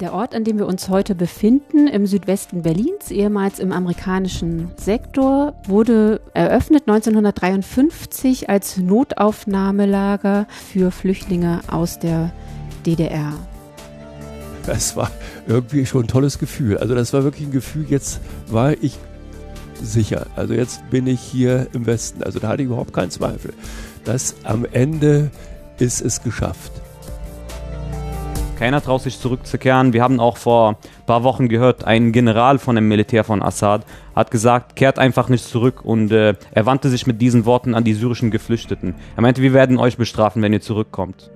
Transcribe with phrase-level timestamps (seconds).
[0.00, 5.54] Der Ort, an dem wir uns heute befinden, im Südwesten Berlins, ehemals im amerikanischen Sektor,
[5.66, 12.30] wurde eröffnet 1953 als Notaufnahmelager für Flüchtlinge aus der
[12.84, 13.32] DDR.
[14.66, 15.10] Das war
[15.46, 16.76] irgendwie schon ein tolles Gefühl.
[16.76, 18.98] Also das war wirklich ein Gefühl, jetzt war ich
[19.80, 20.26] sicher.
[20.36, 22.22] Also jetzt bin ich hier im Westen.
[22.22, 23.54] Also da hatte ich überhaupt keinen Zweifel,
[24.04, 25.30] dass am Ende
[25.78, 26.72] ist es geschafft.
[28.56, 29.92] Keiner traut sich zurückzukehren.
[29.92, 33.84] Wir haben auch vor ein paar Wochen gehört, ein General von dem Militär von Assad
[34.14, 37.84] hat gesagt, kehrt einfach nicht zurück und äh, er wandte sich mit diesen Worten an
[37.84, 38.94] die syrischen Geflüchteten.
[39.14, 41.30] Er meinte, wir werden euch bestrafen, wenn ihr zurückkommt.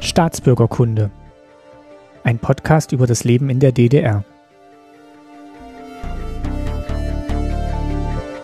[0.00, 1.10] Staatsbürgerkunde.
[2.22, 4.24] Ein Podcast über das Leben in der DDR.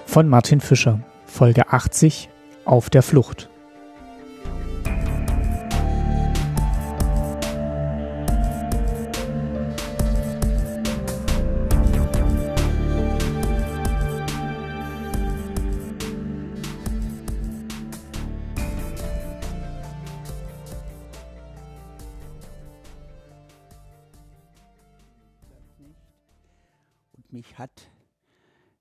[0.05, 2.29] Von Martin Fischer, Folge 80
[2.67, 3.50] Auf der Flucht.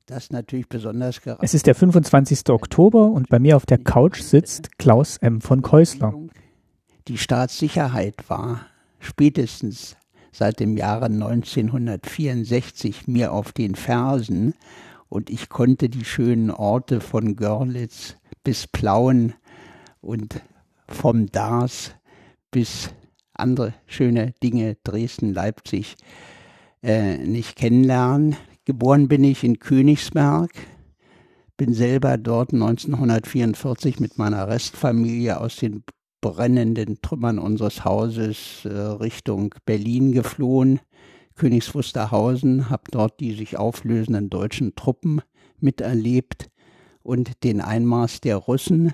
[0.10, 1.44] Das natürlich besonders gereizt.
[1.44, 2.50] Es ist der 25.
[2.50, 5.42] Oktober und bei mir auf der Couch sitzt Klaus M.
[5.42, 6.14] von Keusler.
[7.08, 8.66] Die Staatssicherheit war
[9.00, 9.96] spätestens
[10.32, 14.54] seit dem Jahre 1964 mir auf den Fersen
[15.10, 19.34] und ich konnte die schönen Orte von Görlitz bis Plauen
[20.02, 20.42] und
[20.88, 21.92] vom Dars
[22.52, 22.90] bis
[23.34, 25.96] andere schöne Dinge, Dresden, Leipzig,
[26.84, 28.36] äh, nicht kennenlernen.
[28.70, 30.52] Geboren bin ich in Königsberg,
[31.58, 35.84] bin selber dort 1944 mit meiner Restfamilie aus den
[36.22, 40.82] brennenden Trümmern unseres Hauses äh, Richtung Berlin geflohen.
[41.34, 45.24] Königs Wusterhausen, habe dort die sich auflösenden deutschen Truppen
[45.60, 46.52] miterlebt
[47.02, 48.94] und den Einmarsch der Russen.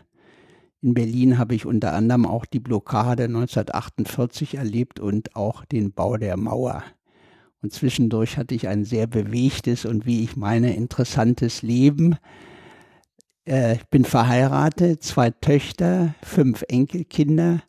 [0.82, 6.16] In Berlin habe ich unter anderem auch die Blockade 1948 erlebt und auch den Bau
[6.16, 6.82] der Mauer.
[7.66, 12.16] Und zwischendurch hatte ich ein sehr bewegtes und wie ich meine interessantes Leben.
[13.48, 17.64] Äh, ich bin verheiratet, zwei Töchter, fünf Enkelkinder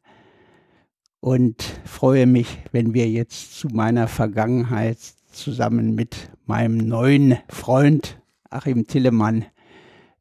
[1.21, 4.99] und freue mich, wenn wir jetzt zu meiner Vergangenheit
[5.33, 8.21] zusammen mit meinem neuen Freund
[8.51, 9.47] Achim Tillemann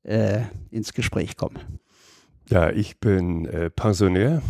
[0.03, 1.59] äh, ins Gespräch kommen.
[2.47, 4.41] Ja, ich bin äh, Pensionär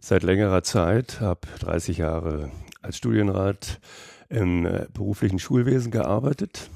[0.00, 2.50] seit längerer Zeit, habe 30 Jahre
[2.82, 3.80] als Studienrat
[4.28, 6.70] im äh, beruflichen Schulwesen gearbeitet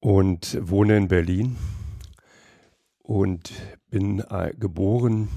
[0.00, 1.56] und wohne in Berlin
[3.02, 3.52] und
[3.90, 5.28] bin äh, geboren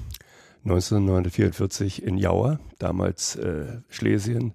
[0.64, 4.54] 1944 in Jauer, damals äh, Schlesien.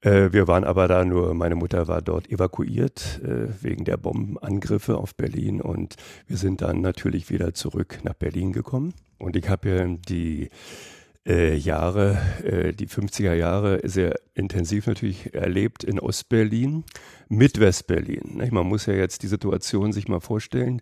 [0.00, 4.98] Äh, wir waren aber da nur, meine Mutter war dort evakuiert äh, wegen der Bombenangriffe
[4.98, 5.96] auf Berlin und
[6.28, 8.94] wir sind dann natürlich wieder zurück nach Berlin gekommen.
[9.18, 10.50] Und ich habe ja die
[11.26, 16.84] äh, Jahre, äh, die 50er Jahre sehr intensiv natürlich erlebt in Ostberlin
[17.28, 18.42] mit Westberlin.
[18.50, 20.80] Man muss ja jetzt die Situation sich mal vorstellen,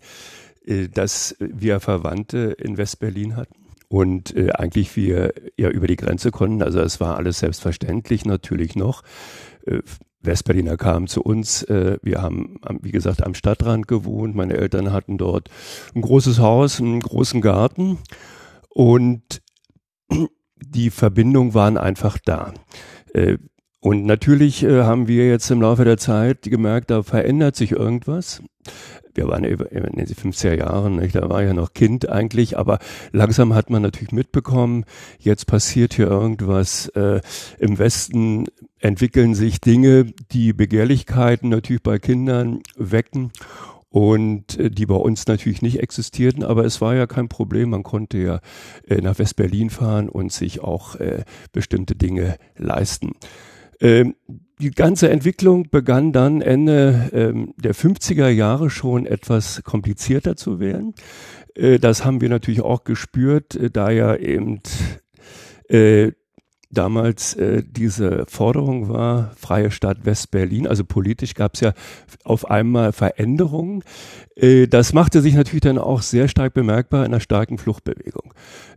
[0.66, 6.30] äh, dass wir Verwandte in Westberlin hatten und äh, eigentlich wir ja über die Grenze
[6.30, 6.62] konnten.
[6.62, 9.02] Also es war alles selbstverständlich natürlich noch.
[9.66, 9.80] Äh,
[10.20, 11.62] Westberliner kamen zu uns.
[11.64, 14.34] Äh, wir haben, wie gesagt, am Stadtrand gewohnt.
[14.34, 15.48] Meine Eltern hatten dort
[15.94, 17.98] ein großes Haus, einen großen Garten.
[18.70, 19.42] Und
[20.74, 22.52] die Verbindungen waren einfach da.
[23.12, 23.38] Äh,
[23.80, 28.42] und natürlich äh, haben wir jetzt im Laufe der Zeit gemerkt, da verändert sich irgendwas.
[29.14, 31.14] Wir waren in den 50er Jahren, nicht?
[31.14, 32.78] da war ja noch Kind eigentlich, aber
[33.12, 34.86] langsam hat man natürlich mitbekommen,
[35.18, 36.88] jetzt passiert hier irgendwas.
[36.88, 37.20] Äh,
[37.58, 38.46] Im Westen
[38.80, 43.32] entwickeln sich Dinge, die Begehrlichkeiten natürlich bei Kindern wecken
[43.94, 47.70] und äh, die bei uns natürlich nicht existierten, aber es war ja kein Problem.
[47.70, 48.40] Man konnte ja
[48.88, 53.12] äh, nach West-Berlin fahren und sich auch äh, bestimmte Dinge leisten.
[53.80, 54.16] Ähm,
[54.58, 60.94] die ganze Entwicklung begann dann Ende ähm, der 50er Jahre schon etwas komplizierter zu werden.
[61.54, 64.60] Äh, das haben wir natürlich auch gespürt, äh, da ja eben
[65.68, 66.10] äh,
[66.74, 70.66] damals äh, diese Forderung war, freie Stadt West-Berlin.
[70.66, 71.72] Also politisch gab es ja
[72.24, 73.82] auf einmal Veränderungen.
[74.36, 78.34] Äh, das machte sich natürlich dann auch sehr stark bemerkbar in einer starken Fluchtbewegung.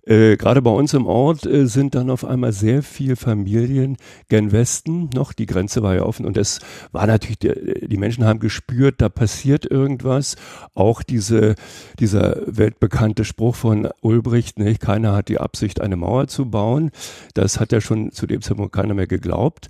[0.08, 3.98] Äh, Gerade bei uns im Ort äh, sind dann auf einmal sehr viele Familien
[4.30, 5.34] gen Westen noch.
[5.34, 6.60] Die Grenze war ja offen und es
[6.94, 10.38] war natürlich, die, die Menschen haben gespürt, da passiert irgendwas.
[10.76, 11.56] Auch diese,
[12.00, 16.92] dieser weltbekannte Spruch von Ulbricht, nicht, keiner hat die Absicht, eine Mauer zu bauen.
[17.34, 19.68] Das hat ja schon zu dem Zeitpunkt keiner mehr geglaubt.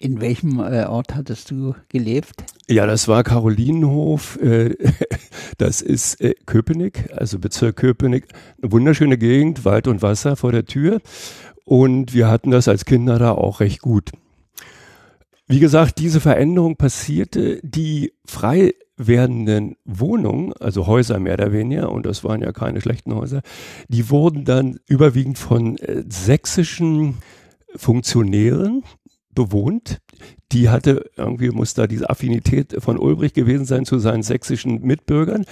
[0.00, 2.44] In welchem äh, Ort hattest du gelebt?
[2.68, 4.38] Ja, das war Karolinenhof.
[4.40, 4.76] Äh,
[5.58, 8.28] das ist äh, Köpenick, also Bezirk Köpenick.
[8.62, 11.00] Eine wunderschöne Gegend, Wald und Wasser vor der Tür.
[11.64, 14.12] Und wir hatten das als Kinder da auch recht gut.
[15.48, 22.06] Wie gesagt, diese Veränderung passierte, die frei werdenden Wohnungen, also Häuser mehr oder weniger, und
[22.06, 23.42] das waren ja keine schlechten Häuser,
[23.88, 25.78] die wurden dann überwiegend von
[26.08, 27.16] sächsischen
[27.76, 28.82] Funktionären
[29.38, 30.00] bewohnt.
[30.52, 35.44] Die hatte, irgendwie muss da diese Affinität von Ulbricht gewesen sein zu seinen sächsischen Mitbürgern,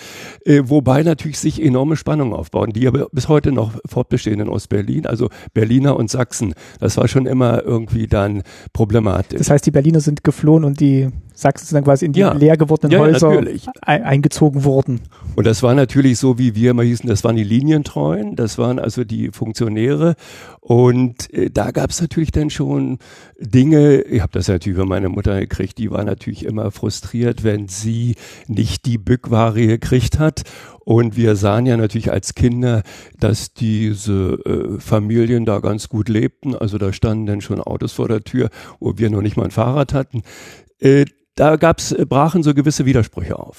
[0.44, 5.04] äh, wobei natürlich sich enorme Spannungen aufbauen, die aber bis heute noch fortbestehen in Ostberlin,
[5.06, 6.54] also Berliner und Sachsen.
[6.80, 9.38] Das war schon immer irgendwie dann problematisch.
[9.38, 12.32] Das heißt, die Berliner sind geflohen und die Sachsen sind dann quasi in die Ja.
[12.32, 13.66] leer gewordenen Ja, ja, Häuser natürlich.
[13.82, 15.02] ein, eingezogen worden.
[15.34, 18.78] Und das war natürlich so, wie wir immer hießen, das waren die Linientreuen, das waren
[18.78, 20.14] also die Funktionäre.
[20.60, 22.98] Und äh, da gab es natürlich dann schon
[23.38, 27.68] Dinge, ich habe das natürlich über meine Mutter gekriegt, die war natürlich immer frustriert, wenn
[27.68, 28.14] sie
[28.46, 30.42] nicht die Bückware gekriegt hat.
[30.84, 32.82] Und wir sahen ja natürlich als Kinder,
[33.18, 36.54] dass diese äh, Familien da ganz gut lebten.
[36.54, 39.50] Also da standen dann schon Autos vor der Tür, wo wir noch nicht mal ein
[39.50, 40.22] Fahrrad hatten.
[40.78, 43.58] Äh, da gab's, äh, brachen so gewisse Widersprüche auf.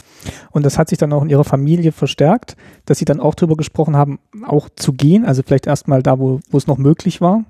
[0.52, 3.58] Und das hat sich dann auch in ihrer Familie verstärkt, dass sie dann auch drüber
[3.58, 7.44] gesprochen haben, auch zu gehen, also vielleicht erstmal da, wo, wo es noch möglich war.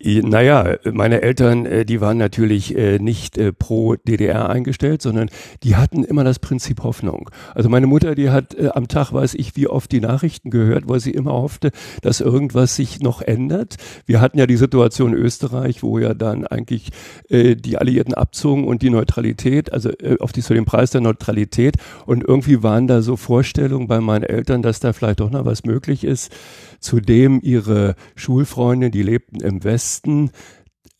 [0.00, 5.28] Naja, meine Eltern, äh, die waren natürlich äh, nicht äh, pro DDR eingestellt, sondern
[5.64, 7.30] die hatten immer das Prinzip Hoffnung.
[7.52, 11.00] Also meine Mutter, die hat am Tag, weiß ich, wie oft die Nachrichten gehört, weil
[11.00, 13.74] sie immer hoffte, dass irgendwas sich noch ändert.
[14.06, 16.90] Wir hatten ja die Situation in Österreich, wo ja dann eigentlich
[17.30, 19.90] die Alliierten abzogen und die Neutralität, also
[20.20, 21.76] auf die, zu dem Preis der Neutralität.
[22.06, 25.64] Und irgendwie waren da so Vorstellungen bei meinen Eltern, dass da vielleicht doch noch was
[25.64, 26.32] möglich ist.
[26.80, 29.87] Zudem ihre Schulfreunde, die lebten im Westen,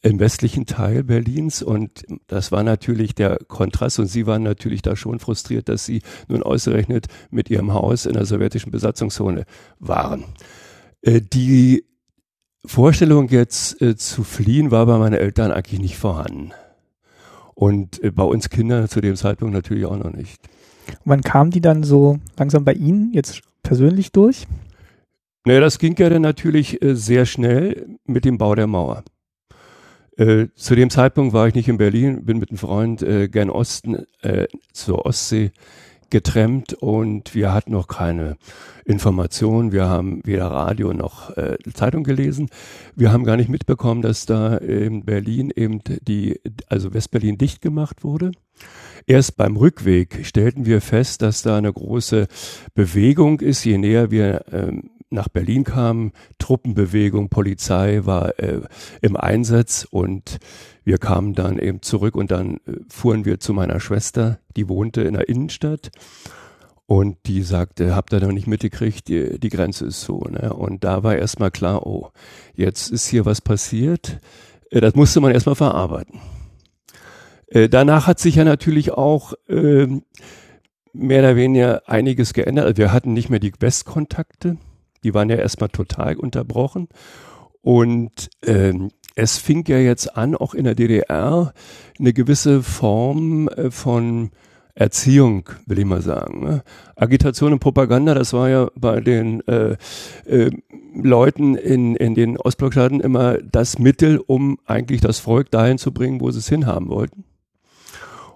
[0.00, 4.94] im westlichen Teil Berlins und das war natürlich der Kontrast und sie waren natürlich da
[4.94, 9.44] schon frustriert, dass sie nun ausgerechnet mit ihrem Haus in der sowjetischen Besatzungszone
[9.80, 10.24] waren.
[11.02, 11.84] Äh, die
[12.64, 16.52] Vorstellung jetzt äh, zu fliehen war bei meinen Eltern eigentlich nicht vorhanden.
[17.54, 20.40] Und äh, bei uns Kindern zu dem Zeitpunkt natürlich auch noch nicht.
[21.04, 24.46] Wann kamen die dann so langsam bei Ihnen jetzt persönlich durch?
[25.48, 29.02] Naja, das ging ja dann natürlich äh, sehr schnell mit dem Bau der Mauer.
[30.18, 33.48] Äh, zu dem Zeitpunkt war ich nicht in Berlin, bin mit einem Freund äh, gern
[33.48, 34.04] Osten
[34.74, 35.52] zur Ostsee
[36.10, 38.36] getrennt und wir hatten noch keine
[38.84, 39.72] Informationen.
[39.72, 42.50] Wir haben weder Radio noch äh, Zeitung gelesen.
[42.94, 48.04] Wir haben gar nicht mitbekommen, dass da in Berlin eben die, also Westberlin dicht gemacht
[48.04, 48.32] wurde.
[49.06, 52.28] Erst beim Rückweg stellten wir fest, dass da eine große
[52.74, 58.60] Bewegung ist, je näher wir ähm, nach Berlin kamen, Truppenbewegung, Polizei war äh,
[59.00, 60.38] im Einsatz und
[60.84, 65.02] wir kamen dann eben zurück und dann äh, fuhren wir zu meiner Schwester, die wohnte
[65.02, 65.90] in der Innenstadt
[66.90, 70.20] und die sagte, habt ihr noch nicht mitgekriegt, die, die Grenze ist so.
[70.20, 70.54] Ne?
[70.54, 72.10] Und da war erstmal klar, oh,
[72.54, 74.18] jetzt ist hier was passiert.
[74.70, 76.18] Äh, das musste man erstmal verarbeiten.
[77.48, 80.02] Äh, danach hat sich ja natürlich auch ähm,
[80.94, 82.64] mehr oder weniger einiges geändert.
[82.64, 84.56] Also wir hatten nicht mehr die Westkontakte.
[85.04, 86.88] Die waren ja erstmal total unterbrochen.
[87.60, 91.52] Und ähm, es fing ja jetzt an, auch in der DDR,
[91.98, 94.30] eine gewisse Form äh, von
[94.78, 96.44] Erziehung, will ich mal sagen.
[96.44, 96.62] Ne?
[96.94, 99.76] Agitation und Propaganda, das war ja bei den äh,
[100.24, 100.50] äh,
[100.94, 106.20] Leuten in, in den Ostblockstaaten immer das Mittel, um eigentlich das Volk dahin zu bringen,
[106.20, 107.24] wo sie es hinhaben wollten.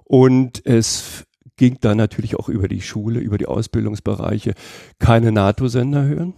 [0.02, 4.54] Und es ging dann natürlich auch über die Schule, über die Ausbildungsbereiche,
[4.98, 6.34] keine NATO-Sender hören.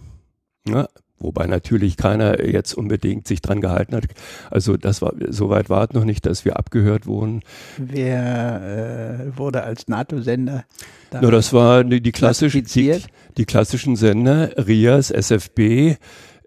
[0.67, 0.87] Ja,
[1.19, 4.05] wobei natürlich keiner jetzt unbedingt sich dran gehalten hat.
[4.49, 7.41] Also das war soweit war es noch nicht, dass wir abgehört wurden.
[7.77, 10.65] Wer äh, wurde als NATO-Sender
[11.11, 12.99] da Nur das war die, die, klassisch, die,
[13.37, 15.97] die klassischen Sender, RIAS, SFB,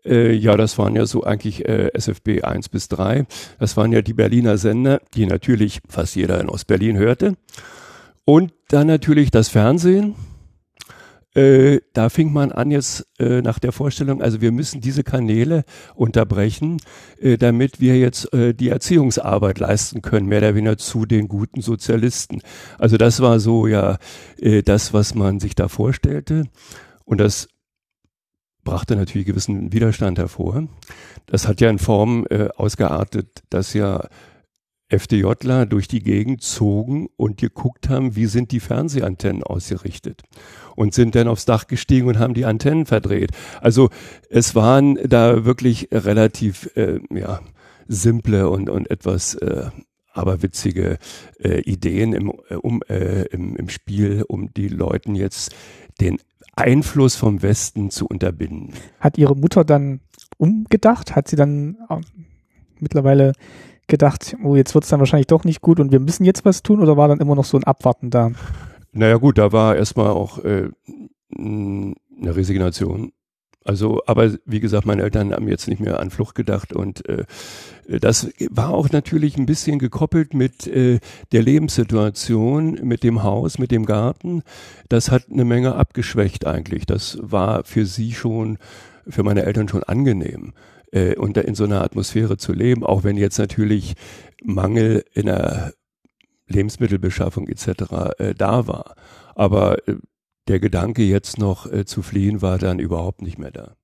[0.04, 3.26] äh, ja, das waren ja so eigentlich äh, SFB 1 bis 3.
[3.58, 7.34] Das waren ja die Berliner Sender, die natürlich fast jeder in Ostberlin hörte.
[8.24, 10.14] Und dann natürlich das Fernsehen.
[11.34, 15.64] Äh, da fing man an jetzt äh, nach der Vorstellung, also wir müssen diese Kanäle
[15.94, 16.78] unterbrechen,
[17.20, 21.60] äh, damit wir jetzt äh, die Erziehungsarbeit leisten können, mehr oder weniger zu den guten
[21.60, 22.40] Sozialisten.
[22.78, 23.98] Also das war so ja
[24.38, 26.44] äh, das, was man sich da vorstellte.
[27.04, 27.48] Und das
[28.64, 30.66] brachte natürlich gewissen Widerstand hervor.
[31.26, 34.08] Das hat ja in Form ausgeartet, dass ja
[34.88, 40.22] FDJler durch die Gegend zogen und geguckt haben, wie sind die Fernsehantennen ausgerichtet
[40.76, 43.32] und sind dann aufs Dach gestiegen und haben die Antennen verdreht.
[43.60, 43.90] Also
[44.30, 47.40] es waren da wirklich relativ äh, ja,
[47.86, 49.70] simple und, und etwas äh,
[50.12, 50.98] aberwitzige
[51.38, 55.54] äh, Ideen im, äh, um, äh, im, im Spiel, um die Leuten jetzt
[56.00, 56.18] den
[56.54, 58.72] Einfluss vom Westen zu unterbinden.
[59.00, 60.00] Hat Ihre Mutter dann
[60.38, 61.14] umgedacht?
[61.14, 62.00] Hat sie dann äh,
[62.80, 63.32] mittlerweile
[63.88, 66.62] gedacht, oh, jetzt wird es dann wahrscheinlich doch nicht gut und wir müssen jetzt was
[66.62, 68.30] tun oder war dann immer noch so ein Abwarten da?
[68.92, 70.68] Naja gut, da war erstmal auch äh,
[71.36, 73.12] eine Resignation.
[73.64, 77.24] Also, aber wie gesagt, meine Eltern haben jetzt nicht mehr an Flucht gedacht und äh,
[77.86, 81.00] das war auch natürlich ein bisschen gekoppelt mit äh,
[81.32, 84.42] der Lebenssituation, mit dem Haus, mit dem Garten.
[84.88, 86.86] Das hat eine Menge abgeschwächt eigentlich.
[86.86, 88.56] Das war für sie schon,
[89.06, 90.54] für meine Eltern schon angenehm
[90.92, 93.94] äh, und in so einer Atmosphäre zu leben, auch wenn jetzt natürlich
[94.42, 95.72] Mangel in der
[96.46, 97.68] Lebensmittelbeschaffung etc.
[98.18, 98.94] Äh, da war.
[99.34, 99.96] Aber äh,
[100.48, 103.74] der Gedanke jetzt noch äh, zu fliehen war dann überhaupt nicht mehr da.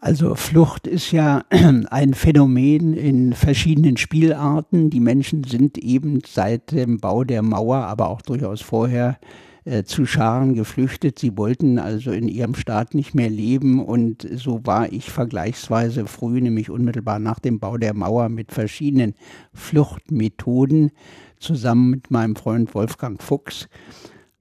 [0.00, 1.44] Also Flucht ist ja
[1.90, 4.90] ein Phänomen in verschiedenen Spielarten.
[4.90, 9.18] Die Menschen sind eben seit dem Bau der Mauer, aber auch durchaus vorher
[9.64, 11.18] äh, zu Scharen geflüchtet.
[11.18, 16.40] Sie wollten also in ihrem Staat nicht mehr leben und so war ich vergleichsweise früh,
[16.40, 19.14] nämlich unmittelbar nach dem Bau der Mauer, mit verschiedenen
[19.52, 20.90] Fluchtmethoden
[21.38, 23.68] zusammen mit meinem Freund Wolfgang Fuchs,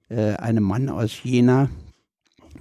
[0.09, 1.69] äh, einem Mann aus Jena,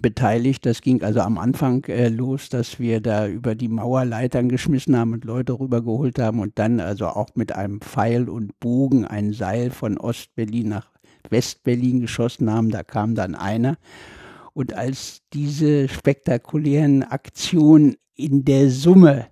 [0.00, 0.67] beteiligt.
[0.67, 5.12] Das ging also am Anfang äh, los, dass wir da über die Mauerleitern geschmissen haben
[5.12, 9.71] und Leute rübergeholt haben und dann also auch mit einem Pfeil und Bogen ein Seil
[9.71, 10.90] von Ostberlin nach
[11.29, 12.71] Westberlin geschossen haben.
[12.71, 13.77] Da kam dann einer.
[14.53, 19.29] Und als diese spektakulären Aktionen in der Summe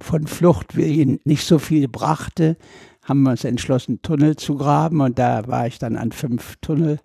[0.00, 2.56] von Fluchtwillen nicht so viel brachte,
[3.02, 5.00] haben wir uns entschlossen, Tunnel zu graben.
[5.00, 6.98] Und da war ich dann an fünf Tunnel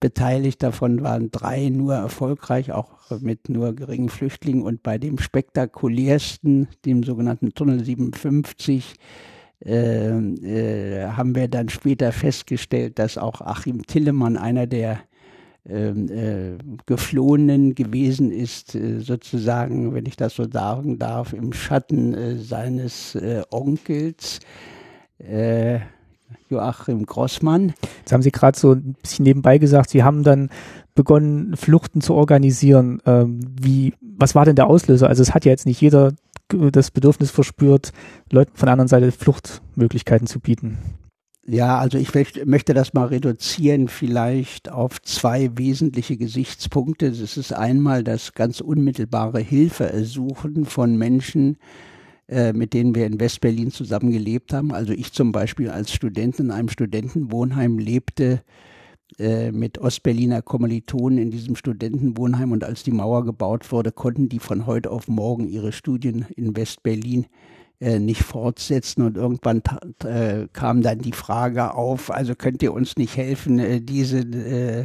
[0.00, 0.62] beteiligt.
[0.62, 4.62] Davon waren drei nur erfolgreich, auch mit nur geringen Flüchtlingen.
[4.62, 9.33] Und bei dem spektakulärsten, dem sogenannten Tunnel 57, äh, äh,
[9.64, 15.00] haben wir dann später festgestellt, dass auch Achim Tillemann einer der
[15.66, 22.12] ähm, äh, Geflohenen gewesen ist, äh, sozusagen, wenn ich das so sagen darf, im Schatten
[22.12, 24.40] äh, seines äh, Onkels.
[26.50, 27.72] Joachim Grossmann.
[28.00, 30.50] Jetzt haben Sie gerade so ein bisschen nebenbei gesagt, Sie haben dann
[30.94, 33.00] begonnen, Fluchten zu organisieren.
[33.06, 35.08] Ähm, wie, was war denn der Auslöser?
[35.08, 36.12] Also es hat ja jetzt nicht jeder
[36.48, 37.92] das Bedürfnis verspürt,
[38.30, 40.78] Leuten von der anderen Seite Fluchtmöglichkeiten zu bieten?
[41.46, 42.14] Ja, also ich
[42.46, 47.10] möchte das mal reduzieren vielleicht auf zwei wesentliche Gesichtspunkte.
[47.10, 51.58] Das ist einmal das ganz unmittelbare Hilfeersuchen von Menschen,
[52.28, 54.72] äh, mit denen wir in Westberlin zusammengelebt haben.
[54.72, 58.42] Also ich zum Beispiel als Student in einem Studentenwohnheim lebte,
[59.18, 62.50] mit Ostberliner Kommilitonen in diesem Studentenwohnheim.
[62.52, 66.56] Und als die Mauer gebaut wurde, konnten die von heute auf morgen ihre Studien in
[66.56, 67.26] Westberlin
[67.80, 69.02] äh, nicht fortsetzen.
[69.02, 69.60] Und irgendwann
[70.04, 74.84] äh, kam dann die Frage auf, also könnt ihr uns nicht helfen, äh, diesen äh,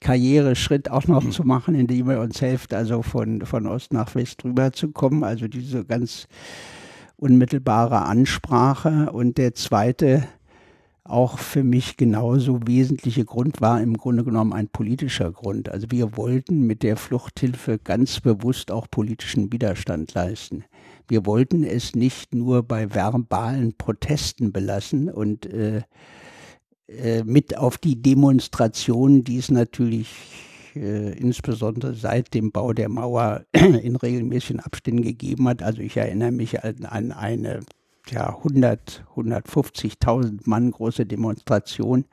[0.00, 1.32] Karriereschritt auch noch mhm.
[1.32, 5.84] zu machen, indem ihr uns helft, also von, von Ost nach West rüberzukommen, also diese
[5.84, 6.28] ganz
[7.16, 9.10] unmittelbare Ansprache.
[9.12, 10.28] Und der zweite
[11.08, 15.68] auch für mich genauso wesentliche Grund war im Grunde genommen ein politischer Grund.
[15.68, 20.64] Also wir wollten mit der Fluchthilfe ganz bewusst auch politischen Widerstand leisten.
[21.08, 25.82] Wir wollten es nicht nur bei verbalen Protesten belassen und äh,
[26.88, 30.08] äh, mit auf die Demonstrationen, die es natürlich
[30.76, 35.62] äh, insbesondere seit dem Bau der Mauer in regelmäßigen Abständen gegeben hat.
[35.62, 37.60] Also ich erinnere mich an, an eine
[38.10, 42.04] ja, 100, 150.000 Mann große Demonstration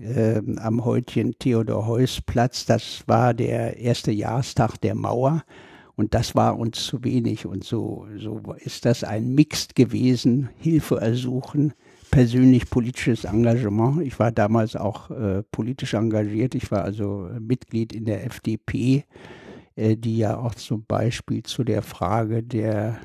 [0.00, 2.66] äh, am heutigen Theodor-Heuss-Platz.
[2.66, 5.44] Das war der erste Jahrestag der Mauer.
[5.96, 7.46] Und das war uns zu wenig.
[7.46, 10.48] Und so, so ist das ein Mixed gewesen.
[10.58, 11.72] Hilfe ersuchen,
[12.10, 14.02] persönlich politisches Engagement.
[14.02, 16.54] Ich war damals auch äh, politisch engagiert.
[16.54, 19.04] Ich war also Mitglied in der FDP,
[19.76, 22.98] äh, die ja auch zum Beispiel zu der Frage der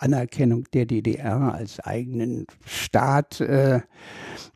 [0.00, 3.80] Anerkennung der DDR als eigenen Staat äh,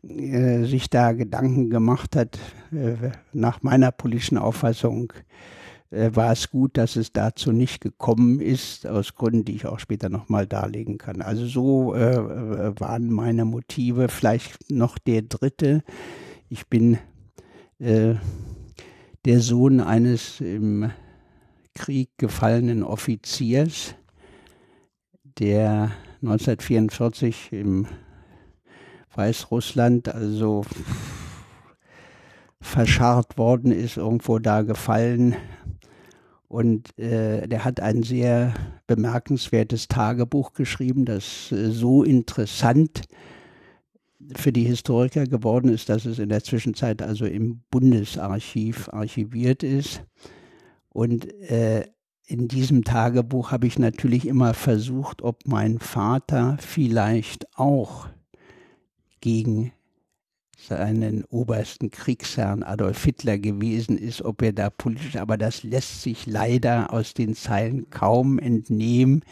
[0.07, 2.39] äh, sich da Gedanken gemacht hat.
[2.71, 5.13] Äh, nach meiner politischen Auffassung
[5.91, 9.79] äh, war es gut, dass es dazu nicht gekommen ist, aus Gründen, die ich auch
[9.79, 11.21] später nochmal darlegen kann.
[11.21, 14.07] Also so äh, waren meine Motive.
[14.09, 15.83] Vielleicht noch der dritte.
[16.49, 16.97] Ich bin
[17.79, 18.15] äh,
[19.25, 20.91] der Sohn eines im
[21.73, 23.95] Krieg gefallenen Offiziers,
[25.39, 27.87] der 1944 im
[29.13, 30.65] Weißrussland also
[32.61, 35.35] verscharrt worden ist, irgendwo da gefallen.
[36.47, 38.53] Und äh, der hat ein sehr
[38.87, 43.01] bemerkenswertes Tagebuch geschrieben, das äh, so interessant
[44.35, 50.03] für die Historiker geworden ist, dass es in der Zwischenzeit also im Bundesarchiv archiviert ist.
[50.89, 51.85] Und äh,
[52.27, 58.07] in diesem Tagebuch habe ich natürlich immer versucht, ob mein Vater vielleicht auch
[59.21, 59.71] gegen
[60.57, 66.25] seinen obersten Kriegsherrn Adolf Hitler gewesen ist, ob er da politisch, aber das lässt sich
[66.25, 69.23] leider aus den Zeilen kaum entnehmen.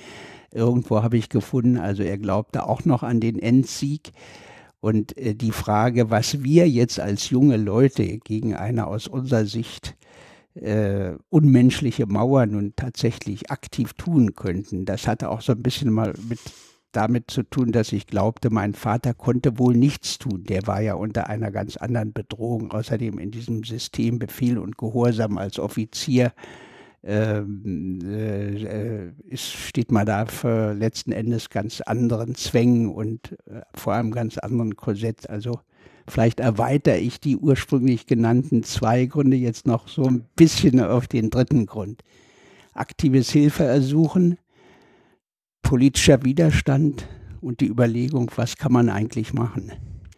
[0.52, 4.12] Irgendwo habe ich gefunden, also er glaubte auch noch an den Endsieg.
[4.82, 9.96] Und äh, die Frage, was wir jetzt als junge Leute gegen eine aus unserer Sicht
[10.56, 16.14] äh, unmenschliche Mauer nun tatsächlich aktiv tun könnten, das hatte auch so ein bisschen mal
[16.28, 16.40] mit
[16.94, 20.44] damit zu tun, dass ich glaubte, mein Vater konnte wohl nichts tun.
[20.44, 22.72] Der war ja unter einer ganz anderen Bedrohung.
[22.72, 26.34] Außerdem in diesem System Befehl und Gehorsam als Offizier
[27.04, 33.94] ähm, äh, ist, steht man da für letzten Endes ganz anderen Zwängen und äh, vor
[33.94, 35.30] einem ganz anderen Korsett.
[35.30, 35.60] Also
[36.08, 41.30] vielleicht erweitere ich die ursprünglich genannten zwei Gründe jetzt noch so ein bisschen auf den
[41.30, 42.04] dritten Grund.
[42.74, 44.38] Aktives Hilfeersuchen,
[45.62, 47.08] politischer Widerstand
[47.42, 49.72] und die Überlegung, was kann man eigentlich machen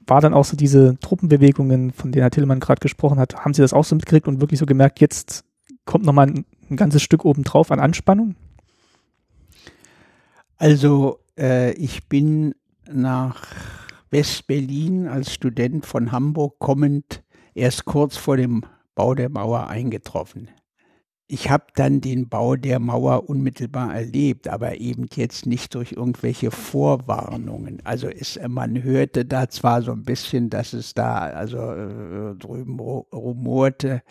[0.08, 3.63] war dann auch so diese Truppenbewegungen, von denen Herr Tillemann gerade gesprochen hat, haben Sie
[3.63, 5.46] das auch so mitgekriegt und wirklich so gemerkt, jetzt
[5.84, 8.36] kommt nochmal ein ein ganzes Stück obendrauf an Anspannung?
[10.58, 12.56] Also äh, ich bin
[12.92, 13.46] nach
[14.12, 18.64] West-Berlin als Student von Hamburg kommend erst kurz vor dem
[18.96, 20.50] Bau der Mauer eingetroffen.
[21.28, 26.52] Ich habe dann den Bau der Mauer unmittelbar erlebt, aber eben jetzt nicht durch irgendwelche
[26.52, 27.82] Vorwarnungen.
[27.84, 32.80] Also es, man hörte da zwar so ein bisschen, dass es da also äh, drüben
[32.80, 34.04] rumorte,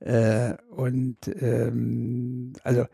[0.00, 2.84] äh, und ähm, also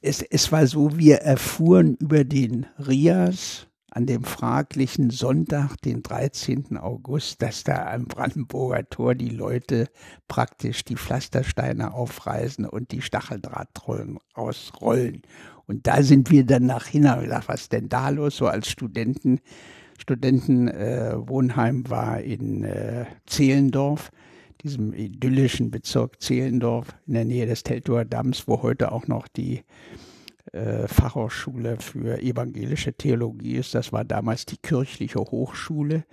[0.00, 6.78] es, es war so, wir erfuhren über den Rias an dem fraglichen Sonntag, den 13.
[6.78, 9.88] August, dass da am Brandenburger Tor die Leute
[10.28, 15.22] praktisch die Pflastersteine aufreißen und die Stacheldrahtrollen ausrollen.
[15.66, 18.38] Und da sind wir dann nach gesagt, was denn da los?
[18.38, 19.40] So als Studenten,
[19.98, 24.10] Studentenwohnheim äh, war in äh, Zehlendorf
[24.62, 29.64] diesem idyllischen Bezirk Zehlendorf in der Nähe des Teltower Damms, wo heute auch noch die
[30.52, 33.74] äh, Fachhochschule für evangelische Theologie ist.
[33.74, 36.04] Das war damals die kirchliche Hochschule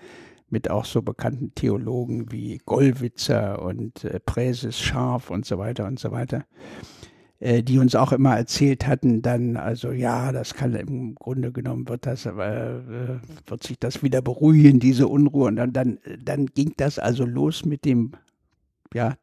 [0.49, 5.99] mit auch so bekannten Theologen wie Gollwitzer und äh, Präses Scharf und so weiter und
[5.99, 6.45] so weiter,
[7.39, 11.88] äh, die uns auch immer erzählt hatten, dann, also ja, das kann im Grunde genommen
[11.88, 12.32] wird das, äh,
[13.45, 15.47] wird sich das wieder beruhigen, diese Unruhe.
[15.47, 18.13] Und dann, dann, dann ging das also los mit dem
[18.93, 19.15] ja,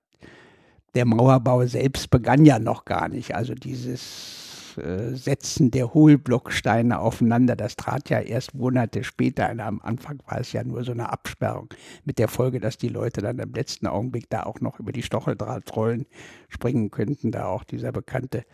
[0.94, 3.34] der Mauerbau selbst begann ja noch gar nicht.
[3.34, 4.45] Also dieses
[4.76, 9.60] Setzen der Hohlblocksteine aufeinander, das trat ja erst Monate später ein.
[9.60, 11.68] Am Anfang war es ja nur so eine Absperrung
[12.04, 15.02] mit der Folge, dass die Leute dann im letzten Augenblick da auch noch über die
[15.02, 16.06] Stocheldrahtrollen
[16.48, 17.30] springen könnten.
[17.30, 18.44] Da auch dieser bekannte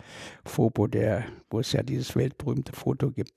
[0.45, 3.33] Fopo, der, wo es ja dieses weltberühmte Foto gibt.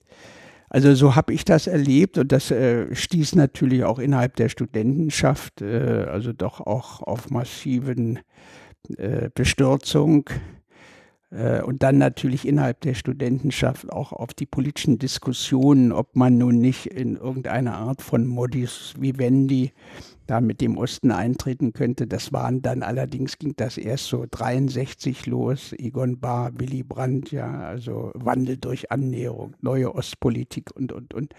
[0.68, 5.62] Also so habe ich das erlebt und das äh, stieß natürlich auch innerhalb der Studentenschaft,
[5.62, 8.18] äh, also doch auch auf massiven
[8.96, 10.28] äh, Bestürzung
[11.30, 16.86] und dann natürlich innerhalb der Studentenschaft auch auf die politischen Diskussionen, ob man nun nicht
[16.86, 19.72] in irgendeiner Art von Modus vivendi
[20.26, 22.06] da mit dem Osten eintreten könnte.
[22.06, 27.60] Das waren dann allerdings, ging das erst so 63 los, Egon Bahr, Willy Brandt, ja,
[27.60, 31.34] also Wandel durch Annäherung, neue Ostpolitik und, und, und.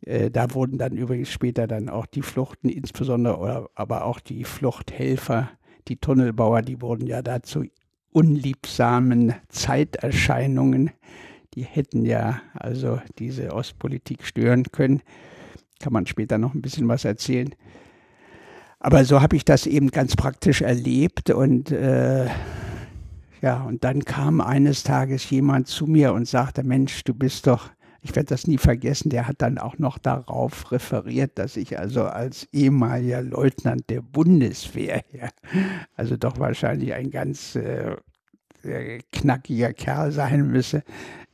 [0.00, 5.50] Äh, da wurden dann übrigens später dann auch die Fluchten, insbesondere, aber auch die Fluchthelfer,
[5.88, 7.64] die Tunnelbauer, die wurden ja dazu
[8.12, 10.90] unliebsamen Zeiterscheinungen.
[11.54, 15.02] Die hätten ja also diese Ostpolitik stören können.
[15.80, 17.54] Kann man später noch ein bisschen was erzählen.
[18.80, 22.28] Aber so habe ich das eben ganz praktisch erlebt und äh,
[23.40, 27.70] ja, und dann kam eines Tages jemand zu mir und sagte, Mensch, du bist doch
[28.00, 32.04] ich werde das nie vergessen, der hat dann auch noch darauf referiert, dass ich also
[32.04, 35.28] als ehemaliger Leutnant der Bundeswehr, ja,
[35.96, 37.96] also doch wahrscheinlich ein ganz äh,
[39.12, 40.82] knackiger Kerl sein müsse.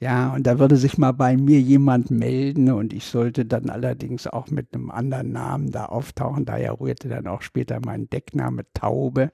[0.01, 4.27] Ja, und da würde sich mal bei mir jemand melden und ich sollte dann allerdings
[4.27, 6.45] auch mit einem anderen Namen da auftauchen.
[6.45, 9.33] Daher rührte dann auch später mein Deckname Taube.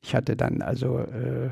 [0.00, 1.50] Ich hatte dann also äh,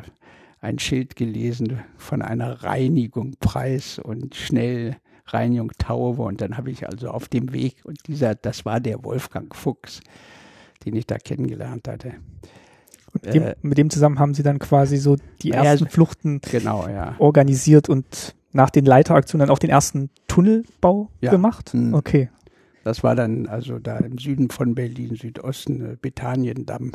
[0.61, 4.97] ein Schild gelesen von einer Reinigung Preis und schnell
[5.27, 9.05] Reinigung Taube und dann habe ich also auf dem Weg und dieser, das war der
[9.05, 10.01] Wolfgang Fuchs,
[10.85, 12.15] den ich da kennengelernt hatte.
[13.13, 16.41] Mit dem, äh, mit dem zusammen haben sie dann quasi so die ersten ja, Fluchten
[16.41, 17.15] genau, ja.
[17.19, 21.31] organisiert und nach den Leiteraktionen dann auch den ersten Tunnelbau ja.
[21.31, 21.73] gemacht?
[21.73, 21.95] Hm.
[21.95, 22.31] Okay.
[22.85, 26.93] Das war dann also da im Süden von Berlin, Südosten, äh, Betaniendamm.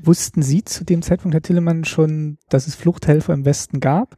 [0.00, 4.16] Wussten Sie zu dem Zeitpunkt, Herr Tillemann, schon, dass es Fluchthelfer im Westen gab?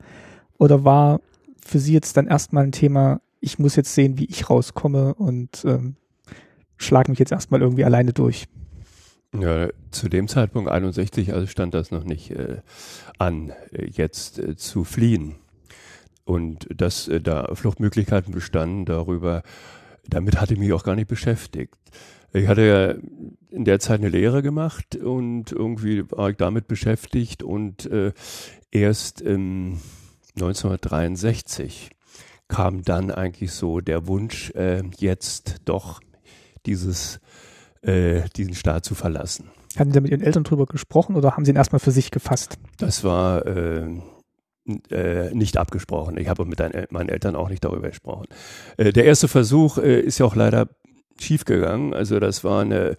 [0.57, 1.21] Oder war
[1.65, 5.65] für Sie jetzt dann erstmal ein Thema, ich muss jetzt sehen, wie ich rauskomme und
[5.65, 5.97] ähm,
[6.77, 8.47] schlage mich jetzt erstmal irgendwie alleine durch?
[9.39, 12.63] Ja, zu dem Zeitpunkt 61, also stand das noch nicht äh,
[13.19, 15.37] an, äh, jetzt äh, zu fliehen.
[16.25, 19.43] Und dass äh, da Fluchtmöglichkeiten bestanden, darüber,
[20.09, 21.75] damit hatte ich mich auch gar nicht beschäftigt.
[22.33, 22.95] Ich hatte ja
[23.51, 28.13] in der Zeit eine Lehre gemacht und irgendwie war ich damit beschäftigt und äh,
[28.71, 29.81] erst ähm,
[30.35, 31.91] 1963
[32.51, 36.01] kam dann eigentlich so der Wunsch, äh, jetzt doch
[36.67, 37.21] dieses
[37.83, 39.47] äh, diesen Staat zu verlassen.
[39.79, 42.59] Hatten Sie mit Ihren Eltern drüber gesprochen oder haben Sie ihn erstmal für sich gefasst?
[42.77, 43.87] Das war äh,
[44.91, 46.19] äh, nicht abgesprochen.
[46.19, 46.59] Ich habe mit
[46.91, 48.27] meinen Eltern auch nicht darüber gesprochen.
[48.77, 50.69] Äh, der erste Versuch äh, ist ja auch leider
[51.19, 51.95] schiefgegangen.
[51.95, 52.97] Also das war eine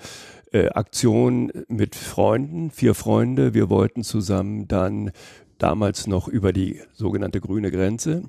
[0.51, 3.53] äh, Aktion mit Freunden, vier Freunde.
[3.53, 5.11] Wir wollten zusammen dann
[5.57, 8.23] damals noch über die sogenannte grüne Grenze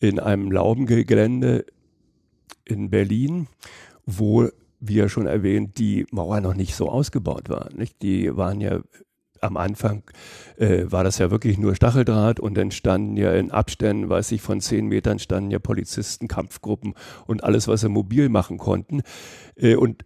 [0.00, 1.66] in einem Laubengelände
[2.64, 3.46] in Berlin,
[4.06, 4.48] wo
[4.86, 7.70] wie ja schon erwähnt, die Mauer noch nicht so ausgebaut war.
[7.74, 8.02] Nicht?
[8.02, 8.80] Die waren ja
[9.40, 10.02] am Anfang
[10.56, 14.42] äh, war das ja wirklich nur Stacheldraht und dann standen ja in Abständen, weiß ich,
[14.42, 16.94] von zehn Metern standen ja Polizisten, Kampfgruppen
[17.26, 19.02] und alles, was sie mobil machen konnten.
[19.56, 20.04] Äh, und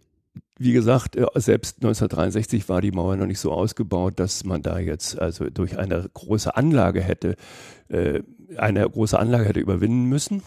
[0.59, 4.77] wie gesagt, äh, selbst 1963 war die Mauer noch nicht so ausgebaut, dass man da
[4.77, 7.35] jetzt also durch eine große Anlage hätte,
[7.87, 8.21] äh,
[8.57, 10.43] eine große Anlage hätte überwinden müssen.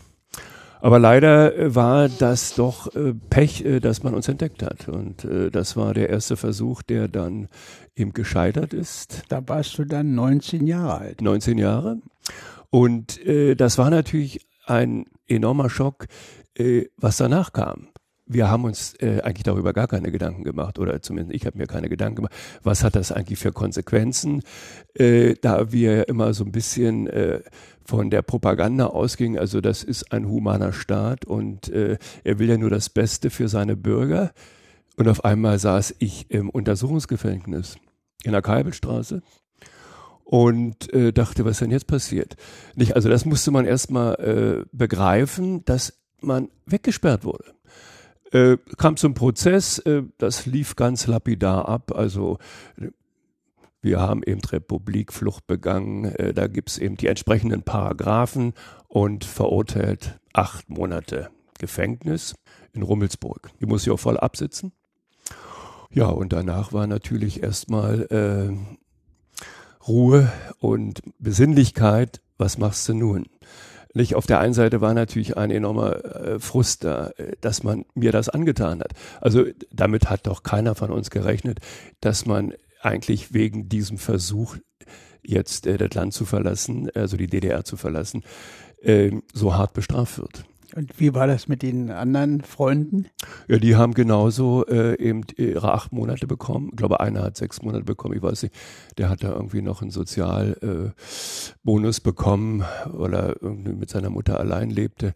[0.83, 2.91] Aber leider äh, war das doch
[3.31, 4.89] Pech, dass man uns entdeckt hat.
[4.89, 7.49] Und das war der erste Versuch, der dann
[7.97, 9.23] eben gescheitert ist.
[9.29, 11.23] Da warst du dann 19 Jahre alt.
[11.23, 11.99] 19 Jahre.
[12.69, 16.07] Und das war natürlich ein enormer Schock,
[16.97, 17.92] was danach kam
[18.33, 21.67] wir haben uns äh, eigentlich darüber gar keine Gedanken gemacht oder zumindest ich habe mir
[21.67, 22.35] keine Gedanken gemacht.
[22.63, 24.43] Was hat das eigentlich für Konsequenzen?
[24.95, 27.41] Äh, da wir immer so ein bisschen äh,
[27.85, 32.59] von der Propaganda ausgingen, also das ist ein humaner Staat und äh, er will ja
[32.59, 34.33] nur das Beste für seine Bürger.
[34.97, 37.77] Und auf einmal saß ich im Untersuchungsgefängnis
[38.25, 39.23] in der Keibelstraße
[40.25, 42.37] und äh, dachte, was denn jetzt passiert?
[42.75, 47.53] Nicht, also das musste man erstmal äh, begreifen, dass man weggesperrt wurde.
[48.33, 51.93] Äh, kam zum Prozess, äh, das lief ganz lapidar ab.
[51.95, 52.39] Also
[53.83, 58.55] wir haben eben Republikflucht begangen, äh, da gibt's eben die entsprechenden Paragraphen
[58.89, 62.35] und verurteilt acht Monate Gefängnis
[62.73, 63.51] in Rummelsburg.
[63.61, 64.73] Die muss ich auch voll absitzen.
[65.91, 72.23] Ja, und danach war natürlich erstmal äh, Ruhe und Besinnlichkeit.
[72.39, 73.27] Was machst du nun?
[73.95, 74.15] Nicht?
[74.15, 78.13] Auf der einen Seite war natürlich ein enormer äh, Frust da, äh, dass man mir
[78.13, 78.93] das angetan hat.
[79.21, 81.61] Also damit hat doch keiner von uns gerechnet,
[82.01, 84.57] dass man eigentlich wegen diesem Versuch,
[85.23, 88.23] jetzt äh, das Land zu verlassen, also die DDR zu verlassen,
[88.83, 90.45] äh, so hart bestraft wird.
[90.75, 93.07] Und wie war das mit den anderen Freunden?
[93.47, 96.69] Ja, die haben genauso äh, eben ihre acht Monate bekommen.
[96.71, 98.55] Ich glaube, einer hat sechs Monate bekommen, ich weiß nicht.
[98.99, 100.95] Der hat da irgendwie noch einen Sozialbonus
[101.99, 105.13] äh, bekommen, weil er irgendwie mit seiner Mutter allein lebte.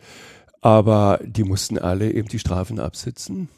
[0.61, 3.49] Aber die mussten alle eben die Strafen absitzen.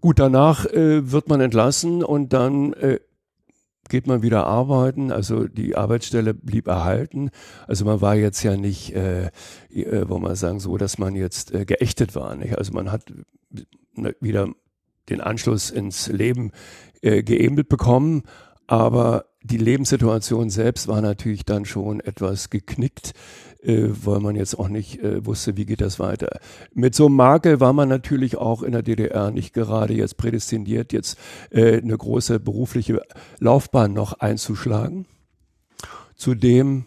[0.00, 3.00] Gut, danach äh, wird man entlassen und dann äh,
[3.88, 7.30] geht man wieder arbeiten, also die Arbeitsstelle blieb erhalten.
[7.66, 9.26] Also man war jetzt ja nicht, äh,
[9.72, 12.34] äh, wo man sagen, so, dass man jetzt äh, geächtet war.
[12.36, 12.56] Nicht?
[12.56, 13.12] Also man hat
[14.20, 14.48] wieder
[15.08, 16.52] den Anschluss ins Leben
[17.00, 18.24] äh, geebnet bekommen,
[18.66, 23.12] aber die Lebenssituation selbst war natürlich dann schon etwas geknickt
[23.66, 26.40] äh, weil man jetzt auch nicht äh, wusste, wie geht das weiter.
[26.72, 30.92] Mit so einem Makel war man natürlich auch in der DDR nicht gerade jetzt prädestiniert,
[30.92, 31.18] jetzt
[31.50, 33.02] äh, eine große berufliche
[33.38, 35.06] Laufbahn noch einzuschlagen.
[36.14, 36.84] Zudem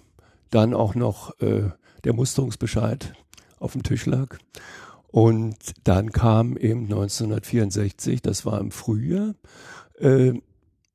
[0.50, 1.70] dann auch noch äh,
[2.04, 3.14] der Musterungsbescheid
[3.60, 4.38] auf dem Tisch lag.
[5.12, 9.36] Und dann kam eben 1964, das war im Frühjahr,
[10.00, 10.34] äh,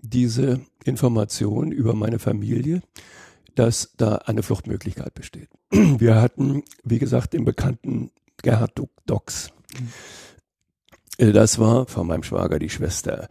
[0.01, 2.83] diese Information über meine Familie,
[3.55, 5.49] dass da eine Fluchtmöglichkeit besteht.
[5.71, 8.11] Wir hatten, wie gesagt, den bekannten
[8.43, 8.73] Gerhard
[9.07, 9.51] Docks.
[11.19, 13.29] Äh, das war von meinem Schwager die Schwester.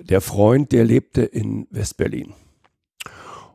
[0.00, 2.34] Der Freund, der lebte in Westberlin.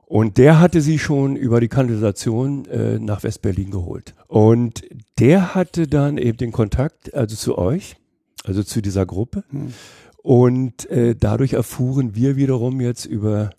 [0.06, 4.14] Und der hatte sie schon über die Kanalisation äh, nach Westberlin geholt.
[4.28, 4.84] Und
[5.20, 7.96] der hatte dann eben den Kontakt, also zu euch,
[8.44, 9.46] also zu dieser Gruppe.
[9.52, 9.74] Hm.
[10.22, 13.52] Und äh, dadurch erfuhren wir wiederum jetzt über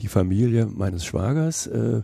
[0.00, 2.02] die Familie meines Schwagers, äh,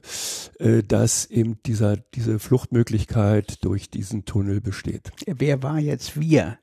[0.58, 5.10] äh, dass eben dieser, diese Fluchtmöglichkeit durch diesen Tunnel besteht.
[5.26, 6.58] Wer war jetzt wir?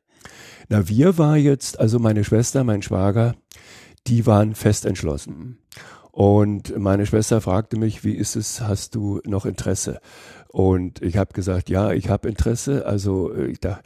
[0.70, 3.36] Na, wir war jetzt, also meine Schwester, mein Schwager,
[4.08, 5.58] die waren fest entschlossen.
[6.12, 10.00] Und meine Schwester fragte mich, wie ist es, hast du noch Interesse?
[10.48, 12.86] Und ich habe gesagt, ja, ich habe Interesse.
[12.86, 13.82] Also äh, ich da,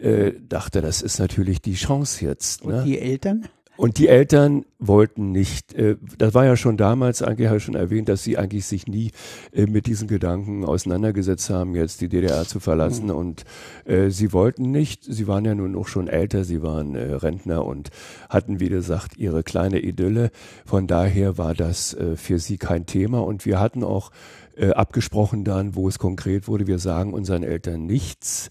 [0.00, 2.64] äh, dachte, das ist natürlich die Chance jetzt.
[2.64, 2.78] Ne?
[2.78, 3.46] Und die Eltern?
[3.78, 7.76] Und die Eltern wollten nicht, äh, das war ja schon damals, eigentlich habe ich schon
[7.76, 9.12] erwähnt, dass sie eigentlich sich nie
[9.52, 13.04] äh, mit diesen Gedanken auseinandergesetzt haben, jetzt die DDR zu verlassen.
[13.04, 13.14] Mhm.
[13.14, 13.44] Und
[13.84, 17.64] äh, sie wollten nicht, sie waren ja nun auch schon älter, sie waren äh, Rentner
[17.64, 17.90] und
[18.28, 20.32] hatten, wie gesagt, ihre kleine Idylle.
[20.66, 23.20] Von daher war das äh, für sie kein Thema.
[23.20, 24.10] Und wir hatten auch
[24.56, 28.48] äh, abgesprochen dann, wo es konkret wurde, wir sagen unseren Eltern nichts,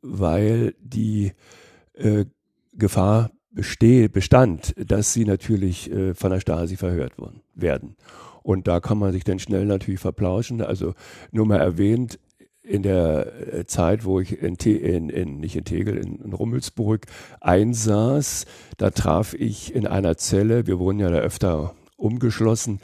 [0.00, 1.32] weil die
[1.92, 2.24] äh,
[2.72, 7.96] Gefahr bestehe, bestand, dass sie natürlich äh, von der Stasi verhört wurden, werden.
[8.42, 10.62] Und da kann man sich dann schnell natürlich verplauschen.
[10.62, 10.94] Also
[11.30, 12.18] nur mal erwähnt,
[12.62, 16.32] in der äh, Zeit, wo ich in, Te in, in nicht in Tegel, in, in
[16.32, 17.06] Rummelsburg
[17.40, 18.46] einsaß,
[18.78, 22.80] da traf ich in einer Zelle, wir wurden ja da öfter umgeschlossen,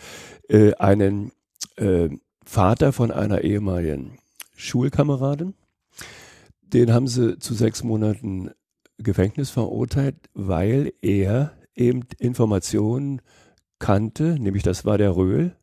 [0.48, 1.32] äh, einen
[1.76, 2.08] äh,
[2.44, 4.18] Vater von einer ehemaligen
[4.56, 5.54] Schulkameradin.
[6.62, 8.50] Den haben sie zu sechs Monaten
[8.98, 13.22] Gefängnis verurteilt, weil er eben Informationen
[13.78, 15.56] kannte, nämlich das war der Röhl.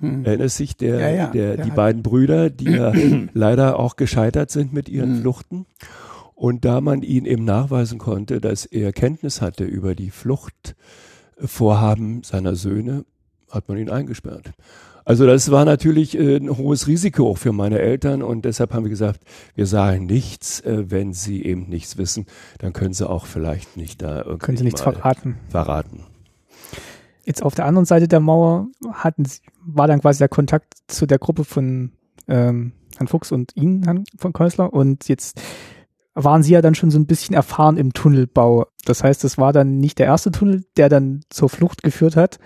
[0.00, 0.24] Hm.
[0.24, 2.92] Erinnert sich der, ja, ja, der, der die beiden Brüder, die ja
[3.32, 5.20] leider auch gescheitert sind mit ihren hm.
[5.20, 5.66] Fluchten.
[6.34, 12.54] Und da man ihn eben nachweisen konnte, dass er Kenntnis hatte über die Fluchtvorhaben seiner
[12.54, 13.04] Söhne,
[13.50, 14.52] hat man ihn eingesperrt.
[15.08, 18.84] Also das war natürlich äh, ein hohes Risiko auch für meine Eltern und deshalb haben
[18.84, 19.22] wir gesagt,
[19.54, 22.26] wir sagen nichts, äh, wenn sie eben nichts wissen,
[22.58, 25.38] dann können sie auch vielleicht nicht da irgendwie können sie nichts verraten.
[25.48, 26.04] verraten.
[27.24, 31.06] Jetzt auf der anderen Seite der Mauer hatten sie, war dann quasi der Kontakt zu
[31.06, 31.92] der Gruppe von
[32.26, 35.40] ähm, Herrn Fuchs und Ihnen, Herrn von Keusler und jetzt
[36.14, 38.66] waren sie ja dann schon so ein bisschen erfahren im Tunnelbau.
[38.84, 42.38] Das heißt, es war dann nicht der erste Tunnel, der dann zur Flucht geführt hat,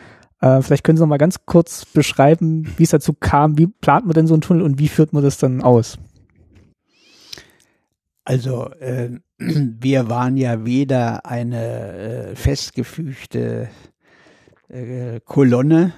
[0.43, 3.57] äh, vielleicht können Sie noch mal ganz kurz beschreiben, wie es dazu kam.
[3.57, 5.99] Wie plant man denn so einen Tunnel und wie führt man das dann aus?
[8.25, 11.93] Also äh, wir waren ja weder eine
[12.33, 13.69] äh, festgefügte
[14.69, 15.93] äh, Kolonne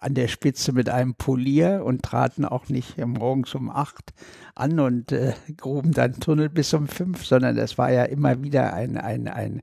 [0.00, 4.14] an der Spitze mit einem Polier und traten auch nicht morgens um acht
[4.54, 8.72] an und äh, gruben dann Tunnel bis um fünf, sondern das war ja immer wieder
[8.72, 9.62] ein, ein, ein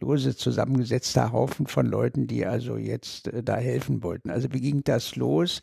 [0.00, 4.30] lose zusammengesetzter Haufen von Leuten, die also jetzt äh, da helfen wollten.
[4.30, 5.62] Also wie ging das los?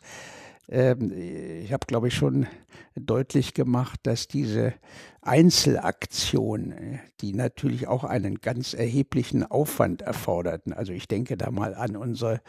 [0.70, 2.46] Ähm, ich habe, glaube ich, schon
[2.94, 4.72] deutlich gemacht, dass diese
[5.20, 10.72] Einzelaktionen, äh, die natürlich auch einen ganz erheblichen Aufwand erforderten.
[10.72, 12.40] Also ich denke da mal an unsere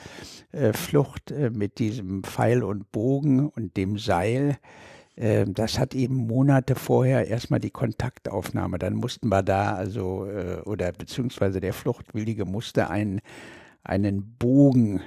[0.52, 4.58] äh, Flucht äh, mit diesem Pfeil und Bogen und dem Seil.
[5.18, 8.78] Ähm, das hat eben Monate vorher erstmal die Kontaktaufnahme.
[8.78, 10.28] Dann mussten wir da also,
[10.66, 13.22] oder beziehungsweise der Fluchtwillige musste einen,
[13.84, 15.02] einen Bogen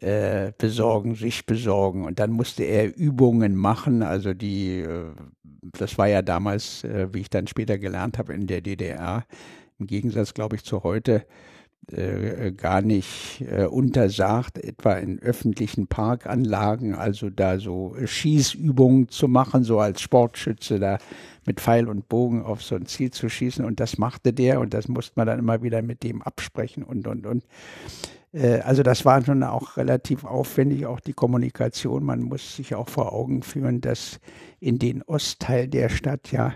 [0.00, 2.04] äh, besorgen, sich besorgen.
[2.04, 4.02] Und dann musste er Übungen machen.
[4.02, 5.12] Also die, äh,
[5.78, 9.24] das war ja damals, wie ich dann später gelernt habe in der DDR,
[9.78, 11.26] im Gegensatz, glaube ich, zu heute,
[11.92, 19.62] äh, gar nicht äh, untersagt, etwa in öffentlichen Parkanlagen, also da so Schießübungen zu machen,
[19.62, 20.98] so als Sportschütze da
[21.44, 23.64] mit Pfeil und Bogen auf so ein Ziel zu schießen.
[23.64, 27.06] Und das machte der und das musste man dann immer wieder mit dem absprechen und,
[27.06, 27.44] und, und.
[28.36, 32.04] Äh, also das war schon auch relativ aufwendig, auch die Kommunikation.
[32.04, 34.20] Man muss sich auch vor Augen führen, dass
[34.60, 36.52] in den Ostteil der Stadt ja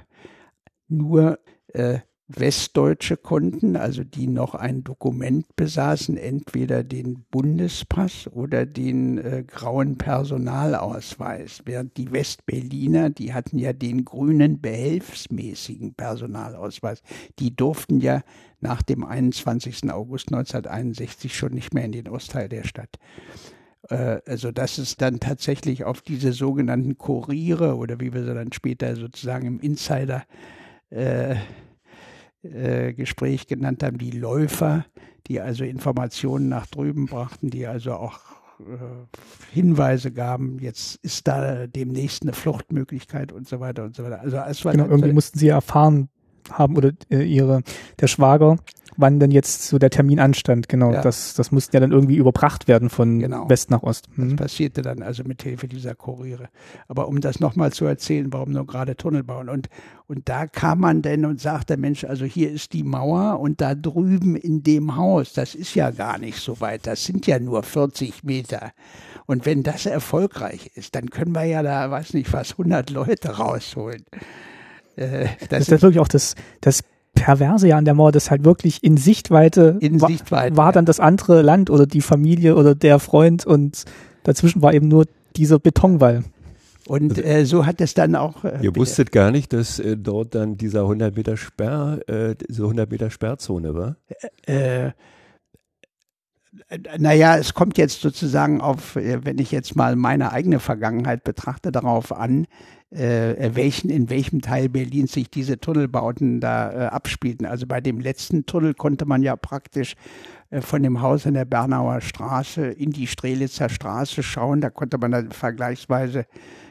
[0.89, 1.39] nur
[1.69, 2.01] äh,
[2.39, 9.99] westdeutsche konnten, also die noch ein Dokument besaßen, entweder den Bundespass oder den äh, grauen
[9.99, 17.03] Personalausweis, während die Westberliner, die hatten ja den grünen behelfsmäßigen Personalausweis,
[17.39, 18.23] die durften ja
[18.61, 19.91] nach dem 21.
[19.91, 22.99] August 1961 schon nicht mehr in den Ostteil der Stadt.
[23.89, 28.53] äh, also dass es dann tatsächlich auf diese sogenannten Kuriere oder wie wir sie dann
[28.53, 30.25] später sozusagen im Insider
[30.91, 31.37] äh,
[32.43, 34.85] äh, Gespräch genannt haben, die Läufer,
[35.27, 38.19] die also Informationen nach drüben brachten, die also auch
[38.61, 44.21] äh, Hinweise gaben, jetzt ist da demnächst eine Fluchtmöglichkeit und so weiter und so weiter.
[44.21, 46.09] Also es war genau, irgendwie mussten sie erfahren
[46.51, 47.63] haben oder äh, ihre
[48.01, 48.57] der Schwager
[49.01, 50.69] wann denn jetzt so der Termin anstand.
[50.69, 51.03] Genau, ja.
[51.03, 53.49] das, das musste ja dann irgendwie überbracht werden von genau.
[53.49, 54.09] West nach Ost.
[54.17, 54.31] Mhm.
[54.31, 56.49] Das passierte dann also mit Hilfe dieser Kuriere.
[56.89, 59.49] Aber um das nochmal zu erzählen, warum nur gerade Tunnel bauen.
[59.49, 59.69] Und,
[60.07, 63.75] und da kam man denn und sagte, Mensch, also hier ist die Mauer und da
[63.75, 67.63] drüben in dem Haus, das ist ja gar nicht so weit, das sind ja nur
[67.63, 68.73] 40 Meter.
[69.27, 73.37] Und wenn das erfolgreich ist, dann können wir ja da, weiß nicht, fast 100 Leute
[73.37, 74.05] rausholen.
[74.97, 76.83] Äh, das, das ist wirklich auch das, das
[77.15, 80.85] Perverse ja an der Mauer, das halt wirklich in Sichtweite, in Sichtweite war, war dann
[80.85, 83.85] das andere Land oder die Familie oder der Freund und
[84.23, 86.25] dazwischen war eben nur dieser Betonwall.
[86.87, 88.45] Und also äh, so hat es dann auch.
[88.45, 92.63] Äh, Ihr wusstet gar nicht, dass äh, dort dann dieser 100 Meter Sperr, äh, diese
[92.63, 93.97] 100 Meter Sperrzone war?
[94.47, 94.91] Äh, äh
[96.99, 101.71] naja, es kommt jetzt sozusagen auf, äh, wenn ich jetzt mal meine eigene Vergangenheit betrachte,
[101.71, 102.47] darauf an,
[102.91, 107.47] äh, welchen, in welchem Teil Berlins sich diese Tunnelbauten da äh, abspielten.
[107.47, 109.95] Also bei dem letzten Tunnel konnte man ja praktisch
[110.51, 114.61] äh, von dem Haus an der Bernauer Straße in die Strelitzer Straße schauen.
[114.61, 116.27] Da konnte man dann vergleichsweise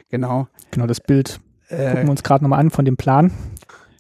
[0.10, 0.48] genau.
[0.72, 1.40] Genau, das Bild
[1.70, 3.32] äh, gucken wir uns gerade nochmal an von dem Plan.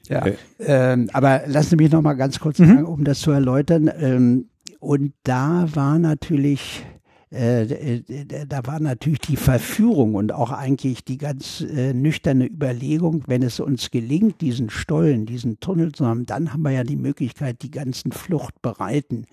[0.09, 0.35] Ja, okay.
[0.59, 2.65] ähm, aber lassen Sie mich nochmal ganz kurz mhm.
[2.65, 3.89] sagen, um das zu erläutern.
[3.99, 6.85] Ähm, und da war natürlich
[7.31, 13.23] äh, äh, da war natürlich die Verführung und auch eigentlich die ganz äh, nüchterne Überlegung,
[13.27, 16.95] wenn es uns gelingt, diesen Stollen, diesen Tunnel zu haben, dann haben wir ja die
[16.95, 19.27] Möglichkeit, die ganzen Fluchtbereiten,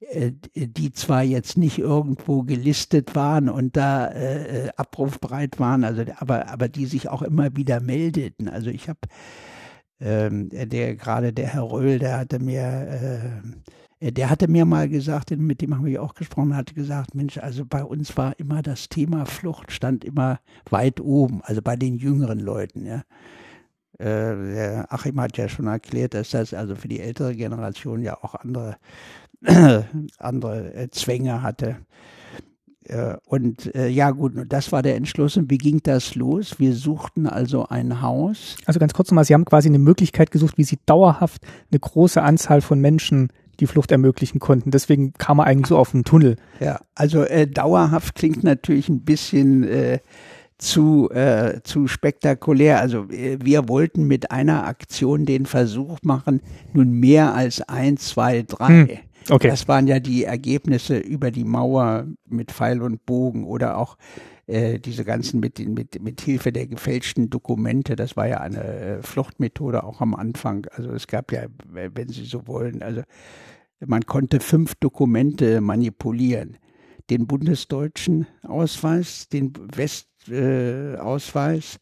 [0.00, 6.48] äh, die zwar jetzt nicht irgendwo gelistet waren und da äh, abrufbereit waren, also aber,
[6.48, 8.48] aber die sich auch immer wieder meldeten.
[8.48, 9.00] Also ich habe
[10.00, 13.30] ähm, der gerade der Herr Röhl, der hatte mir äh, äh,
[14.00, 17.64] der hatte mir mal gesagt, mit dem haben wir auch gesprochen, hatte gesagt, Mensch, also
[17.64, 22.38] bei uns war immer das Thema Flucht stand immer weit oben, also bei den jüngeren
[22.38, 23.02] Leuten, ja.
[23.98, 28.34] Äh, Achim hat ja schon erklärt, dass das also für die ältere Generation ja auch
[28.34, 28.76] andere,
[30.18, 31.76] andere äh, Zwänge hatte.
[33.24, 35.36] Und äh, ja gut, das war der Entschluss.
[35.36, 36.60] Und wie ging das los?
[36.60, 38.54] Wir suchten also ein Haus.
[38.64, 42.22] Also ganz kurz nochmal, Sie haben quasi eine Möglichkeit gesucht, wie Sie dauerhaft eine große
[42.22, 44.70] Anzahl von Menschen die Flucht ermöglichen konnten.
[44.70, 46.36] Deswegen kam er eigentlich so auf den Tunnel.
[46.60, 49.98] Ja, also äh, dauerhaft klingt natürlich ein bisschen äh,
[50.58, 52.80] zu, äh, zu spektakulär.
[52.80, 56.40] Also äh, wir wollten mit einer Aktion den Versuch machen,
[56.72, 58.68] nun mehr als ein, zwei, drei.
[58.68, 58.88] Hm.
[59.28, 59.48] Okay.
[59.48, 63.96] Das waren ja die Ergebnisse über die Mauer mit Pfeil und Bogen oder auch
[64.46, 67.96] äh, diese ganzen mit, mit, mit Hilfe der gefälschten Dokumente.
[67.96, 70.68] Das war ja eine äh, Fluchtmethode auch am Anfang.
[70.72, 73.02] Also es gab ja, wenn Sie so wollen, also
[73.84, 76.56] man konnte fünf Dokumente manipulieren.
[77.10, 81.78] Den bundesdeutschen Ausweis, den Westausweis, äh,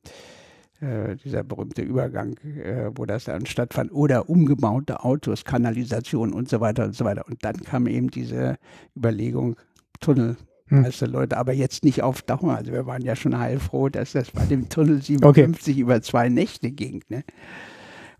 [0.80, 6.60] äh, dieser berühmte Übergang, äh, wo das dann stattfand, oder umgebaute Autos, Kanalisation und so
[6.60, 7.26] weiter und so weiter.
[7.28, 8.56] Und dann kam eben diese
[8.96, 9.56] Überlegung,
[10.00, 10.36] Tunnel
[10.70, 10.84] hm.
[10.84, 12.56] Also Leute, aber jetzt nicht auf Dauer.
[12.56, 15.80] Also wir waren ja schon heilfroh, dass das bei dem Tunnel 57 okay.
[15.80, 17.02] über zwei Nächte ging.
[17.08, 17.24] Ne?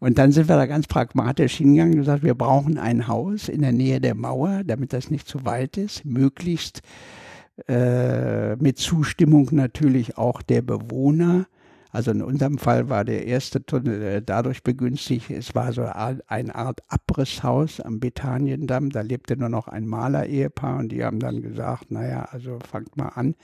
[0.00, 3.62] Und dann sind wir da ganz pragmatisch hingegangen und gesagt, wir brauchen ein Haus in
[3.62, 6.82] der Nähe der Mauer, damit das nicht zu weit ist, möglichst
[7.68, 11.46] äh, mit Zustimmung natürlich auch der Bewohner
[11.92, 16.54] also in unserem Fall war der erste Tunnel äh, dadurch begünstigt, es war so eine
[16.54, 21.90] Art Abrisshaus am Betaniendamm, da lebte nur noch ein Maler-Ehepaar und die haben dann gesagt,
[21.90, 23.34] naja, also fangt mal an.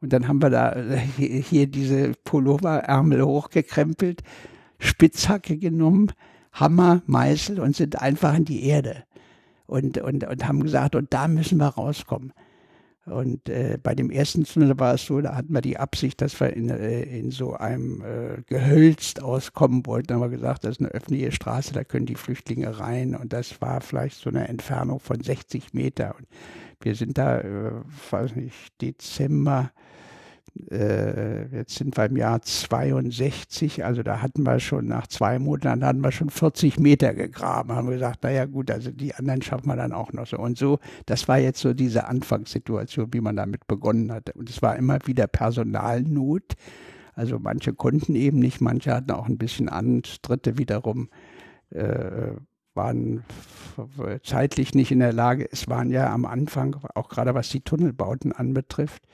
[0.00, 4.22] Und dann haben wir da äh, hier diese Pulloverärmel hochgekrempelt,
[4.78, 6.12] Spitzhacke genommen,
[6.52, 9.04] Hammer, Meißel und sind einfach in die Erde.
[9.66, 12.34] Und, und, und haben gesagt, und da müssen wir rauskommen.
[13.06, 16.40] Und äh, bei dem ersten Tunnel war es so, da hatten wir die Absicht, dass
[16.40, 20.08] wir in, äh, in so einem äh, Gehölz auskommen wollten.
[20.08, 23.14] Da haben wir gesagt, das ist eine öffentliche Straße, da können die Flüchtlinge rein.
[23.14, 26.14] Und das war vielleicht so eine Entfernung von 60 Meter.
[26.16, 26.26] Und
[26.80, 27.72] wir sind da, äh,
[28.10, 29.70] weiß nicht, Dezember
[30.70, 35.84] äh, jetzt sind wir im Jahr 62, also da hatten wir schon nach zwei Monaten
[35.84, 37.72] hatten wir schon 40 Meter gegraben.
[37.72, 40.38] Haben gesagt, naja gut, also die anderen schaffen wir dann auch noch so.
[40.38, 44.32] Und so, das war jetzt so diese Anfangssituation, wie man damit begonnen hatte.
[44.34, 46.54] Und es war immer wieder Personalnot.
[47.14, 51.08] Also manche konnten eben nicht, manche hatten auch ein bisschen Antritte wiederum.
[51.70, 52.32] Äh,
[52.74, 53.24] waren
[54.22, 55.48] zeitlich nicht in der Lage.
[55.50, 59.06] Es waren ja am Anfang, auch gerade was die Tunnelbauten anbetrifft,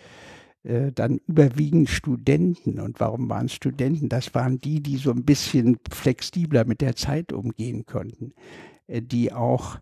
[0.62, 2.80] dann überwiegend Studenten.
[2.80, 4.08] Und warum waren es Studenten?
[4.08, 8.34] Das waren die, die so ein bisschen flexibler mit der Zeit umgehen konnten,
[8.86, 9.78] äh, die auch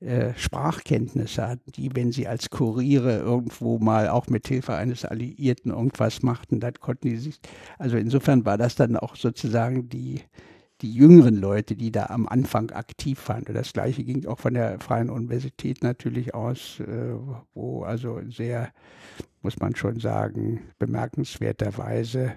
[0.00, 5.70] äh, Sprachkenntnisse hatten, die, wenn sie als Kuriere irgendwo mal auch mit Hilfe eines Alliierten
[5.70, 7.40] irgendwas machten, dann konnten die sich,
[7.78, 10.20] also insofern war das dann auch sozusagen die,
[10.82, 13.44] die jüngeren Leute, die da am Anfang aktiv waren.
[13.44, 17.14] Und das Gleiche ging auch von der Freien Universität natürlich aus, äh,
[17.54, 18.72] wo also sehr
[19.44, 22.32] muss man schon sagen, bemerkenswerterweise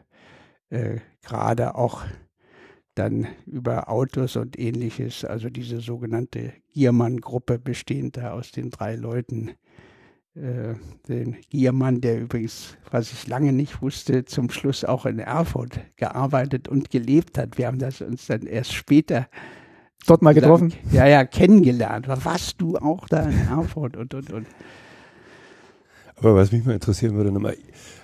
[0.70, 2.04] äh, gerade auch
[2.96, 9.52] dann über Autos und ähnliches, also diese sogenannte Giermann-Gruppe bestehend da aus den drei Leuten,
[10.36, 10.76] äh,
[11.08, 16.68] den Giermann, der übrigens, was ich lange nicht wusste, zum Schluss auch in Erfurt gearbeitet
[16.68, 17.58] und gelebt hat.
[17.58, 19.28] Wir haben das uns dann erst später
[20.06, 20.74] dort mal getroffen.
[20.92, 22.08] ja, ja, kennengelernt.
[22.08, 24.48] Warst du auch da in Erfurt und und und.
[26.18, 27.56] Aber was mich mal interessieren würde, nochmal,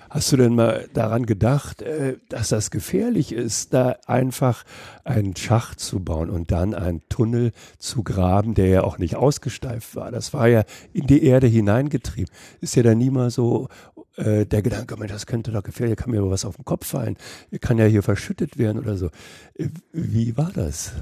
[0.08, 4.64] hast du denn mal daran gedacht, äh, dass das gefährlich ist, da einfach
[5.02, 9.96] einen Schacht zu bauen und dann einen Tunnel zu graben, der ja auch nicht ausgesteift
[9.96, 10.12] war?
[10.12, 12.32] Das war ja in die Erde hineingetrieben.
[12.60, 13.68] Ist ja da nie mal so
[14.16, 17.16] äh, der Gedanke, das könnte doch gefährlich, kann mir was auf den Kopf fallen,
[17.60, 19.06] kann ja hier verschüttet werden oder so.
[19.54, 20.92] Äh, wie war das?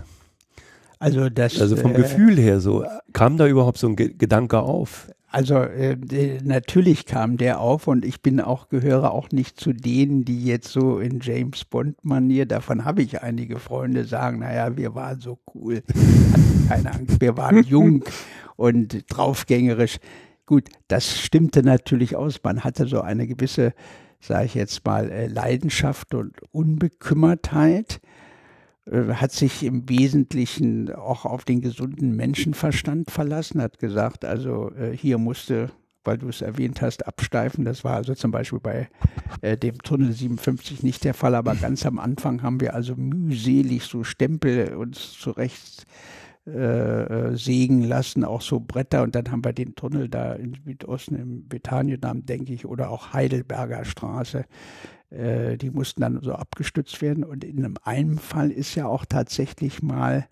[0.99, 4.61] Also, das, also vom äh, Gefühl her so, kam da überhaupt so ein Ge Gedanke
[4.61, 5.09] auf?
[5.33, 5.97] Also äh,
[6.45, 10.69] natürlich kam der auf und ich bin auch, gehöre auch nicht zu denen, die jetzt
[10.69, 15.83] so in James Bond-Manier, davon habe ich einige Freunde, sagen, naja, wir waren so cool,
[16.69, 18.05] keine Angst, wir waren jung
[18.57, 20.01] und draufgängerisch.
[20.45, 22.39] Gut, das stimmte natürlich aus.
[22.45, 23.73] Man hatte so eine gewisse,
[24.21, 28.03] sage ich jetzt mal, äh, Leidenschaft und Unbekümmertheit.
[28.91, 34.97] Äh, hat sich im Wesentlichen auch auf den gesunden Menschenverstand verlassen, hat gesagt, also äh,
[34.97, 35.71] hier musste,
[36.05, 37.65] weil du es erwähnt hast, absteifen.
[37.65, 38.89] Das war also zum Beispiel bei
[39.41, 43.85] äh, dem Tunnel 57 nicht der Fall, aber ganz am Anfang haben wir also mühselig
[43.85, 45.87] so Stempel uns zurecht
[46.45, 49.05] äh, sägen lassen, auch so Bretter.
[49.05, 53.13] Und dann haben wir den Tunnel da in Südosten im Bethanien, denke ich, oder auch
[53.13, 54.45] Heidelberger Straße
[55.13, 57.25] äh, die mussten dann so abgestützt werden.
[57.25, 60.27] Und in einem, Fall ist ja auch tatsächlich mal,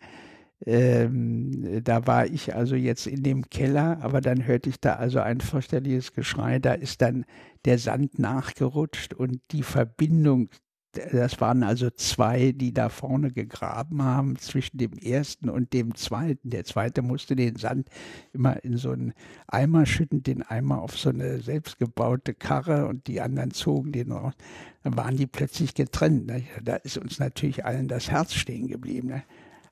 [0.66, 5.20] ähm, da war ich also jetzt in dem Keller, aber dann hörte ich da also
[5.20, 6.58] ein fürchterliches Geschrei.
[6.58, 7.24] Da ist dann
[7.64, 10.50] der Sand nachgerutscht und die Verbindung
[10.92, 16.50] das waren also zwei, die da vorne gegraben haben zwischen dem ersten und dem zweiten.
[16.50, 17.88] Der zweite musste den Sand
[18.32, 19.12] immer in so einen
[19.46, 24.34] Eimer schütten, den Eimer auf so eine selbstgebaute Karre und die anderen zogen den raus.
[24.82, 26.26] Dann waren die plötzlich getrennt.
[26.26, 26.44] Ne?
[26.62, 29.08] Da ist uns natürlich allen das Herz stehen geblieben.
[29.08, 29.22] Ne?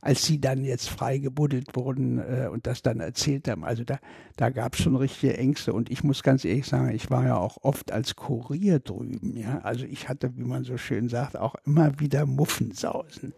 [0.00, 3.64] Als sie dann jetzt freigebuddelt wurden äh, und das dann erzählt haben.
[3.64, 3.98] Also da,
[4.36, 5.72] da gab es schon richtige Ängste.
[5.72, 9.36] Und ich muss ganz ehrlich sagen, ich war ja auch oft als Kurier drüben.
[9.36, 9.58] Ja?
[9.62, 13.32] Also ich hatte, wie man so schön sagt, auch immer wieder Muffensausen.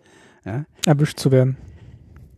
[0.45, 0.67] Ja?
[0.85, 1.57] Erwischt zu werden.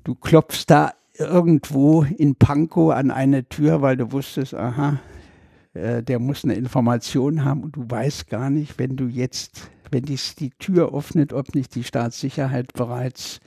[0.05, 5.01] Du klopfst da irgendwo in Pankow an eine Tür, weil du wusstest, aha,
[5.75, 10.05] äh, der muss eine Information haben und du weißt gar nicht, wenn du jetzt, wenn
[10.05, 13.41] dies die Tür öffnet, ob nicht die Staatssicherheit bereits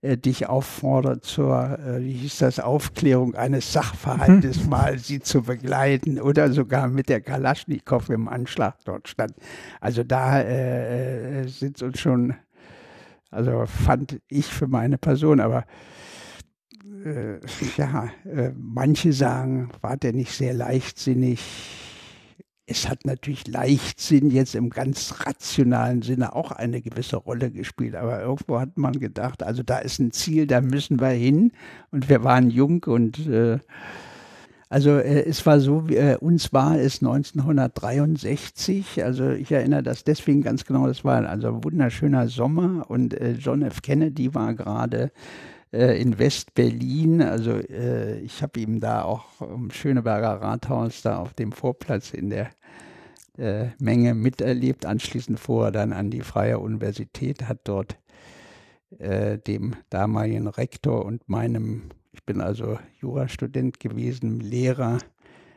[0.00, 4.70] äh, dich auffordert zur, äh, wie hieß das, Aufklärung eines Sachverhaltes mhm.
[4.70, 9.32] mal sie zu begleiten oder sogar mit der Kalaschnikow im Anschlag dort stand.
[9.80, 12.34] Also da äh, äh sind uns schon,
[13.30, 15.64] also fand ich für meine Person, aber
[17.04, 17.38] äh,
[17.76, 21.40] ja, äh, manche sagen, war der nicht sehr leichtsinnig,
[22.68, 27.96] es hat natürlich Leichtsinn jetzt im ganz rationalen Sinne auch eine gewisse Rolle gespielt.
[27.96, 31.52] Aber irgendwo hat man gedacht, also da ist ein Ziel, da müssen wir hin.
[31.90, 33.58] Und wir waren jung und äh,
[34.68, 40.42] also äh, es war so, äh, uns war es 1963, also ich erinnere das deswegen
[40.42, 43.80] ganz genau, das war also ein wunderschöner Sommer und äh, John F.
[43.80, 45.10] Kennedy war gerade
[45.72, 47.22] äh, in West-Berlin.
[47.22, 52.30] Also äh, ich habe ihm da auch im Schöneberger Rathaus da auf dem Vorplatz in
[52.30, 52.50] der
[53.38, 54.84] äh, Menge miterlebt.
[54.84, 57.98] Anschließend fuhr er dann an die Freie Universität, hat dort
[58.98, 64.98] äh, dem damaligen Rektor und meinem, ich bin also Jurastudent gewesen, Lehrer,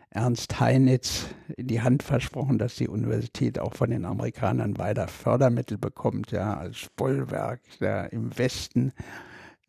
[0.10, 5.78] Ernst Heinitz in die Hand versprochen, dass die Universität auch von den Amerikanern weiter Fördermittel
[5.78, 8.92] bekommt, ja, als Bollwerk ja, im Westen.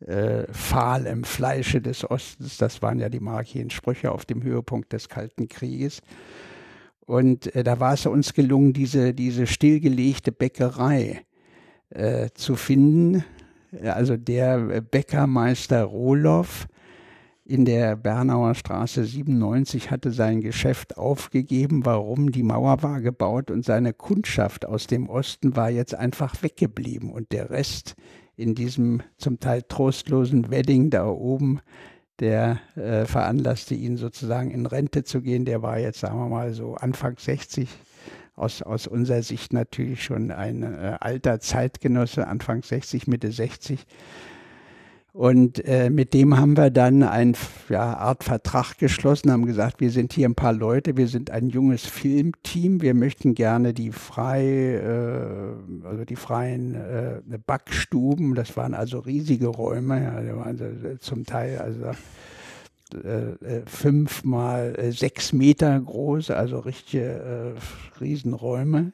[0.05, 4.91] Äh, fahl im Fleische des Ostens, das waren ja die markigen Sprüche auf dem Höhepunkt
[4.91, 6.01] des Kalten Krieges.
[7.05, 11.21] Und äh, da war es uns gelungen, diese, diese stillgelegte Bäckerei
[11.89, 13.23] äh, zu finden.
[13.83, 16.67] Also der Bäckermeister Rohloff,
[17.45, 21.85] in der Bernauer Straße 97 hatte sein Geschäft aufgegeben.
[21.85, 22.31] Warum?
[22.31, 27.11] Die Mauer war gebaut und seine Kundschaft aus dem Osten war jetzt einfach weggeblieben.
[27.11, 27.95] Und der Rest
[28.37, 31.59] in diesem zum Teil trostlosen Wedding da oben,
[32.19, 35.45] der äh, veranlasste ihn sozusagen in Rente zu gehen.
[35.45, 37.69] Der war jetzt, sagen wir mal, so Anfang 60.
[38.35, 43.85] Aus, aus unserer Sicht natürlich schon ein äh, alter Zeitgenosse, Anfang 60, Mitte 60
[45.13, 47.33] und äh, mit dem haben wir dann eine
[47.69, 51.49] ja, Art Vertrag geschlossen, haben gesagt, wir sind hier ein paar Leute, wir sind ein
[51.49, 58.73] junges Filmteam, wir möchten gerne die frei, äh, also die freien äh, Backstuben, das waren
[58.73, 60.65] also riesige Räume, ja, also
[60.99, 61.91] zum Teil also
[63.05, 67.55] äh, äh, fünf mal sechs Meter groß, also richtige
[68.01, 68.93] Riesenräume.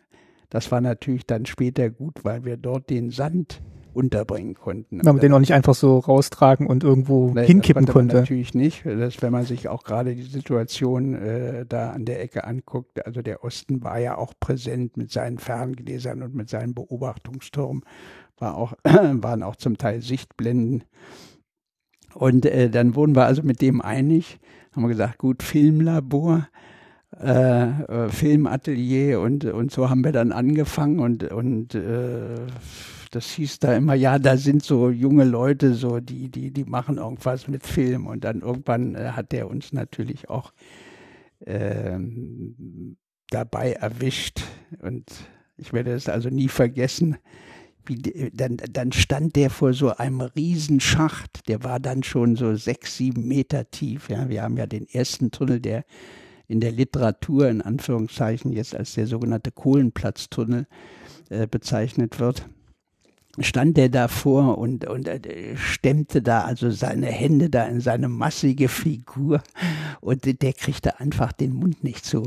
[0.49, 3.61] Das war natürlich dann später gut, weil wir dort den Sand
[3.99, 4.99] unterbringen konnten.
[5.03, 8.15] Weil man den auch nicht einfach so raustragen und irgendwo nee, hinkippen das konnte.
[8.15, 8.85] Natürlich nicht.
[8.85, 13.21] Das, wenn man sich auch gerade die Situation äh, da an der Ecke anguckt, also
[13.21, 17.83] der Osten war ja auch präsent mit seinen Ferngläsern und mit seinen Beobachtungsturmen,
[18.37, 20.85] war auch, waren auch zum Teil Sichtblenden.
[22.13, 24.39] Und äh, dann wurden wir also mit dem einig,
[24.71, 26.47] haben wir gesagt, gut, Filmlabor,
[27.21, 32.45] äh, äh, Filmatelier und, und so haben wir dann angefangen und, und äh,
[33.11, 36.97] das hieß da immer, ja, da sind so junge Leute, so die, die, die machen
[36.97, 38.07] irgendwas mit Film.
[38.07, 40.53] Und dann irgendwann äh, hat der uns natürlich auch
[41.39, 41.97] äh,
[43.29, 44.41] dabei erwischt.
[44.81, 45.11] Und
[45.57, 47.17] ich werde es also nie vergessen.
[47.85, 52.97] Wie, dann, dann stand der vor so einem Riesenschacht, der war dann schon so sechs,
[52.97, 54.09] sieben Meter tief.
[54.09, 54.29] Ja.
[54.29, 55.85] Wir haben ja den ersten Tunnel, der
[56.47, 60.67] in der Literatur in Anführungszeichen jetzt als der sogenannte Kohlenplatztunnel
[61.29, 62.47] äh, bezeichnet wird
[63.39, 68.67] stand er davor und, und äh, stemmte da also seine Hände da in seine massige
[68.67, 69.41] Figur
[70.01, 72.23] und der kriegte einfach den Mund nicht zu.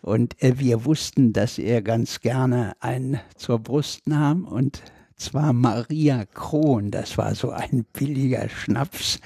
[0.00, 4.82] Und äh, wir wussten, dass er ganz gerne einen zur Brust nahm und
[5.16, 9.20] zwar Maria Kron, das war so ein billiger Schnaps,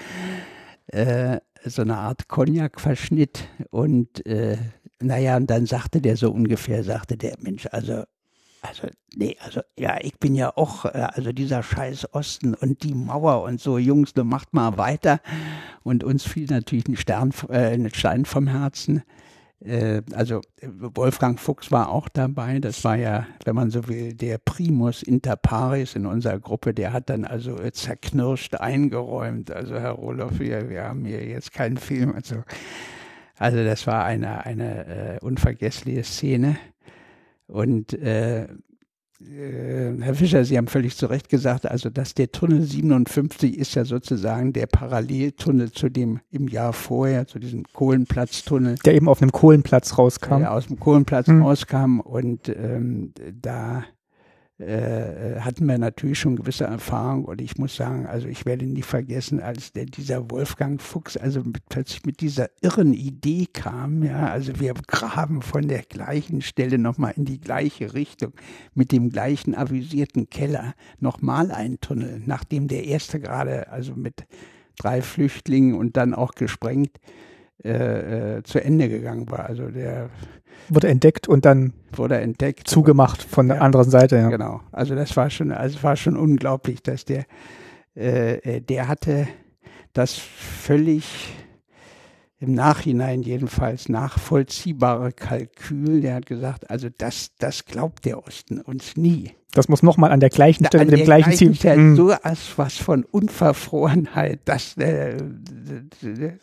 [0.88, 4.58] äh, so eine Art Cognac-Verschnitt und äh,
[5.00, 8.04] naja, und dann sagte der so ungefähr, sagte der Mensch, also
[8.68, 12.94] also, nee, also, ja, ich bin ja auch, äh, also dieser scheiß Osten und die
[12.94, 15.20] Mauer und so, Jungs, du macht mal weiter.
[15.82, 19.02] Und uns fiel natürlich ein, Stern, äh, ein Stein vom Herzen.
[19.64, 22.58] Äh, also, Wolfgang Fuchs war auch dabei.
[22.60, 26.74] Das war ja, wenn man so will, der Primus inter pares in unserer Gruppe.
[26.74, 29.50] Der hat dann also zerknirscht eingeräumt.
[29.50, 32.14] Also, Herr Roloff, wir, wir haben hier jetzt keinen Film.
[32.14, 32.42] Also,
[33.38, 36.56] also das war eine, eine äh, unvergessliche Szene.
[37.46, 38.46] Und äh,
[39.20, 43.74] äh, Herr Fischer, Sie haben völlig zu Recht gesagt, also dass der Tunnel 57 ist
[43.74, 48.76] ja sozusagen der Paralleltunnel zu dem im Jahr vorher, zu diesem Kohlenplatztunnel.
[48.84, 50.40] Der eben auf einem Kohlenplatz rauskam.
[50.40, 51.42] Der aus dem Kohlenplatz mhm.
[51.42, 53.84] rauskam und ähm, da
[54.58, 58.82] äh, hatten wir natürlich schon gewisse Erfahrung und ich muss sagen, also ich werde nie
[58.82, 64.28] vergessen, als der, dieser Wolfgang Fuchs also mit, plötzlich mit dieser irren Idee kam, ja,
[64.28, 68.32] also wir graben von der gleichen Stelle nochmal in die gleiche Richtung
[68.74, 74.26] mit dem gleichen avisierten Keller nochmal einen Tunnel, nachdem der erste gerade also mit
[74.78, 76.98] drei Flüchtlingen und dann auch gesprengt
[77.64, 79.46] äh, äh, zu Ende gegangen war.
[79.46, 80.10] Also der
[80.68, 84.16] wurde entdeckt und dann wurde entdeckt zugemacht von der anderen Seite.
[84.16, 84.28] Ja.
[84.28, 84.60] Genau.
[84.72, 87.24] Also das war schon, also war schon unglaublich, dass der,
[87.96, 89.28] äh, äh, der hatte
[89.92, 91.34] das völlig
[92.38, 96.02] im Nachhinein jedenfalls nachvollziehbare Kalkül.
[96.02, 99.32] Der hat gesagt, also das, das glaubt der Osten uns nie.
[99.54, 101.54] Das muss nochmal an der gleichen Stelle an mit dem gleichen Ziel.
[101.54, 101.96] Stelle, mhm.
[101.96, 102.14] So
[102.56, 105.16] was von Unverfrorenheit, das äh,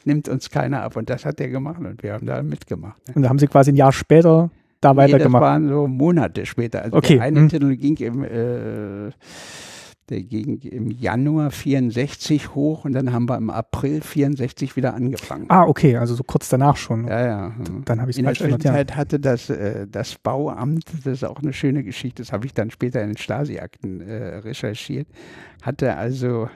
[0.03, 0.95] nimmt uns keiner ab.
[0.95, 3.07] Und das hat er gemacht und wir haben da mitgemacht.
[3.07, 3.13] Ne?
[3.15, 4.49] Und da haben sie quasi ein Jahr später
[4.81, 5.43] da nee, weitergemacht.
[5.43, 6.81] Das waren so Monate später.
[6.81, 7.15] Also okay.
[7.15, 7.49] der eine mhm.
[7.49, 9.11] Titel ging im äh,
[10.09, 15.45] der ging im Januar 64 hoch und dann haben wir im April 64 wieder angefangen.
[15.49, 17.07] Ah, okay, also so kurz danach schon.
[17.07, 17.55] Ja, ja.
[17.85, 18.95] Dann habe ich es falsch In der Zwischenzeit ja.
[18.97, 22.71] hatte das, äh, das Bauamt, das ist auch eine schöne Geschichte, das habe ich dann
[22.71, 25.07] später in den Stasi-Akten äh, recherchiert,
[25.61, 26.49] hatte also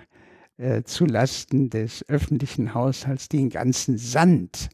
[0.58, 4.70] äh, zulasten des öffentlichen Haushalts den ganzen Sand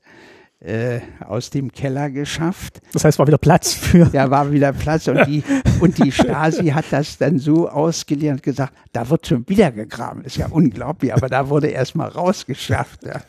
[0.63, 2.81] äh, aus dem Keller geschafft.
[2.93, 4.09] Das heißt, war wieder Platz für.
[4.13, 5.43] Ja, war wieder Platz und die,
[5.79, 10.23] und die Stasi hat das dann so ausgelehrt und gesagt, da wird schon wieder gegraben.
[10.23, 13.03] Ist ja unglaublich, aber da wurde erst mal rausgeschafft.
[13.03, 13.21] Ja.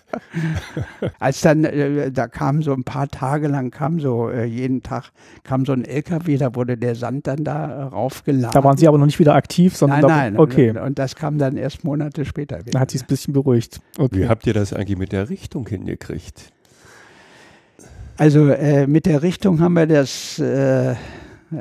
[1.18, 5.10] Als dann, äh, da kam so ein paar Tage lang, kam so äh, jeden Tag,
[5.42, 8.52] kam so ein LKW, da wurde der Sand dann da raufgeladen.
[8.52, 10.38] Da waren Sie aber noch nicht wieder aktiv, sondern nein, da, nein.
[10.38, 10.70] okay.
[10.70, 12.72] Und, und das kam dann erst Monate später wieder.
[12.72, 13.80] Da hat sich ein bisschen beruhigt.
[13.98, 14.20] Okay.
[14.20, 16.53] Wie habt ihr das eigentlich mit der Richtung hingekriegt?
[18.16, 20.94] Also äh, mit der Richtung haben wir das, äh,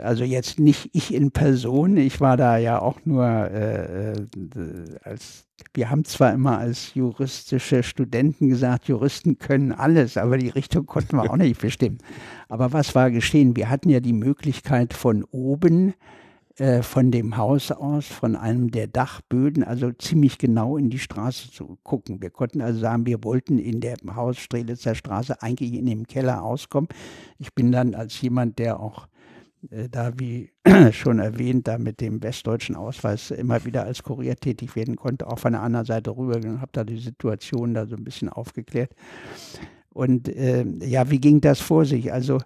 [0.04, 4.28] also jetzt nicht ich in Person, ich war da ja auch nur äh, äh,
[5.04, 10.86] als, wir haben zwar immer als juristische Studenten gesagt, Juristen können alles, aber die Richtung
[10.86, 11.98] konnten wir auch nicht bestimmen.
[12.50, 13.56] Aber was war geschehen?
[13.56, 15.96] Wir hatten ja die Möglichkeit von oben
[16.84, 21.80] von dem Haus aus, von einem der Dachböden, also ziemlich genau in die Straße zu
[21.82, 22.22] gucken.
[22.22, 26.44] Wir konnten also sagen, wir wollten in der Haus Strelitzer Straße eigentlich in dem Keller
[26.44, 26.90] auskommen.
[27.40, 29.08] Ich bin dann als jemand, der auch
[29.72, 30.52] äh, da, wie
[30.92, 35.40] schon erwähnt, da mit dem westdeutschen Ausweis immer wieder als Kurier tätig werden konnte, auch
[35.40, 38.94] von der anderen Seite rübergegangen, habe da die Situation da so ein bisschen aufgeklärt.
[39.90, 42.14] Und äh, ja, wie ging das vor sich?
[42.14, 42.42] Also äh,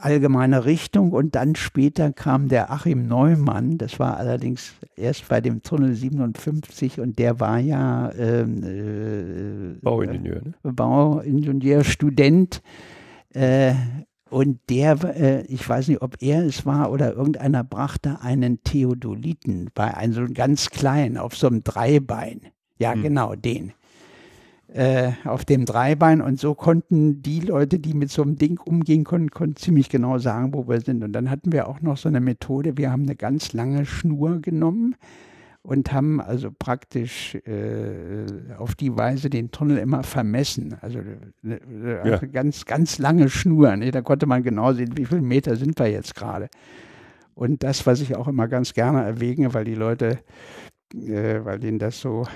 [0.00, 5.62] allgemeine Richtung und dann später kam der Achim Neumann, das war allerdings erst bei dem
[5.62, 10.54] Tunnel 57 und der war ja ähm, äh, Bauingenieur, ne?
[10.62, 12.62] Bauingenieur, Student
[13.34, 13.74] äh,
[14.30, 19.70] und der, äh, ich weiß nicht, ob er es war oder irgendeiner brachte einen Theodoliten
[19.74, 22.40] bei einem so ganz kleinen auf so einem Dreibein.
[22.78, 23.02] Ja, Hm.
[23.02, 23.72] genau, den
[24.68, 29.04] äh, auf dem Dreibein und so konnten die Leute, die mit so einem Ding umgehen
[29.04, 31.02] konnten, konnten ziemlich genau sagen, wo wir sind.
[31.02, 34.40] Und dann hatten wir auch noch so eine Methode, wir haben eine ganz lange Schnur
[34.42, 34.94] genommen
[35.62, 38.26] und haben also praktisch äh,
[38.58, 40.76] auf die Weise den Tunnel immer vermessen.
[40.80, 41.00] Also
[41.44, 42.18] äh, äh, Ja.
[42.18, 43.74] ganz, ganz lange Schnur.
[43.76, 43.90] Ne?
[43.90, 46.48] Da konnte man genau sehen, wie viele Meter sind wir jetzt gerade.
[47.34, 50.18] Und das, was ich auch immer ganz gerne erwäge, weil die Leute,
[50.94, 52.26] äh, weil denen das so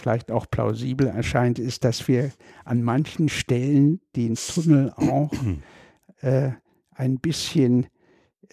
[0.00, 2.30] vielleicht auch plausibel erscheint, ist, dass wir
[2.64, 5.32] an manchen Stellen den Tunnel auch
[6.20, 6.50] äh,
[6.94, 7.86] ein bisschen,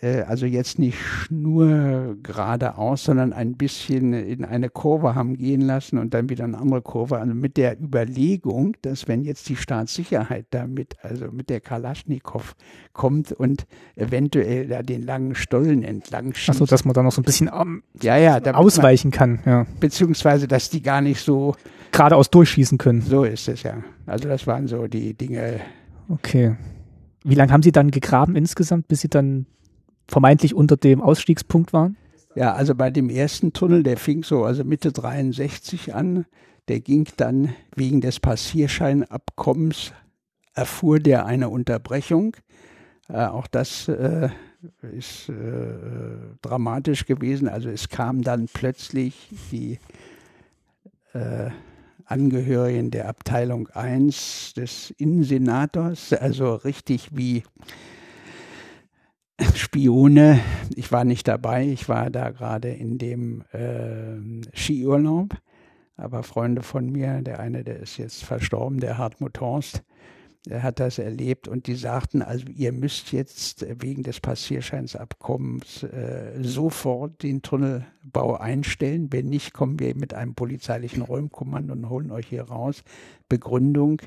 [0.01, 0.97] äh, also jetzt nicht
[1.29, 6.57] nur geradeaus, sondern ein bisschen in eine Kurve haben gehen lassen und dann wieder eine
[6.57, 7.19] andere Kurve.
[7.19, 12.55] Also mit der Überlegung, dass wenn jetzt die Staatssicherheit damit, also mit der Kalaschnikow
[12.93, 16.49] kommt und eventuell da den langen Stollen entlang schießt.
[16.49, 19.39] Achso, dass man da noch so ein bisschen ähm, ja, ja, damit man, ausweichen kann,
[19.45, 19.65] ja.
[19.79, 21.55] beziehungsweise, dass die gar nicht so,
[21.91, 23.01] Geradeaus durchschießen können.
[23.01, 23.83] so ist es ja.
[24.05, 25.61] Also das waren so die Dinge,
[26.09, 26.55] Okay.
[27.23, 29.45] Wie lange haben Sie dann gegraben insgesamt, bis Sie dann
[30.08, 31.97] vermeintlich unter dem Ausstiegspunkt waren?
[32.36, 36.26] Ja, also bei dem ersten Tunnel, der fing so also Mitte 63 an,
[36.68, 39.93] der ging dann wegen des Passierscheinabkommens,
[40.53, 42.36] erfuhr der eine Unterbrechung.
[43.10, 44.30] Äh, auch das äh,
[44.95, 45.34] ist äh,
[46.41, 47.47] dramatisch gewesen.
[47.47, 49.80] Also es kam dann plötzlich die
[51.14, 51.49] äh,
[52.05, 57.43] Angehörigen der Abteilung 1 des Innensenators, also richtig wie
[59.55, 60.39] Spione.
[60.75, 65.35] Ich war nicht dabei, ich war da gerade in dem äh, Skiurlaub,
[65.95, 69.83] aber Freunde von mir, der eine, der ist jetzt verstorben, der Hartmut Horst,
[70.47, 76.41] der hat das erlebt und die sagten, also ihr müsst jetzt wegen des Passierscheinsabkommens äh,
[76.41, 79.11] sofort den Tunnelbau einstellen.
[79.11, 82.83] Wenn nicht, kommen wir mit einem polizeilichen Räumkommando und holen euch hier raus.
[83.27, 84.01] Begründung,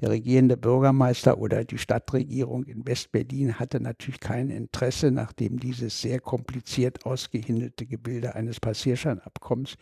[0.00, 6.20] der regierende Bürgermeister oder die Stadtregierung in Westberlin hatte natürlich kein Interesse, nachdem dieses sehr
[6.20, 9.76] kompliziert ausgehindelte Gebilde eines Passierscheinabkommens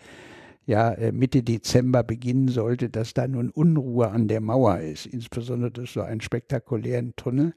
[0.68, 5.70] ja äh, Mitte Dezember beginnen sollte, dass da nun Unruhe an der Mauer ist, insbesondere
[5.70, 7.54] durch so einen spektakulären Tunnel.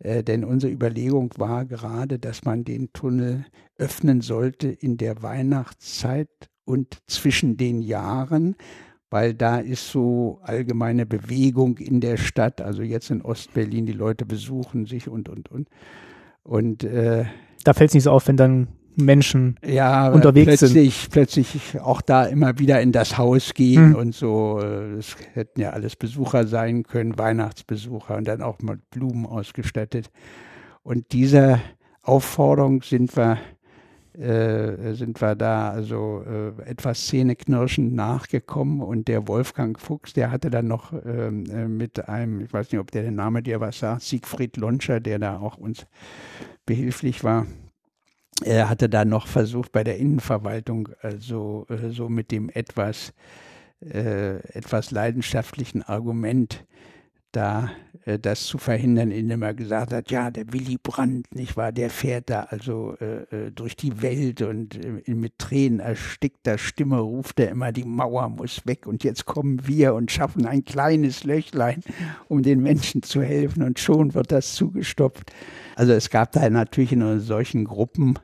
[0.00, 3.46] Äh, denn unsere Überlegung war gerade, dass man den Tunnel
[3.78, 6.30] öffnen sollte in der Weihnachtszeit
[6.64, 8.56] und zwischen den Jahren,
[9.12, 14.24] weil da ist so allgemeine Bewegung in der Stadt, also jetzt in Ostberlin, die Leute
[14.24, 15.68] besuchen sich und, und, und.
[16.42, 17.26] Und äh,
[17.62, 20.72] Da fällt es nicht so auf, wenn dann Menschen ja, unterwegs sind.
[20.72, 23.94] plötzlich, plötzlich auch da immer wieder in das Haus gehen Mhm.
[23.96, 24.60] und so.
[24.98, 30.10] Es hätten ja alles Besucher sein können, Weihnachtsbesucher und dann auch mit Blumen ausgestattet.
[30.82, 31.60] Und dieser
[32.02, 33.38] Aufforderung sind wir,
[34.14, 38.80] äh, sind wir da also äh, etwas zähneknirschend nachgekommen.
[38.80, 42.80] Und der Wolfgang Fuchs, der hatte dann noch ähm, äh, mit einem, ich weiß nicht,
[42.80, 45.86] ob der der Name dir was sagt, Siegfried Lonscher, der da auch uns
[46.66, 47.46] behilflich war,
[48.44, 53.12] er hatte da noch versucht bei der Innenverwaltung, also so mit dem etwas,
[53.80, 56.64] äh, etwas leidenschaftlichen Argument,
[57.32, 57.70] da
[58.04, 61.90] äh, das zu verhindern, indem er gesagt hat, ja, der Willy Brandt, nicht wahr, der
[61.90, 67.40] fährt da also äh, äh durch die Welt und äh, mit Tränen erstickter Stimme ruft
[67.40, 71.82] er immer, die Mauer muss weg und jetzt kommen wir und schaffen ein kleines Löchlein,
[72.28, 75.32] um den Menschen zu helfen und schon wird das zugestopft.
[75.76, 78.18] Also es gab da natürlich in solchen Gruppen,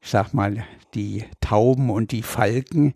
[0.00, 0.64] ich sag mal,
[0.94, 2.94] die Tauben und die Falken,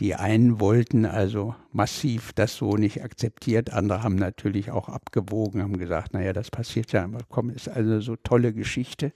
[0.00, 5.78] die einen wollten also massiv das so nicht akzeptiert, andere haben natürlich auch abgewogen, haben
[5.78, 9.12] gesagt, naja, das passiert ja komm, ist also so tolle Geschichte.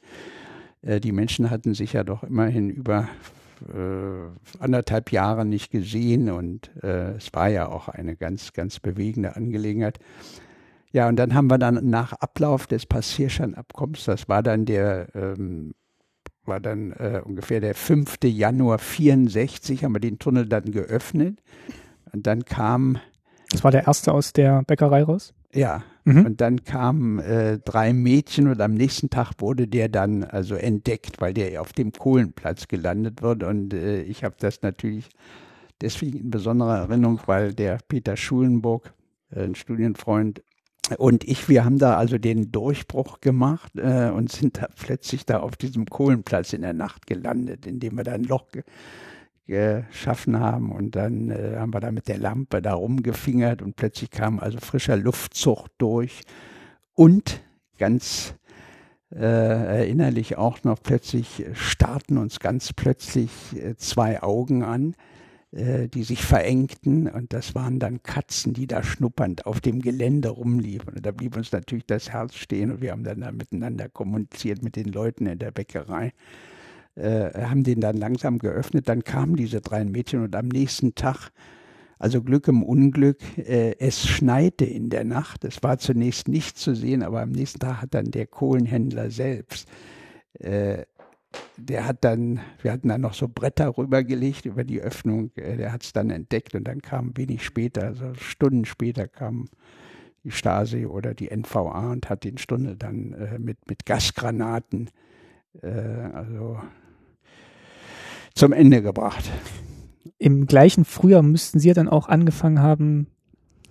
[0.82, 3.08] Äh, die Menschen hatten sich ja doch immerhin über
[3.72, 9.36] äh, anderthalb Jahre nicht gesehen und äh, es war ja auch eine ganz, ganz bewegende
[9.36, 9.98] Angelegenheit.
[10.92, 15.74] Ja, und dann haben wir dann nach Ablauf des Passierscheinabkommens, das war dann der ähm,
[16.46, 18.18] war dann äh, ungefähr der 5.
[18.24, 21.42] Januar 64, haben wir den Tunnel dann geöffnet.
[22.12, 22.98] Und dann kam.
[23.50, 25.34] Das war der erste aus der Bäckerei raus?
[25.52, 25.82] Ja.
[26.04, 26.26] Mhm.
[26.26, 31.20] Und dann kamen äh, drei Mädchen und am nächsten Tag wurde der dann also entdeckt,
[31.20, 33.42] weil der auf dem Kohlenplatz gelandet wird.
[33.42, 35.08] Und äh, ich habe das natürlich
[35.80, 38.92] deswegen in besonderer Erinnerung, weil der Peter Schulenburg,
[39.30, 40.42] äh, ein Studienfreund,
[40.98, 45.40] und ich, wir haben da also den Durchbruch gemacht äh, und sind da plötzlich da
[45.40, 48.62] auf diesem Kohlenplatz in der Nacht gelandet, indem wir da ein Loch ge
[49.46, 50.72] geschaffen haben.
[50.72, 54.58] Und dann äh, haben wir da mit der Lampe da rumgefingert und plötzlich kam also
[54.58, 56.22] frischer Luftzug durch.
[56.94, 57.42] Und
[57.78, 58.34] ganz
[59.10, 64.94] äh, erinnerlich auch noch plötzlich starten uns ganz plötzlich äh, zwei Augen an
[65.54, 70.30] äh, die sich verengten und das waren dann Katzen, die da schnuppernd auf dem Gelände
[70.30, 70.94] rumliefen.
[70.94, 74.64] Und da blieb uns natürlich das Herz stehen und wir haben dann da miteinander kommuniziert
[74.64, 76.12] mit den Leuten in der Bäckerei.
[76.96, 81.30] Äh, haben den dann langsam geöffnet, dann kamen diese drei Mädchen und am nächsten Tag,
[82.00, 85.44] also Glück im Unglück, äh, es schneite in der Nacht.
[85.44, 89.68] Es war zunächst nicht zu sehen, aber am nächsten Tag hat dann der Kohlenhändler selbst
[90.40, 90.84] äh,
[91.56, 95.72] der hat dann, wir hatten dann noch so Bretter rübergelegt über die Öffnung, äh, der
[95.72, 99.46] hat es dann entdeckt und dann kam wenig später, also Stunden später kam
[100.24, 104.90] die Stasi oder die NVA und hat den Stunde dann äh, mit, mit Gasgranaten
[105.62, 106.58] äh, also
[108.34, 109.30] zum Ende gebracht.
[110.18, 113.06] Im gleichen Frühjahr müssten Sie dann auch angefangen haben,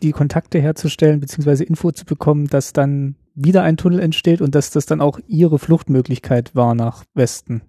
[0.02, 4.72] die Kontakte herzustellen, beziehungsweise Info zu bekommen, dass dann wieder ein Tunnel entsteht und dass
[4.72, 7.62] das dann auch ihre Fluchtmöglichkeit war nach Westen.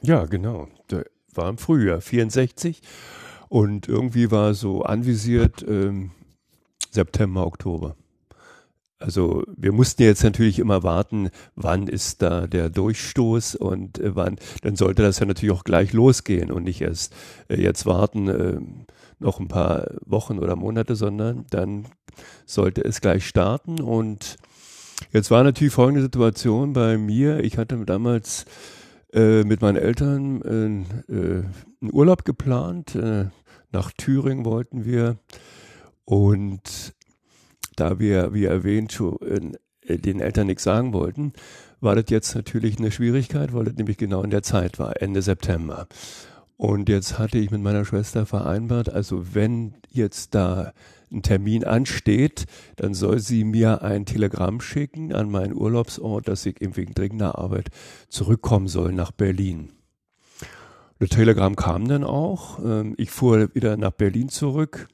[0.00, 0.68] Ja, genau.
[0.90, 1.04] Der
[1.34, 2.82] war im Frühjahr 64
[3.48, 6.10] und irgendwie war so anvisiert ähm,
[6.90, 7.96] September, Oktober.
[8.98, 14.36] Also wir mussten jetzt natürlich immer warten, wann ist da der Durchstoß und äh, wann,
[14.62, 17.14] dann sollte das ja natürlich auch gleich losgehen und nicht erst
[17.48, 18.60] äh, jetzt warten äh,
[19.18, 21.86] noch ein paar Wochen oder Monate, sondern dann
[22.46, 24.36] sollte es gleich starten und
[25.10, 27.40] Jetzt war natürlich folgende Situation bei mir.
[27.40, 28.44] Ich hatte damals
[29.12, 30.42] äh, mit meinen Eltern
[31.08, 31.44] äh, äh,
[31.80, 32.94] einen Urlaub geplant.
[32.94, 33.26] Äh,
[33.72, 35.16] nach Thüringen wollten wir.
[36.04, 36.94] Und
[37.76, 39.18] da wir, wie erwähnt, schon
[39.86, 41.32] äh, den Eltern nichts sagen wollten,
[41.80, 45.20] war das jetzt natürlich eine Schwierigkeit, weil das nämlich genau in der Zeit war, Ende
[45.20, 45.88] September.
[46.56, 50.72] Und jetzt hatte ich mit meiner Schwester vereinbart, also wenn jetzt da
[51.12, 52.46] ein Termin ansteht,
[52.76, 57.38] dann soll sie mir ein Telegramm schicken an meinen Urlaubsort, dass ich eben wegen dringender
[57.38, 57.68] Arbeit
[58.08, 59.70] zurückkommen soll nach Berlin.
[60.98, 62.58] Das Telegramm kam dann auch.
[62.64, 64.88] Ähm, ich fuhr wieder nach Berlin zurück,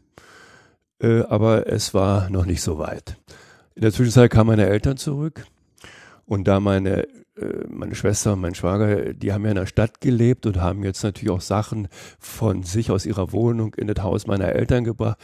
[1.00, 3.18] äh, aber es war noch nicht so weit.
[3.74, 5.46] In der Zwischenzeit kamen meine Eltern zurück
[6.24, 7.02] und da meine
[7.36, 10.82] äh, meine Schwester und mein Schwager, die haben ja in der Stadt gelebt und haben
[10.82, 11.88] jetzt natürlich auch Sachen
[12.18, 15.18] von sich aus ihrer Wohnung in das Haus meiner Eltern gebracht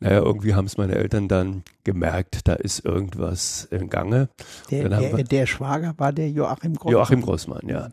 [0.00, 4.28] naja, irgendwie haben es meine Eltern dann gemerkt, da ist irgendwas im Gange.
[4.70, 6.92] Der, der, der Schwager war der Joachim Grossmann.
[6.92, 7.88] Joachim Grossmann, ja.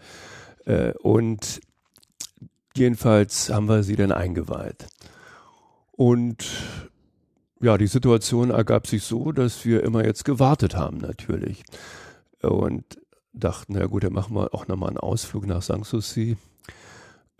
[0.65, 1.61] Äh, und
[2.75, 4.87] jedenfalls haben wir sie dann eingeweiht.
[5.91, 6.45] Und
[7.61, 11.63] ja, die Situation ergab sich so, dass wir immer jetzt gewartet haben, natürlich.
[12.41, 12.83] Und
[13.31, 16.37] dachten, na gut, dann machen wir auch nochmal einen Ausflug nach Sanssouci.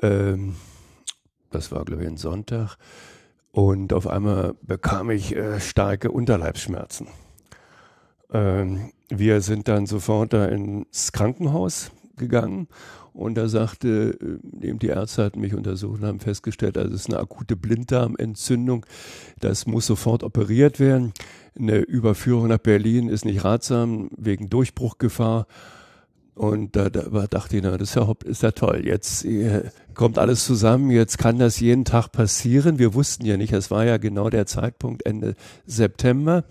[0.02, 0.56] Ähm,
[1.52, 2.78] das war, glaube ich, ein Sonntag.
[3.54, 7.08] Und auf einmal bekam ich äh, starke Unterleibsschmerzen.
[8.32, 12.68] Ähm, wir sind dann sofort da ins Krankenhaus gegangen
[13.14, 14.18] und da sagte,
[14.62, 17.56] äh, eben die Ärzte hatten mich untersucht und haben festgestellt, also es ist eine akute
[17.56, 18.88] Blinddarmentzündung,
[19.40, 21.14] das muss sofort operiert werden.
[21.56, 25.46] Eine Überführung nach Berlin ist nicht ratsam wegen Durchbruchgefahr.
[26.36, 28.82] Und da, da dachte ich, na, das ist ja, ist ja toll.
[28.86, 32.80] Jetzt äh, kommt alles zusammen, jetzt kann das jeden Tag passieren.
[32.80, 36.44] Wir wussten ja nicht, es war ja genau der Zeitpunkt Ende September.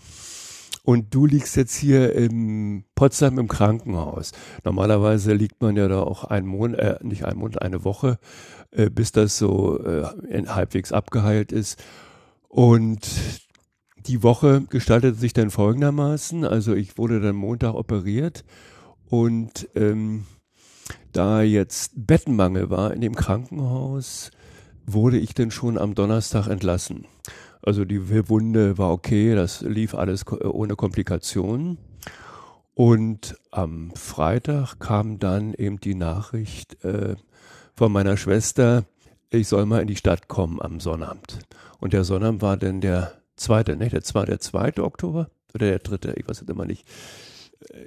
[0.85, 4.33] Und du liegst jetzt hier in Potsdam im Krankenhaus.
[4.65, 8.19] Normalerweise liegt man ja da auch einen Monat, äh, nicht einen Monat, eine Woche,
[8.73, 10.05] äh, bis das so äh,
[10.47, 11.83] halbwegs abgeheilt ist.
[12.49, 13.09] Und
[14.07, 16.45] die Woche gestaltete sich dann folgendermaßen.
[16.45, 18.45] Also ich wurde dann Montag operiert
[19.13, 20.25] und ähm,
[21.13, 24.31] da jetzt Bettenmangel war in dem Krankenhaus,
[24.87, 27.05] wurde ich dann schon am Donnerstag entlassen.
[27.61, 31.77] Also die Wunde war okay, das lief alles ohne Komplikationen.
[32.73, 37.17] Und am Freitag kam dann eben die Nachricht äh,
[37.77, 38.87] von meiner Schwester,
[39.29, 41.39] ich soll mal in die Stadt kommen am Sonnabend.
[41.81, 43.91] Und der Sonnabend war dann der zweite, ne?
[43.91, 46.87] Der war der zweite Oktober oder der dritte, ich weiß es immer nicht.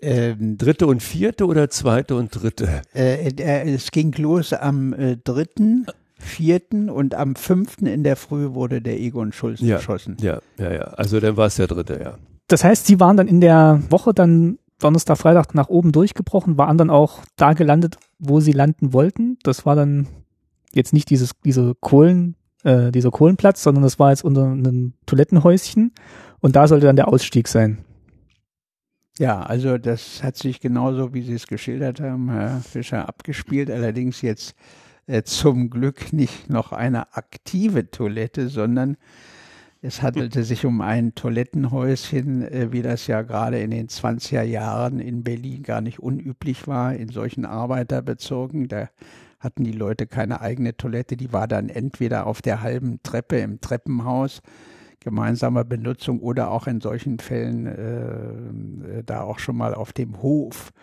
[0.02, 2.82] Ähm, dritte und vierte oder zweite und dritte?
[2.94, 5.86] Äh, äh, es ging los am äh, dritten
[6.18, 10.18] vierten und am fünften in der Früh wurde der Egon Schulz ja, erschossen.
[10.22, 10.82] Ja, ja, ja.
[10.82, 12.18] Also dann war es der dritte, ja.
[12.48, 16.78] Das heißt, Sie waren dann in der Woche dann Donnerstag, Freitag nach oben durchgebrochen, waren
[16.78, 19.38] dann auch da gelandet, wo Sie landen wollten.
[19.44, 20.08] Das war dann
[20.74, 25.94] jetzt nicht dieses, diese Kohlen, äh, dieser Kohlenplatz, sondern das war jetzt unter einem Toilettenhäuschen
[26.42, 27.85] und da sollte dann der Ausstieg sein.
[29.18, 33.72] Ja, also das hat sich genauso, wie Sie es geschildert haben, Herr Fischer, abgespielt.
[33.72, 34.56] Allerdings jetzt
[35.08, 38.98] äh, zum Glück nicht noch eine aktive Toilette, sondern
[39.82, 45.00] es handelte sich um ein Toilettenhäuschen, äh, wie das ja gerade in den 20er Jahren
[45.00, 48.68] in Berlin gar nicht unüblich war, in solchen Arbeiterbezirken.
[48.68, 48.90] Da
[49.40, 53.62] hatten die Leute keine eigene Toilette, die war dann entweder auf der halben Treppe im
[53.62, 54.42] Treppenhaus
[55.06, 60.74] gemeinsamer Benutzung oder auch in solchen Fällen äh, da auch schon mal auf dem Hof.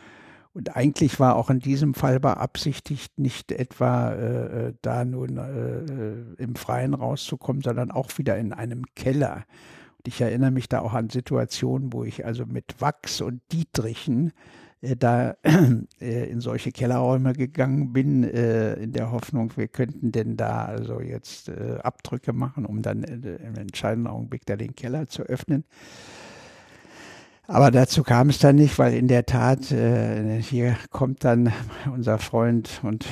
[0.55, 5.41] Und eigentlich war auch in diesem Fall beabsichtigt, nicht etwa äh, äh, da nun äh,
[5.41, 9.45] äh, im Freien rauszukommen, sondern auch wieder in einem Keller.
[9.99, 14.29] Und ich erinnere mich da auch an Situationen, wo ich also mit Wachs und Dietrichen
[14.29, 14.62] äh,
[14.99, 15.37] da
[16.01, 21.51] äh, in solche Kellerräume gegangen bin, in der Hoffnung, wir könnten denn da also jetzt
[21.51, 25.65] Abdrücke machen, um dann im entscheidenden Augenblick da den Keller zu öffnen.
[27.49, 31.53] Aber dazu kam es dann nicht, weil in der Tat, äh, hier kommt dann
[31.93, 33.05] unser Freund und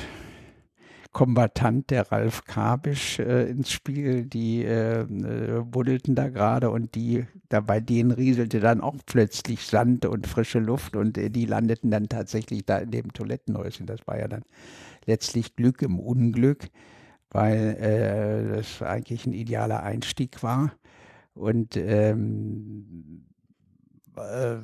[1.11, 4.25] Kombatant, der Ralf Kabisch, äh, ins Spiel.
[4.25, 9.65] Die äh, äh, buddelten da gerade und die, da bei denen rieselte dann auch plötzlich
[9.65, 13.87] Sand und frische Luft und äh, die landeten dann tatsächlich da in dem Toilettenhäuschen.
[13.87, 14.43] Das war ja dann
[15.05, 16.67] letztlich Glück im Unglück,
[17.29, 20.71] weil äh, das eigentlich ein idealer Einstieg war.
[21.33, 23.25] Und ähm,
[24.15, 24.57] äh,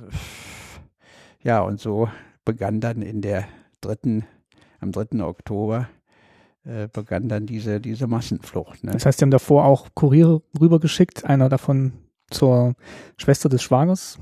[1.44, 2.10] ja, und so
[2.46, 3.48] begann dann in der
[3.82, 4.26] dritten,
[4.80, 5.24] am 3.
[5.24, 5.90] Oktober
[6.68, 8.84] äh, begann dann diese, diese Massenflucht.
[8.84, 8.92] Ne?
[8.92, 11.94] Das heißt, Sie haben davor auch Kuriere rübergeschickt, einer davon
[12.30, 12.76] zur
[13.18, 14.20] Schwester des Schwagers,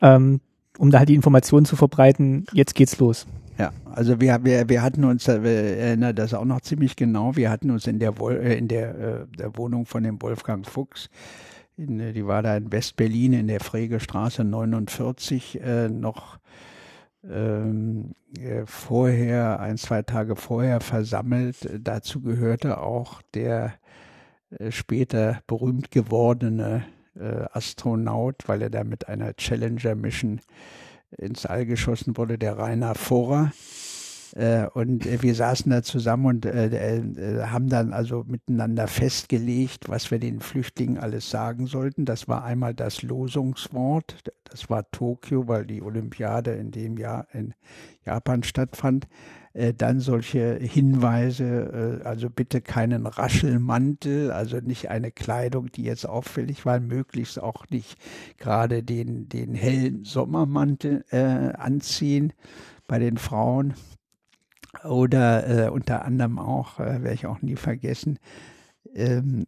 [0.00, 0.40] ähm,
[0.78, 3.26] um da halt die Informationen zu verbreiten, jetzt geht's los.
[3.58, 7.36] Ja, also wir, wir, wir hatten uns, äh, wir erinnern das auch noch ziemlich genau,
[7.36, 11.10] wir hatten uns in der, äh, in der, der Wohnung von dem Wolfgang Fuchs
[11.80, 16.38] in, die war da in West-Berlin in der Fregestraße 49 äh, noch
[17.28, 21.68] ähm, äh, vorher, ein, zwei Tage vorher versammelt.
[21.80, 23.74] Dazu gehörte auch der
[24.58, 26.84] äh, später berühmt gewordene
[27.18, 30.40] äh, Astronaut, weil er da mit einer Challenger-Mission
[31.18, 33.52] ins All geschossen wurde, der Rainer Vorer.
[34.34, 37.02] Äh, und äh, wir saßen da zusammen und äh,
[37.46, 42.04] haben dann also miteinander festgelegt, was wir den Flüchtlingen alles sagen sollten.
[42.04, 47.54] Das war einmal das Losungswort, das war Tokio, weil die Olympiade in dem Jahr in
[48.04, 49.08] Japan stattfand.
[49.52, 56.78] Dann solche Hinweise, also bitte keinen Raschelmantel, also nicht eine Kleidung, die jetzt auffällig war,
[56.78, 57.98] möglichst auch nicht
[58.38, 62.32] gerade den, den hellen Sommermantel äh, anziehen
[62.86, 63.74] bei den Frauen.
[64.84, 68.18] Oder äh, unter anderem auch, äh, werde ich auch nie vergessen,
[68.94, 69.46] ähm,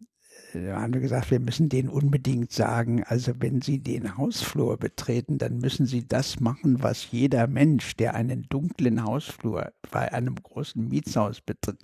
[0.53, 5.39] da haben wir gesagt, wir müssen denen unbedingt sagen, also wenn sie den Hausflur betreten,
[5.39, 10.87] dann müssen sie das machen, was jeder Mensch, der einen dunklen Hausflur bei einem großen
[10.87, 11.79] Mietshaus betritt,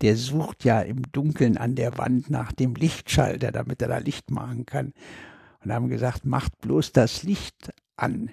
[0.00, 4.30] der sucht ja im Dunkeln an der Wand nach dem Lichtschalter, damit er da Licht
[4.30, 4.94] machen kann.
[5.62, 8.30] Und haben gesagt, macht bloß das Licht an.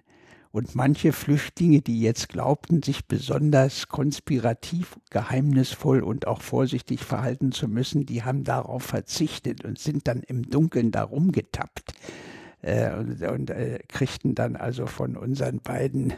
[0.53, 7.67] Und manche Flüchtlinge, die jetzt glaubten, sich besonders konspirativ, geheimnisvoll und auch vorsichtig verhalten zu
[7.67, 11.93] müssen, die haben darauf verzichtet und sind dann im Dunkeln da rumgetappt
[12.61, 16.13] äh, und, und äh, kriegten dann also von unseren beiden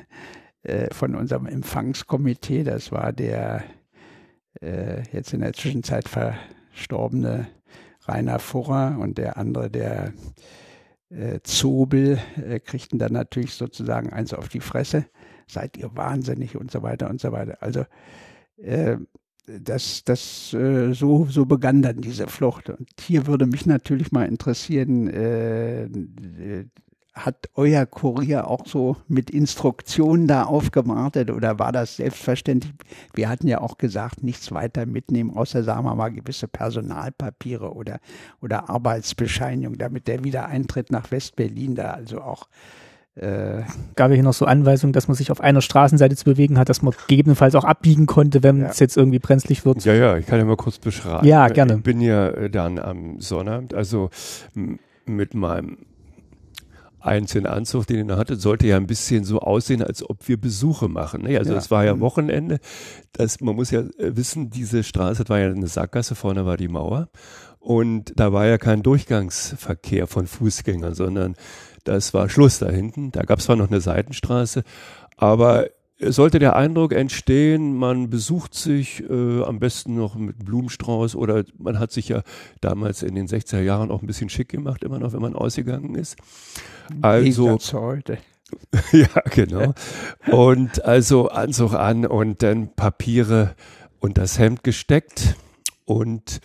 [0.64, 2.66] äh, von unserem Empfangskomitee.
[2.66, 3.64] Das war der
[4.60, 7.48] äh, jetzt in der Zwischenzeit verstorbene
[8.02, 10.12] Rainer Furrer und der andere, der
[11.16, 15.06] äh, Zobel, äh, kriegten dann natürlich sozusagen eins auf die Fresse.
[15.48, 17.58] Seid ihr wahnsinnig und so weiter und so weiter.
[17.62, 17.86] Also
[18.58, 18.98] äh,
[19.48, 22.70] das, das äh, so, so begann dann diese Flucht.
[22.70, 25.88] Und hier würde mich natürlich mal interessieren, äh,
[27.16, 32.74] hat euer Kurier auch so mit Instruktionen da aufgewartet oder war das selbstverständlich?
[33.14, 38.00] Wir hatten ja auch gesagt, nichts weiter mitnehmen, außer sagen wir mal gewisse Personalpapiere oder,
[38.42, 42.48] oder Arbeitsbescheinigung, damit der Wiedereintritt nach West-Berlin da also auch
[43.16, 43.62] äh,
[43.96, 46.68] gab ja hier noch so Anweisungen, dass man sich auf einer Straßenseite zu bewegen hat,
[46.68, 48.68] dass man gegebenenfalls auch abbiegen konnte, wenn ja.
[48.68, 49.86] es jetzt irgendwie brenzlig wird.
[49.86, 51.26] Ja, ja, ich kann ja mal kurz beschreiben.
[51.26, 51.76] Ja, gerne.
[51.76, 54.10] Ich bin ja äh, dann am Sonnabend, also
[55.06, 55.78] mit meinem
[57.06, 60.88] einzelnen Anzug, den er hatte, sollte ja ein bisschen so aussehen, als ob wir Besuche
[60.88, 61.24] machen.
[61.24, 61.38] Ne?
[61.38, 62.02] Also es war ja mhm.
[62.02, 62.60] Wochenende.
[63.14, 66.68] Das, man muss ja äh, wissen, diese Straße war ja eine Sackgasse, vorne war die
[66.68, 67.10] Mauer.
[67.60, 71.36] Und da war ja kein Durchgangsverkehr von Fußgängern, sondern
[71.84, 73.12] das war Schluss da hinten.
[73.12, 74.64] Da gab es zwar noch eine Seitenstraße,
[75.18, 75.68] aber
[76.00, 81.80] sollte der Eindruck entstehen, man besucht sich äh, am besten noch mit Blumenstrauß oder man
[81.80, 82.22] hat sich ja
[82.62, 85.96] damals in den 60er Jahren auch ein bisschen schick gemacht, immer noch, wenn man ausgegangen
[85.96, 86.18] ist.
[87.02, 88.18] Also heute.
[88.92, 89.74] ja, genau.
[90.32, 93.56] Und also Anzug an und dann Papiere
[94.00, 95.36] und das Hemd gesteckt
[95.86, 96.42] und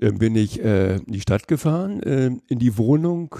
[0.00, 3.34] äh, bin ich äh, in die Stadt gefahren, äh, in die Wohnung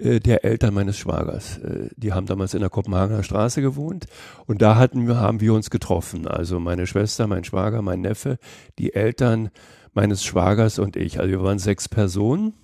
[0.00, 1.58] der Eltern meines Schwagers.
[1.58, 4.06] Äh, die haben damals in der Kopenhagener Straße gewohnt
[4.46, 6.26] und da hatten wir, haben wir uns getroffen.
[6.26, 8.38] Also meine Schwester, mein Schwager, mein Neffe,
[8.78, 9.50] die Eltern
[9.92, 11.20] meines Schwagers und ich.
[11.20, 12.54] Also wir waren sechs Personen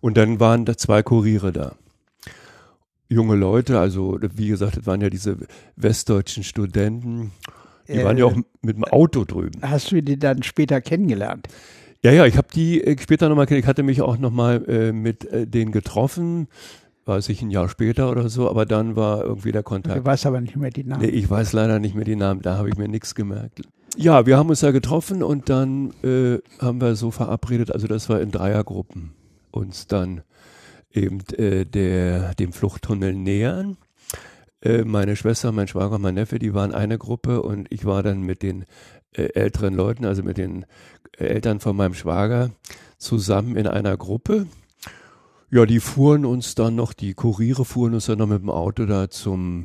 [0.00, 1.74] und dann waren da zwei Kuriere da.
[3.08, 5.38] Junge Leute, also wie gesagt, das waren ja diese
[5.76, 7.32] westdeutschen Studenten.
[7.88, 9.62] Die äh, waren ja auch mit dem Auto drüben.
[9.62, 11.48] Hast du die dann später kennengelernt?
[12.04, 15.24] Ja, ja, ich habe die äh, später nochmal, ich hatte mich auch nochmal äh, mit
[15.24, 16.46] äh, denen getroffen,
[17.06, 19.98] weiß ich, ein Jahr später oder so, aber dann war irgendwie der Kontakt.
[19.98, 21.02] Du weißt aber nicht mehr die Namen.
[21.02, 23.62] Nee, ich weiß leider nicht mehr die Namen, da habe ich mir nichts gemerkt.
[23.96, 28.08] Ja, wir haben uns da getroffen und dann äh, haben wir so verabredet, also das
[28.08, 29.14] war in Dreiergruppen,
[29.50, 30.22] uns dann
[30.92, 33.76] eben äh, der, dem Fluchttunnel nähern.
[34.60, 38.22] Äh, meine Schwester, mein Schwager, mein Neffe, die waren eine Gruppe und ich war dann
[38.22, 38.66] mit den
[39.12, 40.64] äh, älteren Leuten, also mit den
[41.16, 42.50] Eltern von meinem Schwager
[42.98, 44.46] zusammen in einer Gruppe.
[45.50, 48.84] Ja, die fuhren uns dann noch, die Kuriere fuhren uns dann noch mit dem Auto
[48.84, 49.64] da zum,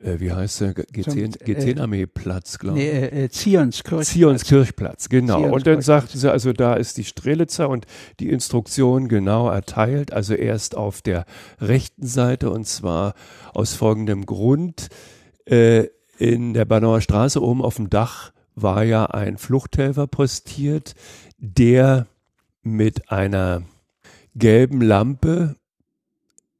[0.00, 2.84] äh, wie heißt der, G10-Armeeplatz, glaube ich.
[2.84, 4.08] Nee, äh, äh Zionskirchplatz.
[4.08, 5.40] Zionskirchplatz, genau.
[5.40, 7.86] Zions und dann sagten sie, also da ist die Strelitzer und
[8.18, 11.26] die Instruktion genau erteilt, also erst auf der
[11.60, 13.14] rechten Seite und zwar
[13.52, 14.88] aus folgendem Grund,
[15.44, 20.94] äh, in der Bernauer Straße oben auf dem Dach war ja ein Fluchthelfer postiert,
[21.38, 22.06] der
[22.62, 23.62] mit einer
[24.34, 25.56] gelben Lampe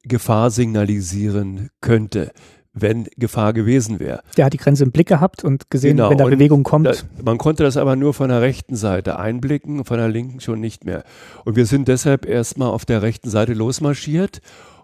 [0.03, 2.31] Gefahr signalisieren könnte,
[2.73, 4.23] wenn Gefahr gewesen wäre.
[4.37, 6.09] Der hat die Grenze im Blick gehabt und gesehen, genau.
[6.09, 6.87] wenn da Bewegung kommt.
[6.87, 10.59] Da, man konnte das aber nur von der rechten Seite einblicken, von der linken schon
[10.59, 11.03] nicht mehr.
[11.45, 14.41] Und wir sind deshalb erstmal auf der rechten Seite losmarschiert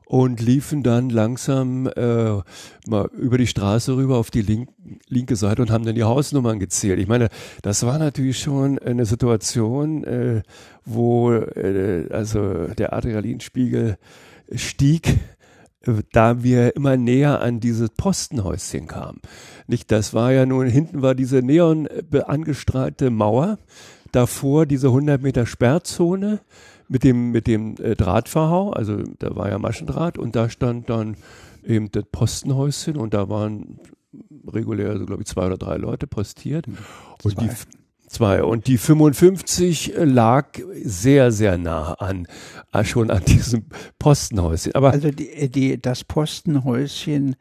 [0.08, 2.38] und liefen dann langsam äh,
[2.88, 4.70] mal über die Straße rüber auf die link,
[5.10, 6.99] linke Seite und haben dann die Hausnummern gezählt.
[6.99, 7.28] Ich meine,
[7.62, 10.43] das war natürlich schon eine Situation, äh,
[10.86, 13.97] wo äh, also der Adrenalinspiegel
[14.55, 15.20] stieg,
[15.82, 19.20] äh, da wir immer näher an dieses Postenhäuschen kamen.
[19.68, 23.58] Nicht, das war ja nun, hinten war diese neon äh, angestrahlte Mauer,
[24.14, 26.39] davor diese 100 Meter Sperrzone,
[26.88, 31.18] mit dem, mit dem äh, Drahtverhau, also da war ja Maschendraht und da stand dann
[31.64, 33.80] eben das Postenhäuschen und da waren
[34.48, 36.68] regulär, also glaube ich, zwei oder drei Leute postiert.
[36.68, 36.78] Mhm.
[37.24, 37.44] Und zwei.
[37.44, 37.50] die
[38.08, 42.28] zwei und die 55 lag sehr, sehr nah an,
[42.74, 43.66] äh, schon an diesem
[44.00, 44.76] Postenhäuschen.
[44.76, 47.36] Aber also die, die, das Postenhäuschen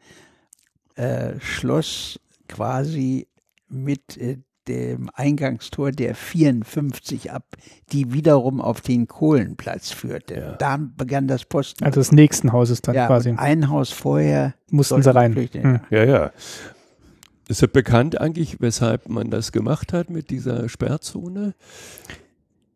[0.95, 3.27] äh, schloss quasi
[3.69, 4.37] mit äh,
[4.67, 7.45] dem Eingangstor der 54 ab,
[7.91, 10.35] die wiederum auf den Kohlenplatz führte.
[10.35, 10.51] Ja.
[10.53, 11.83] Da begann das Posten.
[11.83, 13.33] Also des nächsten Hauses dann ja, quasi.
[13.37, 15.35] Ein Haus vorher mussten sie rein.
[15.35, 15.79] Hm.
[15.89, 16.31] Ja, ja.
[17.47, 21.53] Ist ja bekannt eigentlich, weshalb man das gemacht hat mit dieser Sperrzone?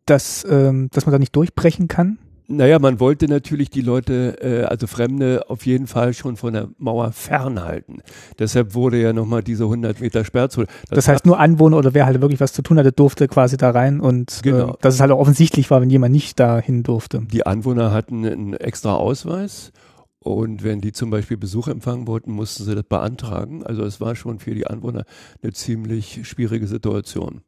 [0.06, 2.18] Dass, ähm, dass man da nicht durchbrechen kann?
[2.52, 6.68] Naja, man wollte natürlich die Leute, äh, also Fremde, auf jeden Fall schon von der
[6.78, 8.02] Mauer fernhalten.
[8.38, 10.66] Deshalb wurde ja nochmal diese 100 Meter Sperrzone.
[10.88, 13.56] Das, das heißt, nur Anwohner oder wer halt wirklich was zu tun hatte, durfte quasi
[13.56, 14.70] da rein und äh, genau.
[14.70, 17.22] äh, dass es halt auch offensichtlich war, wenn jemand nicht dahin durfte.
[17.32, 19.72] Die Anwohner hatten einen extra Ausweis
[20.24, 23.64] Und wenn die zum Beispiel Besuch empfangen wollten, mussten sie das beantragen.
[23.64, 25.04] Also es war schon für die Anwohner
[25.42, 27.42] eine ziemlich schwierige Situation.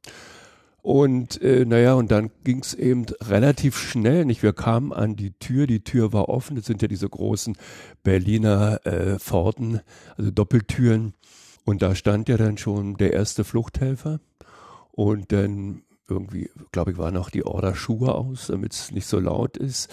[0.84, 4.26] Und äh, naja, und dann ging es eben relativ schnell.
[4.26, 4.42] Nicht?
[4.42, 6.56] Wir kamen an die Tür, die Tür war offen.
[6.56, 7.56] Das sind ja diese großen
[8.02, 9.80] Berliner äh, Pforten,
[10.18, 11.14] also Doppeltüren.
[11.64, 14.20] Und da stand ja dann schon der erste Fluchthelfer.
[14.92, 19.18] Und dann irgendwie, glaube ich, war noch die Order Schuhe aus, damit es nicht so
[19.18, 19.88] laut ist.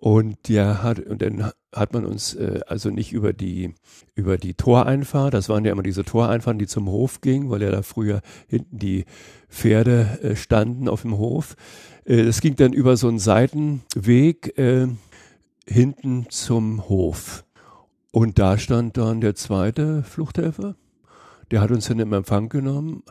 [0.00, 3.74] Und der hat, und dann hat man uns äh, also nicht über die
[4.14, 7.70] über die Toreinfahrt, das waren ja immer diese Toreinfahrten, die zum Hof gingen, weil ja
[7.70, 9.06] da früher hinten die
[9.48, 11.56] Pferde äh, standen auf dem Hof.
[12.04, 14.86] Äh, das ging dann über so einen Seitenweg äh,
[15.66, 17.44] hinten zum Hof.
[18.12, 20.76] Und da stand dann der zweite Fluchthelfer.
[21.50, 23.02] Der hat uns dann im Empfang genommen.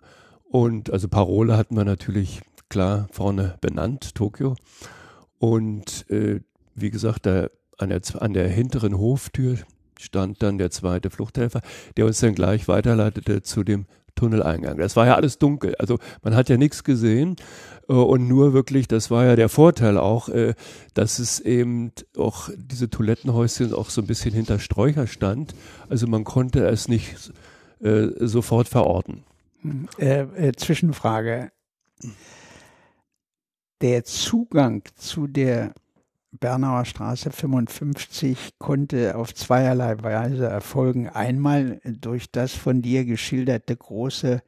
[0.50, 4.56] Und also Parole hatten wir natürlich klar vorne benannt, Tokio.
[5.38, 6.40] Und äh,
[6.78, 9.58] wie gesagt, da an der, an der hinteren Hoftür
[10.00, 11.62] stand dann der zweite Fluchthelfer,
[11.96, 14.78] der uns dann gleich weiterleitete zu dem Tunneleingang.
[14.78, 17.36] Das war ja alles dunkel, also man hat ja nichts gesehen
[17.88, 20.56] äh, und nur wirklich, das war ja der Vorteil auch, äh,
[20.94, 25.54] dass es eben auch diese Toilettenhäuschen auch so ein bisschen hinter Sträucher stand.
[25.90, 27.32] Also man konnte es nicht
[27.80, 29.24] äh, sofort verorten.
[30.00, 31.52] Äh, äh, Zwischenfrage.
[33.82, 35.74] Der Zugang zu der
[36.40, 41.10] Bernauer Straße 55 konnte auf zweierlei Weise erfolgen.
[41.10, 44.42] Einmal durch das von dir geschilderte große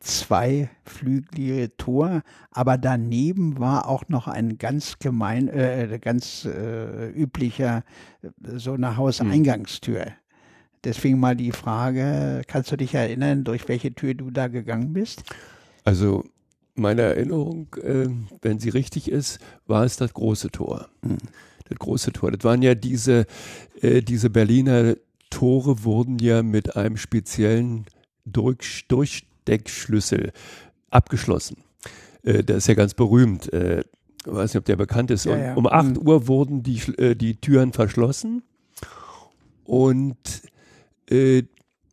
[0.00, 7.84] zweiflügelige Tor, aber daneben war auch noch ein ganz gemein, äh, ganz äh, üblicher
[8.22, 8.28] äh,
[8.58, 10.06] so eine Hauseingangstür.
[10.84, 15.22] Deswegen mal die Frage, kannst du dich erinnern, durch welche Tür du da gegangen bist?
[15.84, 16.24] Also
[16.74, 18.08] meine Erinnerung, äh,
[18.42, 20.88] wenn sie richtig ist, war es das große Tor.
[21.02, 21.18] Mhm.
[21.68, 22.30] Das große Tor.
[22.30, 23.26] Das waren ja diese,
[23.80, 24.96] äh, diese Berliner
[25.30, 27.86] Tore wurden ja mit einem speziellen
[28.24, 30.32] Durch Durchsteckschlüssel
[30.90, 31.56] abgeschlossen.
[32.22, 33.52] Äh, der ist ja ganz berühmt.
[33.52, 33.84] Äh,
[34.26, 35.24] ich weiß nicht, ob der bekannt ist.
[35.26, 35.54] Ja, ja.
[35.54, 36.08] Um 8 mhm.
[36.08, 38.42] Uhr wurden die, äh, die Türen verschlossen
[39.64, 40.16] und
[41.10, 41.42] äh,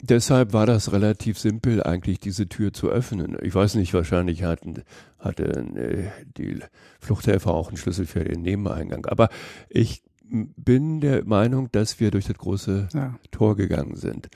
[0.01, 3.37] deshalb war das relativ simpel, eigentlich diese Tür zu öffnen.
[3.41, 4.83] Ich weiß nicht, wahrscheinlich hatten,
[5.19, 6.59] hatte äh, die
[6.99, 9.05] Fluchthelfer auch einen Schlüssel für den Nebeneingang.
[9.05, 9.29] Aber
[9.69, 13.19] ich bin der Meinung, dass wir durch das große ja.
[13.31, 14.29] Tor gegangen sind.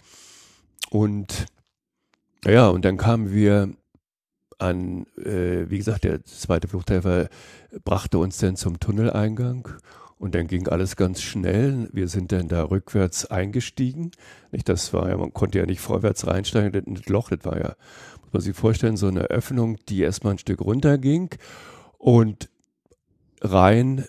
[0.90, 1.46] Und
[2.46, 3.70] ja, und dann kamen wir
[4.58, 7.28] an, äh, wie gesagt, der zweite Fluchthelfer
[7.84, 9.68] brachte uns dann zum Tunneleingang
[10.18, 11.90] und dann ging alles ganz schnell.
[11.92, 14.12] Wir sind dann da rückwärts eingestiegen.
[14.52, 17.76] Nicht, das war ja, man konnte ja nicht vorwärts reinsteigen, das Loch, das war ja,
[18.22, 21.30] muss man sich vorstellen, so eine Öffnung, die erstmal ein Stück runter ging
[21.98, 22.50] und
[23.42, 24.06] rein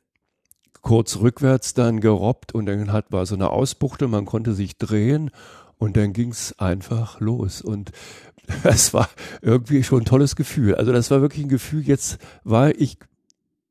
[0.80, 5.30] kurz rückwärts dann gerobbt und dann hat, war so eine Ausbuchte, man konnte sich drehen
[5.78, 7.60] und dann ging's einfach los.
[7.60, 7.90] Und
[8.62, 9.08] es war
[9.42, 10.76] irgendwie schon ein tolles Gefühl.
[10.76, 12.98] Also das war wirklich ein Gefühl, jetzt war ich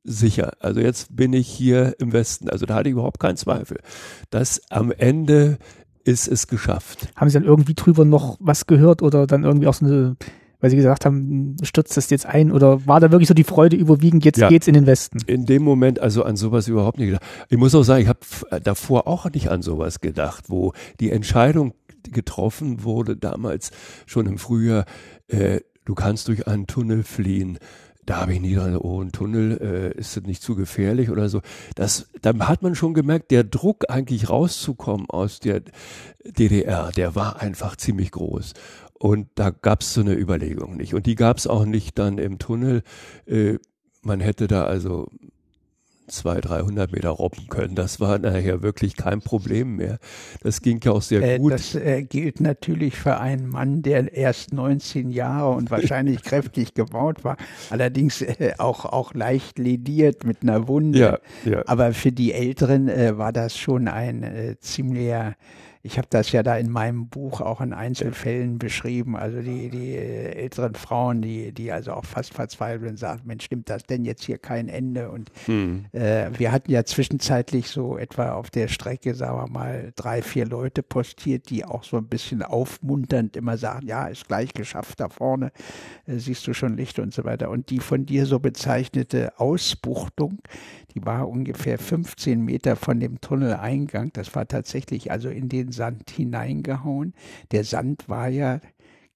[0.06, 0.54] sicher.
[0.60, 2.50] Also jetzt bin ich hier im Westen.
[2.50, 3.80] Also da hatte ich überhaupt keinen Zweifel.
[4.30, 5.58] dass am Ende
[6.04, 7.08] ist es geschafft.
[7.16, 10.16] Haben Sie dann irgendwie drüber noch was gehört oder dann irgendwie auch so eine,
[10.62, 13.76] weil Sie gesagt haben, stürzt das jetzt ein oder war da wirklich so die Freude
[13.76, 15.18] überwiegend, jetzt ja, geht's in den Westen?
[15.26, 17.24] In dem Moment also an sowas überhaupt nicht gedacht.
[17.50, 18.20] Ich muss auch sagen, ich habe
[18.62, 23.72] davor auch nicht an sowas gedacht, wo die Entscheidung getroffen wurde damals
[24.06, 24.86] schon im Frühjahr,
[25.28, 27.58] äh, du kannst durch einen Tunnel fliehen
[28.06, 31.30] da habe ich nie dran, oh, ein Tunnel, äh, ist das nicht zu gefährlich oder
[31.30, 31.42] so.
[31.76, 35.62] Das, da hat man schon gemerkt, der Druck eigentlich rauszukommen aus der
[36.24, 38.54] DDR, der war einfach ziemlich groß.
[38.94, 40.94] Und da gab es so eine Überlegung nicht.
[40.94, 42.84] Und die gab es auch nicht dann im Tunnel.
[43.26, 43.58] Äh,
[44.02, 45.10] man hätte da also
[46.08, 47.76] zwei, 300 Meter robben können.
[47.76, 50.00] Das war nachher wirklich kein Problem mehr.
[50.42, 51.54] Das ging ja auch sehr äh, gut.
[51.54, 57.24] Das äh, gilt natürlich für einen Mann, der erst 19 Jahre und wahrscheinlich kräftig gebaut
[57.24, 57.38] war,
[57.70, 61.00] allerdings äh, auch, auch leicht lediert mit einer Wunde.
[61.00, 61.64] Ja, ja.
[61.66, 65.36] Aber für die Älteren äh, war das schon ein äh, ziemlicher
[65.86, 69.16] ich habe das ja da in meinem Buch auch in Einzelfällen beschrieben.
[69.16, 73.70] Also die, die äh, älteren Frauen, die, die also auch fast verzweifeln, sagen, Mensch, stimmt
[73.70, 75.12] das denn jetzt hier kein Ende?
[75.12, 75.86] Und hm.
[75.92, 80.48] äh, wir hatten ja zwischenzeitlich so etwa auf der Strecke, sagen wir mal, drei, vier
[80.48, 85.10] Leute postiert, die auch so ein bisschen aufmunternd immer sagen, ja, ist gleich geschafft da
[85.10, 85.52] vorne,
[86.08, 87.52] äh, siehst du schon Licht und so weiter.
[87.52, 90.40] Und die von dir so bezeichnete Ausbuchtung,
[90.96, 94.12] die war ungefähr 15 Meter von dem Tunneleingang.
[94.14, 97.14] Das war tatsächlich also in den Sand hineingehauen.
[97.52, 98.62] Der Sand war ja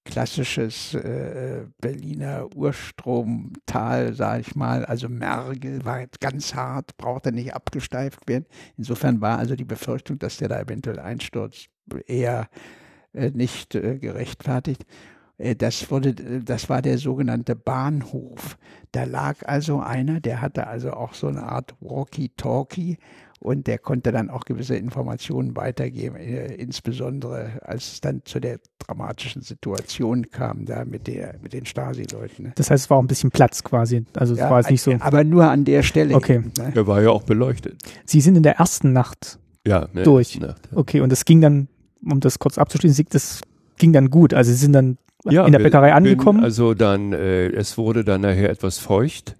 [0.03, 4.83] klassisches äh, Berliner Urstromtal, sage ich mal.
[4.85, 8.45] Also Mergel war ganz hart, brauchte nicht abgesteift werden.
[8.77, 11.69] Insofern war also die Befürchtung, dass der da eventuell einstürzt,
[12.07, 12.49] eher
[13.13, 14.85] äh, nicht äh, gerechtfertigt.
[15.39, 18.57] Äh, das, wurde, das war der sogenannte Bahnhof.
[18.91, 22.97] Da lag also einer, der hatte also auch so eine Art Walkie-Talkie
[23.39, 28.59] und der konnte dann auch gewisse Informationen weitergeben, äh, insbesondere als es dann zu der
[28.79, 32.43] dramatischen Situation kam, da mit, der, mit den Stasi-Leuten.
[32.43, 32.51] Ne?
[32.55, 34.05] Das heißt, es war auch ein bisschen Platz quasi.
[34.15, 34.93] Also es ja, war jetzt nicht so.
[34.99, 36.15] Aber nur an der Stelle.
[36.15, 36.43] Okay.
[36.57, 36.73] Ne?
[36.75, 37.81] Er war ja auch beleuchtet.
[38.05, 40.37] Sie sind in der ersten Nacht Ja, ne, durch.
[40.39, 40.77] Nacht, ja.
[40.77, 41.69] Okay, und das ging dann,
[42.03, 43.41] um das kurz abzuschließen, das
[43.77, 44.33] ging dann gut.
[44.33, 46.43] Also Sie sind dann Ja, in der Bäckerei angekommen.
[46.43, 49.35] Also dann, äh, es wurde dann nachher etwas feucht.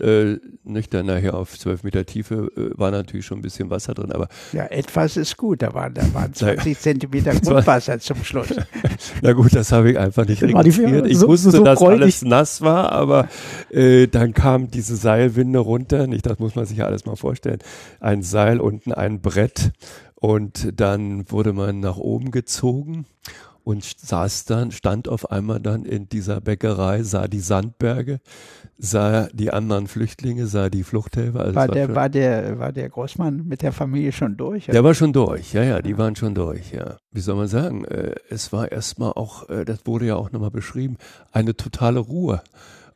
[0.00, 3.94] Äh, nicht dann nachher auf zwölf Meter Tiefe äh, war natürlich schon ein bisschen Wasser
[3.94, 5.60] drin, aber Ja, etwas ist gut.
[5.60, 6.54] Da waren, da waren Naja.
[6.54, 8.54] 20 Zentimeter Grundwasser zum Schluss.
[9.22, 11.04] na gut, das habe ich einfach nicht registriert.
[11.08, 13.26] Ich so- wusste, so dass alles nass war, aber
[13.70, 16.06] äh, dann kam diese Seilwinde runter.
[16.06, 17.58] Nicht, das muss man sich ja alles mal vorstellen.
[17.98, 19.72] Ein Seil unten, ein Brett
[20.14, 23.04] und dann wurde man nach oben gezogen
[23.68, 28.20] und saß dann, stand auf einmal dann in dieser Bäckerei, sah die Sandberge,
[28.78, 31.40] sah die anderen Flüchtlinge, sah die Fluchthelfer.
[31.40, 34.66] Also War der, schon- war, der, war der Großmann mit der Familie schon durch?
[34.66, 36.96] der war schon durch, ja, ja, die waren schon durch, ja.
[37.12, 37.84] Wie soll man sagen?
[37.84, 40.96] Äh, es war erstmal auch, äh, das wurde ja auch nochmal beschrieben,
[41.32, 42.40] eine totale Ruhe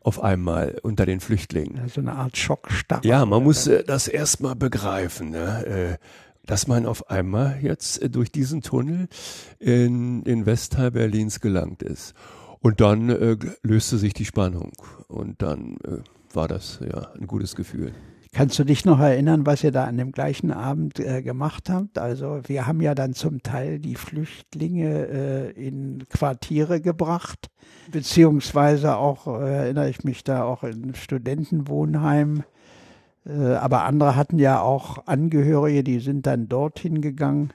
[0.01, 1.86] auf einmal unter den Flüchtlingen.
[1.89, 3.07] so eine Art Schockstarre.
[3.07, 5.66] Ja, man muss äh, das erstmal begreifen, ne?
[5.66, 5.97] äh,
[6.44, 9.09] dass man auf einmal jetzt äh, durch diesen Tunnel
[9.59, 12.14] in, in Westteil Berlins gelangt ist.
[12.60, 14.73] Und dann äh, löste sich die Spannung
[15.09, 15.98] und dann äh,
[16.32, 17.93] war das ja ein gutes Gefühl.
[18.35, 21.98] Kannst du dich noch erinnern, was ihr da an dem gleichen Abend äh, gemacht habt?
[21.98, 27.51] Also wir haben ja dann zum Teil die Flüchtlinge äh, in Quartiere gebracht,
[27.90, 32.44] beziehungsweise auch, äh, erinnere ich mich da auch in Studentenwohnheim.
[33.27, 37.53] Äh, aber andere hatten ja auch Angehörige, die sind dann dorthin gegangen.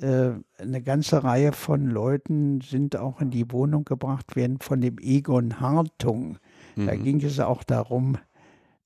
[0.00, 4.98] Äh, eine ganze Reihe von Leuten sind auch in die Wohnung gebracht werden von dem
[4.98, 6.38] Egon Hartung.
[6.76, 7.04] Da Mhm.
[7.04, 8.18] ging es auch darum,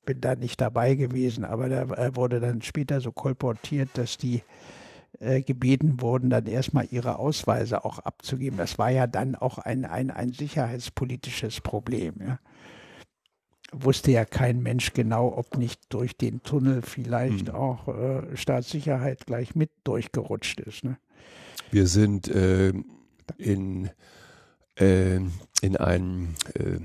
[0.06, 4.42] bin da nicht dabei gewesen, aber da äh, wurde dann später so kolportiert, dass die
[5.18, 8.56] äh, gebeten wurden, dann erstmal ihre Ausweise auch abzugeben.
[8.58, 12.14] Das war ja dann auch ein, ein, ein sicherheitspolitisches Problem.
[12.20, 12.38] Ja.
[13.72, 17.54] Wusste ja kein Mensch genau, ob nicht durch den Tunnel vielleicht Mhm.
[17.54, 20.84] auch äh, Staatssicherheit gleich mit durchgerutscht ist.
[20.84, 20.98] Ne?
[21.70, 22.72] Wir sind äh,
[23.38, 23.90] in,
[24.76, 26.78] äh, in ein äh,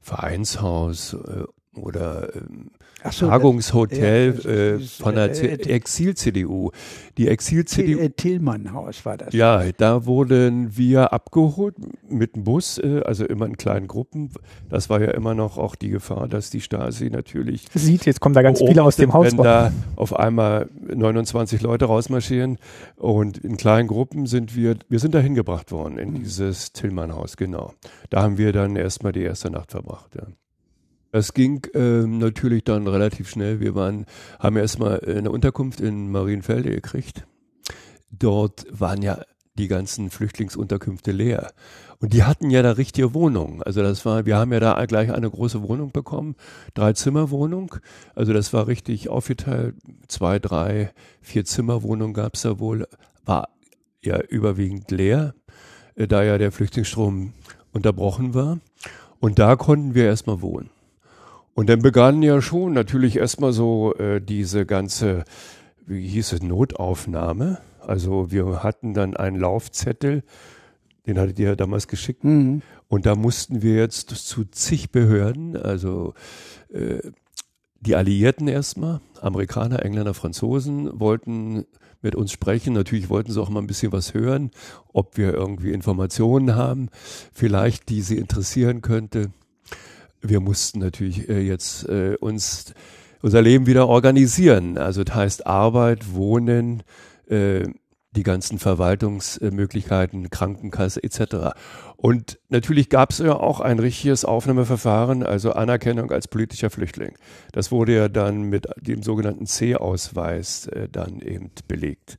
[0.00, 1.44] Vereinshaus äh,
[1.74, 2.70] oder ähm,
[3.10, 6.70] so, Tagungshotel ja, das- äh, von der äh, äh, Exil-CDU.
[7.16, 9.34] Die Exil-CDU, äh, Tillmann-Haus war das.
[9.34, 11.74] ja, da wurden wir abgeholt
[12.08, 14.30] mit dem Bus, äh, also immer in kleinen Gruppen.
[14.68, 18.34] Das war ja immer noch auch die Gefahr, dass die Stasi natürlich Sieht, jetzt kommen
[18.34, 22.58] da ganz viele aus dem Haus wenn da auf einmal 29 Leute rausmarschieren
[22.96, 27.72] und in kleinen Gruppen sind wir, wir sind da hingebracht worden in dieses Tillmann-Haus, genau.
[28.10, 30.26] Da haben wir dann erstmal die erste Nacht verbracht, ja.
[31.12, 33.60] Das ging ähm, natürlich dann relativ schnell.
[33.60, 34.06] Wir waren,
[34.40, 37.26] haben erstmal eine Unterkunft in Marienfelde gekriegt.
[38.10, 39.22] Dort waren ja
[39.58, 41.52] die ganzen Flüchtlingsunterkünfte leer.
[41.98, 43.62] Und die hatten ja da richtige Wohnungen.
[43.62, 46.34] Also das war, wir haben ja da gleich eine große Wohnung bekommen,
[46.72, 47.76] drei Zimmerwohnung.
[48.14, 49.76] Also das war richtig aufgeteilt.
[50.08, 52.88] Zwei, drei, vier Zimmerwohnungen gab es da wohl.
[53.26, 53.50] War
[54.02, 55.34] ja überwiegend leer,
[55.94, 57.34] äh, da ja der Flüchtlingsstrom
[57.72, 58.58] unterbrochen war.
[59.20, 60.70] Und da konnten wir erstmal wohnen.
[61.54, 65.24] Und dann begann ja schon natürlich erstmal so äh, diese ganze,
[65.86, 67.58] wie hieß es, Notaufnahme.
[67.80, 70.22] Also wir hatten dann einen Laufzettel,
[71.06, 72.24] den hattet ihr ja damals geschickt.
[72.24, 72.62] Mhm.
[72.88, 76.14] Und da mussten wir jetzt zu zig Behörden, also
[76.72, 77.00] äh,
[77.80, 81.66] die Alliierten erstmal, Amerikaner, Engländer, Franzosen, wollten
[82.00, 82.74] mit uns sprechen.
[82.74, 84.52] Natürlich wollten sie auch mal ein bisschen was hören,
[84.92, 86.88] ob wir irgendwie Informationen haben,
[87.32, 89.30] vielleicht die sie interessieren könnte.
[90.22, 92.74] Wir mussten natürlich äh, jetzt äh, uns
[93.22, 94.78] unser Leben wieder organisieren.
[94.78, 96.82] Also das heißt Arbeit, Wohnen,
[97.28, 97.64] äh,
[98.14, 101.56] die ganzen Verwaltungsmöglichkeiten, Krankenkasse etc.
[101.96, 107.16] Und natürlich gab es ja auch ein richtiges Aufnahmeverfahren, also Anerkennung als politischer Flüchtling.
[107.52, 112.18] Das wurde ja dann mit dem sogenannten C-Ausweis äh, dann eben belegt.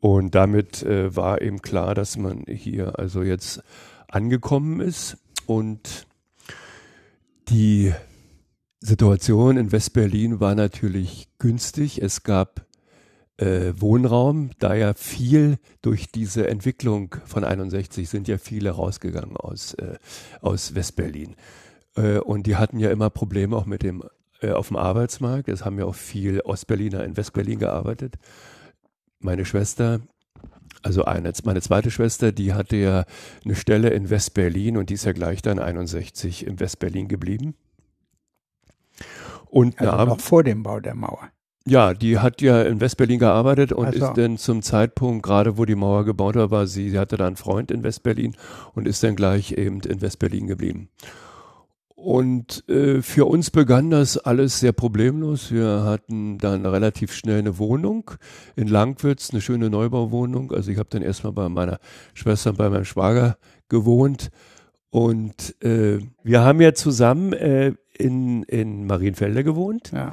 [0.00, 3.62] Und damit äh, war eben klar, dass man hier also jetzt
[4.08, 6.06] angekommen ist und
[7.48, 7.92] die
[8.80, 12.02] Situation in Westberlin war natürlich günstig.
[12.02, 12.66] Es gab
[13.38, 19.74] äh, Wohnraum, da ja viel durch diese Entwicklung von 61 sind ja viele rausgegangen aus,
[19.74, 19.98] äh,
[20.40, 21.36] aus Westberlin.
[21.96, 24.02] Äh, und die hatten ja immer Probleme auch mit dem
[24.40, 25.48] äh, auf dem Arbeitsmarkt.
[25.48, 28.16] Es haben ja auch viel Ostberliner in Westberlin gearbeitet.
[29.18, 30.00] Meine Schwester,
[30.82, 33.04] also eine, meine zweite Schwester, die hatte ja
[33.44, 37.54] eine Stelle in Westberlin und die ist ja gleich dann 61 in Westberlin geblieben.
[39.46, 41.30] Und also noch vor dem Bau der Mauer.
[41.68, 44.06] Ja, die hat ja in Westberlin gearbeitet und also.
[44.06, 47.36] ist dann zum Zeitpunkt, gerade wo die Mauer gebaut war, sie, sie hatte da einen
[47.36, 48.36] Freund in Westberlin
[48.74, 50.88] und ist dann gleich eben in Westberlin geblieben.
[51.96, 55.50] Und äh, für uns begann das alles sehr problemlos.
[55.50, 58.10] Wir hatten dann relativ schnell eine Wohnung
[58.54, 60.52] in Langwitz, eine schöne Neubauwohnung.
[60.52, 61.80] Also ich habe dann erstmal bei meiner
[62.12, 63.38] Schwester und bei meinem Schwager
[63.70, 64.30] gewohnt.
[64.90, 69.90] Und äh, wir haben ja zusammen äh, in, in Marienfelde gewohnt.
[69.92, 70.12] Ja.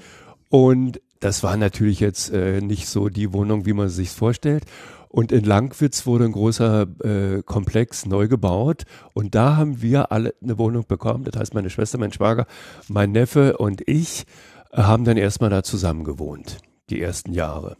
[0.50, 4.64] Und das war natürlich jetzt äh, nicht so die Wohnung, wie man sich vorstellt.
[5.14, 10.34] Und in Langwitz wurde ein großer äh, Komplex neu gebaut und da haben wir alle
[10.41, 11.23] eine Wohnung bekommen.
[11.23, 12.48] Das heißt, meine Schwester, mein Schwager,
[12.88, 14.26] mein Neffe und ich
[14.72, 16.57] äh, haben dann erstmal da zusammen gewohnt,
[16.90, 17.77] die ersten Jahre.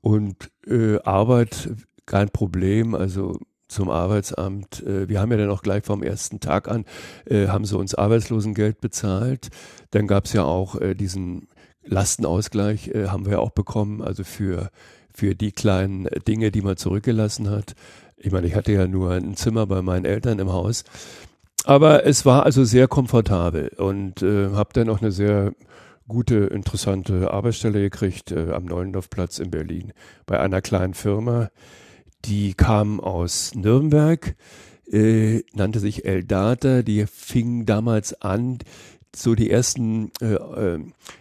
[0.00, 1.70] Und äh, Arbeit,
[2.06, 3.38] kein Problem, also
[3.68, 4.82] zum Arbeitsamt.
[4.82, 6.86] Äh, wir haben ja dann auch gleich vom ersten Tag an,
[7.24, 9.50] äh, haben sie uns Arbeitslosengeld bezahlt.
[9.92, 11.46] Dann gab es ja auch äh, diesen
[11.84, 14.70] Lastenausgleich äh, haben wir auch bekommen, also für,
[15.14, 17.74] für die kleinen Dinge, die man zurückgelassen hat.
[18.16, 20.84] Ich meine, ich hatte ja nur ein Zimmer bei meinen Eltern im Haus.
[21.64, 25.52] Aber es war also sehr komfortabel und äh, habe dann auch eine sehr
[26.08, 29.92] gute, interessante Arbeitsstelle gekriegt äh, am Neulendorfplatz in Berlin
[30.26, 31.50] bei einer kleinen Firma,
[32.24, 34.34] die kam aus Nürnberg,
[34.90, 38.58] äh, nannte sich Eldata, die fing damals an,
[39.14, 40.80] so die ersten äh, äh,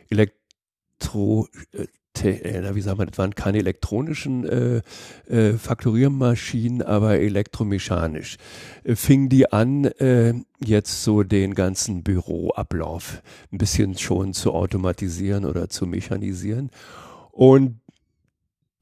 [0.10, 0.42] Elekt
[1.02, 1.48] Elektro,
[2.24, 4.82] äh, wie sagen wir, das waren keine elektronischen äh,
[5.34, 8.38] äh, Faktoriermaschinen, aber elektromechanisch.
[8.84, 10.34] Äh, fing die an, äh,
[10.64, 13.22] jetzt so den ganzen Büroablauf
[13.52, 16.70] ein bisschen schon zu automatisieren oder zu mechanisieren.
[17.32, 17.80] Und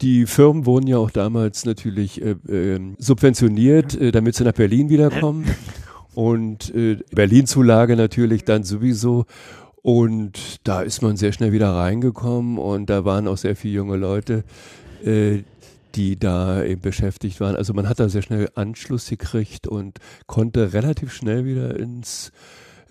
[0.00, 4.88] die Firmen wurden ja auch damals natürlich äh, äh, subventioniert, äh, damit sie nach Berlin
[4.88, 5.46] wiederkommen.
[6.14, 9.26] Und äh, Berlin-Zulage natürlich dann sowieso.
[9.82, 13.96] Und da ist man sehr schnell wieder reingekommen und da waren auch sehr viele junge
[13.96, 14.44] Leute,
[15.04, 15.42] äh,
[15.94, 17.56] die da eben beschäftigt waren.
[17.56, 22.30] Also man hat da sehr schnell Anschluss gekriegt und konnte relativ schnell wieder ins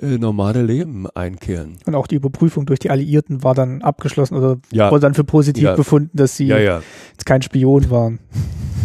[0.01, 1.77] äh, normale Leben einkehren.
[1.85, 4.89] Und auch die Überprüfung durch die Alliierten war dann abgeschlossen oder ja.
[4.91, 5.75] wurde dann für positiv ja.
[5.75, 8.19] befunden, dass sie ja, jetzt kein Spion waren.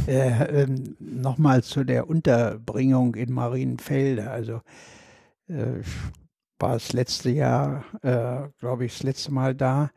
[0.07, 0.67] Äh, äh,
[0.99, 4.31] Nochmal zu der Unterbringung in Marienfelde.
[4.31, 4.61] Also
[5.49, 5.83] äh,
[6.65, 9.91] war das letzte Jahr, äh, glaube ich, das letzte Mal da.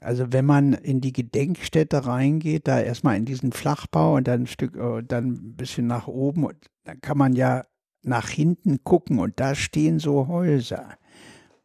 [0.00, 4.46] Also wenn man in die Gedenkstätte reingeht, da erstmal in diesen Flachbau und dann ein
[4.48, 6.48] Stück, äh, dann ein bisschen nach oben,
[6.82, 7.64] dann kann man ja
[8.02, 10.88] nach hinten gucken und da stehen so Häuser.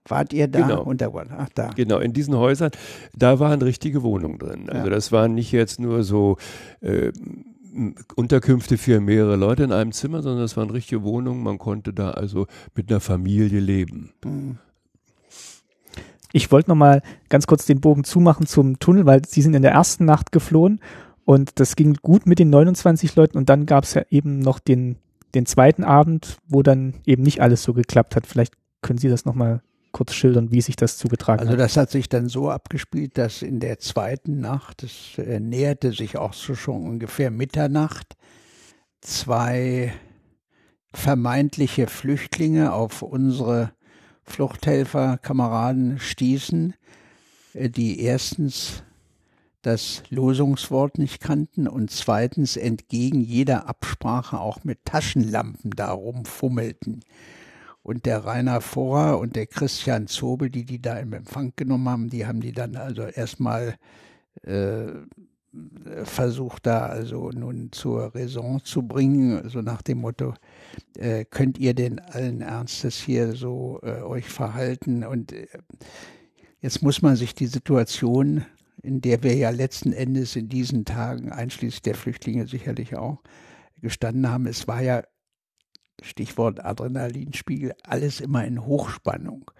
[0.07, 0.83] Wart ihr da genau.
[0.83, 1.71] unter Ach, da.
[1.75, 2.71] Genau, in diesen Häusern,
[3.15, 4.69] da waren richtige Wohnungen drin.
[4.69, 4.89] Also ja.
[4.91, 6.37] das waren nicht jetzt nur so
[6.81, 7.11] äh,
[8.15, 11.43] Unterkünfte für mehrere Leute in einem Zimmer, sondern es waren richtige Wohnungen.
[11.43, 14.11] Man konnte da also mit einer Familie leben.
[16.33, 19.61] Ich wollte noch mal ganz kurz den Bogen zumachen zum Tunnel, weil sie sind in
[19.61, 20.79] der ersten Nacht geflohen
[21.25, 24.59] und das ging gut mit den 29 Leuten und dann gab es ja eben noch
[24.59, 24.97] den,
[25.35, 28.25] den zweiten Abend, wo dann eben nicht alles so geklappt hat.
[28.25, 29.61] Vielleicht können Sie das noch mal
[29.97, 31.59] kurz schildern, wie sich das zugetragen also hat?
[31.59, 35.91] Also das hat sich dann so abgespielt, dass in der zweiten Nacht, es äh, näherte
[35.91, 38.15] sich auch so schon ungefähr Mitternacht,
[39.01, 39.91] zwei
[40.93, 43.71] vermeintliche Flüchtlinge auf unsere
[44.23, 46.75] Fluchthelferkameraden stießen,
[47.53, 48.83] äh, die erstens
[49.63, 57.03] das Losungswort nicht kannten und zweitens entgegen jeder Absprache auch mit Taschenlampen darum fummelten
[57.87, 62.09] und der Rainer Vorer und der Christian Zobel, die die da im Empfang genommen haben,
[62.09, 63.75] die haben die dann also erstmal
[64.43, 64.87] äh,
[66.03, 70.33] versucht, da also nun zur Raison zu bringen, so nach dem Motto,
[70.97, 75.05] äh, könnt ihr denn allen Ernstes hier so äh, euch verhalten?
[75.05, 75.47] Und äh,
[76.59, 78.43] jetzt muss man sich die Situation,
[78.83, 83.21] in der wir ja letzten Endes in diesen Tagen, einschließlich der Flüchtlinge sicherlich auch,
[83.79, 85.03] gestanden haben, es war ja
[86.01, 89.51] Stichwort Adrenalinspiegel, alles immer in Hochspannung.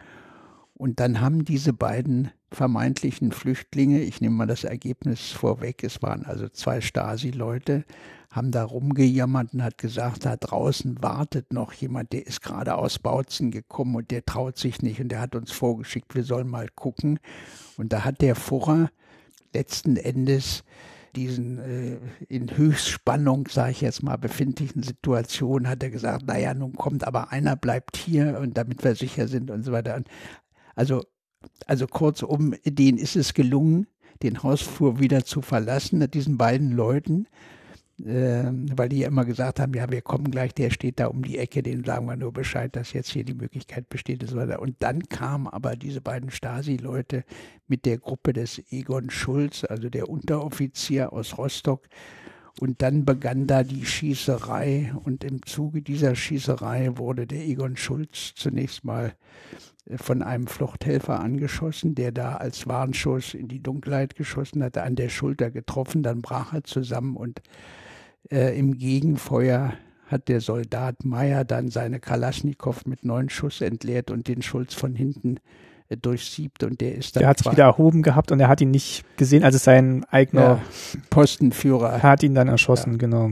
[0.73, 6.23] Und dann haben diese beiden vermeintlichen Flüchtlinge, ich nehme mal das Ergebnis vorweg, es waren
[6.23, 7.83] also zwei Stasi-Leute,
[8.31, 12.99] haben da rumgejammert und hat gesagt, da draußen wartet noch jemand, der ist gerade aus
[12.99, 16.69] Bautzen gekommen und der traut sich nicht und der hat uns vorgeschickt, wir sollen mal
[16.75, 17.19] gucken.
[17.77, 18.89] Und da hat der Furrer
[19.53, 20.63] letzten Endes
[21.17, 21.97] diesen äh,
[22.29, 27.31] in Höchstspannung, sage ich jetzt mal, befindlichen Situation hat er gesagt, naja, nun kommt aber
[27.31, 30.01] einer bleibt hier und damit wir sicher sind und so weiter.
[30.75, 31.03] Also,
[31.65, 33.87] also kurzum, denen ist es gelungen,
[34.23, 37.27] den Hausflur wieder zu verlassen, diesen beiden Leuten
[38.03, 38.43] äh,
[38.75, 41.37] weil die ja immer gesagt haben, ja, wir kommen gleich, der steht da um die
[41.37, 44.61] Ecke, den sagen wir nur Bescheid, dass jetzt hier die Möglichkeit besteht und so weiter.
[44.61, 47.23] Und dann kamen aber diese beiden Stasi-Leute
[47.67, 51.87] mit der Gruppe des Egon Schulz, also der Unteroffizier aus Rostock,
[52.59, 54.93] und dann begann da die Schießerei.
[55.03, 59.13] Und im Zuge dieser Schießerei wurde der Egon Schulz zunächst mal
[59.85, 64.95] äh, von einem Fluchthelfer angeschossen, der da als Warnschuss in die Dunkelheit geschossen hatte, an
[64.95, 67.41] der Schulter getroffen, dann brach er zusammen und
[68.31, 69.73] äh, Im Gegenfeuer
[70.07, 74.95] hat der Soldat Meyer dann seine Kalaschnikow mit neun Schuss entleert und den Schulz von
[74.95, 75.37] hinten
[75.89, 77.21] äh, durchsiebt und der ist dann.
[77.21, 80.41] Der hat sich wieder erhoben gehabt und er hat ihn nicht gesehen, also sein eigener
[80.41, 80.61] ja,
[81.09, 82.01] Postenführer.
[82.01, 82.97] hat ihn dann erschossen, ja.
[82.97, 83.31] genau.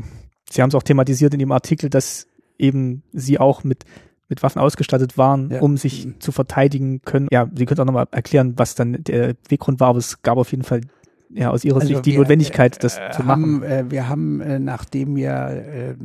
[0.50, 2.28] Sie haben es auch thematisiert in dem Artikel, dass
[2.58, 3.86] eben sie auch mit
[4.28, 5.62] mit Waffen ausgestattet waren, ja.
[5.62, 6.20] um sich mhm.
[6.20, 7.28] zu verteidigen können.
[7.32, 10.52] Ja, Sie können auch nochmal erklären, was dann der Weggrund war, aber es gab auf
[10.52, 10.82] jeden Fall
[11.30, 13.64] ja, aus Ihrer also Sicht die wir, Notwendigkeit, das äh, zu haben, machen?
[13.64, 15.96] Äh, wir haben, äh, nachdem ja äh,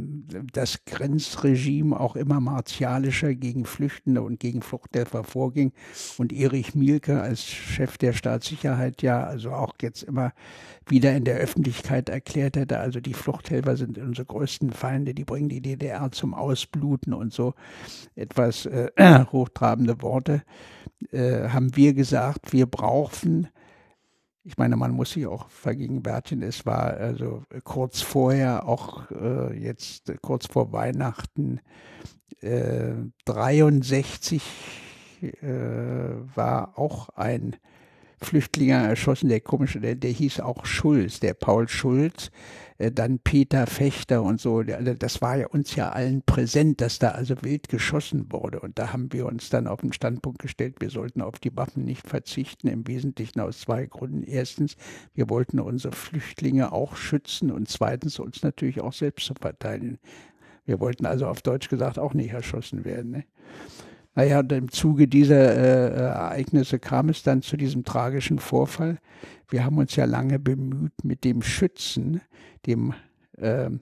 [0.52, 5.72] das Grenzregime auch immer martialischer gegen Flüchtende und gegen Fluchthelfer vorging
[6.18, 10.32] und Erich Mielke als Chef der Staatssicherheit ja also auch jetzt immer
[10.86, 15.48] wieder in der Öffentlichkeit erklärt hätte, also die Fluchthelfer sind unsere größten Feinde, die bringen
[15.48, 17.55] die DDR zum Ausbluten und so
[18.16, 18.90] etwas äh,
[19.32, 20.42] hochtrabende Worte,
[21.12, 23.48] äh, haben wir gesagt, wir brauchen
[24.44, 30.12] ich meine, man muss sich auch vergegenwärtigen, es war also kurz vorher, auch äh, jetzt
[30.22, 31.60] kurz vor Weihnachten,
[32.40, 32.94] äh,
[33.26, 34.42] 63
[35.22, 35.48] äh,
[36.34, 37.56] war auch ein
[38.22, 42.30] Flüchtlinge erschossen, der komische, der, der hieß auch Schulz, der Paul Schulz,
[42.90, 44.62] dann Peter Fechter und so.
[44.62, 48.61] Das war ja uns ja allen präsent, dass da also wild geschossen wurde.
[48.61, 51.85] Und da haben wir uns dann auf den Standpunkt gestellt, wir sollten auf die Waffen
[51.85, 54.23] nicht verzichten, im Wesentlichen aus zwei Gründen.
[54.23, 54.77] Erstens,
[55.12, 59.98] wir wollten unsere Flüchtlinge auch schützen und zweitens uns natürlich auch selbst zu verteidigen.
[60.65, 63.11] Wir wollten also auf Deutsch gesagt auch nicht erschossen werden.
[63.11, 63.24] Ne?
[64.15, 68.99] Naja, und im Zuge dieser äh, Ereignisse kam es dann zu diesem tragischen Vorfall.
[69.49, 72.20] Wir haben uns ja lange bemüht, mit dem Schützen,
[72.66, 72.93] dem,
[73.39, 73.81] ähm,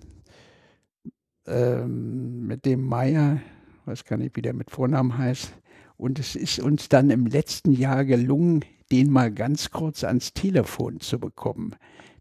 [1.46, 3.40] ähm, mit dem Meier,
[3.86, 5.52] weiß gar nicht, wie der mit Vornamen heißt,
[5.96, 11.00] und es ist uns dann im letzten Jahr gelungen, den mal ganz kurz ans Telefon
[11.00, 11.74] zu bekommen,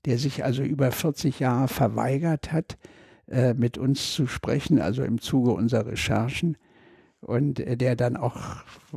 [0.05, 2.77] der sich also über 40 Jahre verweigert hat,
[3.27, 6.57] äh, mit uns zu sprechen, also im Zuge unserer Recherchen
[7.21, 8.37] und äh, der dann auch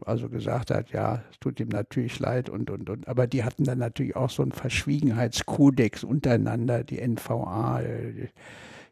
[0.05, 3.09] also gesagt hat, ja, es tut ihm natürlich leid und und und.
[3.09, 8.12] Aber die hatten dann natürlich auch so einen Verschwiegenheitskodex untereinander, die NVA, äh,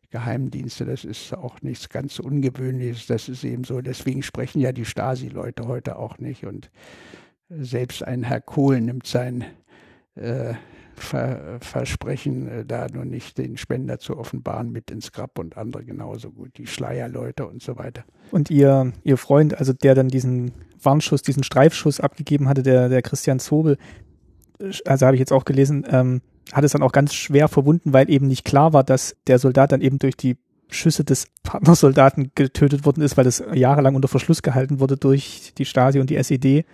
[0.05, 3.81] die Geheimdienste, das ist auch nichts ganz Ungewöhnliches, das ist eben so.
[3.81, 6.47] Deswegen sprechen ja die Stasi-Leute heute auch nicht.
[6.47, 6.71] Und
[7.51, 9.45] äh, selbst ein Herr Kohl nimmt sein
[10.15, 10.55] äh,
[10.99, 15.85] ver versprechen, äh, da nur nicht den Spender zu offenbaren mit ins Grab und andere
[15.85, 18.05] genauso gut, die Schleierleute und so weiter.
[18.31, 20.53] Und ihr, ihr Freund, also der dann diesen
[20.83, 23.79] Warnschuss, diesen Streifschuss abgegeben hatte, der, der Christian Zobel,
[24.85, 26.21] also habe ich jetzt auch gelesen, ähm,
[26.53, 29.73] hat es dann auch ganz schwer verwunden, weil eben nicht klar war, dass der Soldat
[29.73, 30.37] dann eben durch die
[30.71, 35.65] Schüsse des Partnersoldaten getötet worden ist, weil das jahrelang unter Verschluss gehalten wurde durch die
[35.65, 36.65] Stasi und die SED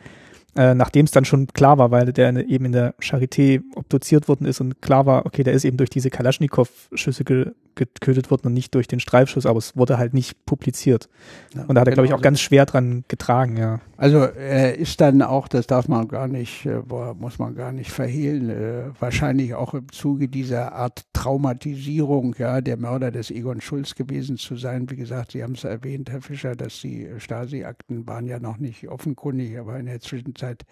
[0.57, 4.47] äh, nachdem es dann schon klar war, weil der eben in der Charité obduziert worden
[4.47, 8.55] ist und klar war, okay, der ist eben durch diese Kalaschnikow-Schüsse ge getötet worden und
[8.55, 11.09] nicht durch den Streifschuss, aber es wurde halt nicht publiziert.
[11.57, 13.81] Ja, und da hat er, genau, glaube ich, auch ganz schwer dran getragen, ja.
[13.97, 16.83] Also er ist dann auch, das darf man gar nicht, äh,
[17.19, 22.77] muss man gar nicht verhehlen, äh, wahrscheinlich auch im Zuge dieser Art Traumatisierung, ja, der
[22.77, 24.89] Mörder des Egon Schulz gewesen zu sein.
[24.91, 28.89] Wie gesagt, Sie haben es erwähnt, Herr Fischer, dass die Stasi-Akten waren ja noch nicht
[28.89, 30.65] offenkundig, aber in der Zwischenzeit Zeit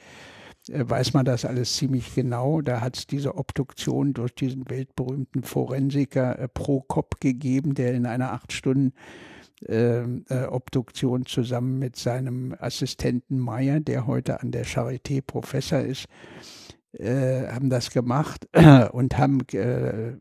[0.68, 2.60] äh, weiß man das alles ziemlich genau.
[2.60, 8.32] Da hat es diese Obduktion durch diesen weltberühmten Forensiker äh, Prokop gegeben, der in einer
[8.32, 8.92] acht Stunden
[9.66, 16.06] äh, äh, Obduktion zusammen mit seinem Assistenten Meyer, der heute an der Charité Professor ist,
[16.92, 18.48] äh, haben das gemacht
[18.92, 20.16] und haben äh,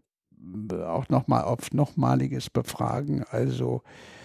[0.85, 4.20] auch nochmal auf nochmaliges Befragen, also ähm,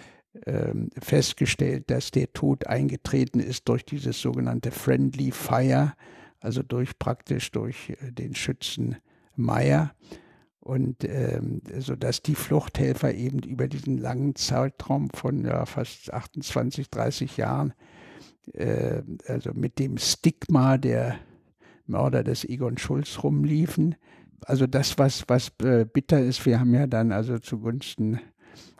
[1.01, 5.95] festgestellt, dass der Tod eingetreten ist durch dieses sogenannte Friendly Fire,
[6.41, 8.97] also durch praktisch durch äh, den Schützen
[9.35, 9.95] Meyer
[10.61, 16.91] und ähm, so dass die Fluchthelfer eben über diesen langen Zeitraum von ja, fast 28,
[16.91, 17.75] 30 Jahren
[18.53, 21.17] äh, also mit dem Stigma der
[21.87, 23.95] Mörder des Egon Schulz rumliefen,
[24.45, 28.21] also das, was, was äh, bitter ist, wir haben ja dann also zugunsten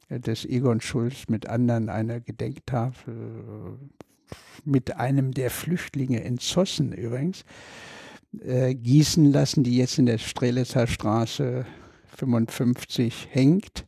[0.09, 3.79] des Egon Schulz mit anderen eine Gedenktafel
[4.65, 7.45] mit einem der Flüchtlinge in Zossen übrigens
[8.41, 11.67] äh, gießen lassen, die jetzt in der Strelitzer Straße
[12.17, 13.87] 55 hängt.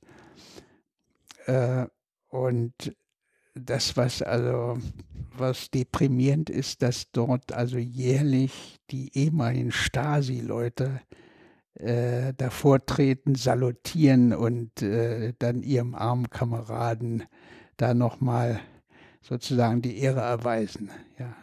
[1.47, 1.87] Äh,
[2.29, 2.73] und
[3.55, 4.79] das, was also
[5.33, 11.01] was deprimierend ist, dass dort also jährlich die ehemaligen Stasi-Leute
[11.79, 17.25] äh, davor treten, salutieren und äh, dann ihrem armen Kameraden
[17.77, 18.61] da nochmal
[19.21, 20.91] sozusagen die Ehre erweisen.
[21.19, 21.37] Ja.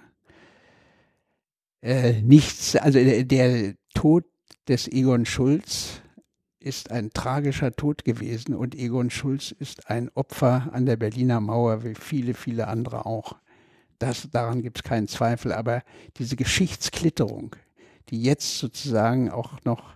[1.82, 4.26] Äh, nichts, also der, der Tod
[4.68, 6.02] des Egon Schulz
[6.60, 11.84] ist ein tragischer Tod gewesen und Egon Schulz ist ein Opfer an der Berliner Mauer,
[11.84, 13.36] wie viele, viele andere auch.
[14.00, 15.84] Das, daran gibt es keinen Zweifel, aber
[16.18, 17.56] diese Geschichtsklitterung,
[18.10, 19.96] die jetzt sozusagen auch noch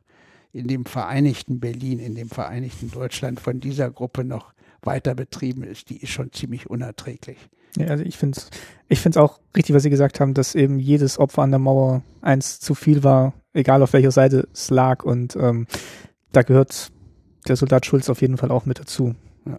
[0.51, 5.89] in dem vereinigten Berlin, in dem vereinigten Deutschland von dieser Gruppe noch weiter betrieben ist,
[5.89, 7.37] die ist schon ziemlich unerträglich.
[7.77, 8.49] Ja, also ich finde es
[8.87, 12.01] ich find's auch richtig, was Sie gesagt haben, dass eben jedes Opfer an der Mauer
[12.21, 15.03] eins zu viel war, egal auf welcher Seite es lag.
[15.03, 15.67] Und ähm,
[16.31, 16.91] da gehört
[17.47, 19.13] der Soldat Schulz auf jeden Fall auch mit dazu.
[19.45, 19.57] Ja.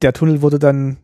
[0.00, 0.96] Der Tunnel wurde dann,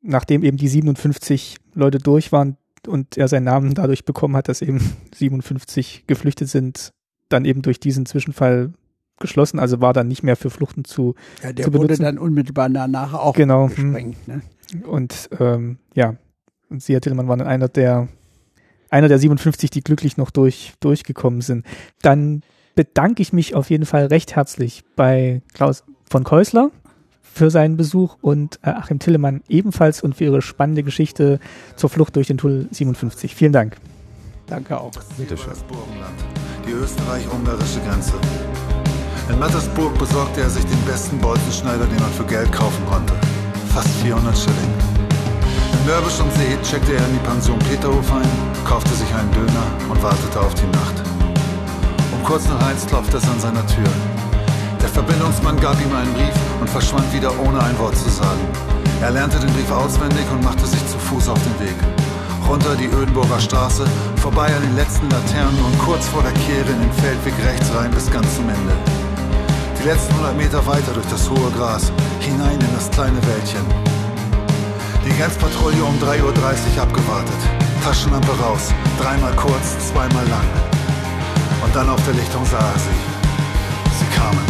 [0.00, 2.56] nachdem eben die 57 Leute durch waren
[2.86, 4.80] und er seinen Namen dadurch bekommen hat, dass eben
[5.14, 6.94] 57 geflüchtet sind,
[7.30, 8.72] dann eben durch diesen Zwischenfall
[9.18, 12.68] geschlossen, also war dann nicht mehr für Fluchten zu Ja, der zu wurde dann unmittelbar
[12.68, 14.28] danach auch Genau, gesprengt.
[14.28, 14.42] Ne?
[14.84, 16.16] Und ähm, ja,
[16.68, 18.08] und Sie, Herr Tillmann, waren einer der
[18.90, 21.64] einer der 57, die glücklich noch durch, durchgekommen sind.
[22.02, 22.42] Dann
[22.74, 26.70] bedanke ich mich auf jeden Fall recht herzlich bei Klaus von Keusler
[27.22, 31.38] für seinen Besuch und äh, Achim Tillemann ebenfalls und für ihre spannende Geschichte
[31.76, 33.34] zur Flucht durch den Tunnel 57.
[33.36, 33.76] Vielen Dank.
[34.50, 34.90] Danke auch.
[35.16, 35.50] Bitte schön.
[35.50, 36.18] Das Burgenland,
[36.66, 38.14] die österreich-ungarische Grenze.
[39.28, 43.14] In Mattersburg besorgte er sich den besten Bolzenschneider, den man für Geld kaufen konnte.
[43.72, 44.74] Fast 400 Schilling.
[45.72, 48.28] In Mörbisch und See checkte er in die Pension Peterhof ein,
[48.66, 50.98] kaufte sich einen Döner und wartete auf die Nacht.
[52.12, 53.86] Um kurz nach eins klopfte es an seiner Tür.
[54.82, 58.42] Der Verbindungsmann gab ihm einen Brief und verschwand wieder ohne ein Wort zu sagen.
[59.00, 62.09] Er lernte den Brief auswendig und machte sich zu Fuß auf den Weg.
[62.48, 63.84] Runter die Ödenburger Straße,
[64.16, 67.90] vorbei an den letzten Laternen und kurz vor der Kehre in den Feldweg rechts rein
[67.90, 68.72] bis ganz zum Ende.
[69.80, 73.64] Die letzten 100 Meter weiter durch das hohe Gras, hinein in das kleine Wäldchen.
[75.06, 77.40] Die Grenzpatrouille um 3.30 Uhr abgewartet.
[77.82, 80.48] Taschenlampe raus, dreimal kurz, zweimal lang.
[81.64, 82.98] Und dann auf der Lichtung sah er sie.
[83.98, 84.44] Sie kamen.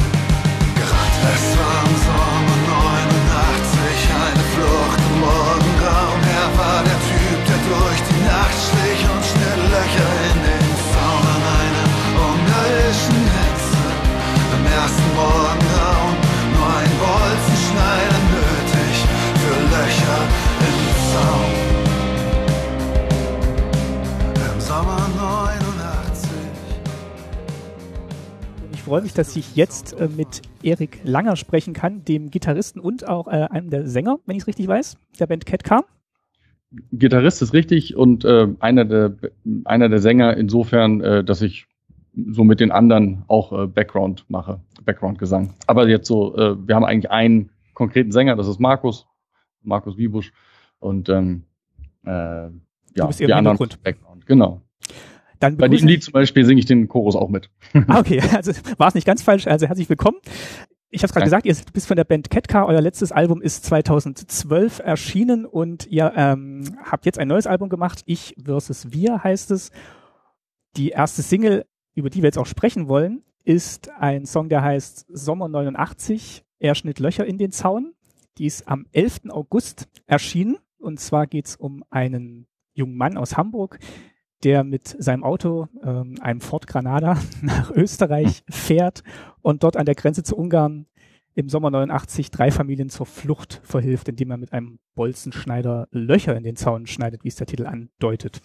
[0.74, 1.16] Gerannt.
[1.30, 6.22] Es war im Sommer 89, eine Flucht im Morgengrauen.
[6.26, 7.09] Er war der
[7.70, 11.86] durch die Nacht schlich und schnell Löcher in den Zaun an einer
[12.18, 13.82] ungarischen Hitze.
[14.56, 16.14] Im ersten Morgengrauen
[16.51, 18.94] nur ein Bolzenschneider nötig
[19.38, 20.18] für Löcher
[20.66, 20.78] im
[21.10, 21.51] Zaun.
[24.34, 26.30] Im Sommer 89.
[28.72, 33.06] Ich freue mich, dass ich jetzt äh, mit Erik Langer sprechen kann, dem Gitarristen und
[33.06, 35.84] auch äh, einem der Sänger, wenn ich es richtig weiß, der Band Cat Car.
[36.92, 39.16] Gitarrist ist richtig und äh, einer, der,
[39.64, 41.66] einer der Sänger insofern, äh, dass ich
[42.14, 45.55] so mit den anderen auch äh, Background mache, Background-Gesang.
[45.66, 49.06] Aber jetzt so, äh, wir haben eigentlich einen konkreten Sänger, das ist Markus,
[49.62, 50.32] Markus Wiebusch
[50.78, 51.44] und ähm,
[52.05, 52.10] äh,
[52.97, 53.59] ja, die anderen.
[53.82, 54.62] Background, genau.
[55.38, 57.51] Dann Bei diesem Lied zum Beispiel singe ich den Chorus auch mit.
[57.86, 59.47] Ah, okay, also war es nicht ganz falsch.
[59.47, 60.18] Also herzlich willkommen.
[60.92, 62.66] Ich habe es gerade gesagt, ihr bist von der Band Catcar.
[62.66, 68.02] Euer letztes Album ist 2012 erschienen und ihr ähm, habt jetzt ein neues Album gemacht.
[68.06, 69.70] Ich versus Wir heißt es.
[70.76, 71.64] Die erste Single,
[71.94, 76.44] über die wir jetzt auch sprechen wollen, ist ein Song, der heißt Sommer 89.
[76.58, 77.94] Er schnitt Löcher in den Zaun.
[78.38, 79.28] Die ist am 11.
[79.28, 80.58] August erschienen.
[80.78, 83.78] Und zwar geht es um einen jungen Mann aus Hamburg,
[84.42, 89.04] der mit seinem Auto, ähm, einem Ford Granada, nach Österreich fährt
[89.42, 90.86] und dort an der Grenze zu Ungarn
[91.34, 96.42] im Sommer 89 drei Familien zur Flucht verhilft, indem er mit einem Bolzenschneider Löcher in
[96.42, 98.40] den Zaun schneidet, wie es der Titel andeutet.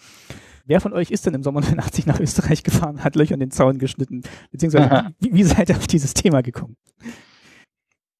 [0.64, 3.50] Wer von euch ist denn im Sommer 89 nach Österreich gefahren, hat Löcher in den
[3.50, 4.22] Zaun geschnitten?
[4.50, 6.76] Beziehungsweise, wie, wie seid ihr auf dieses Thema gekommen?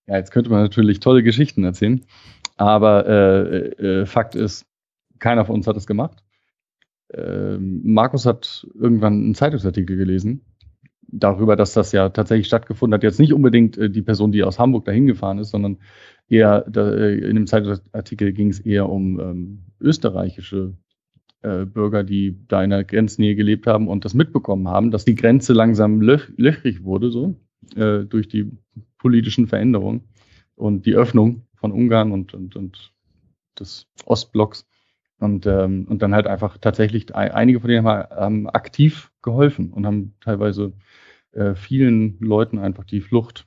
[0.07, 2.05] Ja, jetzt könnte man natürlich tolle Geschichten erzählen,
[2.57, 4.66] aber äh, äh, Fakt ist,
[5.19, 6.23] keiner von uns hat es gemacht.
[7.12, 10.44] Ähm, Markus hat irgendwann einen Zeitungsartikel gelesen
[11.09, 13.03] darüber, dass das ja tatsächlich stattgefunden hat.
[13.03, 15.78] Jetzt nicht unbedingt äh, die Person, die aus Hamburg dahin gefahren ist, sondern
[16.28, 20.74] eher äh, in dem Zeitungsartikel ging es eher um ähm, österreichische
[21.43, 25.15] äh, Bürger, die da in der Grenznähe gelebt haben und das mitbekommen haben, dass die
[25.15, 27.37] Grenze langsam löch löchrig wurde, so
[27.77, 28.51] äh, durch die
[28.99, 30.03] politischen Veränderungen
[30.55, 32.93] und die Öffnung von Ungarn und, und, und
[33.59, 34.66] des Ostblocks.
[35.19, 39.87] Und, ähm, und dann halt einfach tatsächlich, einige von denen haben, haben aktiv geholfen und
[39.87, 40.74] haben teilweise
[41.37, 43.47] äh, vielen Leuten einfach die Flucht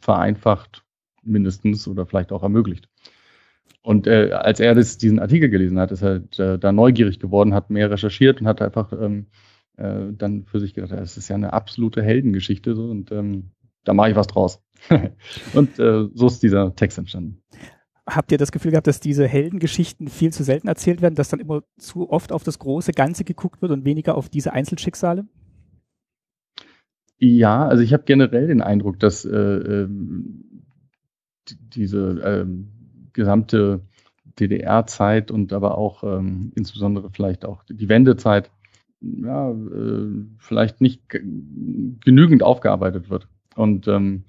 [0.00, 0.84] vereinfacht,
[1.22, 2.88] mindestens oder vielleicht auch ermöglicht.
[3.82, 7.54] Und äh, als er das, diesen Artikel gelesen hat, ist er äh, da neugierig geworden,
[7.54, 9.26] hat mehr recherchiert und hat einfach ähm,
[9.76, 13.50] äh, dann für sich gedacht, das ist ja eine absolute Heldengeschichte so, und ähm,
[13.84, 14.60] da mache ich was draus.
[15.54, 17.42] und äh, so ist dieser Text entstanden.
[18.08, 21.40] Habt ihr das Gefühl gehabt, dass diese Heldengeschichten viel zu selten erzählt werden, dass dann
[21.40, 25.26] immer zu oft auf das große Ganze geguckt wird und weniger auf diese Einzelschicksale?
[27.18, 30.62] Ja, also ich habe generell den Eindruck, dass äh, ähm,
[31.48, 32.68] diese ähm,
[33.12, 33.80] gesamte
[34.38, 38.50] DDR-Zeit und aber auch ähm, insbesondere vielleicht auch die Wendezeit
[39.00, 43.28] ja, äh, vielleicht nicht genügend aufgearbeitet wird.
[43.54, 44.24] Und ähm,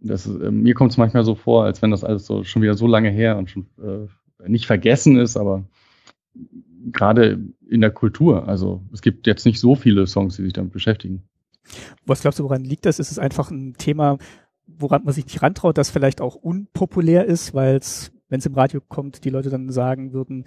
[0.00, 2.74] das äh, mir kommt es manchmal so vor, als wenn das alles so schon wieder
[2.74, 5.64] so lange her und schon äh, nicht vergessen ist, aber
[6.92, 8.48] gerade in der Kultur.
[8.48, 11.22] Also es gibt jetzt nicht so viele Songs, die sich damit beschäftigen.
[12.06, 12.98] Was glaubst du, woran liegt das?
[12.98, 14.18] Ist es einfach ein Thema,
[14.66, 18.54] woran man sich nicht rantraut, das vielleicht auch unpopulär ist, weil es, wenn es im
[18.54, 20.44] Radio kommt, die Leute dann sagen würden,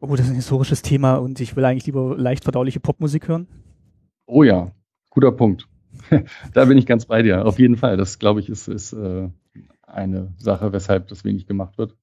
[0.00, 3.48] oh, das ist ein historisches Thema und ich will eigentlich lieber leicht verdauliche Popmusik hören?
[4.26, 4.72] Oh ja,
[5.10, 5.68] guter Punkt.
[6.54, 7.44] da bin ich ganz bei dir.
[7.44, 7.96] Auf jeden Fall.
[7.96, 9.28] Das, glaube ich, ist, ist äh,
[9.82, 11.96] eine Sache, weshalb das wenig gemacht wird.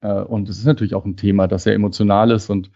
[0.00, 2.70] Äh, und es ist natürlich auch ein Thema, das sehr emotional ist und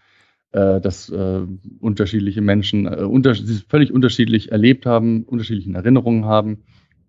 [0.51, 1.41] dass äh,
[1.79, 3.35] unterschiedliche Menschen äh, unter
[3.67, 6.63] völlig unterschiedlich erlebt haben, unterschiedliche Erinnerungen haben.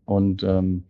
[0.04, 0.84] Und ähm,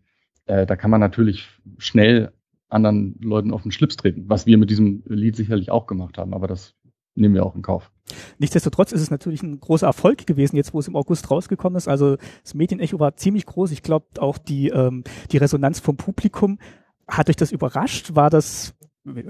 [0.47, 1.49] äh, da kann man natürlich
[1.79, 2.33] schnell
[2.69, 6.35] anderen Leuten auf den Schlips treten, was wir mit diesem Lied sicherlich auch gemacht haben,
[6.35, 6.75] aber das
[7.15, 7.91] nehmen wir auch in Kauf.
[8.39, 11.89] Nichtsdestotrotz ist es natürlich ein großer Erfolg gewesen, jetzt wo es im August rausgekommen ist.
[11.89, 13.71] Also das Medienecho war ziemlich groß.
[13.71, 16.59] Ich glaube auch die, ähm, die Resonanz vom Publikum.
[17.07, 18.15] Hat euch das überrascht?
[18.15, 18.75] War das,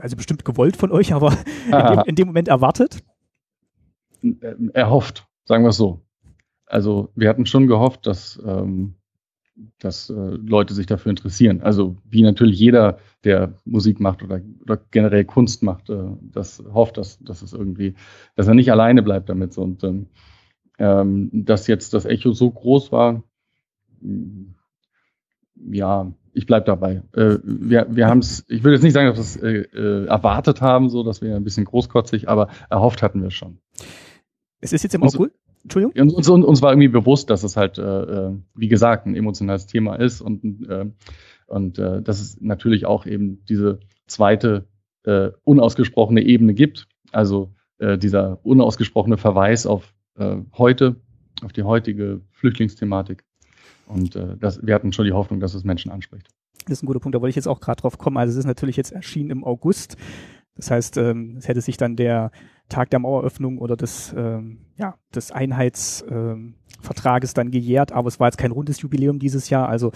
[0.01, 1.37] also bestimmt gewollt von euch, aber
[1.67, 3.03] in dem, in dem Moment erwartet?
[4.73, 6.01] Erhofft, sagen wir es so.
[6.67, 8.95] Also wir hatten schon gehofft, dass ähm,
[9.79, 11.61] dass äh, Leute sich dafür interessieren.
[11.61, 16.97] Also wie natürlich jeder, der Musik macht oder, oder generell Kunst macht, äh, das hofft,
[16.97, 17.95] dass, dass es irgendwie,
[18.35, 19.57] dass er nicht alleine bleibt damit.
[19.59, 20.07] Und ähm,
[20.79, 23.23] ähm, dass jetzt das Echo so groß war,
[24.01, 24.55] mm,
[25.71, 27.03] ja, ich bleib dabei.
[27.15, 30.07] Äh, wir wir haben es, ich würde jetzt nicht sagen, dass wir es äh, äh,
[30.07, 33.59] erwartet haben, so dass wir ein bisschen großkotzig, aber erhofft hatten wir schon.
[34.63, 35.33] Es ist jetzt im August.
[35.65, 36.09] Entschuldigung?
[36.09, 39.67] Uns, uns, uns, war irgendwie bewusst, dass es halt, äh, äh, wie gesagt, ein emotionales
[39.67, 40.87] Thema ist und, äh,
[41.47, 44.67] und äh, dass es natürlich auch eben diese zweite
[45.05, 46.89] äh, unausgesprochene Ebene gibt.
[47.13, 49.95] Also äh, dieser unausgesprochene Verweis auf
[50.59, 50.97] heute,
[51.43, 53.25] auf die heutige Flüchtlingsthematik.
[53.87, 56.29] Und das, wir hatten schon die Hoffnung, dass es Menschen anspricht.
[56.67, 58.19] Das ist ein guter Punkt, da wollte ich jetzt auch gerade drauf kommen.
[58.19, 59.97] Also es ist natürlich jetzt erschienen im August.
[60.55, 62.31] Das heißt, ähm, es hätte sich dann der
[62.73, 68.29] Tag der Maueröffnung oder des, ähm, ja, des Einheitsvertrages ähm, dann gejährt, aber es war
[68.29, 69.69] jetzt kein rundes Jubiläum dieses Jahr.
[69.69, 69.93] Also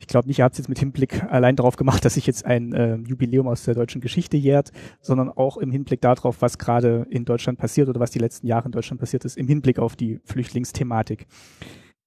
[0.00, 2.44] ich glaube nicht, ihr habt es jetzt mit Hinblick allein darauf gemacht, dass sich jetzt
[2.44, 4.70] ein äh, Jubiläum aus der deutschen Geschichte jährt,
[5.00, 8.66] sondern auch im Hinblick darauf, was gerade in Deutschland passiert oder was die letzten Jahre
[8.66, 11.26] in Deutschland passiert ist, im Hinblick auf die Flüchtlingsthematik.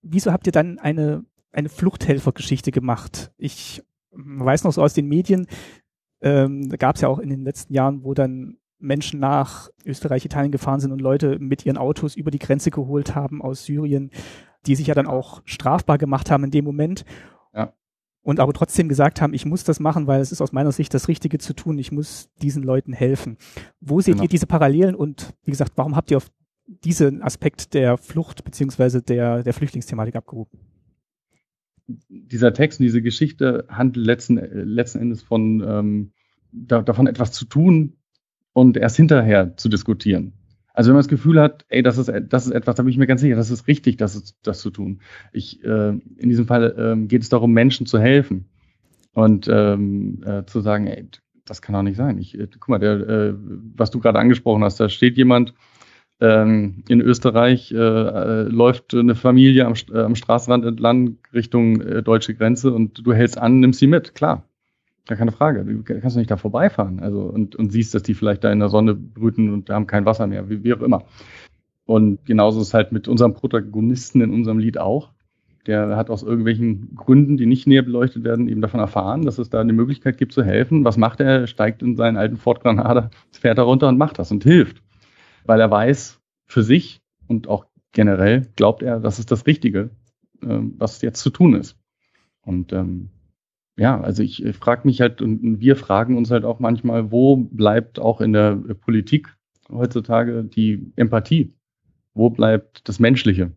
[0.02, 3.32] Wieso habt ihr dann eine, eine Fluchthelfergeschichte gemacht?
[3.38, 5.48] Ich weiß noch so aus den Medien,
[6.22, 10.26] ähm, da gab es ja auch in den letzten Jahren, wo dann Menschen nach Österreich,
[10.26, 14.12] Italien gefahren sind und Leute mit ihren Autos über die Grenze geholt haben aus Syrien,
[14.66, 17.06] die sich ja dann auch strafbar gemacht haben in dem Moment.
[17.54, 17.74] Ja.
[18.24, 20.94] Und aber trotzdem gesagt haben, ich muss das machen, weil es ist aus meiner Sicht
[20.94, 21.80] das Richtige zu tun.
[21.80, 23.38] Ich muss diesen Leuten helfen.
[23.80, 24.24] Wo seht genau.
[24.24, 26.32] ihr diese Parallelen und wie gesagt, warum habt ihr auf
[26.68, 30.60] diesen Aspekt der Flucht beziehungsweise der, der Flüchtlingsthematik abgehoben?
[32.08, 36.14] Dieser Text und diese Geschichte handelt letzten, letzten Endes von ähm,
[36.52, 37.98] da, davon etwas zu tun,
[38.54, 40.34] und erst hinterher zu diskutieren.
[40.74, 42.98] Also wenn man das Gefühl hat, ey, das ist, das ist etwas, da bin ich
[42.98, 45.02] mir ganz sicher, das ist richtig, das, das zu tun.
[45.34, 48.46] Ich, äh, in diesem Fall äh, geht es darum, Menschen zu helfen
[49.14, 51.08] und ähm, äh, zu sagen, ey,
[51.46, 52.18] das kann doch nicht sein.
[52.18, 53.34] Ich, äh, guck mal, der, äh,
[53.76, 55.54] was du gerade angesprochen hast, da steht jemand
[56.22, 62.04] ähm, in Österreich, äh, äh, läuft eine Familie am, äh, am Straßenrand entlang Richtung äh,
[62.04, 64.48] deutsche Grenze und du hältst an, nimmst sie mit, klar.
[65.12, 65.66] Gar keine Frage.
[65.66, 67.02] Du kannst nicht da vorbeifahren.
[67.02, 70.06] Also, und, und siehst, dass die vielleicht da in der Sonne brüten und haben kein
[70.06, 71.04] Wasser mehr, wie, wie auch immer.
[71.84, 75.12] Und genauso ist es halt mit unserem Protagonisten in unserem Lied auch.
[75.68, 79.50] Der hat aus irgendwelchen Gründen, die nicht näher beleuchtet werden, eben davon erfahren, dass es
[79.50, 80.86] da eine Möglichkeit gibt zu helfen.
[80.86, 81.46] Was macht er?
[81.46, 84.82] Steigt in seinen alten Ford Granada, fährt da runter und macht das und hilft.
[85.44, 89.90] weil er weiß, für sich und auch generell glaubt er, das ist das Richtige,
[90.42, 91.76] äh, was jetzt zu tun ist.
[92.44, 93.10] Und ähm,
[93.82, 97.98] ja, also ich, frage mich halt und wir fragen uns halt auch manchmal, wo bleibt
[97.98, 99.36] auch in der Politik
[99.72, 101.56] heutzutage die Empathie?
[102.14, 103.54] Wo bleibt das Menschliche,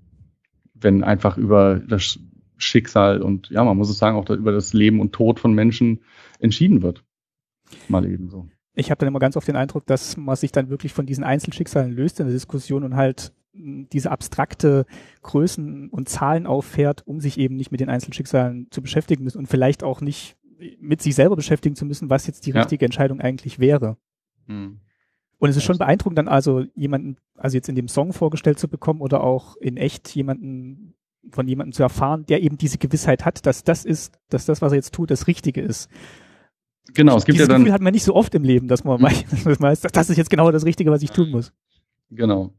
[0.73, 2.19] wenn einfach über das
[2.57, 6.01] Schicksal und ja, man muss es sagen, auch über das Leben und Tod von Menschen
[6.39, 7.05] entschieden wird?
[7.89, 8.49] Mal eben so.
[8.75, 11.23] Ich habe dann immer ganz oft den Eindruck, dass man sich dann wirklich von diesen
[11.23, 14.86] Einzelschicksalen löst in der Diskussion und halt diese abstrakte
[15.22, 19.47] Größen und Zahlen auffährt, um sich eben nicht mit den Einzelschicksalen zu beschäftigen müssen und
[19.47, 20.36] vielleicht auch nicht
[20.81, 22.60] mit sich selber beschäftigen zu müssen, was jetzt die ja.
[22.60, 23.97] richtige Entscheidung eigentlich wäre.
[24.47, 24.81] Hm.
[25.39, 28.68] Und es ist schon beeindruckend, dann also jemanden, also jetzt in dem Song vorgestellt zu
[28.68, 30.94] bekommen oder auch in echt jemanden
[31.31, 34.72] von jemandem zu erfahren, der eben diese Gewissheit hat, dass das ist, dass das, was
[34.72, 35.90] er jetzt tut, das Richtige ist.
[36.93, 37.62] Genau, es gibt Dieses ja dann.
[37.62, 39.56] Gefühl hat man nicht so oft im Leben, dass man hm.
[39.59, 41.52] weiß, das ist jetzt genau das Richtige, was ich tun muss.
[42.10, 42.52] Genau.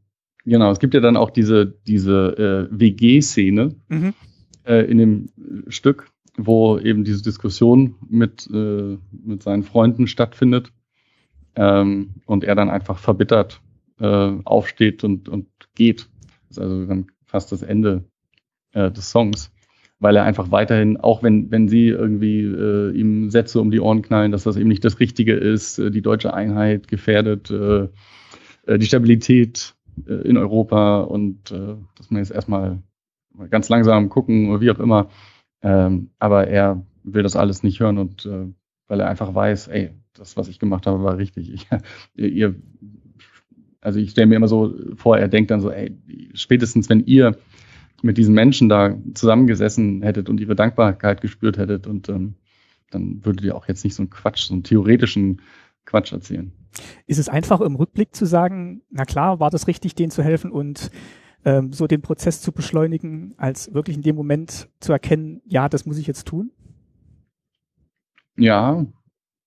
[0.46, 4.14] Genau, es gibt ja dann auch diese, diese äh, WG-Szene mhm.
[4.64, 5.28] äh, in dem
[5.66, 10.72] Stück, wo eben diese Diskussion mit, äh, mit seinen Freunden stattfindet
[11.56, 13.60] ähm, und er dann einfach verbittert
[13.98, 16.08] äh, aufsteht und, und geht.
[16.48, 18.04] Das ist also dann fast das Ende
[18.72, 19.52] äh, des Songs,
[19.98, 24.02] weil er einfach weiterhin, auch wenn, wenn sie irgendwie äh, ihm Sätze um die Ohren
[24.02, 27.88] knallen, dass das eben nicht das Richtige ist, äh, die deutsche Einheit gefährdet, äh,
[28.66, 32.82] äh die Stabilität in Europa und äh, dass man jetzt erstmal
[33.50, 35.08] ganz langsam gucken oder wie auch immer.
[35.62, 38.46] Ähm, aber er will das alles nicht hören und äh,
[38.88, 41.52] weil er einfach weiß, ey, das, was ich gemacht habe, war richtig.
[41.52, 41.66] Ich,
[42.14, 42.54] ihr,
[43.80, 45.96] also ich stelle mir immer so vor, er denkt dann so, ey,
[46.34, 47.36] spätestens wenn ihr
[48.02, 52.34] mit diesen Menschen da zusammengesessen hättet und ihre Dankbarkeit gespürt hättet und ähm,
[52.90, 55.40] dann würdet ihr auch jetzt nicht so einen Quatsch, so einen theoretischen
[55.86, 56.52] Quatsch erzählen.
[57.06, 60.50] Ist es einfach im Rückblick zu sagen, na klar, war das richtig, denen zu helfen
[60.50, 60.90] und
[61.44, 65.86] ähm, so den Prozess zu beschleunigen, als wirklich in dem Moment zu erkennen, ja, das
[65.86, 66.50] muss ich jetzt tun?
[68.36, 68.84] Ja,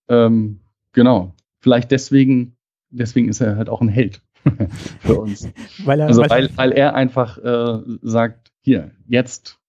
[0.08, 0.62] ähm,
[0.94, 1.36] genau.
[1.60, 2.56] Vielleicht deswegen,
[2.90, 4.22] deswegen ist er halt auch ein Held
[5.02, 5.48] für uns.
[5.84, 9.60] weil er, also weil, weil er einfach äh, sagt, hier, jetzt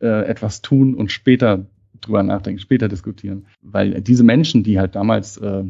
[0.00, 1.66] äh, etwas tun und später
[2.00, 3.46] drüber nachdenken, später diskutieren.
[3.60, 5.64] Weil diese Menschen, die halt damals äh,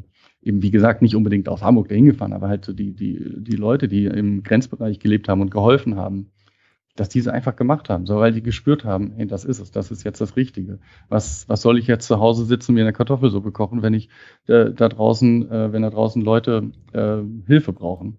[0.44, 3.56] eben wie gesagt nicht unbedingt aus Hamburg dahin gefahren, aber halt so die, die, die
[3.56, 6.30] Leute, die im Grenzbereich gelebt haben und geholfen haben,
[6.96, 9.90] dass diese einfach gemacht haben, so weil die gespürt haben, hey, das ist es, das
[9.90, 10.78] ist jetzt das Richtige.
[11.08, 14.08] Was, was soll ich jetzt zu Hause sitzen und mir eine Kartoffelsuppe kochen, wenn ich
[14.46, 17.16] äh, da draußen, äh, wenn da draußen Leute äh,
[17.46, 18.18] Hilfe brauchen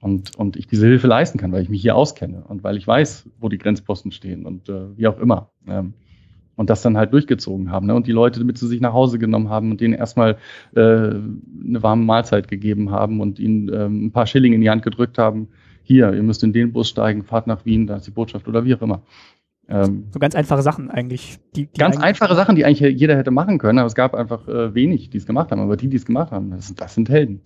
[0.00, 2.86] und, und ich diese Hilfe leisten kann, weil ich mich hier auskenne und weil ich
[2.86, 5.50] weiß, wo die Grenzposten stehen und äh, wie auch immer.
[5.66, 5.94] Ähm,
[6.56, 7.94] und das dann halt durchgezogen haben ne?
[7.94, 10.36] und die Leute mit zu sich nach Hause genommen haben und denen erstmal
[10.74, 14.82] äh, eine warme Mahlzeit gegeben haben und ihnen äh, ein paar Schilling in die Hand
[14.82, 15.48] gedrückt haben.
[15.82, 18.64] Hier, ihr müsst in den Bus steigen, fahrt nach Wien, da ist die Botschaft oder
[18.64, 19.02] wie auch immer.
[19.68, 21.38] Ähm, so ganz einfache Sachen eigentlich.
[21.56, 24.14] Die, die ganz eigentlich einfache Sachen, die eigentlich jeder hätte machen können, aber es gab
[24.14, 25.60] einfach äh, wenig, die es gemacht haben.
[25.60, 27.40] Aber die, die es gemacht haben, das, das sind Helden.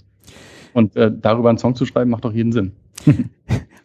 [0.73, 2.73] Und äh, darüber einen Song zu schreiben, macht doch jeden Sinn.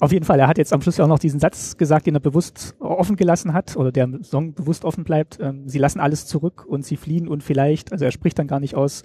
[0.04, 2.16] Auf jeden Fall, er hat jetzt am Schluss ja auch noch diesen Satz gesagt, den
[2.16, 5.40] er bewusst offen gelassen hat, oder der Song bewusst offen bleibt.
[5.40, 8.60] Ähm, sie lassen alles zurück und sie fliehen und vielleicht, also er spricht dann gar
[8.60, 9.04] nicht aus,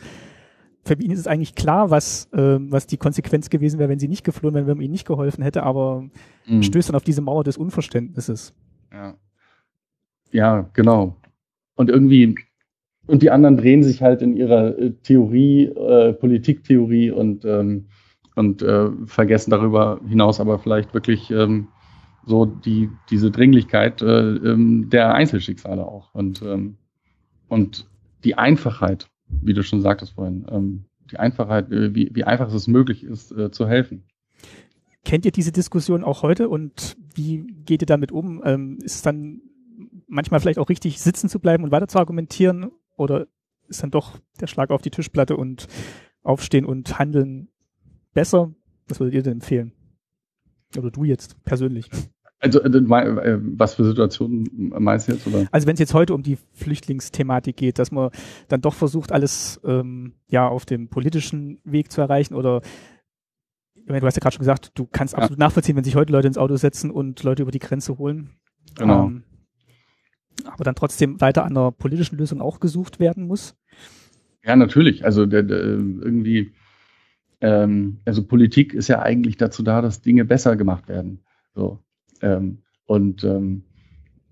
[0.85, 4.09] für ihn ist es eigentlich klar, was, ähm, was die Konsequenz gewesen wäre, wenn sie
[4.09, 6.05] nicht geflohen wären, wenn man ihnen nicht geholfen hätte, aber
[6.49, 6.65] mhm.
[6.65, 8.53] stößt dann auf diese Mauer des Unverständnisses.
[8.93, 9.15] Ja.
[10.33, 11.15] ja, genau.
[11.77, 12.35] Und irgendwie,
[13.07, 17.87] und die anderen drehen sich halt in ihrer äh, Theorie, äh, Politiktheorie und ähm,
[18.39, 21.69] und äh, vergessen darüber hinaus aber vielleicht wirklich ähm,
[22.25, 24.07] so die, diese Dringlichkeit äh,
[24.37, 26.77] ähm, der Einzelschicksale auch und, ähm,
[27.49, 27.87] und
[28.25, 32.69] die Einfachheit, wie du schon sagtest vorhin, ähm, die Einfachheit, äh, wie, wie einfach es
[32.69, 34.05] möglich ist, äh, zu helfen.
[35.05, 38.43] Kennt ihr diese Diskussion auch heute und wie geht ihr damit um?
[38.45, 39.41] Ähm, ist es dann
[40.07, 43.27] manchmal vielleicht auch richtig, sitzen zu bleiben und weiter zu argumentieren oder
[43.69, 45.67] ist dann doch der Schlag auf die Tischplatte und
[46.23, 47.49] aufstehen und handeln
[48.15, 48.55] besser?
[48.89, 49.73] Was würdet ihr denn empfehlen?
[50.77, 51.91] Oder du jetzt persönlich?
[52.41, 55.27] Also, äh, äh, was für Situationen meinst du jetzt?
[55.27, 55.49] Oder?
[55.51, 58.11] Also, wenn es jetzt heute um die Flüchtlingsthematik geht, dass man
[58.47, 62.61] dann doch versucht, alles ähm, ja auf dem politischen Weg zu erreichen oder
[63.89, 65.19] du hast ja gerade schon gesagt, du kannst ja.
[65.19, 68.31] absolut nachvollziehen, wenn sich heute Leute ins Auto setzen und Leute über die Grenze holen.
[68.77, 69.07] Genau.
[69.07, 69.25] Ähm,
[70.45, 73.57] aber dann trotzdem weiter an einer politischen Lösung auch gesucht werden muss.
[74.45, 75.05] Ja, natürlich.
[75.05, 76.53] Also der, der, irgendwie
[77.41, 81.21] ähm, also Politik ist ja eigentlich dazu da, dass Dinge besser gemacht werden.
[81.55, 81.79] So.
[82.21, 83.65] Ähm, und ähm,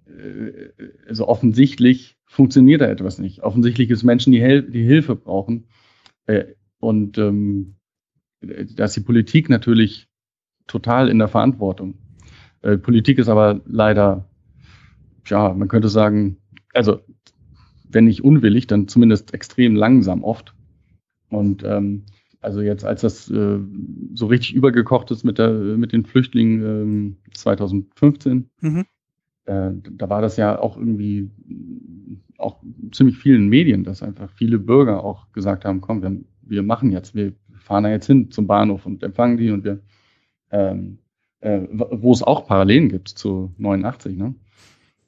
[0.07, 0.71] äh,
[1.09, 3.43] also offensichtlich funktioniert da etwas nicht.
[3.43, 5.67] Offensichtlich ist Menschen, die, Hel die Hilfe brauchen.
[6.27, 6.47] Äh,
[6.79, 7.77] und ähm,
[8.41, 10.09] dass die Politik natürlich
[10.67, 11.95] total in der Verantwortung.
[12.63, 14.29] Äh, Politik ist aber leider,
[15.27, 16.39] ja, man könnte sagen,
[16.75, 17.01] also
[17.89, 20.55] wenn nicht unwillig, dann zumindest extrem langsam oft.
[21.29, 22.05] Und ähm,
[22.47, 23.59] also jetzt, als das äh,
[24.15, 28.85] so richtig übergekocht ist mit, der, mit den Flüchtlingen äh, 2015, mhm.
[29.47, 31.29] äh, da war das ja auch irgendwie
[32.39, 32.63] auch
[32.93, 37.17] ziemlich vielen Medien, dass einfach viele Bürger auch gesagt haben, komm, wir, wir machen jetzt,
[37.17, 39.81] wir fahren da jetzt hin zum Bahnhof und empfangen die und wir,
[40.53, 40.99] ähm,
[41.41, 44.37] äh, wo es auch Parallelen gibt zu 89, ne?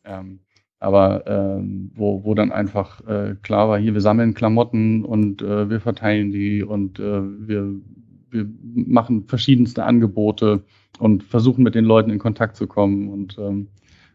[0.05, 0.41] Ähm,
[0.81, 5.69] aber ähm, wo, wo dann einfach äh, klar war, hier, wir sammeln Klamotten und äh,
[5.69, 7.75] wir verteilen die und äh, wir,
[8.31, 10.63] wir machen verschiedenste Angebote
[10.99, 13.69] und versuchen mit den Leuten in Kontakt zu kommen und ähm,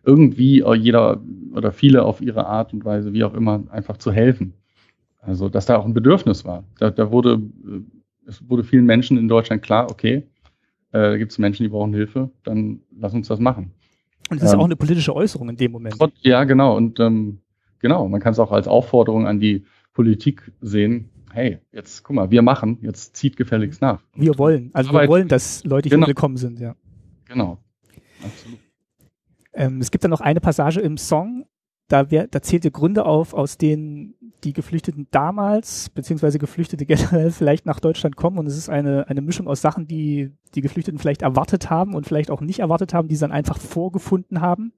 [0.05, 1.21] irgendwie jeder
[1.53, 4.53] oder viele auf ihre Art und Weise, wie auch immer, einfach zu helfen.
[5.21, 6.65] Also, dass da auch ein Bedürfnis war.
[6.79, 7.81] Da, da wurde, äh,
[8.27, 10.27] es wurde vielen Menschen in Deutschland klar, okay,
[10.91, 13.71] äh, da gibt es Menschen, die brauchen Hilfe, dann lass uns das machen.
[14.29, 15.95] Und das ist ähm, auch eine politische Äußerung in dem Moment.
[16.21, 16.75] Ja, genau.
[16.75, 17.39] Und ähm,
[17.79, 21.09] genau, man kann es auch als Aufforderung an die Politik sehen.
[21.31, 24.01] Hey, jetzt guck mal, wir machen, jetzt zieht gefälligst nach.
[24.13, 26.07] Wir wollen, also Arbeit, wir wollen, dass Leute hier genau.
[26.07, 26.75] willkommen sind, ja.
[27.25, 27.57] Genau,
[28.23, 28.59] absolut.
[29.53, 31.45] Ähm, es gibt dann noch eine Passage im Song,
[31.87, 37.31] da, wär, da zählt ihr Gründe auf, aus denen die Geflüchteten damals, beziehungsweise Geflüchtete generell
[37.31, 38.37] vielleicht nach Deutschland kommen.
[38.37, 42.05] Und es ist eine, eine Mischung aus Sachen, die die Geflüchteten vielleicht erwartet haben und
[42.05, 44.73] vielleicht auch nicht erwartet haben, die sie dann einfach vorgefunden haben.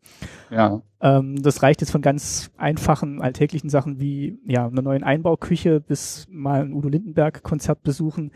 [0.50, 0.82] Ja.
[1.02, 6.28] Ähm, das reicht jetzt von ganz einfachen, alltäglichen Sachen wie ja, einer neuen Einbauküche bis
[6.30, 8.32] mal ein Udo Lindenberg-Konzert besuchen,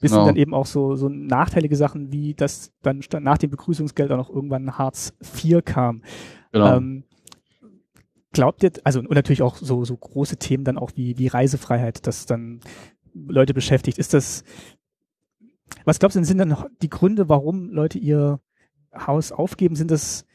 [0.00, 0.26] bis genau.
[0.26, 4.30] dann eben auch so, so nachteilige Sachen wie, dass dann nach dem Begrüßungsgeld auch noch
[4.30, 6.02] irgendwann Hartz IV kam.
[6.52, 6.76] Genau.
[6.76, 7.04] Ähm,
[8.34, 12.06] glaubt ihr, also und natürlich auch so, so große Themen dann auch wie, wie Reisefreiheit,
[12.06, 12.60] das dann
[13.14, 13.96] Leute beschäftigt.
[13.96, 14.44] Ist das,
[15.84, 18.40] was glaubst du, sind dann die Gründe, warum Leute ihr
[18.94, 19.76] Haus aufgeben?
[19.76, 20.26] Sind das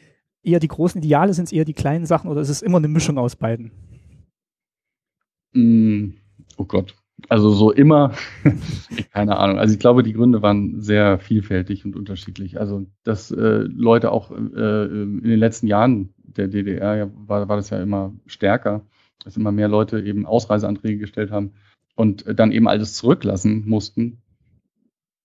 [0.41, 2.87] eher die großen Ideale, sind es eher die kleinen Sachen oder ist es immer eine
[2.87, 3.71] Mischung aus beiden?
[5.53, 6.13] Mm,
[6.57, 6.95] oh Gott.
[7.27, 8.13] Also so immer,
[9.13, 9.59] keine Ahnung.
[9.59, 12.59] Also ich glaube, die Gründe waren sehr vielfältig und unterschiedlich.
[12.59, 14.35] Also dass äh, Leute auch äh,
[14.85, 18.85] in den letzten Jahren der DDR ja, war, war das ja immer stärker,
[19.23, 21.53] dass immer mehr Leute eben Ausreiseanträge gestellt haben
[21.95, 24.21] und dann eben alles zurücklassen mussten.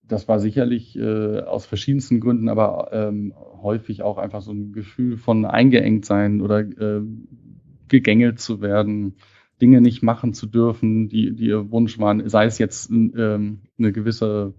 [0.03, 5.17] Das war sicherlich äh, aus verschiedensten Gründen, aber ähm, häufig auch einfach so ein Gefühl
[5.17, 7.01] von eingeengt sein oder äh,
[7.89, 9.15] gegängelt zu werden,
[9.61, 13.93] Dinge nicht machen zu dürfen, die, die ihr Wunsch waren, sei es jetzt ähm, eine
[13.93, 14.55] gewisse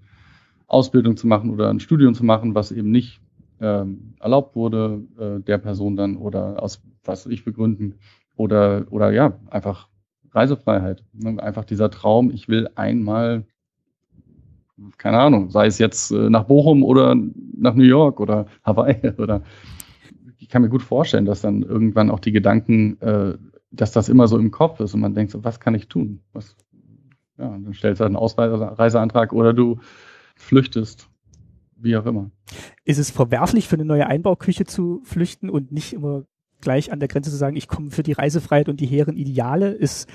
[0.67, 3.21] Ausbildung zu machen oder ein Studium zu machen, was eben nicht
[3.59, 7.95] ähm, erlaubt wurde, äh, der Person dann oder aus was ich begründen
[8.35, 9.89] oder, oder ja, einfach
[10.31, 11.03] Reisefreiheit.
[11.13, 11.41] Ne?
[11.41, 13.45] Einfach dieser Traum, ich will einmal,
[14.97, 17.15] keine Ahnung, sei es jetzt äh, nach Bochum oder
[17.57, 19.43] nach New York oder Hawaii oder
[20.37, 23.33] ich kann mir gut vorstellen, dass dann irgendwann auch die Gedanken, äh,
[23.75, 26.21] dass das immer so im Kopf ist und man denkt so, was kann ich tun?
[26.33, 26.55] Was,
[27.37, 29.79] ja, dann stellst du halt einen Ausreiseantrag oder du
[30.35, 31.09] flüchtest
[31.77, 32.31] wie auch immer.
[32.83, 36.23] Ist es verwerflich für eine neue Einbauküche zu flüchten und nicht immer
[36.61, 39.71] gleich an der Grenze zu sagen, ich komme für die Reisefreiheit und die hehren Ideale?
[39.71, 40.09] Ist,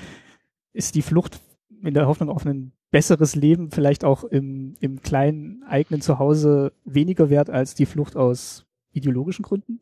[0.73, 1.41] ist die Flucht
[1.83, 7.31] in der Hoffnung auf ein besseres Leben vielleicht auch im, im kleinen eigenen Zuhause weniger
[7.31, 9.81] wert als die Flucht aus ideologischen Gründen?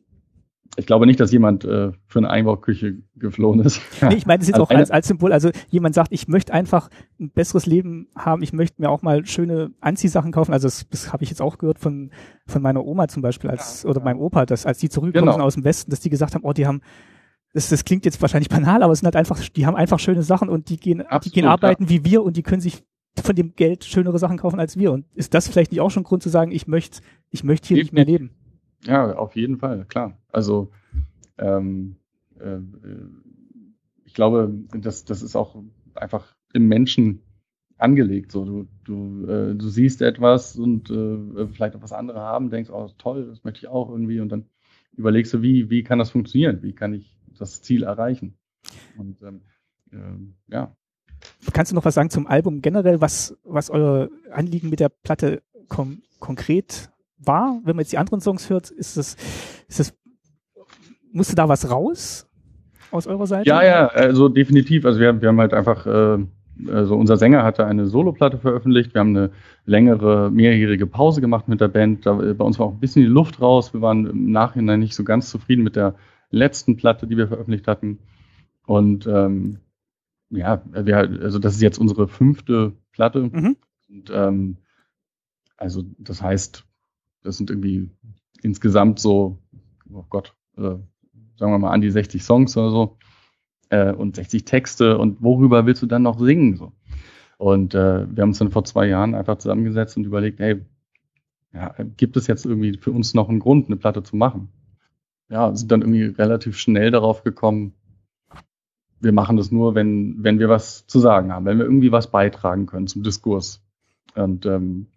[0.75, 3.81] Ich glaube nicht, dass jemand äh, für eine Einbauküche geflohen ist.
[4.01, 5.33] nee, ich meine das jetzt also auch als, als Symbol.
[5.33, 6.89] Also jemand sagt, ich möchte einfach
[7.19, 10.53] ein besseres Leben haben, ich möchte mir auch mal schöne Anziehsachen kaufen.
[10.53, 12.11] Also das, das habe ich jetzt auch gehört von,
[12.47, 15.45] von meiner Oma zum Beispiel als oder meinem Opa, dass als die zurückgekommen genau.
[15.45, 16.81] aus dem Westen, dass die gesagt haben, oh, die haben
[17.53, 20.21] das, das klingt jetzt wahrscheinlich banal, aber es sind halt einfach, die haben einfach schöne
[20.21, 21.89] Sachen und die gehen, Absolut, die gehen arbeiten ja.
[21.89, 22.83] wie wir und die können sich
[23.21, 24.91] von dem Geld schönere Sachen kaufen als wir.
[24.91, 27.01] Und ist das vielleicht nicht auch schon Grund zu sagen, ich möchte,
[27.31, 28.31] ich möchte hier nicht mehr leben?
[28.85, 30.17] Ja, auf jeden Fall, klar.
[30.31, 30.71] Also
[31.37, 31.95] ähm,
[32.39, 32.59] äh,
[34.05, 35.61] ich glaube, das, das ist auch
[35.95, 37.21] einfach im Menschen
[37.77, 38.31] angelegt.
[38.31, 42.69] So, du, du, äh, du siehst etwas und äh, vielleicht auch was andere haben, denkst,
[42.69, 44.45] oh toll, das möchte ich auch irgendwie und dann
[44.97, 46.61] überlegst du, wie, wie kann das funktionieren?
[46.61, 48.37] Wie kann ich das Ziel erreichen?
[48.97, 49.41] Und ähm,
[49.91, 50.75] äh, ja.
[51.53, 55.41] Kannst du noch was sagen zum Album generell, was, was euer Anliegen mit der Platte
[55.67, 56.89] kom konkret
[57.19, 59.15] war, wenn man jetzt die anderen Songs hört, ist das,
[59.67, 59.93] ist das,
[61.11, 62.27] musste da was raus
[62.91, 63.47] aus eurer Seite?
[63.47, 64.85] Ja, ja, also definitiv.
[64.85, 66.25] Also wir, wir haben halt einfach, äh,
[66.67, 68.93] also unser Sänger hatte eine Soloplatte veröffentlicht.
[68.93, 69.31] Wir haben eine
[69.65, 72.05] längere, mehrjährige Pause gemacht mit der Band.
[72.05, 73.73] Da, bei uns war auch ein bisschen die Luft raus.
[73.73, 75.95] Wir waren im Nachhinein nicht so ganz zufrieden mit der
[76.31, 77.99] letzten Platte, die wir veröffentlicht hatten.
[78.65, 79.59] Und ähm,
[80.29, 83.29] ja, wir, also das ist jetzt unsere fünfte Platte.
[83.31, 83.55] Mhm.
[83.89, 84.57] Und ähm,
[85.57, 86.65] also das heißt,
[87.23, 87.89] das sind irgendwie
[88.41, 89.39] insgesamt so,
[89.91, 92.97] oh Gott, äh, sagen wir mal an die 60 Songs oder so
[93.69, 96.55] äh, und 60 Texte und worüber willst du dann noch singen?
[96.55, 96.73] So.
[97.37, 100.65] Und äh, wir haben uns dann vor zwei Jahren einfach zusammengesetzt und überlegt, hey,
[101.53, 104.49] ja, gibt es jetzt irgendwie für uns noch einen Grund, eine Platte zu machen?
[105.29, 107.73] Ja, sind dann irgendwie relativ schnell darauf gekommen,
[108.99, 112.11] wir machen das nur, wenn, wenn wir was zu sagen haben, wenn wir irgendwie was
[112.11, 113.63] beitragen können zum Diskurs.
[114.15, 114.87] Und ähm,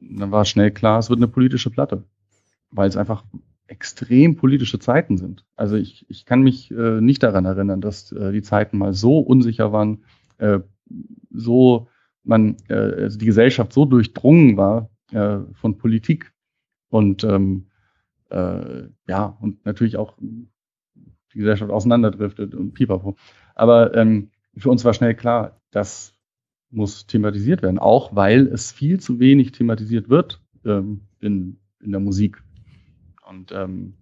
[0.00, 2.04] dann war schnell klar, es wird eine politische Platte,
[2.70, 3.24] weil es einfach
[3.66, 5.44] extrem politische Zeiten sind.
[5.56, 9.20] Also ich, ich kann mich äh, nicht daran erinnern, dass äh, die Zeiten mal so
[9.20, 10.04] unsicher waren,
[10.38, 10.58] äh,
[11.30, 11.88] so
[12.24, 16.32] man, äh, also die Gesellschaft so durchdrungen war äh, von Politik
[16.88, 17.66] und ähm,
[18.30, 23.16] äh, ja, und natürlich auch die Gesellschaft auseinanderdriftet und pipapo.
[23.54, 26.14] Aber ähm, für uns war schnell klar, das
[26.70, 32.00] muss thematisiert werden, auch weil es viel zu wenig thematisiert wird ähm, in, in der
[32.00, 32.42] Musik.
[33.28, 33.94] Und ähm,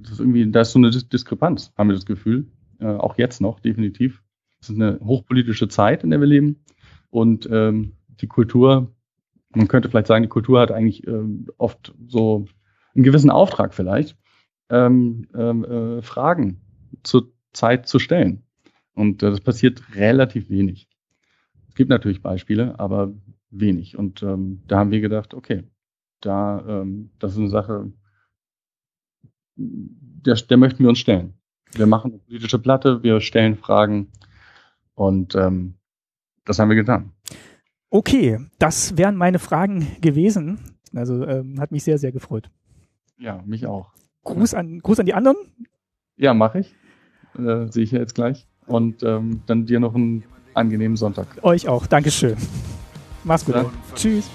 [0.00, 2.46] das ist irgendwie, da ist so eine Diskrepanz, haben wir das Gefühl.
[2.80, 4.22] Äh, auch jetzt noch, definitiv.
[4.60, 6.64] Es ist eine hochpolitische Zeit, in der wir leben.
[7.10, 8.92] Und ähm, die Kultur,
[9.54, 12.46] man könnte vielleicht sagen, die Kultur hat eigentlich ähm, oft so
[12.94, 14.16] einen gewissen Auftrag vielleicht,
[14.70, 16.60] ähm, ähm, äh, Fragen
[17.02, 18.42] zur Zeit zu stellen.
[18.94, 20.88] Und äh, das passiert relativ wenig.
[21.76, 23.12] Gibt natürlich Beispiele, aber
[23.50, 23.96] wenig.
[23.96, 25.62] Und ähm, da haben wir gedacht, okay,
[26.20, 27.92] da, ähm, das ist eine Sache,
[29.56, 31.34] der, der möchten wir uns stellen.
[31.72, 34.08] Wir machen eine politische Platte, wir stellen Fragen
[34.94, 35.74] und ähm,
[36.44, 37.12] das haben wir getan.
[37.90, 40.58] Okay, das wären meine Fragen gewesen.
[40.94, 42.50] Also ähm, hat mich sehr, sehr gefreut.
[43.18, 43.92] Ja, mich auch.
[44.24, 45.36] Gruß an, Gruß an die anderen.
[46.16, 46.74] Ja, mache ich.
[47.38, 48.46] Äh, Sehe ich ja jetzt gleich.
[48.66, 50.24] Und ähm, dann dir noch einen
[50.56, 51.26] angenehmen Sonntag.
[51.42, 51.86] Euch auch.
[51.86, 52.36] Dankeschön.
[53.24, 53.54] Mach's gut.
[53.54, 53.64] Ja.
[53.94, 54.30] Tschüss.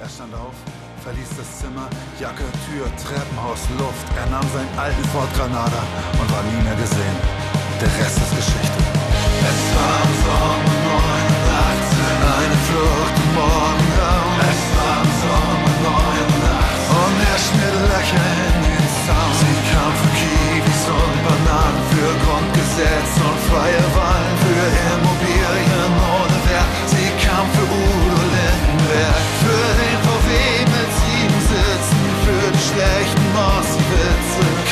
[0.00, 0.56] Er stand auf,
[1.04, 1.86] verließ das Zimmer,
[2.18, 4.06] Jacke, Tür, Treppenhaus, Luft.
[4.18, 5.82] Er nahm seinen alten Ford Granada
[6.18, 7.16] und war nie mehr gesehen.
[7.78, 8.78] Der Rest ist Geschichte.
[9.42, 10.78] Es war am Sommer
[11.50, 12.02] 89,
[12.34, 14.32] eine Flucht im Morgenraum.
[14.42, 19.32] Es war am Sommer 89 und er schnitt Löcher in den Zaun.
[19.38, 25.11] Sie kam für Kiwis und Bananen, für Grundgesetz und freie Wahlen, für Immobilien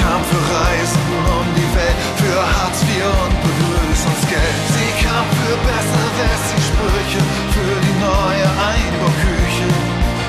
[0.01, 1.07] Kam für Reisen
[1.37, 4.57] um die Welt, für Hartz IV und Begrüßungsgeld.
[4.75, 7.23] Sie kam für besser Wessi-Sprüche,
[7.55, 9.69] für die neue Einbauküche.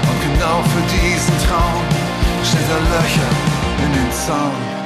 [0.10, 1.84] Und genau für diesen Traum
[2.44, 3.32] steht er Löcher
[3.86, 4.82] in den Zaun.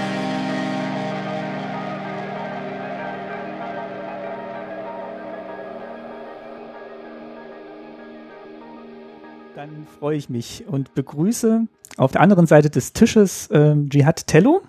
[9.55, 11.65] Dann freue ich mich und begrüße
[11.97, 14.61] auf der anderen Seite des Tisches ähm, Jihad Tello.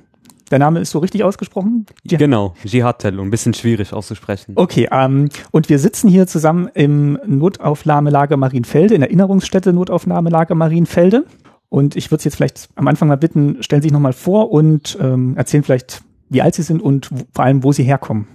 [0.51, 1.87] Der Name ist so richtig ausgesprochen?
[2.05, 2.21] Jihad.
[2.21, 4.53] Genau, Jihad Tello, ein bisschen schwierig auszusprechen.
[4.55, 11.25] Okay, ähm, und wir sitzen hier zusammen im Notaufnahmelager Marienfelde, in der Erinnerungsstätte Notaufnahmelager Marienfelde.
[11.69, 14.53] Und ich würde Sie jetzt vielleicht am Anfang mal bitten, stellen Sie sich nochmal vor
[14.53, 18.29] und ähm, erzählen vielleicht, wie alt Sie sind und vor allem, wo Sie herkommen.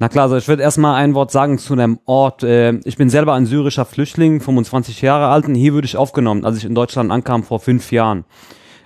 [0.00, 2.42] Na klar, also ich würde erstmal ein Wort sagen zu einem Ort.
[2.42, 6.44] Äh, Ich bin selber ein syrischer Flüchtling, 25 Jahre alt und hier wurde ich aufgenommen,
[6.44, 8.24] als ich in Deutschland ankam vor fünf Jahren.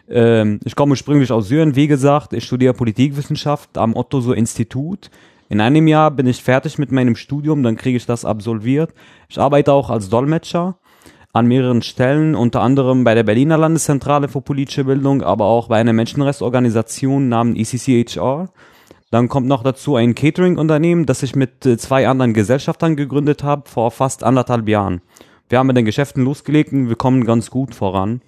[0.08, 2.32] Ähm, Ich komme ursprünglich aus Syrien, wie gesagt.
[2.32, 5.10] Ich studiere Politikwissenschaft am Otto-So-Institut.
[5.48, 8.92] In einem Jahr bin ich fertig mit meinem Studium, dann kriege ich das absolviert.
[9.28, 10.78] Ich arbeite auch als Dolmetscher
[11.32, 15.76] an mehreren Stellen, unter anderem bei der Berliner Landeszentrale für politische Bildung, aber auch bei
[15.76, 18.50] einer Menschenrechtsorganisation namens ECCHR.
[19.10, 23.68] Dann kommt noch dazu ein Catering-Unternehmen, das ich mit äh, zwei anderen Gesellschaftern gegründet habe
[23.68, 25.02] vor fast anderthalb Jahren.
[25.48, 28.22] Wir haben mit den Geschäften losgelegt und wir kommen ganz gut voran.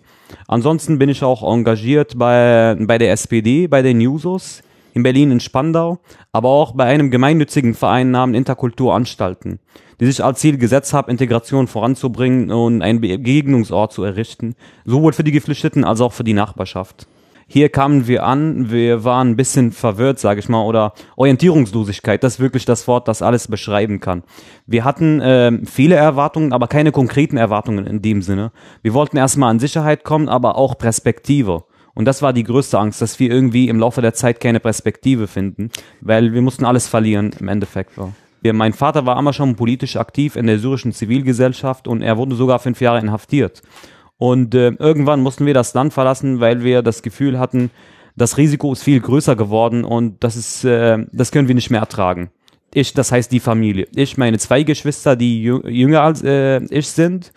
[0.48, 4.62] Ansonsten bin ich auch engagiert bei, bei der SPD, bei den Jusos
[4.94, 5.98] in Berlin in Spandau,
[6.32, 9.58] aber auch bei einem gemeinnützigen Verein namens Interkulturanstalten,
[10.00, 14.54] die sich als Ziel gesetzt haben, Integration voranzubringen und einen Begegnungsort zu errichten,
[14.86, 17.06] sowohl für die Geflüchteten als auch für die Nachbarschaft.
[17.48, 22.34] Hier kamen wir an, wir waren ein bisschen verwirrt, sage ich mal, oder Orientierungslosigkeit, das
[22.34, 24.24] ist wirklich das Wort, das alles beschreiben kann.
[24.66, 28.50] Wir hatten ähm, viele Erwartungen, aber keine konkreten Erwartungen in dem Sinne.
[28.82, 31.62] Wir wollten erstmal an Sicherheit kommen, aber auch Perspektive.
[31.94, 35.28] Und das war die größte Angst, dass wir irgendwie im Laufe der Zeit keine Perspektive
[35.28, 35.70] finden,
[36.00, 37.96] weil wir mussten alles verlieren im Endeffekt.
[38.42, 42.34] Wir- Mein Vater war immer schon politisch aktiv in der syrischen Zivilgesellschaft und er wurde
[42.34, 43.62] sogar fünf Jahre inhaftiert.
[44.18, 47.70] Und äh, irgendwann mussten wir das Land verlassen, weil wir das Gefühl hatten,
[48.16, 51.80] das Risiko ist viel größer geworden und das ist, äh, das können wir nicht mehr
[51.80, 52.30] ertragen.
[52.72, 53.88] Ich, das heißt die Familie.
[53.94, 57.32] Ich, meine zwei Geschwister, die jü- jünger als äh, ich sind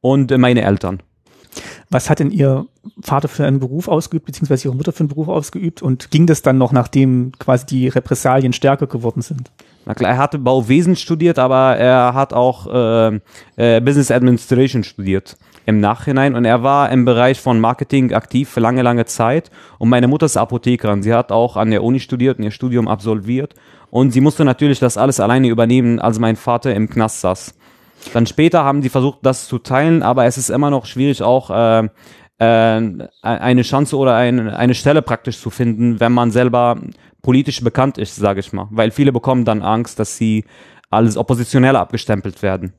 [0.00, 1.00] und meine Eltern.
[1.90, 2.66] Was hat denn Ihr
[3.02, 5.80] Vater für einen Beruf ausgeübt, beziehungsweise Ihre Mutter für einen Beruf ausgeübt?
[5.80, 9.50] Und ging das dann noch, nachdem quasi die Repressalien stärker geworden sind?
[9.86, 13.20] Na klar, er hatte Bauwesen studiert, aber er hat auch äh,
[13.56, 15.36] äh, Business Administration studiert
[15.66, 19.88] im Nachhinein und er war im Bereich von Marketing aktiv für lange, lange Zeit und
[19.88, 21.02] meine Mutter ist Apothekerin.
[21.02, 23.54] Sie hat auch an der Uni studiert und ihr Studium absolviert
[23.90, 27.54] und sie musste natürlich das alles alleine übernehmen, als mein Vater im Knast saß.
[28.14, 31.50] Dann später haben sie versucht, das zu teilen, aber es ist immer noch schwierig, auch
[31.50, 31.88] äh,
[32.38, 36.78] äh, eine Chance oder ein, eine Stelle praktisch zu finden, wenn man selber
[37.22, 38.68] politisch bekannt ist, sage ich mal.
[38.70, 40.44] Weil viele bekommen dann Angst, dass sie
[40.96, 42.72] als Oppositionelle abgestempelt werden.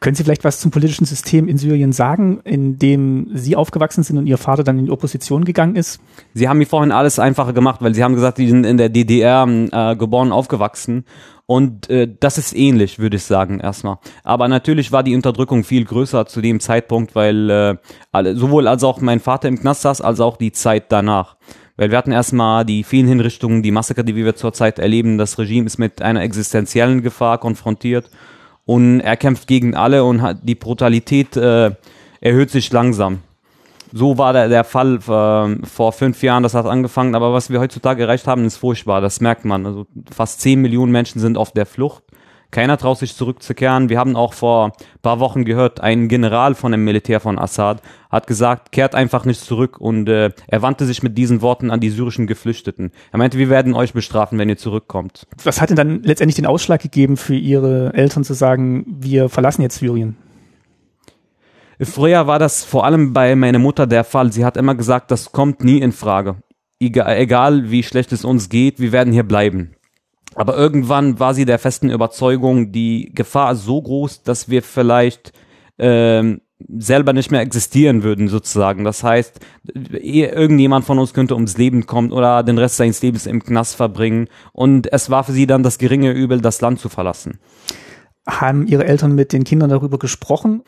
[0.00, 4.18] Können Sie vielleicht was zum politischen System in Syrien sagen, in dem Sie aufgewachsen sind
[4.18, 6.00] und Ihr Vater dann in die Opposition gegangen ist?
[6.34, 8.88] Sie haben mir vorhin alles einfacher gemacht, weil Sie haben gesagt, Sie sind in der
[8.88, 11.04] DDR äh, geboren, aufgewachsen.
[11.46, 13.98] Und äh, das ist ähnlich, würde ich sagen, erstmal.
[14.22, 19.00] Aber natürlich war die Unterdrückung viel größer zu dem Zeitpunkt, weil äh, sowohl als auch
[19.00, 21.36] mein Vater im Knast saß, als auch die Zeit danach.
[21.76, 25.18] Weil wir hatten erstmal die vielen Hinrichtungen, die Massaker, die wir zurzeit erleben.
[25.18, 28.10] Das Regime ist mit einer existenziellen Gefahr konfrontiert
[28.64, 31.72] und er kämpft gegen alle und hat die Brutalität äh,
[32.20, 33.20] erhöht sich langsam.
[33.92, 37.60] So war der, der Fall äh, vor fünf Jahren, das hat angefangen, aber was wir
[37.60, 39.66] heutzutage erreicht haben, ist furchtbar, das merkt man.
[39.66, 42.02] Also fast zehn Millionen Menschen sind auf der Flucht.
[42.54, 43.88] Keiner traut sich zurückzukehren.
[43.88, 47.82] Wir haben auch vor ein paar Wochen gehört, ein General von dem Militär von Assad
[48.10, 51.80] hat gesagt, kehrt einfach nicht zurück und äh, er wandte sich mit diesen Worten an
[51.80, 52.92] die syrischen Geflüchteten.
[53.10, 55.26] Er meinte, wir werden euch bestrafen, wenn ihr zurückkommt.
[55.42, 59.62] Was hat denn dann letztendlich den Ausschlag gegeben für Ihre Eltern zu sagen, wir verlassen
[59.62, 60.16] jetzt Syrien?
[61.80, 64.32] Früher war das vor allem bei meiner Mutter der Fall.
[64.32, 66.36] Sie hat immer gesagt, das kommt nie in Frage.
[66.78, 69.73] Egal, egal wie schlecht es uns geht, wir werden hier bleiben.
[70.34, 75.32] Aber irgendwann war sie der festen Überzeugung, die Gefahr ist so groß, dass wir vielleicht
[75.78, 78.84] ähm, selber nicht mehr existieren würden, sozusagen.
[78.84, 79.40] Das heißt,
[79.74, 84.28] irgendjemand von uns könnte ums Leben kommen oder den Rest seines Lebens im Knast verbringen.
[84.52, 87.38] Und es war für sie dann das geringe Übel, das Land zu verlassen.
[88.26, 90.62] Haben Ihre Eltern mit den Kindern darüber gesprochen?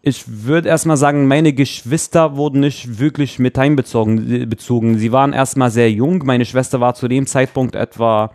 [0.00, 4.48] Ich würde erstmal sagen, meine Geschwister wurden nicht wirklich mit einbezogen.
[4.48, 4.98] Bezogen.
[4.98, 6.22] Sie waren erstmal sehr jung.
[6.24, 8.32] Meine Schwester war zu dem Zeitpunkt etwa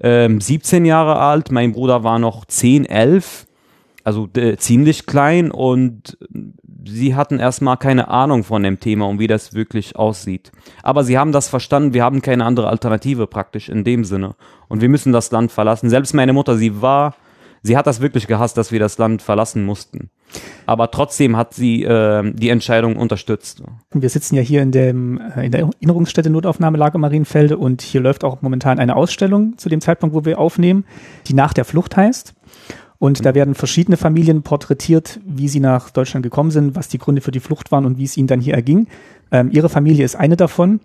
[0.00, 3.46] ähm, 17 Jahre alt, mein Bruder war noch 10, 11,
[4.02, 6.18] also äh, ziemlich klein und
[6.86, 10.52] sie hatten erstmal keine Ahnung von dem Thema und wie das wirklich aussieht.
[10.82, 14.34] Aber sie haben das verstanden, wir haben keine andere Alternative praktisch in dem Sinne
[14.68, 15.88] und wir müssen das Land verlassen.
[15.88, 17.14] Selbst meine Mutter, sie war,
[17.62, 20.10] sie hat das wirklich gehasst, dass wir das Land verlassen mussten.
[20.66, 23.62] Aber trotzdem hat sie äh, die Entscheidung unterstützt.
[23.92, 28.24] Wir sitzen ja hier in, dem, äh, in der Erinnerungsstätte Notaufnahmelager Marienfelde und hier läuft
[28.24, 30.84] auch momentan eine Ausstellung zu dem Zeitpunkt, wo wir aufnehmen,
[31.26, 32.34] die nach der Flucht heißt.
[32.98, 33.24] Und mhm.
[33.24, 37.32] da werden verschiedene Familien porträtiert, wie sie nach Deutschland gekommen sind, was die Gründe für
[37.32, 38.86] die Flucht waren und wie es ihnen dann hier erging.
[39.30, 40.80] Ähm, ihre Familie ist eine davon.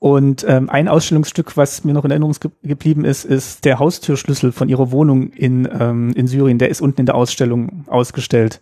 [0.00, 4.52] Und ähm, ein Ausstellungsstück, was mir noch in Erinnerung ge geblieben ist, ist der Haustürschlüssel
[4.52, 6.58] von ihrer Wohnung in, ähm, in Syrien.
[6.58, 8.60] Der ist unten in der Ausstellung ausgestellt.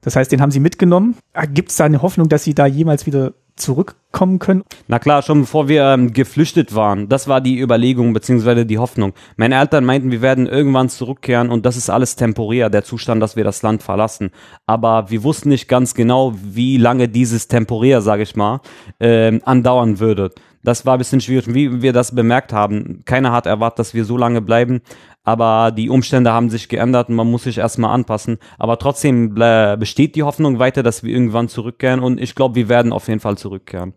[0.00, 1.16] Das heißt, den haben sie mitgenommen.
[1.34, 4.62] Ah, Gibt es da eine Hoffnung, dass sie da jemals wieder zurückkommen können?
[4.88, 7.10] Na klar, schon bevor wir ähm, geflüchtet waren.
[7.10, 9.12] Das war die Überlegung beziehungsweise die Hoffnung.
[9.36, 13.36] Meine Eltern meinten, wir werden irgendwann zurückkehren und das ist alles temporär, der Zustand, dass
[13.36, 14.30] wir das Land verlassen.
[14.66, 18.60] Aber wir wussten nicht ganz genau, wie lange dieses temporär, sage ich mal,
[18.98, 20.30] ähm, andauern würde.
[20.62, 23.02] Das war ein bisschen schwierig, wie wir das bemerkt haben.
[23.04, 24.82] Keiner hat erwartet, dass wir so lange bleiben,
[25.24, 28.38] aber die Umstände haben sich geändert und man muss sich erstmal anpassen.
[28.58, 32.92] Aber trotzdem besteht die Hoffnung weiter, dass wir irgendwann zurückkehren und ich glaube, wir werden
[32.92, 33.94] auf jeden Fall zurückkehren.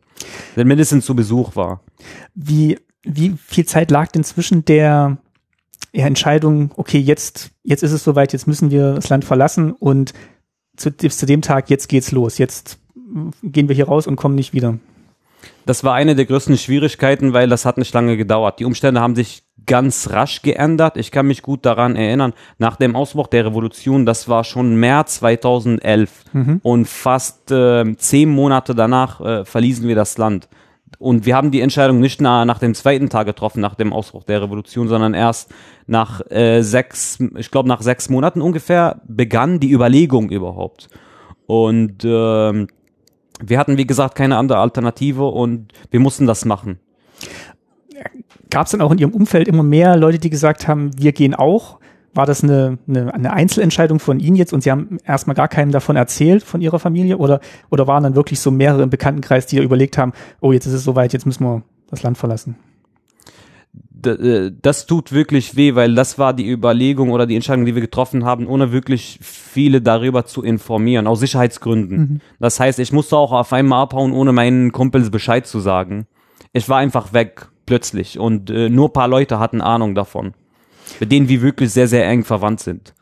[0.56, 1.81] Denn mindestens zu Besuch war.
[2.34, 5.18] Wie, wie viel Zeit lag denn zwischen der
[5.91, 10.14] ja, Entscheidung, okay, jetzt, jetzt ist es soweit, jetzt müssen wir das Land verlassen und
[10.76, 12.80] zu, zu dem Tag, jetzt geht's los, jetzt
[13.44, 14.80] gehen wir hier raus und kommen nicht wieder?
[15.65, 18.60] Das war eine der größten Schwierigkeiten, weil das hat nicht lange gedauert.
[18.60, 20.98] Die Umstände haben sich ganz rasch geändert.
[20.98, 25.15] Ich kann mich gut daran erinnern, nach dem Ausbruch der Revolution, das war schon März
[25.15, 26.60] 2011 mhm.
[26.64, 30.49] und fast äh, zehn Monate danach äh, verließen wir das Land.
[30.99, 34.24] Und wir haben die Entscheidung nicht nach, nach dem zweiten Tag getroffen, nach dem Ausbruch
[34.24, 35.53] der Revolution, sondern erst
[35.88, 40.90] nach äh, sechs, ich glaube nach sechs Monaten ungefähr begann die Überlegung überhaupt.
[41.45, 42.68] Und äh,
[43.41, 46.80] wir hatten, wie gesagt, keine andere Alternative und wir mussten das machen.
[48.49, 51.34] Gab es dann auch in Ihrem Umfeld immer mehr Leute, die gesagt haben, wir gehen
[51.34, 51.80] auch?
[52.14, 55.72] War das eine, eine, eine Einzelentscheidung von Ihnen jetzt und Sie haben erstmal gar keinem
[55.72, 57.18] davon erzählt, von Ihrer Familie?
[57.18, 57.39] Oder,
[57.72, 60.84] oder waren dann wirklich so mehrere im Bekanntenkreis, die überlegt haben, oh, jetzt ist es
[60.84, 62.55] soweit, jetzt müssen wir das Land verlassen?
[64.05, 67.81] Äh, das tut wirklich weh, weil das war die Überlegung oder die Entscheidung, die wir
[67.81, 72.21] getroffen haben, ohne wirklich viele darüber zu informieren, aus Sicherheitsgründen.
[72.39, 76.07] Das heißt, ich musste auch auf einmal abhauen, ohne meinen Kumpels Bescheid zu sagen.
[76.53, 78.19] Ich war einfach weg, plötzlich.
[78.19, 80.34] Und äh, nur ein paar Leute hatten Ahnung davon.
[80.99, 82.93] Mit denen wir wirklich sehr, sehr eng verwandt sind.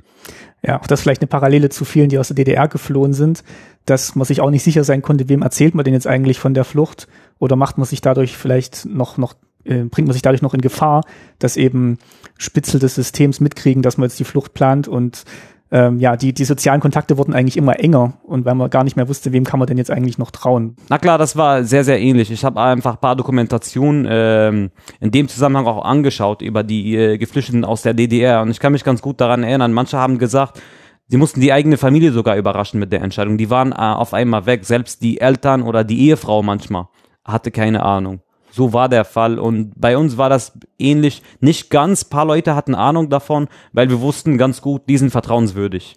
[0.63, 3.43] Ja, auch das vielleicht eine Parallele zu vielen, die aus der DDR geflohen sind,
[3.85, 6.53] dass man sich auch nicht sicher sein konnte, wem erzählt man denn jetzt eigentlich von
[6.53, 7.07] der Flucht
[7.39, 9.33] oder macht man sich dadurch vielleicht noch, noch
[9.63, 11.03] äh, bringt man sich dadurch noch in Gefahr,
[11.39, 11.97] dass eben
[12.37, 15.25] Spitzel des Systems mitkriegen, dass man jetzt die Flucht plant und
[15.73, 18.97] ähm, ja, die, die sozialen Kontakte wurden eigentlich immer enger und weil man gar nicht
[18.97, 20.75] mehr wusste, wem kann man denn jetzt eigentlich noch trauen.
[20.89, 22.29] Na klar, das war sehr, sehr ähnlich.
[22.29, 27.17] Ich habe einfach ein paar Dokumentationen ähm, in dem Zusammenhang auch angeschaut über die äh,
[27.17, 28.41] Geflüchteten aus der DDR.
[28.41, 29.71] Und ich kann mich ganz gut daran erinnern.
[29.71, 30.61] Manche haben gesagt,
[31.07, 33.37] sie mussten die eigene Familie sogar überraschen mit der Entscheidung.
[33.37, 34.65] Die waren äh, auf einmal weg.
[34.65, 36.89] Selbst die Eltern oder die Ehefrau manchmal
[37.23, 38.19] hatte keine Ahnung.
[38.51, 39.39] So war der Fall.
[39.39, 41.23] Und bei uns war das ähnlich.
[41.39, 42.05] Nicht ganz.
[42.05, 45.95] Ein paar Leute hatten Ahnung davon, weil wir wussten ganz gut, die sind vertrauenswürdig.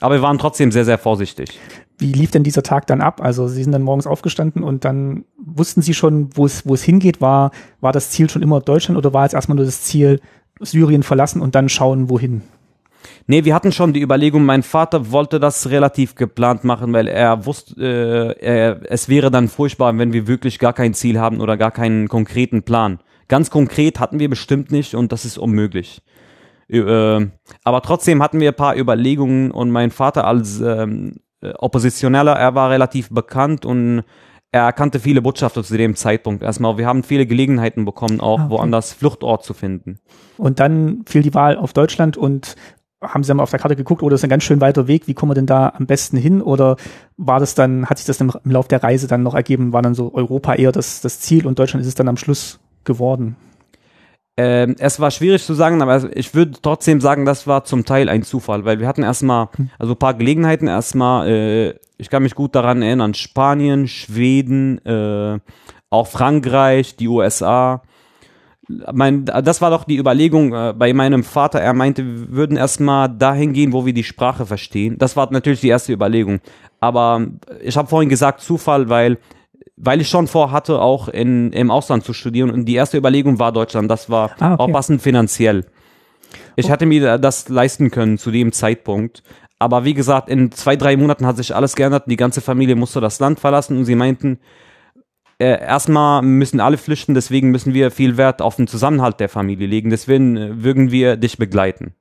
[0.00, 1.58] Aber wir waren trotzdem sehr, sehr vorsichtig.
[1.98, 3.20] Wie lief denn dieser Tag dann ab?
[3.20, 6.84] Also Sie sind dann morgens aufgestanden und dann wussten Sie schon, wo es, wo es
[6.84, 7.20] hingeht.
[7.20, 7.50] War,
[7.80, 10.20] war das Ziel schon immer Deutschland oder war jetzt erstmal nur das Ziel,
[10.60, 12.42] Syrien verlassen und dann schauen, wohin?
[13.26, 17.46] Nee, wir hatten schon die Überlegung, mein Vater wollte das relativ geplant machen, weil er
[17.46, 17.74] wusste,
[18.40, 21.70] äh, er, es wäre dann furchtbar, wenn wir wirklich gar kein Ziel haben oder gar
[21.70, 23.00] keinen konkreten Plan.
[23.28, 26.00] Ganz konkret hatten wir bestimmt nicht und das ist unmöglich.
[26.68, 27.26] Äh,
[27.64, 32.54] aber trotzdem hatten wir ein paar Überlegungen und mein Vater als ähm, äh, Oppositioneller, er
[32.54, 34.02] war relativ bekannt und
[34.50, 36.78] er kannte viele Botschafter zu dem Zeitpunkt erstmal.
[36.78, 38.50] Wir haben viele Gelegenheiten bekommen, auch Ah, okay.
[38.54, 39.98] woanders Fluchtort zu finden.
[40.38, 42.56] Und dann fiel die Wahl auf Deutschland und
[43.02, 45.14] haben Sie mal auf der Karte geguckt, oder ist ein ganz schön weiter Weg, wie
[45.14, 46.42] kommen wir denn da am besten hin?
[46.42, 46.76] Oder
[47.16, 49.82] war das dann, hat sich das im, im Lauf der Reise dann noch ergeben, war
[49.82, 53.36] dann so Europa eher das, das Ziel und Deutschland ist es dann am Schluss geworden?
[54.36, 58.08] Ähm, es war schwierig zu sagen, aber ich würde trotzdem sagen, das war zum Teil
[58.08, 59.48] ein Zufall, weil wir hatten erstmal,
[59.78, 65.40] also ein paar Gelegenheiten, erstmal, äh, ich kann mich gut daran erinnern, Spanien, Schweden, äh,
[65.90, 67.82] auch Frankreich, die USA.
[68.92, 71.60] Mein, das war doch die Überlegung äh, bei meinem Vater.
[71.60, 74.98] Er meinte, wir würden erstmal dahin gehen, wo wir die Sprache verstehen.
[74.98, 76.40] Das war natürlich die erste Überlegung.
[76.80, 77.26] Aber
[77.62, 79.18] ich habe vorhin gesagt Zufall, weil
[79.80, 82.50] weil ich schon vorhatte, auch in, im Ausland zu studieren.
[82.50, 83.88] Und die erste Überlegung war Deutschland.
[83.88, 84.62] Das war Ah, okay.
[84.62, 85.66] auch passend finanziell.
[86.56, 89.22] Ich hätte mir das leisten können zu dem Zeitpunkt.
[89.60, 92.04] Aber wie gesagt, in zwei, drei Monaten hat sich alles geändert.
[92.08, 94.40] Die ganze Familie musste das Land verlassen und sie meinten,
[95.38, 99.66] äh, erstmal müssen alle flüchten, deswegen müssen wir viel Wert auf den Zusammenhalt der Familie
[99.66, 99.90] legen.
[99.90, 101.94] Deswegen äh, würden wir dich begleiten.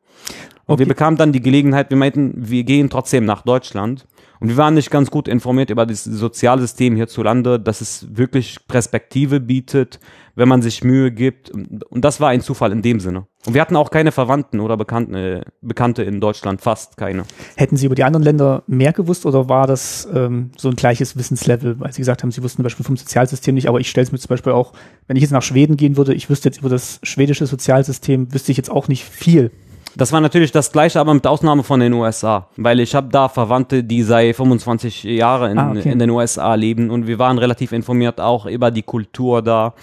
[0.65, 0.79] Und Okay.
[0.79, 4.05] wir bekamen dann die Gelegenheit, wir meinten, wir gehen trotzdem nach Deutschland.
[4.39, 9.39] Und wir waren nicht ganz gut informiert über das Sozialsystem hierzulande, dass es wirklich Perspektive
[9.39, 9.99] bietet,
[10.35, 11.49] wenn man sich Mühe gibt.
[11.49, 13.25] Und das war ein Zufall in dem Sinne.
[13.47, 17.23] Und wir hatten auch keine Verwandten oder Bekannten, äh, Bekannte in Deutschland, fast keine.
[17.55, 21.15] Hätten Sie über die anderen Länder mehr gewusst oder war das ähm, so ein gleiches
[21.17, 24.03] Wissenslevel, weil Sie gesagt haben, Sie wussten zum Beispiel vom Sozialsystem nicht, aber ich stelle
[24.03, 24.73] es mir zum Beispiel auch,
[25.07, 28.51] wenn ich jetzt nach Schweden gehen würde, ich wüsste jetzt über das schwedische Sozialsystem, wüsste
[28.51, 29.49] ich jetzt auch nicht viel.
[29.95, 32.49] Das war natürlich das gleiche, aber mit Ausnahme von den USA.
[32.57, 35.89] Weil ich habe da Verwandte, die seit 25 Jahre in, Ah, okay.
[35.89, 39.73] in den USA leben und wir waren relativ informiert auch über die Kultur da.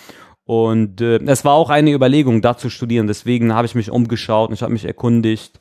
[0.47, 3.07] Und äh, es war auch eine Überlegung, da zu studieren.
[3.07, 5.59] Deswegen habe ich mich umgeschaut und ich habe mich erkundigt.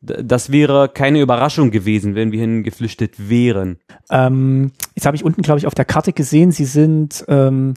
[0.00, 3.78] D- Das wäre keine Überraschung gewesen, wenn wir hingeflüchtet wären.
[4.10, 7.74] Ähm, jetzt habe ich unten, glaube ich, auf der Karte gesehen, Sie sind ähm,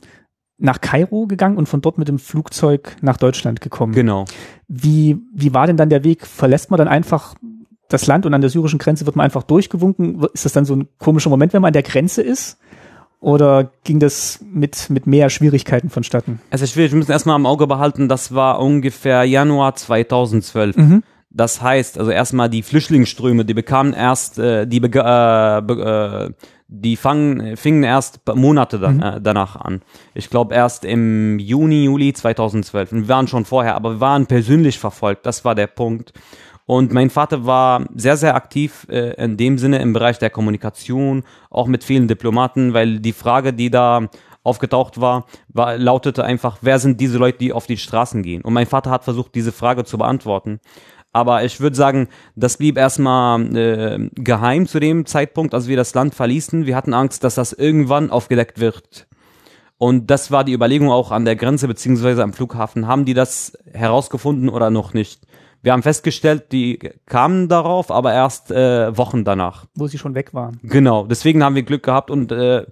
[0.58, 3.94] nach Kairo gegangen und von dort mit dem Flugzeug nach Deutschland gekommen.
[3.94, 4.26] Genau.
[4.68, 6.26] Wie, wie war denn dann der Weg?
[6.26, 7.36] Verlässt man dann einfach
[7.90, 10.24] das Land und an der syrischen Grenze wird man einfach durchgewunken?
[10.34, 12.58] Ist das dann so ein komischer Moment, wenn man an der Grenze ist?
[13.22, 16.42] Oder ging das mit, mit mehr Schwierigkeiten vonstatten?
[16.50, 20.76] Es ist schwierig, wir müssen erstmal im Auge behalten, das war ungefähr Januar 2012.
[20.76, 21.04] Mhm.
[21.30, 26.32] Das heißt, also erstmal die Flüchtlingsströme, die bekamen erst, äh, die, äh, äh,
[26.68, 29.02] die fangen, fingen erst Monate da, Mhm.
[29.02, 29.82] äh, danach an.
[30.16, 32.92] Ich glaube erst im Juni, Juli 2012.
[32.92, 35.26] Und wir waren schon vorher, aber wir waren persönlich verfolgt.
[35.28, 36.12] Das war der Punkt.
[36.66, 41.24] Und mein Vater war sehr, sehr aktiv äh, in dem Sinne im Bereich der Kommunikation,
[41.50, 44.10] auch mit vielen Diplomaten, weil die Frage, die da
[44.44, 48.42] aufgetaucht war, war, lautete einfach, wer sind diese Leute, die auf die Straßen gehen?
[48.42, 50.60] Und mein Vater hat versucht, diese Frage zu beantworten.
[51.14, 55.94] Aber ich würde sagen, das blieb erstmal äh, geheim zu dem Zeitpunkt, als wir das
[55.94, 56.66] Land verließen.
[56.66, 59.08] Wir hatten Angst, dass das irgendwann aufgedeckt wird.
[59.78, 62.88] Und das war die Überlegung auch an der Grenze beziehungsweise am Flughafen.
[62.88, 65.26] Haben die das herausgefunden oder noch nicht?
[65.64, 69.66] Wir haben festgestellt, die kamen darauf, aber erst äh, Wochen danach.
[69.76, 70.60] Wo sie schon weg waren.
[70.64, 72.66] Genau, deswegen haben wir Glück gehabt und äh,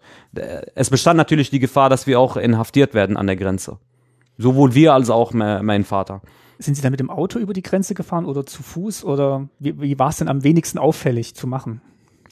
[0.73, 3.77] es bestand natürlich die Gefahr, dass wir auch inhaftiert werden an der Grenze.
[4.37, 6.21] Sowohl wir als auch me mein Vater.
[6.57, 9.79] Sind Sie dann mit dem Auto über die Grenze gefahren oder zu Fuß oder wie,
[9.79, 11.81] wie war es denn am wenigsten auffällig zu machen?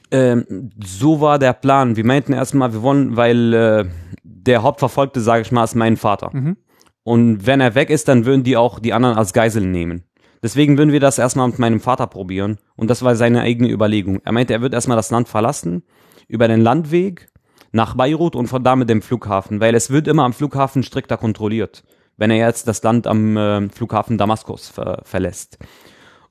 [0.10, 1.96] Ähm, so war der Plan.
[1.96, 3.86] Wir meinten erstmal, wir wollen, weil äh,
[4.24, 6.30] der Hauptverfolgte, sage ich mal, ist mein Vater.
[6.34, 6.58] Mhm.
[7.04, 10.04] Und wenn er weg ist, dann würden die auch die anderen als Geiseln nehmen.
[10.44, 12.58] Deswegen würden wir das erstmal mit meinem Vater probieren.
[12.76, 14.22] Und das war seine eigene Überlegung.
[14.24, 15.84] Er meinte, er wird erstmal das Land verlassen,
[16.28, 17.28] über den Landweg
[17.72, 21.18] nach Beirut und von da mit dem Flughafen, weil es wird immer am Flughafen strikter
[21.18, 21.84] kontrolliert,
[22.18, 25.58] wenn er jetzt das Land am äh, Flughafen Damaskus ver verlässt.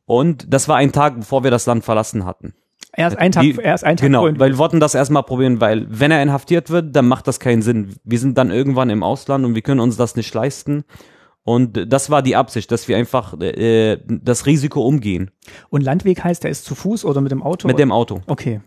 [0.04, 2.54] Und das war ein Tag, bevor wir das Land verlassen hatten.
[2.98, 4.38] Erst einen Tag, Die- erst einen Tag Genau, vorhin.
[4.40, 7.60] weil wir wollten das erstmal probieren, weil wenn er inhaftiert wird, dann macht das keinen
[7.60, 7.94] Sinn.
[8.04, 10.84] Wir sind dann irgendwann im Ausland und wir können uns das nicht leisten.
[11.46, 15.30] Und das war die Absicht, dass wir einfach äh, das Risiko umgehen
[15.70, 17.68] Und Landweg heißt, er ist zu Fuß oder mit dem Auto?
[17.68, 18.20] mit dem Auto.
[18.26, 18.60] Okay.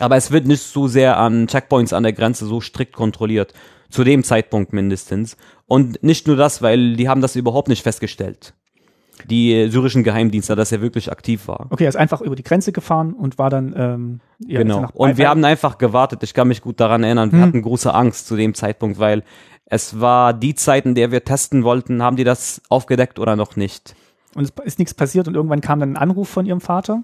[0.00, 3.54] Aber es wird nicht so sehr an Checkpoints an der Grenze so strikt kontrolliert.
[3.88, 5.36] Zu dem Zeitpunkt mindestens.
[5.66, 8.52] Und nicht nur das, weil die haben das überhaupt nicht festgestellt.
[9.30, 11.66] Die äh, syrischen Geheimdienste, dass er wirklich aktiv war.
[11.70, 14.88] Okay, er ist einfach über die Grenze gefahren und war dann ähm, ja, Genau.
[14.92, 16.22] Und wir haben einfach gewartet.
[16.24, 17.30] Ich kann mich gut daran erinnern.
[17.32, 17.46] Wir Hm.
[17.46, 19.22] hatten große Angst zu dem Zeitpunkt, weil
[19.70, 22.02] es war die Zeit, in der wir testen wollten.
[22.02, 23.94] Haben die das aufgedeckt oder noch nicht?
[24.34, 27.02] und es ist nichts passiert und irgendwann kam dann ein Anruf von ihrem Vater.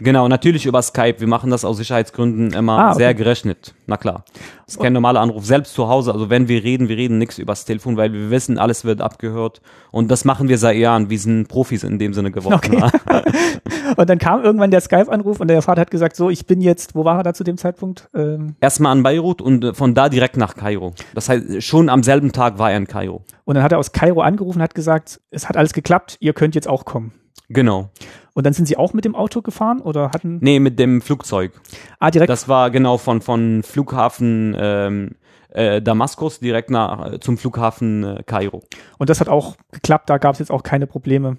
[0.00, 1.20] Genau, natürlich über Skype.
[1.20, 2.98] Wir machen das aus Sicherheitsgründen immer Ah, okay.
[2.98, 3.72] sehr gerechnet.
[3.86, 4.24] Na klar.
[4.66, 5.44] Das ist kein normaler Anruf.
[5.46, 8.58] Selbst zu Hause, also wenn wir reden, wir reden nichts übers Telefon, weil wir wissen,
[8.58, 9.60] alles wird abgehört.
[9.92, 11.08] Und das machen wir seit Jahren.
[11.08, 12.54] Wir sind Profis in dem Sinne geworden.
[12.82, 12.90] Okay.
[13.96, 16.94] Und dann kam irgendwann der Skype-Anruf und der Vater hat gesagt, so, ich bin jetzt,
[16.94, 18.08] wo war er da zu dem Zeitpunkt?
[18.14, 20.94] Ähm, Erstmal an Beirut und äh, von da direkt nach Kairo.
[21.14, 23.22] Das heißt, schon am selben Tag war er in Kairo.
[23.44, 26.32] und dann hat er aus Kairo angerufen und hat gesagt, es hat alles geklappt, ihr
[26.32, 27.12] könnt jetzt auch kommen.
[27.50, 27.90] Genau.
[28.34, 31.52] Und dann sind sie auch mit dem Auto gefahren oder hatten, Nee, mit dem Flugzeug.
[31.98, 35.10] ah, direkt, Das war genau von, von Flughafen ähm,
[35.50, 38.62] äh, Damaskus direkt nach, zum Flughafen äh, Kairo.
[38.98, 41.36] und das hat auch geklappt, da gab es jetzt auch keine Probleme.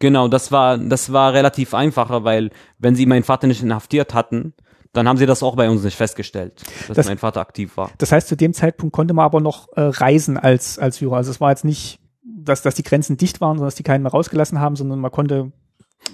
[0.00, 4.52] Genau, das war, das war relativ einfacher, weil wenn sie meinen Vater nicht inhaftiert hatten,
[4.92, 7.90] dann haben sie das auch bei uns nicht festgestellt, dass Das- mein Vater aktiv war.
[7.98, 11.16] Das heißt, zu dem Zeitpunkt konnte man aber noch äh, reisen als, als Syrer.
[11.18, 14.02] Also es war jetzt nicht, dass, dass die Grenzen dicht waren, sondern dass die keinen
[14.02, 15.52] mehr rausgelassen haben, sondern man konnte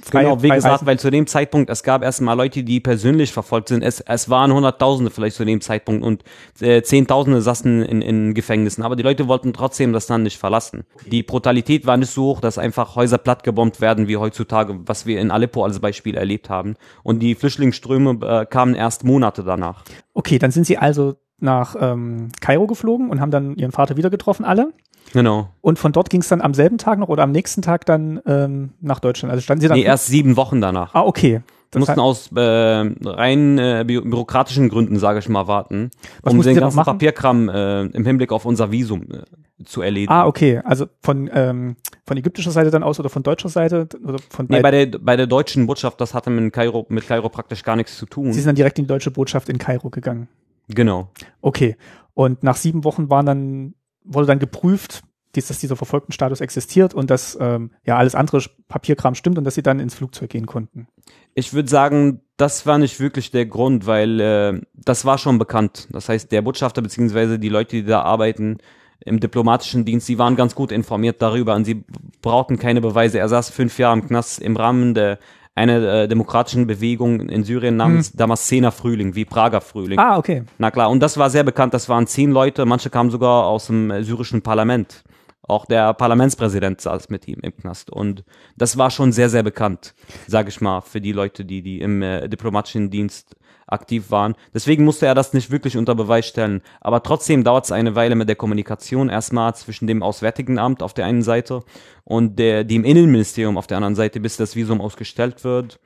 [0.04, 0.86] frei, Genau, wie gesagt, reisen.
[0.86, 3.82] weil zu dem Zeitpunkt, es gab erstmal Leute, die persönlich verfolgt sind.
[3.82, 6.22] Es, es waren Hunderttausende vielleicht zu dem Zeitpunkt und
[6.60, 8.82] äh, Zehntausende saßen in, in Gefängnissen.
[8.84, 10.84] Aber die Leute wollten trotzdem das Land nicht verlassen.
[11.06, 15.20] Die Brutalität war nicht so hoch, dass einfach Häuser plattgebombt werden wie heutzutage, was wir
[15.20, 16.76] in Aleppo als Beispiel erlebt haben.
[17.02, 19.84] Und die Flüchtlingsströme äh, kamen erst Monate danach.
[20.14, 24.10] Okay, dann sind sie also nach ähm, Kairo geflogen und haben dann ihren Vater wieder
[24.10, 24.72] getroffen, alle.
[25.12, 25.48] Genau.
[25.60, 28.20] Und von dort ging es dann am selben Tag noch oder am nächsten Tag dann
[28.26, 29.30] ähm, nach Deutschland.
[29.30, 29.78] Also standen sie dann.
[29.78, 30.94] Nee, erst sieben Wochen danach.
[30.94, 31.42] ah, okay.
[31.70, 35.90] Wir mussten aus äh, rein äh, bü bürokratischen Gründen, sage ich mal, warten,
[36.22, 36.82] Was um den ganzen?
[36.82, 40.10] Papierkram äh, im Hinblick auf unser Visum äh, zu erledigen.
[40.10, 40.62] ah, okay.
[40.64, 44.62] Also von, ähm, von ägyptischer Seite dann aus oder von deutscher Seite oder von Nee,
[44.62, 47.98] bei der, bei der deutschen Botschaft, das hatte mit Kairo, mit Kairo praktisch gar nichts
[47.98, 48.32] zu tun.
[48.32, 50.28] Sie sind dann direkt in die deutsche Botschaft in Kairo gegangen.
[50.68, 51.10] Genau.
[51.40, 51.76] Okay.
[52.14, 53.74] Und nach sieben Wochen waren dann,
[54.04, 59.14] wurde dann geprüft, dass dieser verfolgten Status existiert und dass ähm, ja alles andere Papierkram
[59.14, 60.88] stimmt und dass sie dann ins Flugzeug gehen konnten.
[61.34, 65.86] Ich würde sagen, das war nicht wirklich der Grund, weil äh, das war schon bekannt.
[65.92, 68.58] Das heißt, der Botschafter beziehungsweise die Leute, die da arbeiten
[69.04, 71.84] im diplomatischen Dienst, die waren ganz gut informiert darüber und sie
[72.20, 73.18] brauchten keine Beweise.
[73.18, 75.18] Er saß fünf Jahre im Knast im Rahmen der
[75.58, 79.98] einer äh, demokratischen Bewegung in Syrien namens Damaszener Frühling, wie Prager Frühling.
[79.98, 80.44] Ah, okay.
[80.58, 81.74] Na klar, und das war sehr bekannt.
[81.74, 85.04] Das waren zehn Leute, manche kamen sogar aus dem äh, syrischen Parlament.
[85.42, 87.90] Auch der Parlamentspräsident saß mit ihm im Knast.
[87.90, 88.22] Und
[88.56, 89.94] das war schon sehr, sehr bekannt,
[90.26, 93.34] sage ich mal, für die Leute, die, die im äh, diplomatischen Dienst
[93.68, 94.34] aktiv waren.
[94.54, 96.62] Deswegen musste er das nicht wirklich unter Beweis stellen.
[96.80, 100.94] Aber trotzdem dauert es eine Weile mit der Kommunikation erstmal zwischen dem Auswärtigen Amt auf
[100.94, 101.62] der einen Seite
[102.04, 105.78] und der, dem Innenministerium auf der anderen Seite, bis das Visum ausgestellt wird.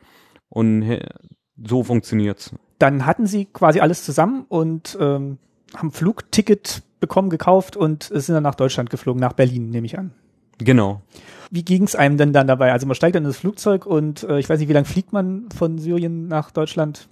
[0.49, 1.01] Und
[1.57, 2.55] so funktioniert's.
[2.79, 5.39] Dann hatten sie quasi alles zusammen und ähm,
[5.75, 10.13] haben Flugticket bekommen, gekauft und sind dann nach Deutschland geflogen, nach Berlin, nehme ich an.
[10.59, 11.01] Genau.
[11.51, 12.73] Wie ging es einem denn dann dabei?
[12.73, 15.13] Also man steigt dann in das Flugzeug und äh, ich weiß nicht, wie lange fliegt
[15.13, 17.09] man von Syrien nach Deutschland?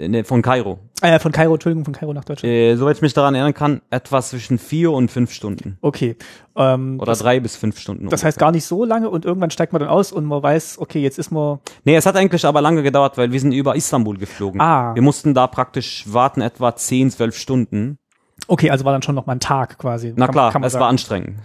[0.00, 0.78] Ne, Von Kairo.
[1.02, 2.52] Äh, von Kairo, Entschuldigung, von Kairo nach Deutschland.
[2.52, 5.76] Äh, soweit ich mich daran erinnern kann, etwas zwischen vier und fünf Stunden.
[5.80, 6.16] Okay.
[6.56, 8.08] Ähm, Oder das, drei bis fünf Stunden.
[8.08, 10.78] das heißt gar nicht so lange und irgendwann steigt man dann aus und man weiß,
[10.78, 11.58] okay, jetzt ist man.
[11.84, 14.60] nee, es hat eigentlich aber lange gedauert, weil wir sind über Istanbul geflogen.
[14.60, 14.94] Ah.
[14.94, 17.98] Wir mussten da praktisch warten etwa zehn, zwölf Stunden.
[18.46, 20.12] Okay, also war dann schon noch mal ein Tag quasi.
[20.16, 20.82] Na Kann- klar, kann man es sagen.
[20.82, 21.38] war anstrengend.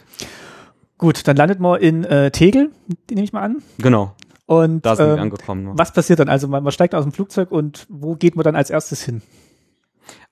[1.00, 2.72] Gut, dann landet man in äh, Tegel,
[3.10, 3.58] die nehme ich mal an.
[3.80, 4.14] Genau,
[4.46, 5.72] Und da sind wir ähm, angekommen.
[5.74, 6.30] was passiert dann?
[6.30, 9.22] Also man, man steigt aus dem Flugzeug und wo geht man dann als erstes hin?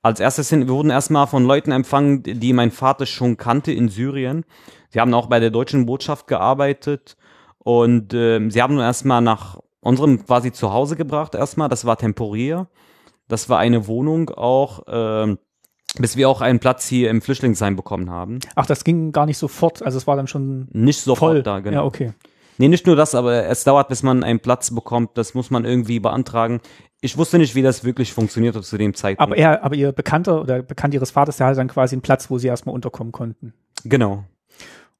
[0.01, 3.87] Als erstes sind, wir wurden erstmal von Leuten empfangen, die mein Vater schon kannte in
[3.87, 4.43] Syrien.
[4.89, 7.15] Sie haben auch bei der deutschen Botschaft gearbeitet
[7.59, 11.69] und äh, sie haben uns erstmal nach unserem quasi Zuhause gebracht erstmal.
[11.69, 12.67] Das war temporär.
[13.27, 15.37] Das war eine Wohnung auch, äh,
[15.97, 18.39] bis wir auch einen Platz hier im Flüchtlingsheim bekommen haben.
[18.55, 19.81] Ach, das ging gar nicht sofort.
[19.83, 21.43] Also es war dann schon Nicht sofort voll.
[21.43, 21.77] da, genau.
[21.77, 22.13] Ja, okay.
[22.57, 25.17] Nee, nicht nur das, aber es dauert, bis man einen Platz bekommt.
[25.17, 26.61] Das muss man irgendwie beantragen.
[27.01, 29.31] Ich wusste nicht, wie das wirklich funktioniert hat zu dem Zeitpunkt.
[29.31, 32.29] Aber er, aber ihr Bekannter oder Bekannt ihres Vaters, der hatte dann quasi einen Platz,
[32.29, 33.53] wo sie erstmal unterkommen konnten.
[33.83, 34.23] genau.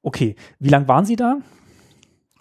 [0.04, 0.34] Okay.
[0.58, 1.36] Wie lange waren sie da?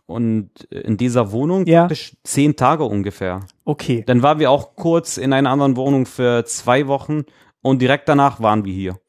[0.07, 1.81] Und in dieser Wohnung Ja.
[1.81, 3.41] praktisch zehn Tage ungefähr.
[3.65, 4.03] Okay.
[4.05, 7.23] Dann waren wir auch kurz in einer anderen Wohnung für zwei Wochen
[7.61, 8.99] und direkt danach waren wir hier.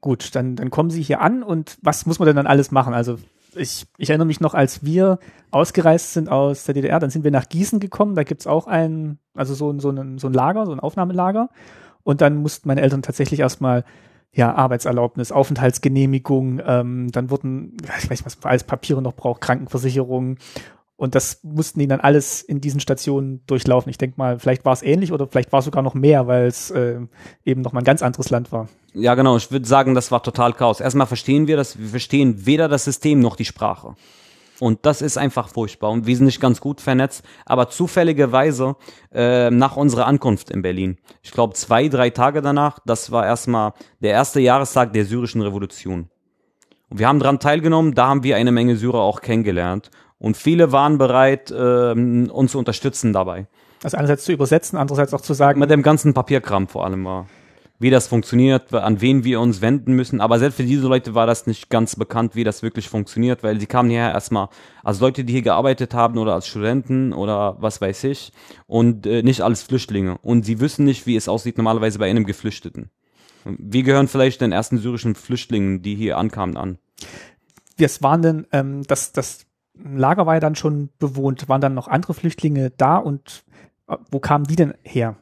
[0.00, 2.94] Gut, dann, dann kommen sie hier an und was muss man denn dann alles machen?
[2.94, 3.18] Also
[3.56, 5.18] ich, ich erinnere mich noch, als wir
[5.50, 9.18] ausgereist sind aus der DDR, dann sind wir nach Gießen gekommen, da gibt's auch ein,
[9.34, 11.48] also so, ein- so, ein, so ein Lager, so ein Aufnahmelager.
[12.02, 13.84] Und dann mussten meine Eltern tatsächlich erstmal
[14.32, 19.40] ja, Arbeitserlaubnis, Aufenthaltsgenehmigung, ähm, dann wurden, ich weiß nicht, was man alles Papiere noch braucht,
[19.40, 20.36] Krankenversicherung.
[20.96, 23.90] Und das mussten die dann alles in diesen Stationen durchlaufen.
[23.90, 26.46] Ich denke mal, vielleicht war es ähnlich oder vielleicht war es sogar noch mehr, weil
[26.46, 27.00] es äh,
[27.44, 28.68] eben noch mal ein ganz anderes Land war.
[28.92, 29.36] Ja, genau.
[29.36, 30.80] Ich würde sagen, das war total Chaos.
[30.80, 31.78] Erstmal verstehen wir das.
[31.78, 33.96] Wir verstehen weder das System noch die Sprache.
[34.60, 35.90] Und das ist einfach furchtbar.
[35.90, 37.24] Und wir sind nicht ganz gut vernetzt.
[37.44, 38.76] Aber zufälligerweise
[39.12, 43.72] äh, nach unserer Ankunft in Berlin, ich glaube zwei, drei Tage danach, das war erstmal
[44.00, 46.08] der erste Jahrestag der syrischen Revolution.
[46.88, 47.94] Und wir haben daran teilgenommen.
[47.94, 49.90] Da haben wir eine Menge Syrer auch kennengelernt.
[50.24, 53.46] Und viele waren bereit, ähm, uns zu unterstützen dabei.
[53.82, 57.26] Also einerseits zu übersetzen, andererseits auch zu sagen, Mit dem ganzen Papierkram vor allem war.
[57.78, 60.22] Wie das funktioniert, an wen wir uns wenden müssen.
[60.22, 63.60] Aber selbst für diese Leute war das nicht ganz bekannt, wie das wirklich funktioniert, weil
[63.60, 64.48] sie kamen hierher erstmal
[64.82, 68.32] als Leute, die hier gearbeitet haben oder als Studenten oder was weiß ich
[68.66, 70.16] und äh, nicht als Flüchtlinge.
[70.22, 72.88] Und sie wissen nicht, wie es aussieht normalerweise bei einem Geflüchteten.
[73.44, 76.78] Wir gehören vielleicht den ersten syrischen Flüchtlingen, die hier ankamen, an.
[77.78, 79.44] was waren denn, ähm, das, das
[79.74, 83.44] Lager war ja dann schon bewohnt, waren dann noch andere Flüchtlinge da und
[83.88, 85.16] äh, wo kamen die denn her?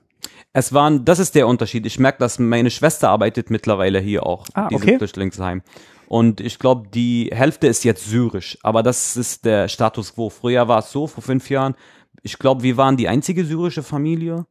[0.53, 1.87] Es waren, das ist der Unterschied.
[1.87, 4.99] Ich merke, dass meine Schwester arbeitet mittlerweile hier auch, Ah, diesem okay.
[4.99, 5.63] Flüchtlingsheim.
[6.07, 10.29] Und ich glaube, die Hälfte ist jetzt syrisch, aber das ist der Status quo.
[10.29, 11.75] Früher war es so, vor fünf Jahren.
[12.23, 14.47] Ich glaube, wir waren die einzige syrische Familie.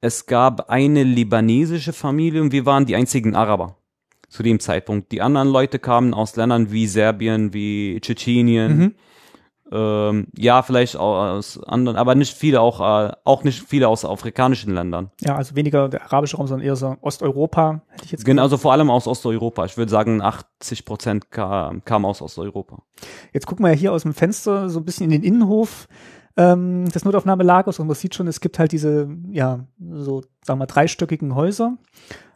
[0.00, 3.76] Es gab eine libanesische Familie und wir waren die einzigen Araber
[4.30, 5.12] zu dem Zeitpunkt.
[5.12, 8.78] Die anderen Leute kamen aus Ländern wie Serbien, wie Tschetschenien.
[8.78, 8.94] Mhm.
[9.72, 14.04] Ähm, ja, vielleicht auch aus anderen, aber nicht viele auch, äh, auch nicht viele aus
[14.04, 15.10] afrikanischen Ländern.
[15.20, 18.56] Ja, also weniger der arabische Raum, sondern eher so Osteuropa, hätte ich jetzt Genau, also
[18.56, 19.64] vor allem aus Osteuropa.
[19.66, 22.82] Ich würde sagen, 80 Prozent kam, kam aus Osteuropa.
[23.32, 25.86] Jetzt gucken wir ja hier aus dem Fenster so ein bisschen in den Innenhof
[26.36, 30.66] ähm, des Notaufnahmelagers und man sieht schon, es gibt halt diese, ja, so, sagen wir,
[30.66, 31.76] dreistöckigen Häuser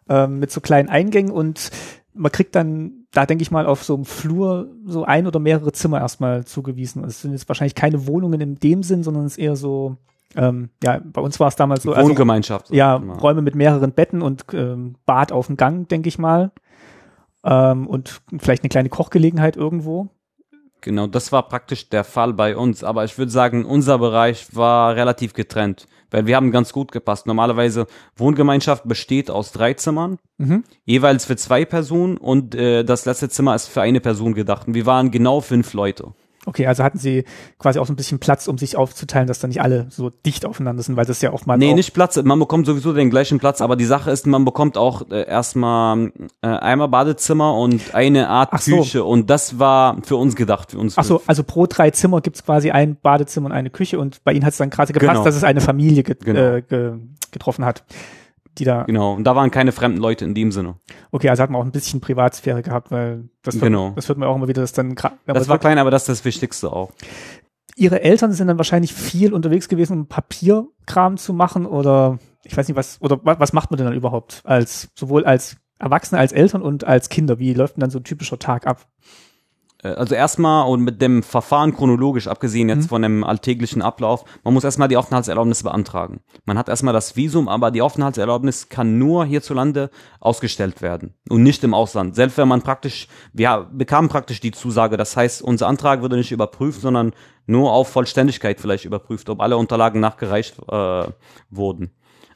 [0.08, 1.70] ähm, mit so kleinen Eingängen und
[2.14, 5.72] man kriegt dann, da denke ich mal, auf so einem Flur so ein oder mehrere
[5.72, 7.02] Zimmer erstmal zugewiesen.
[7.02, 9.96] Und es sind jetzt wahrscheinlich keine Wohnungen in dem Sinn, sondern es ist eher so,
[10.36, 12.68] ähm, ja, bei uns war es damals so, also, Wohngemeinschaft.
[12.68, 13.18] sag ja, mal.
[13.18, 16.52] Räume mit mehreren Betten und ähm, Bad auf dem Gang, denke ich mal.
[17.44, 20.08] Ähm, und vielleicht eine kleine Kochgelegenheit irgendwo.
[20.80, 22.84] Genau, das war praktisch der Fall bei uns.
[22.84, 27.26] Aber ich würde sagen, unser Bereich war relativ getrennt, weil wir haben ganz gut gepasst.
[27.26, 27.86] Normalerweise
[28.16, 30.64] Wohngemeinschaft besteht aus drei Zimmern, Mhm.
[30.84, 34.66] jeweils für zwei Personen und äh, das letzte Zimmer ist für eine Person gedacht.
[34.68, 36.12] Und wir waren genau fünf Leute.
[36.46, 37.24] Okay, also hatten sie
[37.58, 40.44] quasi auch so ein bisschen Platz, um sich aufzuteilen, dass dann nicht alle so dicht
[40.44, 42.22] aufeinander sind, weil das ja oftmals Nee, auch, nicht Platz.
[42.22, 46.12] Man bekommt sowieso den gleichen Platz, aber die Sache ist, man bekommt auch äh, erstmal
[46.42, 48.76] äh, einmal Badezimmer und eine Art Ach so.
[48.78, 49.04] Küche.
[49.04, 50.98] Und das war für uns gedacht, für uns.
[50.98, 54.32] Ach so, also pro drei Zimmer gibt's quasi ein Badezimmer und eine Küche und bei
[54.32, 55.24] ihnen hat es dann gerade gepasst, Genau.
[55.24, 56.56] dass es eine Familie get Genau.
[56.56, 56.92] äh, ge
[57.30, 57.84] getroffen hat,
[58.58, 59.14] die da, Genau.
[59.14, 60.76] Und da waren keine fremden Leute in dem Sinne.
[61.10, 63.90] okay, also hat man auch ein bisschen Privatsphäre gehabt, weil das, wird- Genau.
[63.96, 64.94] das hört man auch immer wieder, dass dann
[65.26, 66.92] Das war klein, aber das ist das Wichtigste auch.
[67.76, 72.68] ihre Eltern sind dann wahrscheinlich viel unterwegs gewesen, um Papierkram zu machen oder ich weiß
[72.68, 76.30] nicht was oder wa- was macht man denn dann überhaupt als sowohl als Erwachsene als
[76.32, 77.38] Eltern und als Kinder?
[77.40, 78.86] Wie läuft denn dann so ein typischer Tag ab?
[79.84, 82.74] Äh, Also erstmal und mit dem Verfahren chronologisch, abgesehen Mhm.
[82.74, 86.20] jetzt von dem alltäglichen Ablauf, man muss erstmal die Aufenthaltserlaubnis beantragen.
[86.46, 89.90] Man hat erstmal das Visum, aber die Aufenthaltserlaubnis kann nur hierzulande
[90.20, 92.14] ausgestellt werden und nicht im Ausland.
[92.16, 96.32] Selbst wenn man praktisch, wir bekamen praktisch die Zusage, das heißt, unser Antrag würde nicht
[96.32, 97.12] überprüft, sondern
[97.46, 101.04] nur auf Vollständigkeit vielleicht überprüft, ob alle Unterlagen nachgereicht äh,
[101.50, 101.90] wurden.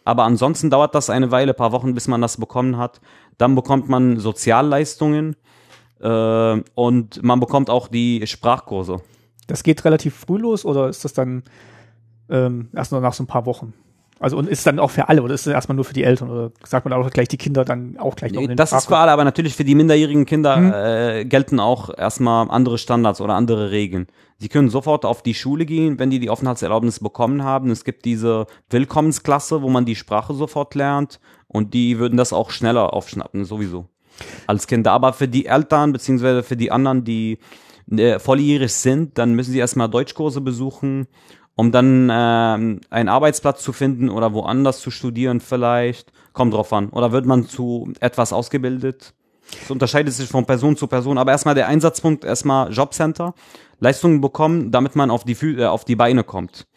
[0.05, 3.01] Aber ansonsten dauert das eine Weile, paar Wochen, bis man das bekommen hat.
[3.37, 5.37] Dann bekommt man Sozialleistungen
[6.01, 9.01] äh, und man bekommt auch die Sprachkurse.
[9.47, 11.43] Das geht relativ früh los oder ist das dann
[12.31, 13.73] ähm, erst nur nach so ein paar Wochen?
[14.21, 16.29] Also und ist dann auch für alle oder ist es erstmal nur für die Eltern
[16.29, 18.87] oder sagt man auch gleich die Kinder dann auch gleich noch in den das ist
[18.87, 20.73] für alle, aber natürlich für die minderjährigen Kinder Mhm.
[20.75, 24.09] äh, gelten auch erstmal andere Standards oder andere Regeln.
[24.39, 27.71] Sie können sofort auf die Schule gehen, wenn die die Aufenthaltserlaubnis bekommen haben.
[27.71, 32.51] Es gibt diese Willkommensklasse, wo man die Sprache sofort lernt und die würden das auch
[32.51, 33.87] schneller aufschnappen, sowieso.
[34.47, 34.93] Als Kinder.
[34.93, 37.39] Aber für die Eltern beziehungsweise für die anderen, die
[37.91, 41.07] äh, volljährig sind, dann müssen sie erstmal Deutschkurse besuchen,
[41.57, 46.13] um dann ähm, einen Arbeitsplatz zu finden oder woanders zu studieren vielleicht.
[46.33, 46.91] Kommt drauf an.
[46.91, 49.13] Oder wird man zu etwas ausgebildet?
[49.51, 53.35] Es unterscheidet sich von Person zu Person, aber erstmal der Einsatzpunkt, erstmal Jobcenter,
[53.81, 56.68] Leistungen bekommen, damit man auf die, Fü äh, auf die Beine kommt.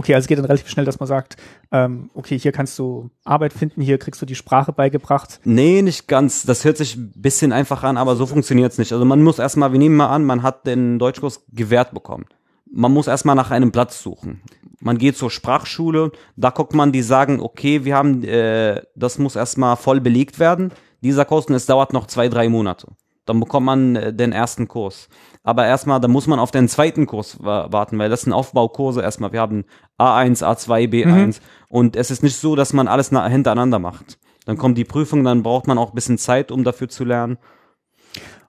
[0.00, 1.36] Okay, also es geht dann relativ schnell, dass man sagt,
[1.72, 5.40] ähm, okay, hier kannst du Arbeit finden, hier kriegst du die Sprache beigebracht.
[5.44, 6.46] Nee, nicht ganz.
[6.46, 8.94] Das hört sich ein bisschen einfach an, aber so funktioniert's nicht.
[8.94, 12.24] Also man muss erstmal, wir nehmen mal an, man hat den Deutschkurs gewährt bekommen.
[12.72, 14.40] Man muss erstmal nach einem Platz suchen.
[14.80, 19.36] Man geht zur Sprachschule, da guckt man, die sagen, okay, wir haben, äh, das muss
[19.36, 20.72] erstmal voll belegt werden.
[21.02, 22.86] Dieser Kurs, und es dauert noch zwei, drei Monate.
[23.30, 25.08] Dann bekommt man äh, den ersten Kurs.
[25.44, 29.02] Aber erstmal, da muss man auf den zweiten Kurs wa warten, weil das sind Aufbaukurse
[29.02, 29.32] erstmal.
[29.32, 29.64] Wir haben
[30.00, 34.18] A1, A2, B1 und es ist nicht so, dass man alles na- hintereinander macht.
[34.46, 37.38] Dann kommt die Prüfung, dann braucht man auch ein bisschen Zeit, um dafür zu lernen.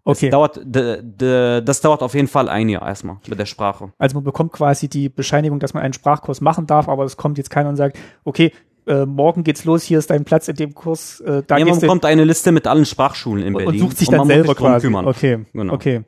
[0.03, 3.93] Okay, Es dauert, das dauert auf jeden Fall ein Jahr erstmal mit der Sprache.
[3.99, 7.37] also man bekommt quasi die Bescheinigung, dass man einen Sprachkurs machen darf, aber es kommt
[7.37, 8.51] jetzt keiner und sagt, okay,
[8.87, 11.79] äh, morgen geht's los, hier ist dein Platz in dem Kurs, äh, da ja, man
[11.79, 13.81] bekommt eine Liste mit allen Sprachschulen in und, Berlin.
[13.81, 14.87] und sucht sich dann selber quasi.
[14.87, 15.07] Kümmern.
[15.07, 15.73] Okay, Genau.
[15.73, 16.03] okay.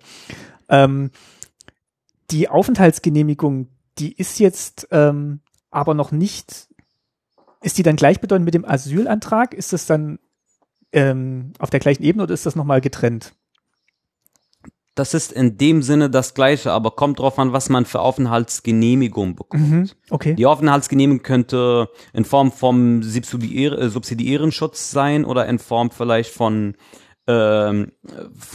[0.69, 1.11] Ähm,
[2.31, 3.67] die Aufenthaltsgenehmigung,
[3.99, 6.67] die ist jetzt ähm, aber noch nicht,
[7.61, 9.53] ist die dann gleichbedeutend mit dem Asylantrag?
[9.53, 10.19] Ist das dann
[10.91, 13.33] ähm, auf der gleichen Ebene oder ist das nochmal getrennt?
[14.95, 19.35] Das ist in dem Sinne das Gleiche, aber kommt drauf an, was man für Aufenthaltsgenehmigung
[19.35, 19.69] bekommt.
[19.69, 19.89] Mhm.
[20.11, 20.35] Okay.
[20.35, 26.31] Die Aufenthaltsgenehmigung könnte in Form vom subsidiär, äh, subsidiären Schutz sein oder in Form vielleicht
[26.31, 26.75] von,
[27.25, 27.93] ähm,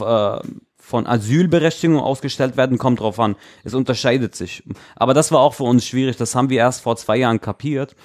[0.01, 0.39] äh,
[0.77, 3.35] von Asylberechtigung ausgestellt werden, kommt drauf an.
[3.65, 4.63] Es unterscheidet sich.
[4.95, 7.97] Aber das war auch für uns schwierig, das haben wir erst vor zwei Jahren kapiert.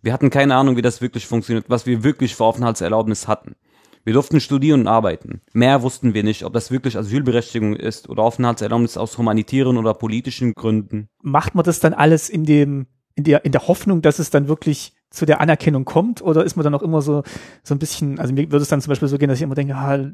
[0.00, 3.54] Wir hatten keine Ahnung, wie das wirklich funktioniert, was wir wirklich für Aufenthaltserlaubnis hatten.
[4.04, 5.40] Wir durften studieren und arbeiten.
[5.52, 10.54] Mehr wussten wir nicht, ob das wirklich Asylberechtigung ist oder Aufenthaltserlaubnis aus humanitären oder politischen
[10.54, 11.08] Gründen.
[11.22, 14.48] Macht man das dann alles in dem, in der, in der Hoffnung, dass es dann
[14.48, 17.22] wirklich zu der Anerkennung kommt oder ist man dann auch immer so,
[17.62, 19.54] so ein bisschen, also mir würde es dann zum Beispiel so gehen, dass ich immer
[19.54, 20.10] denke, ah,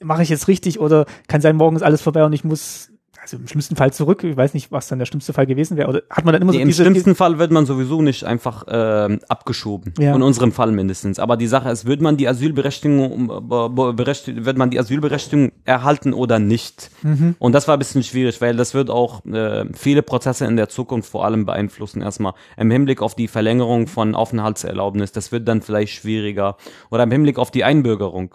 [0.00, 3.36] mache ich jetzt richtig oder kann sein, morgen ist alles vorbei und ich muss, also
[3.36, 6.02] im schlimmsten Fall zurück, ich weiß nicht, was dann der schlimmste Fall gewesen wäre, oder
[6.10, 8.64] hat man dann immer Nee, so Im diese, schlimmsten Fall wird man sowieso nicht einfach
[8.68, 9.92] ähm, abgeschoben.
[9.98, 10.14] Ja.
[10.14, 11.18] In unserem Fall mindestens.
[11.18, 16.90] Aber die Sache ist, wird man die Asylberechtigung, wird man die Asylberechtigung erhalten oder nicht?
[17.02, 17.36] Mhm.
[17.38, 20.68] Und das war ein bisschen schwierig, weil das wird auch äh, viele Prozesse in der
[20.68, 22.02] Zukunft vor allem beeinflussen.
[22.02, 26.56] Erstmal im Hinblick auf die Verlängerung von Aufenthaltserlaubnis, das wird dann vielleicht schwieriger.
[26.90, 28.34] Oder im Hinblick auf die Einbürgerung.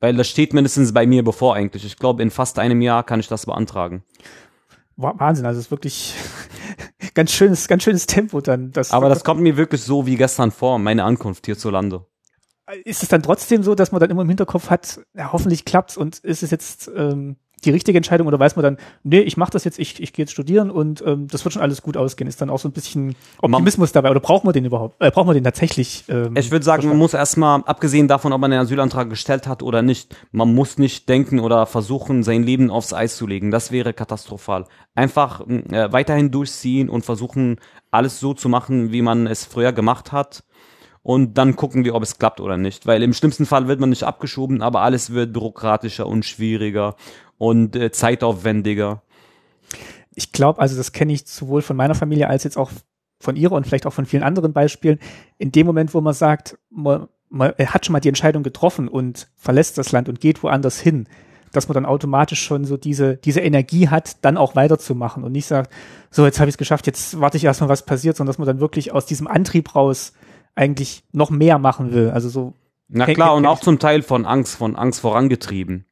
[0.00, 1.84] Weil das steht mindestens bei mir bevor eigentlich.
[1.84, 4.04] Ich glaube, in fast einem Jahr kann ich das beantragen.
[4.96, 6.14] Wa- Wahnsinn, also es ist wirklich
[7.14, 8.70] ganz schönes, ganz schönes Tempo dann.
[8.72, 12.04] Das, Aber das kommt mir wirklich so wie gestern vor, meine Ankunft hierzulande.
[12.84, 15.96] ist es dann trotzdem so, dass man dann immer im Hinterkopf hat, ja, hoffentlich klappt's
[15.96, 19.50] und ist es jetzt ähm, die richtige Entscheidung oder weiß man dann, nee, ich mache
[19.50, 22.28] das jetzt, ich, ich gehe jetzt studieren und ähm, das wird schon alles gut ausgehen.
[22.28, 24.96] Ist dann auch so ein bisschen Optimismus dabei oder braucht man den überhaupt?
[25.00, 26.04] Äh, braucht man den tatsächlich?
[26.08, 29.62] Ähm, Ich würde sagen, man muss erstmal, abgesehen davon, ob man einen Asylantrag gestellt hat
[29.62, 33.50] oder nicht, man muss nicht denken oder versuchen, sein Leben aufs Eis zu legen.
[33.50, 34.64] Das wäre katastrophal.
[34.94, 37.56] Einfach äh, weiterhin durchziehen und versuchen,
[37.90, 40.44] alles so zu machen, wie man es früher gemacht hat.
[41.02, 42.86] Und dann gucken wir, ob es klappt oder nicht.
[42.86, 46.96] Weil im schlimmsten Fall wird man nicht abgeschoben, aber alles wird bürokratischer und schwieriger
[47.38, 49.02] und äh, zeitaufwendiger.
[50.14, 52.70] ich glaube, also das kenne ich sowohl von meiner Familie als jetzt auch
[53.20, 54.98] von ihrer und vielleicht auch von vielen anderen Beispielen.
[55.38, 58.88] In dem Moment, wo man sagt, man, man er hat schon mal die Entscheidung getroffen
[58.88, 61.08] und verlässt das Land und geht woanders hin,
[61.52, 65.46] dass man dann automatisch schon so diese, diese Energie hat, dann auch weiterzumachen und nicht
[65.46, 65.72] sagt,
[66.10, 68.46] so, jetzt habe ich es geschafft, jetzt warte ich erstmal, was passiert, sondern dass man
[68.46, 70.12] dann wirklich aus diesem Antrieb raus
[70.54, 72.10] eigentlich noch mehr machen will.
[72.10, 72.54] Also so,
[72.88, 75.84] Na klar, und auch zum Teil von Angst, von Angst vorangetrieben.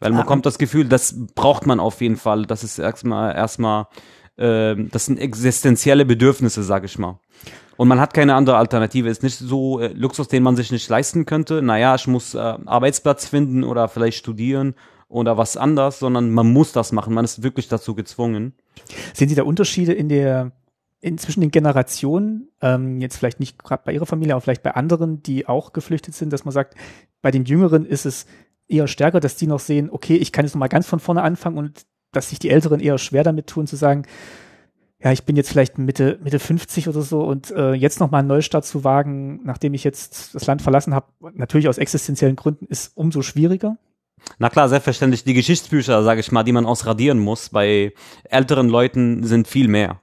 [0.00, 0.24] Weil man Ah.
[0.24, 2.46] kommt das Gefühl, das braucht man auf jeden Fall.
[2.46, 3.86] Das ist erstmal, erstmal,
[4.38, 7.20] ähm, das sind existenzielle Bedürfnisse, sag ich mal.
[7.76, 9.08] Und man hat keine andere Alternative.
[9.08, 11.62] Ist nicht so äh, Luxus, den man sich nicht leisten könnte.
[11.62, 14.74] Naja, ich muss äh, Arbeitsplatz finden oder vielleicht studieren
[15.08, 17.14] oder was anderes, sondern man muss das machen.
[17.14, 18.54] Man ist wirklich dazu gezwungen.
[19.14, 20.52] Sehen Sie da Unterschiede in der
[21.02, 24.74] in zwischen den Generationen, ähm, jetzt vielleicht nicht gerade bei Ihrer Familie, aber vielleicht bei
[24.74, 26.74] anderen, die auch geflüchtet sind, dass man sagt,
[27.22, 28.26] bei den Jüngeren ist es
[28.70, 31.22] eher stärker, dass die noch sehen, okay, ich kann jetzt noch mal ganz von vorne
[31.22, 31.82] anfangen und
[32.12, 34.04] dass sich die Älteren eher schwer damit tun, zu sagen,
[35.02, 38.28] ja, ich bin jetzt vielleicht Mitte, Mitte 50 oder so und äh, jetzt nochmal einen
[38.28, 42.92] Neustart zu wagen, nachdem ich jetzt das Land verlassen habe, natürlich aus existenziellen Gründen, ist
[42.96, 43.78] umso schwieriger.
[44.38, 45.24] Na klar, selbstverständlich.
[45.24, 47.94] Die Geschichtsbücher, sage ich mal, die man ausradieren muss, bei
[48.24, 50.00] älteren Leuten sind viel mehr.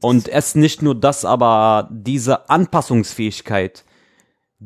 [0.00, 3.84] Und es nicht nur das, aber diese Anpassungsfähigkeit,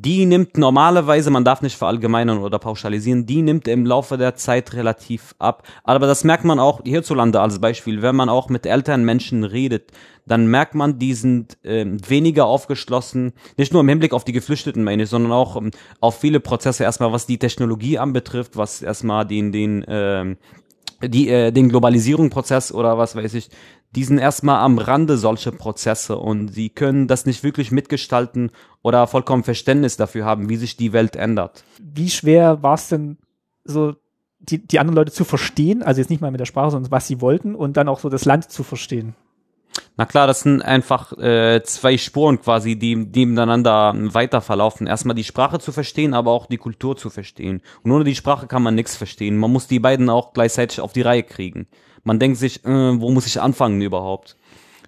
[0.05, 4.75] die nimmt normalerweise, man darf nicht verallgemeinern oder pauschalisieren, die nimmt im Laufe der Zeit
[4.75, 5.67] relativ ab.
[5.83, 9.91] Aber das merkt man auch hierzulande als Beispiel, wenn man auch mit älteren Menschen redet,
[10.25, 14.85] dann merkt man, die sind äh, weniger aufgeschlossen, nicht nur im Hinblick auf die Geflüchteten,
[14.85, 15.71] meine ich, sondern auch ähm,
[16.01, 20.37] auf viele Prozesse, erstmal was die Technologie anbetrifft, was erstmal den, den, äh,
[21.03, 23.49] die, äh, den Globalisierungsprozess oder was weiß ich,
[23.93, 28.51] die sind erstmal am Rande solche Prozesse und sie können das nicht wirklich mitgestalten
[28.83, 31.65] oder vollkommen Verständnis dafür haben, wie sich die Welt ändert.
[31.81, 33.19] Wie schwer war es denn
[33.65, 33.95] so,
[34.41, 37.07] die, die anderen Leute zu verstehen, also jetzt nicht mal mit der Sprache, sondern was
[37.07, 39.15] sie wollten und dann auch so das Land zu verstehen?
[39.97, 44.87] Na klar, das sind einfach äh, zwei Spuren quasi, die, die miteinander weiter verlaufen.
[44.87, 47.63] Erstmal die Sprache zu verstehen, aber auch die Kultur zu verstehen.
[47.83, 49.37] Und ohne die Sprache kann man nichts verstehen.
[49.37, 51.67] Man muss die beiden auch gleichzeitig auf die Reihe kriegen.
[52.09, 54.35] Man denkt sich, äh, wo muss ich anfangen überhaupt?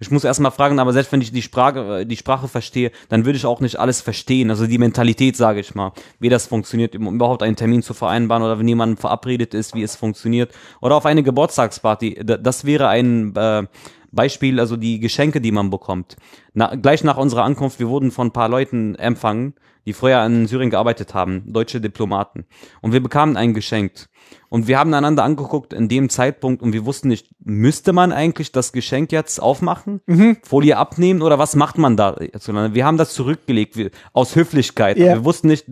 [0.00, 3.36] Ich muss erstmal fragen, aber selbst wenn ich die Sprache, die Sprache verstehe, dann würde
[3.36, 4.48] ich auch nicht alles verstehen.
[4.48, 8.42] Also die Mentalität, sage ich mal, wie das funktioniert, um überhaupt einen Termin zu vereinbaren
[8.42, 10.50] oder wenn jemand verabredet ist, wie es funktioniert.
[10.80, 12.22] Oder auf eine Geburtstagsparty.
[12.24, 13.64] Das wäre ein äh,
[14.10, 16.16] Beispiel, also die Geschenke, die man bekommt.
[16.54, 19.52] Na, gleich nach unserer Ankunft, wir wurden von ein paar Leuten empfangen,
[19.86, 22.44] die vorher in Syrien gearbeitet haben, deutsche Diplomaten.
[22.80, 24.08] Und wir bekamen ein Geschenk.
[24.48, 28.52] Und wir haben einander angeguckt in dem Zeitpunkt und wir wussten nicht, müsste man eigentlich
[28.52, 30.38] das Geschenk jetzt aufmachen, mhm.
[30.42, 32.16] Folie abnehmen oder was macht man da?
[32.16, 34.98] Wir haben das zurückgelegt wir, aus Höflichkeit.
[34.98, 35.14] Ja.
[35.14, 35.66] Wir wussten nicht,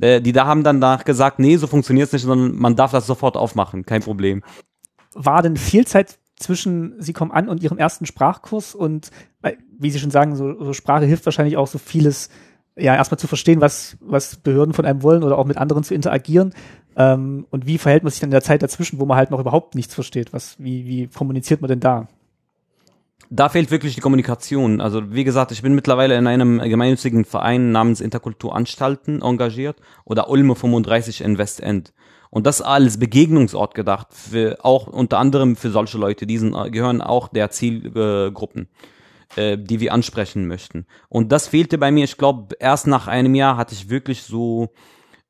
[0.00, 2.92] äh, die da haben dann danach gesagt, nee, so funktioniert es nicht, sondern man darf
[2.92, 4.42] das sofort aufmachen, kein Problem.
[5.14, 9.10] War denn viel Zeit zwischen Sie kommen an und Ihrem ersten Sprachkurs und
[9.78, 12.30] wie Sie schon sagen, so, so Sprache hilft wahrscheinlich auch so vieles
[12.78, 15.94] ja, erstmal zu verstehen, was, was Behörden von einem wollen oder auch mit anderen zu
[15.94, 16.54] interagieren.
[16.96, 19.40] Ähm, und wie verhält man sich dann in der Zeit dazwischen, wo man halt noch
[19.40, 20.32] überhaupt nichts versteht?
[20.32, 22.08] Was, wie, wie kommuniziert man denn da?
[23.30, 24.80] Da fehlt wirklich die Kommunikation.
[24.80, 30.54] Also wie gesagt, ich bin mittlerweile in einem gemeinnützigen Verein namens Interkulturanstalten engagiert oder Ulme
[30.54, 31.92] 35 in Westend.
[32.30, 36.38] Und das als Begegnungsort gedacht, für auch unter anderem für solche Leute, die
[36.70, 38.66] gehören auch der Zielgruppen, äh,
[39.36, 40.86] die wir ansprechen möchten.
[41.08, 44.70] Und das fehlte bei mir, ich glaube, erst nach einem Jahr hatte ich wirklich so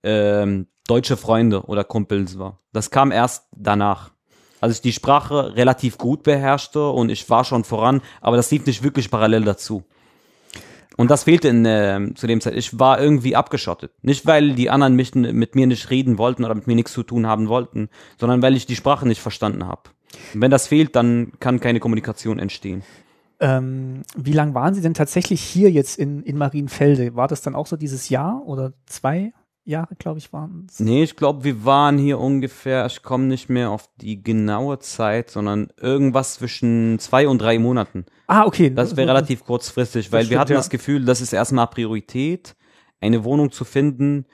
[0.03, 2.61] ähm, deutsche Freunde oder Kumpels war.
[2.73, 4.11] Das kam erst danach.
[4.61, 8.67] Als ich die Sprache relativ gut beherrschte und ich war schon voran, aber das lief
[8.67, 9.85] nicht wirklich parallel dazu.
[10.97, 12.57] Und das fehlte in, äh, zu dem Zeit.
[12.57, 13.93] Ich war irgendwie abgeschottet.
[14.03, 17.05] Nicht, weil die anderen mich, mit mir nicht reden wollten oder mit mir nichts zu
[17.05, 17.89] tun haben wollten,
[18.19, 19.83] sondern weil ich die Sprache nicht verstanden habe.
[20.35, 22.83] Und wenn das fehlt, dann kann keine Kommunikation entstehen.
[23.41, 27.15] Ähm, wie lang waren Sie denn tatsächlich hier jetzt in, in Marienfelde?
[27.15, 29.33] War das dann auch so dieses Jahr oder zwei?
[29.69, 30.81] Jahre, glaube ich, waren es.
[30.81, 35.31] Nee, ich glaube, wir waren hier ungefähr, ich komme nicht mehr auf die genaue Zeit,
[35.31, 38.07] sondern irgendwas zwischen zwei und drei Monaten.
[38.29, 38.71] Ah, okay.
[38.71, 40.59] Das wäre relativ kurzfristig, weil stimmt, wir hatten ja.
[40.59, 42.57] das Gefühl, das ist erstmal Priorität,
[43.01, 44.25] eine Wohnung zu finden,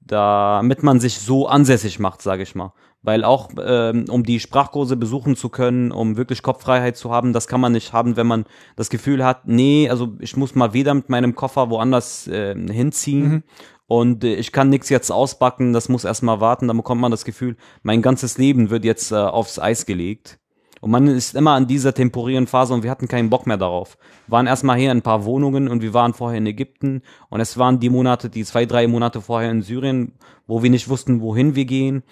[0.00, 2.72] damit man sich so ansässig macht, sage ich mal.
[3.02, 7.48] Weil auch, ähm, um die Sprachkurse besuchen zu können, um wirklich Kopffreiheit zu haben, das
[7.48, 8.44] kann man nicht haben, wenn man
[8.76, 13.28] das Gefühl hat, nee, also ich muss mal wieder mit meinem Koffer woanders äh, hinziehen
[13.28, 13.42] mhm
[13.90, 17.24] und äh, ich kann nichts jetzt ausbacken, das muss erstmal warten, dann bekommt man das
[17.24, 20.38] Gefühl, mein ganzes Leben wird jetzt äh, aufs Eis gelegt.
[20.80, 23.98] Und man ist immer an dieser temporären Phase und wir hatten keinen Bock mehr darauf.
[24.28, 27.40] Wir waren erstmal hier in ein paar Wohnungen und wir waren vorher in Ägypten und
[27.40, 30.12] es waren die Monate, die zwei, drei Monate vorher in Syrien,
[30.46, 32.04] wo wir nicht wussten, wohin wir gehen.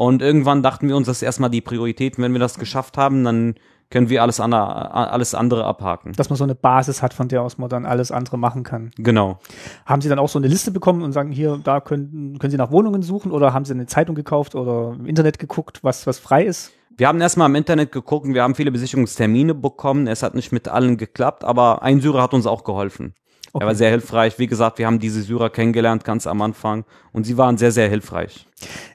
[0.00, 2.18] Und irgendwann dachten wir uns, das ist erstmal die Priorität.
[2.18, 3.56] wenn wir das geschafft haben, dann
[3.90, 6.14] können wir alles, andere, alles andere abhaken.
[6.14, 8.92] Dass man so eine Basis hat, von der aus man dann alles andere machen kann.
[8.96, 9.40] Genau.
[9.84, 12.56] Haben Sie dann auch so eine Liste bekommen und sagen, hier, da können, können Sie
[12.56, 16.18] nach Wohnungen suchen oder haben Sie eine Zeitung gekauft oder im Internet geguckt, was, was
[16.18, 16.72] frei ist?
[16.96, 20.06] Wir haben erstmal im Internet geguckt wir haben viele Besichtigungstermine bekommen.
[20.06, 23.12] Es hat nicht mit allen geklappt, aber ein Syrer hat uns auch geholfen.
[23.52, 23.64] Okay.
[23.64, 24.38] Er war sehr hilfreich.
[24.38, 27.88] Wie gesagt, wir haben diese Syrer kennengelernt ganz am Anfang und sie waren sehr, sehr
[27.88, 28.46] hilfreich.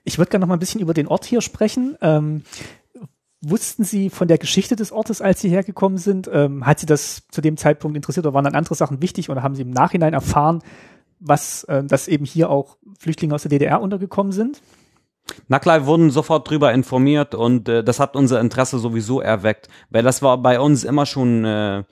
[0.03, 1.97] Ich würde gerne noch mal ein bisschen über den Ort hier sprechen.
[2.01, 2.43] Ähm,
[3.41, 6.29] wussten Sie von der Geschichte des Ortes, als Sie hergekommen sind?
[6.31, 9.43] Ähm, hat Sie das zu dem Zeitpunkt interessiert oder waren dann andere Sachen wichtig oder
[9.43, 10.61] haben Sie im Nachhinein erfahren,
[11.19, 14.61] was, äh, dass eben hier auch Flüchtlinge aus der DDR untergekommen sind?
[15.47, 19.67] Na klar, wir wurden sofort drüber informiert und äh, das hat unser Interesse sowieso erweckt,
[19.89, 21.83] weil das war bei uns immer schon äh,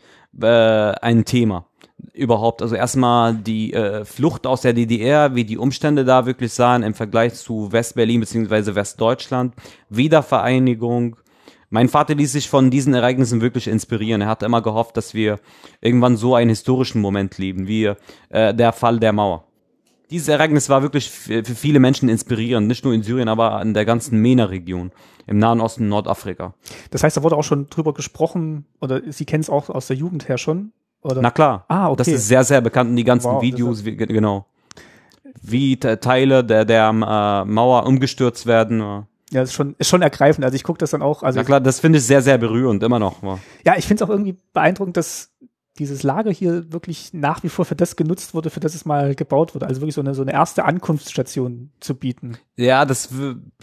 [0.42, 1.67] äh, ein Thema
[2.14, 2.62] überhaupt.
[2.62, 6.94] Also erstmal die äh, Flucht aus der DDR, wie die Umstände da wirklich sahen im
[6.94, 9.54] Vergleich zu West-Berlin beziehungsweise Westdeutschland,
[9.90, 11.16] Wiedervereinigung,
[11.70, 14.22] Mein Vater ließ sich von diesen Ereignissen wirklich inspirieren.
[14.22, 15.40] Er hat immer gehofft, dass wir
[15.82, 17.94] irgendwann so einen historischen Moment leben, wie
[18.30, 19.46] äh, der Fall der Mauer.
[20.12, 23.86] Dieses Ereignis war wirklich für viele Menschen inspirierend, nicht nur in Syrien, aber in der
[23.86, 24.92] ganzen MENA-Region,
[25.26, 26.54] im Nahen Osten Nordafrika.
[26.92, 29.98] Das heißt, da wurde auch schon drüber gesprochen, oder Sie kennen es auch aus der
[29.98, 30.74] Jugend her schon?
[31.04, 31.22] Oder?
[31.22, 31.98] Na klar, Ah, okay.
[31.98, 34.46] das ist sehr, sehr bekannt in die ganzen Wow, das Videos, wie, genau.
[35.42, 39.06] Wie Te- Teile der, der äh, Mauer umgestürzt werden.
[39.32, 40.46] Ja, ist schon, ist schon ergreifend.
[40.46, 41.24] Also ich gucke das dann auch.
[41.24, 43.22] Also Na klar, das finde ich sehr, sehr berührend, immer noch.
[43.24, 43.40] ja.
[43.66, 45.32] Ja, ich finde es auch irgendwie beeindruckend, dass
[45.80, 49.16] dieses Lager hier wirklich nach wie vor für das genutzt wurde, für das es mal
[49.16, 49.66] gebaut wurde.
[49.66, 52.38] Also wirklich so eine, so eine erste Ankunftsstation zu bieten.
[52.58, 53.10] Ja, das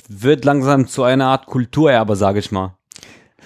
[0.08, 2.74] wird langsam zu einer Art Kulturerbe, sage ich mal.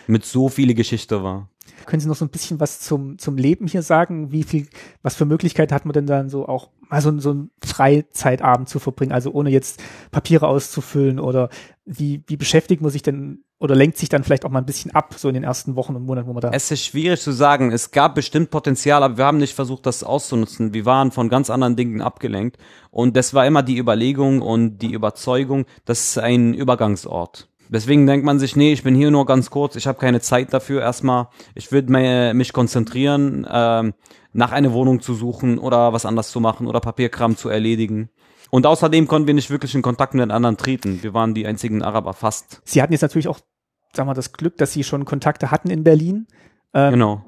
[0.07, 1.49] Mit so viele Geschichte war.
[1.87, 4.33] Können Sie noch so ein bisschen was zum, zum Leben hier sagen?
[4.33, 4.69] Wie viel,
[5.03, 8.79] was für Möglichkeiten hat man denn dann so auch mal so, so einen Freizeitabend zu
[8.79, 9.13] verbringen?
[9.13, 11.49] Also ohne jetzt Papiere auszufüllen oder
[11.85, 14.91] wie, wie beschäftigt man sich denn oder lenkt sich dann vielleicht auch mal ein bisschen
[14.91, 16.51] ab, so in den ersten Wochen und Monaten, wo man da.
[16.51, 17.73] Es ist schwierig zu sagen.
[17.73, 20.75] Es gab bestimmt Potenzial, aber wir haben nicht versucht, das auszunutzen.
[20.75, 22.59] Wir waren von ganz anderen Dingen abgelenkt.
[22.91, 27.49] Und das war immer die Überlegung und die Überzeugung, das ist ein Übergangsort.
[27.69, 30.53] Deswegen denkt man sich, nee, ich bin hier nur ganz kurz, ich habe keine Zeit
[30.53, 31.29] dafür erstmal.
[31.55, 33.95] Ich würde mich konzentrieren, ähm,
[34.33, 38.11] nach einer Wohnung zu suchen oder was anderes zu machen oder Papierkram zu erledigen.
[38.51, 41.03] Und außerdem konnten wir nicht wirklich in Kontakt mit den anderen treten.
[41.03, 42.61] Wir waren die einzigen Araber fast.
[42.65, 43.39] Sie hatten jetzt natürlich auch,
[43.93, 46.27] sagen wir mal, das Glück, dass Sie schon Kontakte hatten in Berlin.
[46.73, 47.25] Ähm, Genau.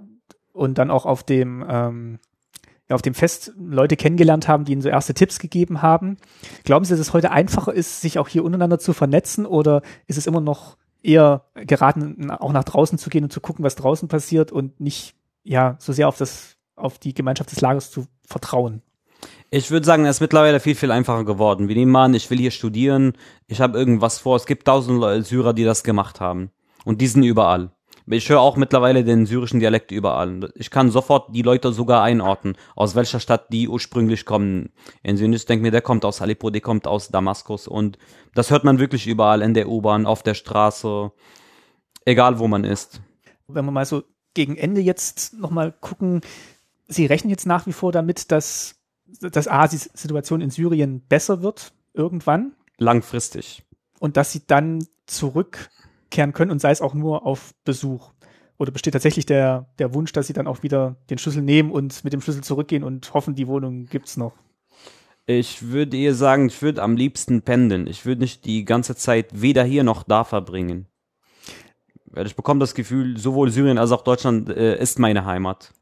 [0.53, 2.19] und dann auch auf dem, ähm,
[2.89, 6.17] auf dem Fest Leute kennengelernt haben, die ihnen so erste Tipps gegeben haben.
[6.65, 10.19] Glauben Sie, dass es heute einfacher ist, sich auch hier untereinander zu vernetzen oder ist
[10.19, 14.09] es immer noch eher geraten, auch nach draußen zu gehen und zu gucken, was draußen
[14.09, 18.83] passiert und nicht ja so sehr auf das, auf die Gemeinschaft des Lagers zu vertrauen?
[19.51, 21.69] Ich würde sagen, es ist mittlerweile viel, viel einfacher geworden.
[21.69, 23.13] Wir nehmen mal an, ich will hier studieren,
[23.47, 24.37] ich habe irgendwas vor.
[24.37, 26.51] Es gibt tausend Syrer, die das gemacht haben.
[26.85, 27.71] Und die sind überall.
[28.09, 30.53] Ich höre auch mittlerweile den syrischen Dialekt überall.
[30.55, 34.71] Ich kann sofort die Leute sogar einordnen, aus welcher Stadt die ursprünglich kommen.
[35.03, 37.67] In Syrien, denke mir, der kommt aus Aleppo, der kommt aus Damaskus.
[37.67, 37.99] Und
[38.35, 41.11] das hört man wirklich überall, in der U-Bahn, auf der Straße,
[42.05, 43.01] egal wo man ist.
[43.49, 44.05] Wenn wir mal so
[44.35, 46.21] gegen Ende jetzt nochmal gucken,
[46.89, 48.77] Sie rechnen jetzt nach wie vor damit, dass,
[49.21, 53.65] dass A, die Situation in Syrien besser wird, irgendwann, Langfristig.
[53.99, 54.87] und dass sie dann
[56.07, 58.13] zurückkehren können und sei es auch nur auf Besuch.
[58.59, 62.05] Oder besteht tatsächlich der, der Wunsch, dass sie dann auch wieder den Schlüssel nehmen und
[62.05, 64.33] mit dem Schlüssel zurückgehen und hoffen, die Wohnung gibt's noch?
[65.27, 67.87] Ich würde eher sagen, ich würde am liebsten pendeln.
[67.87, 70.87] Ich würde nicht die ganze Zeit weder hier noch da verbringen.
[72.07, 75.73] Weil ich bekomme das Gefühl, sowohl Syrien als auch Deutschland äh, ist meine Heimat.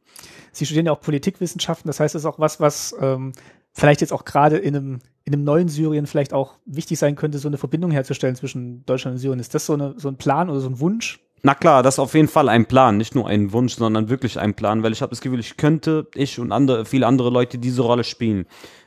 [0.51, 3.33] Sie studieren ja auch Politikwissenschaften, das heißt, das ist auch was, was ähm,
[3.73, 7.39] vielleicht jetzt auch gerade in einem, in einem neuen Syrien vielleicht auch wichtig sein könnte,
[7.39, 9.41] so eine Verbindung herzustellen zwischen Deutschland und Syrien.
[9.41, 11.21] Ist das so, eine, so ein Plan oder so ein Wunsch?
[11.43, 14.39] Na klar, das ist auf jeden Fall ein Plan, nicht nur ein Wunsch, sondern wirklich
[14.39, 17.59] ein Plan, weil ich habe das Gefühl, ich könnte, ich und andere, viele andere Leute
[17.59, 18.47] diese Rolle spielen.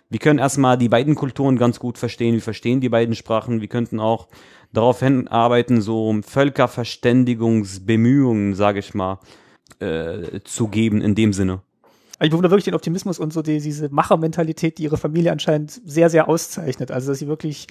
[0.09, 3.67] Wir können erstmal die beiden Kulturen ganz gut verstehen, wir verstehen die beiden Sprachen, wir
[3.67, 4.27] könnten auch
[4.73, 9.19] darauf hinarbeiten, so Völkerverständigungsbemühungen, sage ich mal,
[9.79, 11.61] äh, zu geben in dem Sinne.
[12.19, 16.09] Ich bewundere wirklich den Optimismus und so die, diese Machermentalität, die ihre Familie anscheinend sehr,
[16.09, 16.91] sehr auszeichnet.
[16.91, 17.67] Also, dass sie wirklich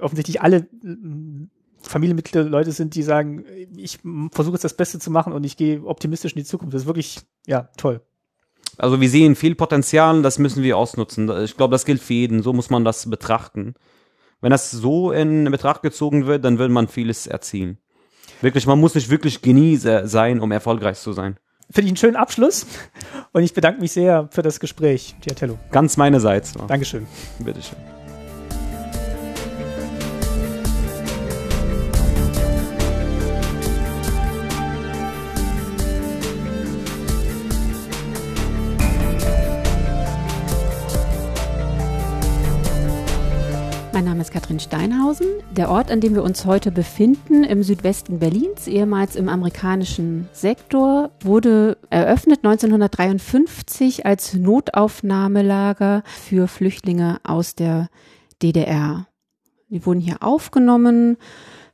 [0.00, 1.48] offensichtlich alle mm,
[1.82, 3.44] Familienmitglieder Leute sind, die sagen,
[3.76, 3.98] ich
[4.32, 6.74] versuche jetzt das Beste zu machen und ich gehe optimistisch in die Zukunft.
[6.74, 8.00] Das ist wirklich, ja, toll.
[8.78, 11.30] Also wir sehen viel Potenzial, das müssen wir ausnutzen.
[11.42, 13.74] Ich glaube, das gilt für jeden, so muss man das betrachten.
[14.40, 17.78] Wenn das so in Betracht gezogen wird, dann wird man vieles erzielen.
[18.40, 21.36] Wirklich, man muss nicht wirklich Genie se- sein, um erfolgreich zu sein.
[21.72, 22.66] Finde ich einen schönen Abschluss
[23.32, 25.58] und ich bedanke mich sehr für das Gespräch, Diatello.
[25.70, 26.52] Ganz meinerseits.
[26.68, 27.06] Dankeschön.
[27.38, 27.91] Bitteschön.
[44.22, 45.26] Ist Katrin Steinhausen.
[45.50, 51.10] Der Ort, an dem wir uns heute befinden, im Südwesten Berlins, ehemals im amerikanischen Sektor,
[51.20, 57.88] wurde eröffnet 1953 als Notaufnahmelager für Flüchtlinge aus der
[58.42, 59.08] DDR.
[59.70, 61.16] Die wurden hier aufgenommen,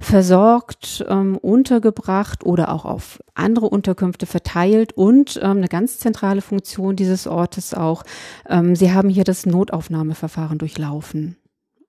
[0.00, 6.96] versorgt, ähm, untergebracht oder auch auf andere Unterkünfte verteilt und ähm, eine ganz zentrale Funktion
[6.96, 8.04] dieses Ortes auch.
[8.48, 11.36] Ähm, sie haben hier das Notaufnahmeverfahren durchlaufen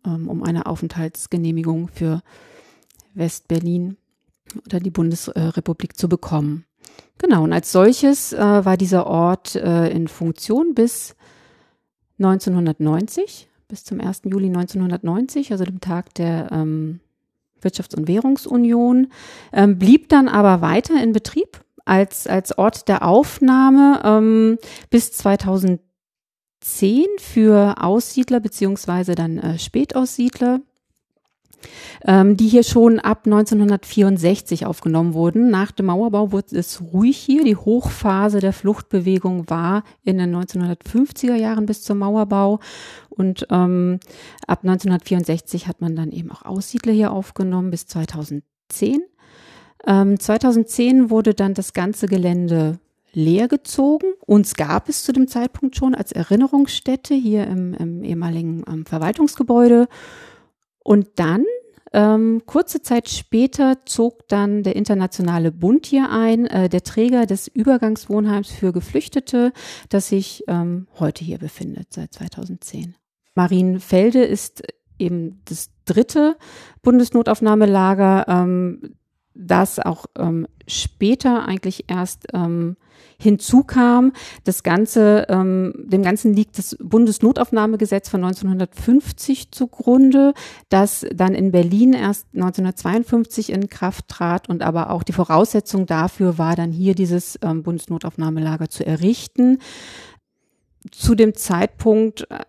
[0.04, 2.22] um eine Aufenthaltsgenehmigung für
[3.14, 3.98] Westberlin
[4.66, 6.66] oder die Bundesrepublik zu bekommen.
[7.18, 11.16] Genau, und als solches äh, war dieser Ort äh, in Funktion bis
[12.18, 14.22] 1990, bis zum 1.
[14.26, 17.02] Juli 1990, also dem Tag der ähm,
[17.62, 19.08] Wirtschafts- und Währungsunion,
[19.52, 24.58] ähm, blieb dann aber weiter in Betrieb als, als Ort der Aufnahme ähm,
[24.90, 25.12] bis
[26.62, 30.62] 2010 für Aussiedler beziehungsweise dann äh, Spätaussiedler
[32.06, 35.50] ähm, die hier schon ab 1964 aufgenommen wurden.
[35.50, 37.44] Nach dem Mauerbau wurde es ruhig hier.
[37.44, 42.60] Die Hochphase der Fluchtbewegung war in den 1950er Jahren bis zum Mauerbau.
[43.10, 44.00] Und ähm,
[44.48, 49.02] ab 1964 hat man dann eben auch Aussiedler hier aufgenommen bis 2010.
[49.86, 52.80] Ähm, 2010 wurde dann das ganze Gelände
[53.14, 54.14] leergezogen.
[54.26, 59.88] Uns gab es zu dem Zeitpunkt schon als Erinnerungsstätte hier im, im ehemaligen ähm, Verwaltungsgebäude.
[60.84, 61.46] Und dann,
[61.92, 67.48] ähm, kurze Zeit später, zog dann der Internationale Bund hier ein, äh, der Träger des
[67.48, 69.54] Übergangswohnheims für Geflüchtete,
[69.90, 72.96] das sich ähm, heute hier befindet, seit 2010.
[73.36, 74.64] Marienfelde ist
[75.00, 76.38] eben das dritte
[76.82, 78.96] Bundesnotaufnahmelager, ähm,
[79.34, 82.76] das auch ähm, später eigentlich erst ähm,
[83.20, 84.14] hinzukam.
[84.46, 90.34] Das Ganze, ähm, dem Ganzen liegt das Bundesnotaufnahmegesetz von 1950 zugrunde,
[90.70, 96.38] das dann in Berlin erst 1952 in Kraft trat und aber auch die Voraussetzung dafür
[96.38, 99.60] war, dann hier dieses ähm, Bundesnotaufnahmelager zu errichten.
[100.92, 102.40] Zu dem Zeitpunkt äh,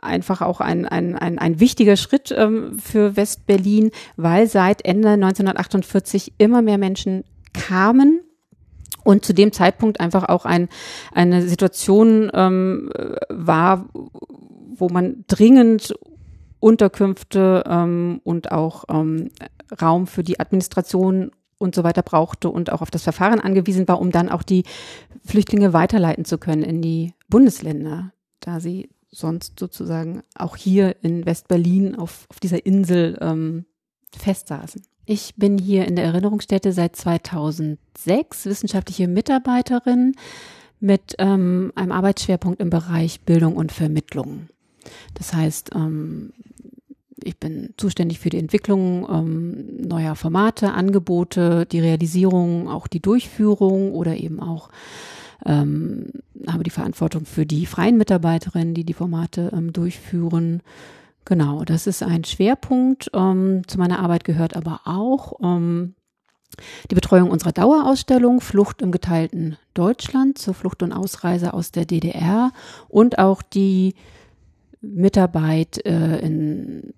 [0.00, 6.34] einfach auch ein, ein, ein, ein wichtiger Schritt ähm, für Westberlin, weil seit Ende 1948
[6.38, 8.20] immer mehr Menschen kamen
[9.04, 10.68] und zu dem Zeitpunkt einfach auch ein,
[11.12, 12.90] eine Situation ähm,
[13.28, 15.94] war, wo man dringend
[16.60, 19.30] Unterkünfte ähm, und auch ähm,
[19.80, 24.00] Raum für die Administration und so weiter brauchte und auch auf das Verfahren angewiesen war,
[24.00, 24.64] um dann auch die
[25.24, 31.96] Flüchtlinge weiterleiten zu können in die Bundesländer, da sie sonst sozusagen auch hier in Westberlin
[31.96, 33.66] auf, auf dieser Insel ähm,
[34.16, 34.82] festsaßen.
[35.12, 40.14] Ich bin hier in der Erinnerungsstätte seit 2006, wissenschaftliche Mitarbeiterin
[40.78, 44.46] mit ähm, einem Arbeitsschwerpunkt im Bereich Bildung und Vermittlung.
[45.14, 46.32] Das heißt, ähm,
[47.24, 53.90] ich bin zuständig für die Entwicklung ähm, neuer Formate, Angebote, die Realisierung, auch die Durchführung
[53.94, 54.70] oder eben auch
[55.44, 56.12] ähm,
[56.46, 60.62] habe die Verantwortung für die freien Mitarbeiterinnen, die die Formate ähm, durchführen
[61.24, 63.10] Genau, das ist ein Schwerpunkt.
[63.14, 65.94] Ähm, zu meiner Arbeit gehört aber auch ähm,
[66.90, 72.52] die Betreuung unserer Dauerausstellung Flucht im geteilten Deutschland zur Flucht und Ausreise aus der DDR
[72.88, 73.94] und auch die
[74.80, 76.94] Mitarbeit äh, in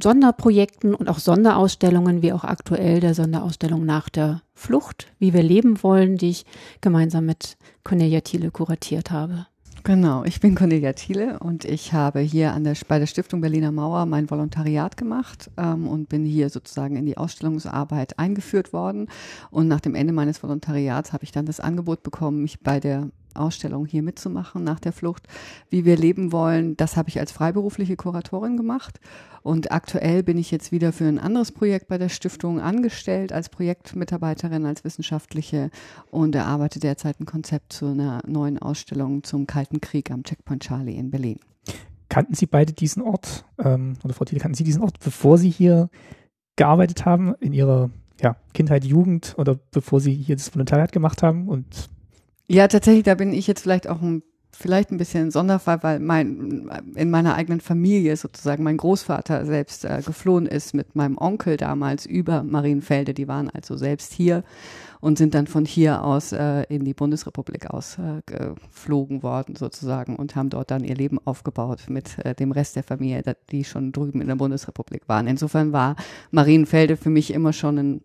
[0.00, 5.82] Sonderprojekten und auch Sonderausstellungen, wie auch aktuell der Sonderausstellung nach der Flucht, wie wir leben
[5.84, 6.46] wollen, die ich
[6.80, 9.46] gemeinsam mit Cornelia Thiele kuratiert habe.
[9.86, 13.70] Genau, ich bin Cornelia Thiele und ich habe hier an der, bei der Stiftung Berliner
[13.70, 19.08] Mauer mein Volontariat gemacht ähm, und bin hier sozusagen in die Ausstellungsarbeit eingeführt worden.
[19.50, 23.10] Und nach dem Ende meines Volontariats habe ich dann das Angebot bekommen, mich bei der
[23.36, 25.26] Ausstellung hier mitzumachen nach der Flucht,
[25.70, 26.76] wie wir leben wollen.
[26.76, 29.00] Das habe ich als freiberufliche Kuratorin gemacht.
[29.42, 33.50] Und aktuell bin ich jetzt wieder für ein anderes Projekt bei der Stiftung angestellt, als
[33.50, 35.70] Projektmitarbeiterin, als wissenschaftliche
[36.10, 40.96] und erarbeite derzeit ein Konzept zu einer neuen Ausstellung zum Kalten Krieg am Checkpoint Charlie
[40.96, 41.38] in Berlin.
[42.08, 45.50] Kannten Sie beide diesen Ort, ähm, oder Frau Thiele, kannten Sie diesen Ort, bevor Sie
[45.50, 45.90] hier
[46.56, 47.90] gearbeitet haben, in Ihrer
[48.20, 51.48] ja, Kindheit, Jugend oder bevor Sie hier das Volontariat gemacht haben?
[51.48, 51.90] Und
[52.46, 55.98] ja, tatsächlich, da bin ich jetzt vielleicht auch ein, vielleicht ein bisschen ein Sonderfall, weil
[55.98, 61.56] mein, in meiner eigenen Familie sozusagen mein Großvater selbst äh, geflohen ist mit meinem Onkel
[61.56, 63.14] damals über Marienfelde.
[63.14, 64.44] Die waren also selbst hier
[65.00, 70.36] und sind dann von hier aus äh, in die Bundesrepublik ausgeflogen äh, worden sozusagen und
[70.36, 74.20] haben dort dann ihr Leben aufgebaut mit äh, dem Rest der Familie, die schon drüben
[74.20, 75.26] in der Bundesrepublik waren.
[75.26, 75.96] Insofern war
[76.30, 78.00] Marienfelde für mich immer schon ein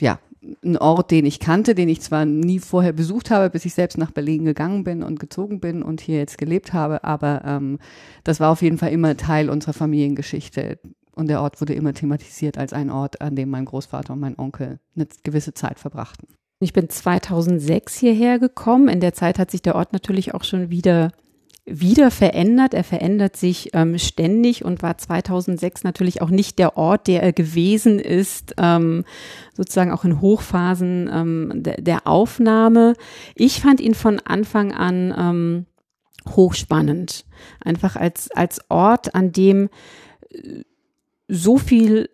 [0.00, 0.20] ja,
[0.64, 3.98] ein Ort, den ich kannte, den ich zwar nie vorher besucht habe, bis ich selbst
[3.98, 7.78] nach Berlin gegangen bin und gezogen bin und hier jetzt gelebt habe, aber ähm,
[8.24, 10.78] das war auf jeden Fall immer Teil unserer Familiengeschichte.
[11.14, 14.38] Und der Ort wurde immer thematisiert als ein Ort, an dem mein Großvater und mein
[14.38, 16.28] Onkel eine gewisse Zeit verbrachten.
[16.60, 18.88] Ich bin 2006 hierher gekommen.
[18.88, 21.10] In der Zeit hat sich der Ort natürlich auch schon wieder
[21.70, 22.74] wieder verändert.
[22.74, 27.32] Er verändert sich ähm, ständig und war 2006 natürlich auch nicht der Ort, der er
[27.32, 29.04] gewesen ist, ähm,
[29.56, 32.94] sozusagen auch in Hochphasen ähm, der, der, Aufnahme.
[33.34, 35.66] Ich fand ihn von Anfang an ähm,
[36.36, 37.24] hochspannend,
[37.62, 39.68] einfach als, als Ort, an dem
[40.30, 40.62] äh,
[41.28, 42.08] so viel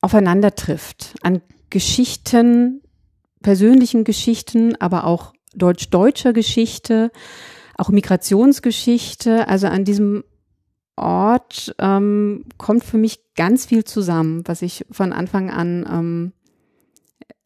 [0.00, 2.82] aufeinander trifft, an Geschichten,
[3.42, 7.10] persönlichen Geschichten, aber auch deutsch-deutscher Geschichte,
[7.80, 9.48] auch Migrationsgeschichte.
[9.48, 10.24] Also an diesem
[10.96, 16.32] Ort ähm, kommt für mich ganz viel zusammen, was ich von Anfang an ähm,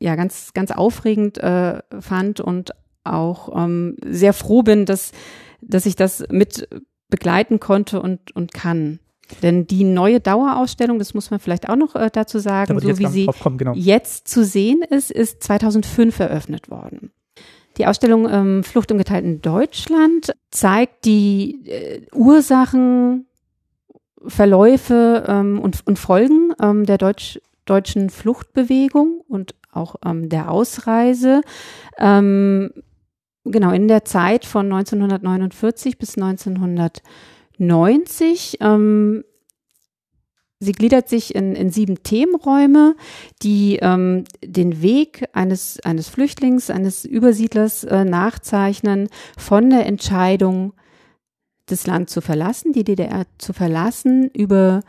[0.01, 2.73] ja ganz ganz aufregend äh, fand und
[3.05, 5.13] auch ähm, sehr froh bin, dass
[5.61, 6.69] dass ich das mit
[7.09, 8.99] begleiten konnte und und kann.
[9.43, 13.07] Denn die neue Dauerausstellung, das muss man vielleicht auch noch äh, dazu sagen, so wie
[13.07, 13.73] sie genau.
[13.75, 17.11] jetzt zu sehen ist, ist 2005 eröffnet worden.
[17.77, 23.27] Die Ausstellung ähm, Flucht im geteilten Deutschland zeigt die äh, Ursachen,
[24.27, 31.41] Verläufe ähm, und, und Folgen ähm, der Deutsch, deutschen Fluchtbewegung und auch ähm, der Ausreise.
[31.99, 32.71] Ähm,
[33.45, 38.59] genau, in der Zeit von 1949 bis 1990.
[38.61, 39.25] Ähm,
[40.65, 42.97] Sie gliedert sich in, in sieben Themenräume,
[43.43, 50.73] die ähm, den Weg eines, eines Flüchtlings, eines Übersiedlers äh, nachzeichnen von der Entscheidung,
[51.67, 54.83] das Land zu verlassen, die DDR zu verlassen, über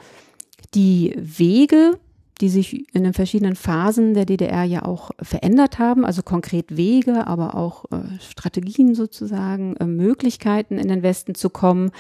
[0.74, 2.00] die Wege,
[2.42, 7.28] die sich in den verschiedenen Phasen der DDR ja auch verändert haben, also konkret Wege,
[7.28, 11.92] aber auch äh, Strategien sozusagen, äh, Möglichkeiten in den Westen zu kommen,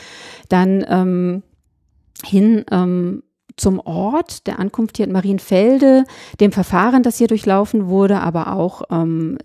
[0.50, 1.44] dann ähm,
[2.26, 3.24] hin ähm,
[3.58, 6.04] zum Ort der Ankunft hier in Marienfelde,
[6.40, 9.38] dem Verfahren, das hier durchlaufen wurde, aber auch ähm,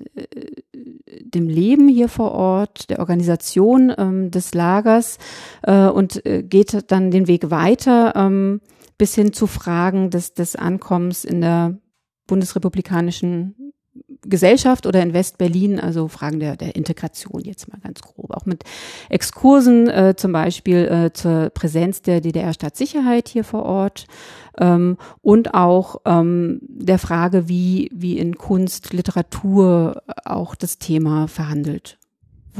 [1.20, 5.18] dem Leben hier vor Ort, der Organisation ähm, des Lagers
[5.62, 8.60] äh, und äh, geht dann den Weg weiter ähm,
[8.98, 11.78] bis hin zu Fragen des, des Ankommens in der
[12.26, 13.69] bundesrepublikanischen
[14.22, 18.30] Gesellschaft oder in West-Berlin, also Fragen der, der Integration jetzt mal ganz grob.
[18.32, 18.64] Auch mit
[19.08, 24.06] Exkursen äh, zum Beispiel äh, zur Präsenz der DDR-Staatssicherheit hier vor Ort
[24.58, 31.99] ähm, und auch ähm, der Frage, wie, wie in Kunst, Literatur auch das Thema verhandelt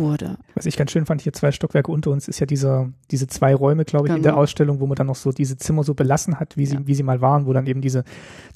[0.01, 0.37] wurde.
[0.55, 3.55] Was ich ganz schön fand, hier zwei Stockwerke unter uns ist ja dieser, diese zwei
[3.55, 4.17] Räume, glaube ich, genau.
[4.17, 4.43] in der genau.
[4.43, 6.87] Ausstellung, wo man dann noch so diese Zimmer so belassen hat, wie sie, ja.
[6.87, 8.05] wie sie mal waren, wo dann eben diese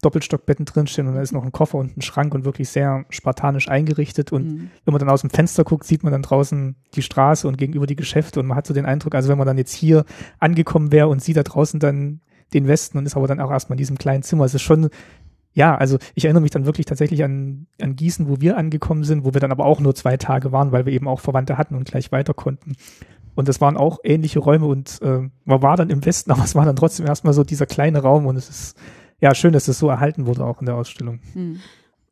[0.02, 3.68] Doppelstockbetten drinstehen und da ist noch ein Koffer und ein Schrank und wirklich sehr spartanisch
[3.68, 4.32] eingerichtet.
[4.32, 4.70] Und mhm.
[4.84, 7.86] wenn man dann aus dem Fenster guckt, sieht man dann draußen die Straße und gegenüber
[7.86, 10.04] die Geschäfte und man hat so den Eindruck, also wenn man dann jetzt hier
[10.40, 12.20] angekommen wäre und sieht da draußen dann
[12.52, 14.44] den Westen und ist aber dann auch erstmal in diesem kleinen Zimmer.
[14.44, 14.88] Es ist schon
[15.54, 19.24] ja, also ich erinnere mich dann wirklich tatsächlich an, an Gießen, wo wir angekommen sind,
[19.24, 21.76] wo wir dann aber auch nur zwei Tage waren, weil wir eben auch Verwandte hatten
[21.76, 22.72] und gleich weiter konnten.
[23.36, 26.54] Und das waren auch ähnliche Räume und äh, man war dann im Westen, aber es
[26.54, 28.76] war dann trotzdem erstmal so dieser kleine Raum und es ist
[29.20, 31.20] ja schön, dass das so erhalten wurde auch in der Ausstellung.
[31.32, 31.60] Hm.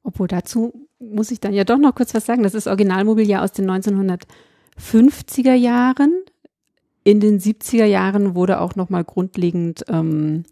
[0.04, 2.44] Obwohl dazu muss ich dann ja doch noch kurz was sagen.
[2.44, 6.12] Das ist Originalmobiliar aus den 1950er Jahren.
[7.04, 10.44] In den 70er Jahren wurde auch noch mal grundlegend ähm,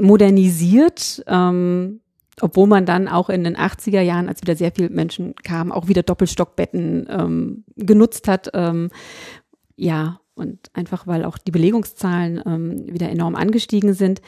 [0.00, 2.00] modernisiert, ähm,
[2.40, 5.88] obwohl man dann auch in den 80er Jahren, als wieder sehr viele Menschen kamen, auch
[5.88, 8.50] wieder Doppelstockbetten ähm, genutzt hat.
[8.54, 8.90] Ähm,
[9.76, 14.22] ja, und einfach weil auch die Belegungszahlen ähm, wieder enorm angestiegen sind.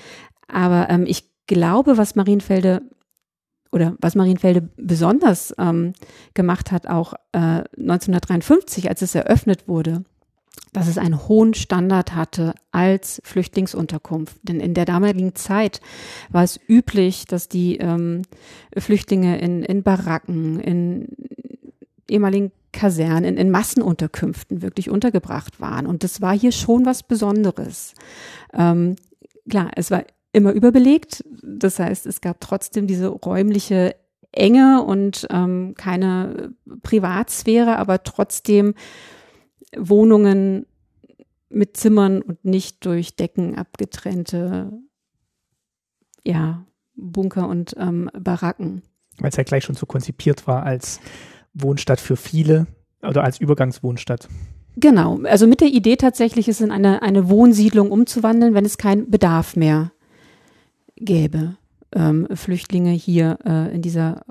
[0.47, 2.83] Aber ähm, ich glaube, was Marienfelde
[3.73, 5.95] oder was Marienfelde besonders ähm,
[6.35, 10.05] gemacht hat, auch äh, 1953, als es eröffnet wurde,
[10.73, 14.37] dass es einen hohen Standard hatte als Flüchtlingsunterkunft.
[14.43, 15.81] Denn in der damaligen Zeit
[16.31, 18.23] war es üblich, dass die ähm,
[18.77, 21.09] Flüchtlinge in, in Baracken, in
[22.09, 25.87] ehemaligen Kasernen, in, in Massenunterkünften wirklich untergebracht waren.
[25.87, 27.95] Und das war hier schon was Besonderes.
[28.55, 28.97] Ähm,
[29.49, 31.23] klar, es war immer überbelegt.
[31.43, 33.95] Das heißt, es gab trotzdem diese räumliche
[34.33, 38.75] Enge und ähm, keine Privatsphäre, aber trotzdem
[39.77, 40.67] Wohnungen
[41.49, 44.73] mit Zimmern und nicht durch Decken abgetrennte,
[46.25, 48.83] ja, Bunker und ähm, Baracken.
[49.19, 51.01] Weil es ja gleich schon so konzipiert war als
[51.55, 52.67] Wohnstadt für viele
[53.03, 54.29] oder als Übergangswohnstadt.
[54.77, 59.11] Genau, also mit der Idee tatsächlich, es in eine, eine Wohnsiedlung umzuwandeln, wenn es keinen
[59.11, 59.93] Bedarf mehr
[60.97, 61.57] gäbe,
[61.95, 64.25] ähm, Flüchtlinge hier äh, in dieser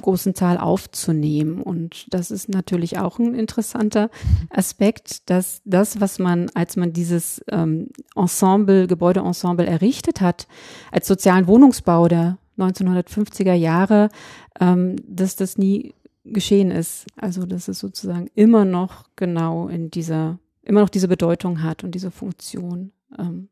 [0.00, 1.60] großen Zahl aufzunehmen.
[1.62, 4.10] Und das ist natürlich auch ein interessanter
[4.50, 10.46] Aspekt, dass das, was man, als man dieses ähm, Ensemble, Gebäudeensemble errichtet hat,
[10.90, 14.08] als sozialen Wohnungsbau der 1950er Jahre,
[14.60, 17.06] ähm, dass das nie geschehen ist.
[17.16, 21.94] Also, dass es sozusagen immer noch genau in dieser, immer noch diese Bedeutung hat und
[21.94, 22.92] diese Funktion.
[23.18, 23.48] Ähm,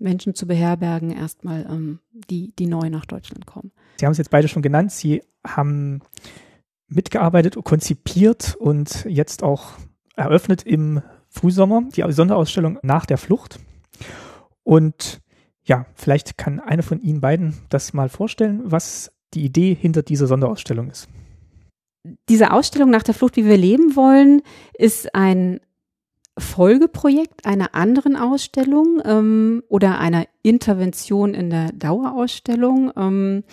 [0.00, 2.00] Menschen zu beherbergen, erstmal, ähm,
[2.30, 3.72] die, die neu nach Deutschland kommen.
[3.98, 4.92] Sie haben es jetzt beide schon genannt.
[4.92, 6.00] Sie haben
[6.88, 9.72] mitgearbeitet, konzipiert und jetzt auch
[10.16, 13.58] eröffnet im Frühsommer die Sonderausstellung nach der Flucht.
[14.62, 15.20] Und
[15.64, 20.26] ja, vielleicht kann eine von Ihnen beiden das mal vorstellen, was die Idee hinter dieser
[20.26, 21.08] Sonderausstellung ist.
[22.28, 24.42] Diese Ausstellung nach der Flucht, wie wir leben wollen,
[24.74, 25.60] ist ein
[26.36, 33.44] Folgeprojekt einer anderen Ausstellung ähm, oder einer Intervention in der Dauerausstellung, ähm,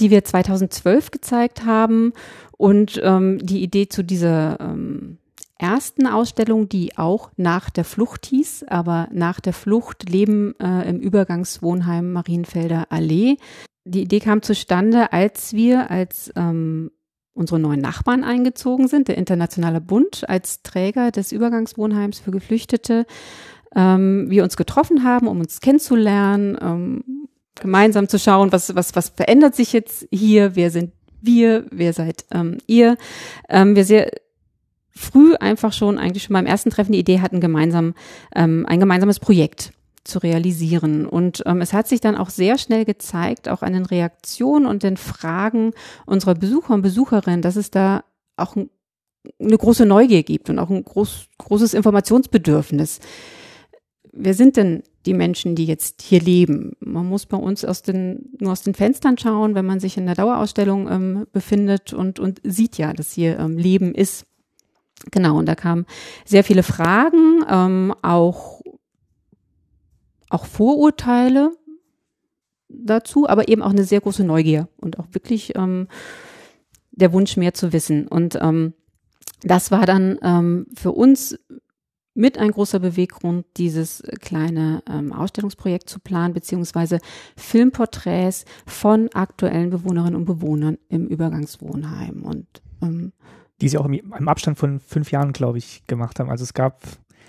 [0.00, 2.12] die wir 2012 gezeigt haben.
[2.56, 5.18] Und ähm, die Idee zu dieser ähm,
[5.58, 11.00] ersten Ausstellung, die auch nach der Flucht hieß, aber nach der Flucht Leben äh, im
[11.00, 13.36] Übergangswohnheim Marienfelder Allee.
[13.84, 16.90] Die Idee kam zustande, als wir als ähm,
[17.36, 23.06] unsere neuen Nachbarn eingezogen sind, der Internationale Bund als Träger des Übergangswohnheims für Geflüchtete,
[23.74, 27.04] ähm, wir uns getroffen haben, um uns kennenzulernen, ähm,
[27.54, 32.24] gemeinsam zu schauen, was, was, was verändert sich jetzt hier, wer sind wir, wer seid
[32.30, 32.96] ähm, ihr.
[33.48, 34.10] Ähm, wir sehr
[34.90, 37.94] früh einfach schon, eigentlich schon beim ersten Treffen die Idee hatten, gemeinsam
[38.34, 39.72] ähm, ein gemeinsames Projekt
[40.06, 41.06] zu realisieren.
[41.06, 44.82] Und ähm, es hat sich dann auch sehr schnell gezeigt, auch an den Reaktionen und
[44.82, 45.72] den Fragen
[46.06, 48.04] unserer Besucher und Besucherinnen, dass es da
[48.36, 48.70] auch ein,
[49.40, 53.00] eine große Neugier gibt und auch ein groß, großes Informationsbedürfnis.
[54.12, 56.72] Wer sind denn die Menschen, die jetzt hier leben?
[56.80, 60.06] Man muss bei uns aus den, nur aus den Fenstern schauen, wenn man sich in
[60.06, 64.24] der Dauerausstellung ähm, befindet und, und sieht ja, dass hier ähm, Leben ist.
[65.10, 65.84] Genau, und da kamen
[66.24, 68.62] sehr viele Fragen, ähm, auch,
[70.28, 71.52] auch Vorurteile
[72.68, 75.88] dazu, aber eben auch eine sehr große Neugier und auch wirklich ähm,
[76.90, 78.08] der Wunsch, mehr zu wissen.
[78.08, 78.74] Und ähm,
[79.42, 81.38] das war dann ähm, für uns
[82.14, 86.98] mit ein großer Beweggrund, dieses kleine ähm, Ausstellungsprojekt zu planen, beziehungsweise
[87.36, 92.22] Filmporträts von aktuellen Bewohnerinnen und Bewohnern im Übergangswohnheim.
[92.22, 92.46] Und
[92.82, 93.12] ähm,
[93.60, 96.30] die sie auch im, im Abstand von fünf Jahren, glaube ich, gemacht haben.
[96.30, 96.82] Also es gab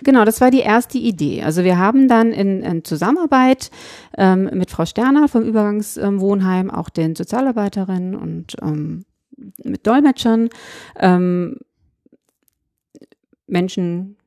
[0.03, 1.43] Genau, das war die erste Idee.
[1.43, 3.71] Also wir haben dann in, in Zusammenarbeit
[4.17, 9.05] ähm, mit Frau Sterner vom Übergangswohnheim, auch den Sozialarbeiterinnen und ähm,
[9.63, 10.49] mit Dolmetschern
[10.99, 11.57] ähm,
[13.47, 14.17] Menschen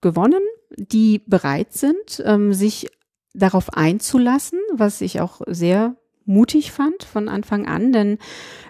[0.00, 0.42] gewonnen,
[0.76, 2.90] die bereit sind, ähm, sich
[3.34, 8.18] darauf einzulassen, was ich auch sehr mutig fand von Anfang an, denn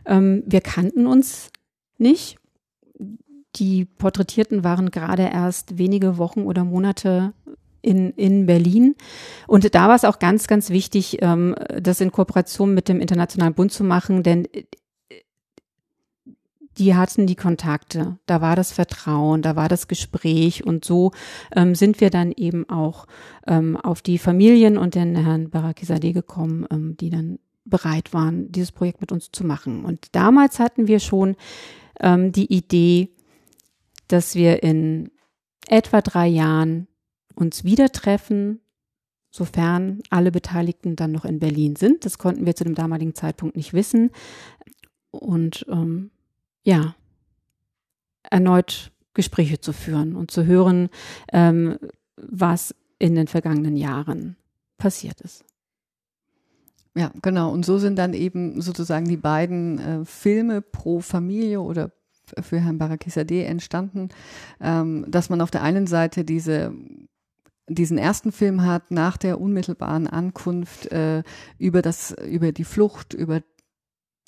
[0.07, 1.50] ähm, wir kannten uns
[1.99, 2.36] nicht
[3.57, 7.33] die Porträtierten waren gerade erst wenige Wochen oder Monate
[7.84, 8.97] in, in Berlin.
[9.47, 13.55] Und da war es auch ganz, ganz wichtig, ähm, das in Kooperation mit dem Internationalen
[13.55, 14.65] Bund zu machen, denn äh,
[16.78, 21.12] die hatten die Kontakte, da war das Vertrauen, da war das Gespräch und so
[21.55, 23.07] ähm, sind wir dann eben auch
[23.47, 28.73] ähm, auf die Familien und den Herrn Barakizadeh gekommen, ähm, die dann bereit waren, dieses
[28.73, 29.84] Projekt mit uns zu machen.
[29.84, 31.36] Und damals hatten wir schon
[32.00, 33.10] ähm, die Idee,
[34.08, 35.10] dass wir in
[35.68, 36.89] etwa drei Jahren
[37.34, 38.60] uns wieder treffen,
[39.31, 42.05] sofern alle Beteiligten dann noch in Berlin sind.
[42.05, 44.10] Das konnten wir zu dem damaligen Zeitpunkt nicht wissen.
[45.10, 46.10] Und ähm,
[46.62, 46.94] ja,
[48.23, 50.89] erneut Gespräche zu führen und zu hören,
[51.33, 51.78] ähm,
[52.16, 54.36] was in den vergangenen Jahren
[54.78, 55.44] passiert ist.
[56.97, 57.52] Ja, genau.
[57.52, 61.91] Und so sind dann eben sozusagen die beiden äh, Filme pro Familie oder
[62.41, 64.09] für Herrn Barakizadeh entstanden,
[64.61, 66.73] ähm, dass man auf der einen Seite diese
[67.67, 71.23] diesen ersten Film hat nach der unmittelbaren Ankunft äh,
[71.59, 73.41] über das über die Flucht über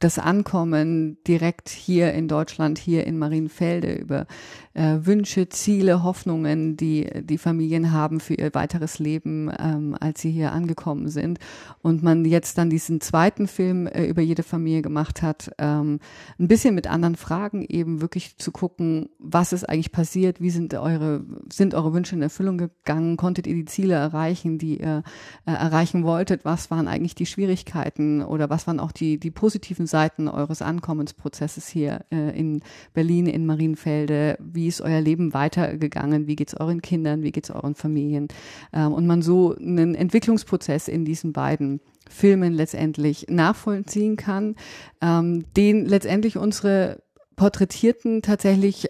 [0.01, 4.27] das Ankommen direkt hier in Deutschland, hier in Marienfelde, über
[4.75, 10.31] äh, Wünsche, Ziele, Hoffnungen, die die Familien haben für ihr weiteres Leben, ähm, als sie
[10.31, 11.39] hier angekommen sind.
[11.81, 15.99] Und man jetzt dann diesen zweiten Film äh, über jede Familie gemacht hat, ähm,
[16.39, 20.75] ein bisschen mit anderen Fragen eben wirklich zu gucken, was ist eigentlich passiert, wie sind
[20.75, 25.03] eure, sind eure Wünsche in Erfüllung gegangen, konntet ihr die Ziele erreichen, die ihr
[25.47, 29.86] äh, erreichen wolltet, was waren eigentlich die Schwierigkeiten oder was waren auch die, die positiven
[29.87, 32.61] positiven Seiten eures Ankommensprozesses hier äh, in
[32.93, 34.37] Berlin, in Marienfelde?
[34.41, 36.27] Wie ist euer Leben weitergegangen?
[36.27, 37.23] Wie geht es euren Kindern?
[37.23, 38.29] Wie geht es euren Familien?
[38.73, 44.57] Ähm, und man so einen Entwicklungsprozess in diesen beiden Filmen letztendlich nachvollziehen kann,
[45.01, 47.03] ähm, den letztendlich unsere
[47.37, 48.89] Porträtierten tatsächlich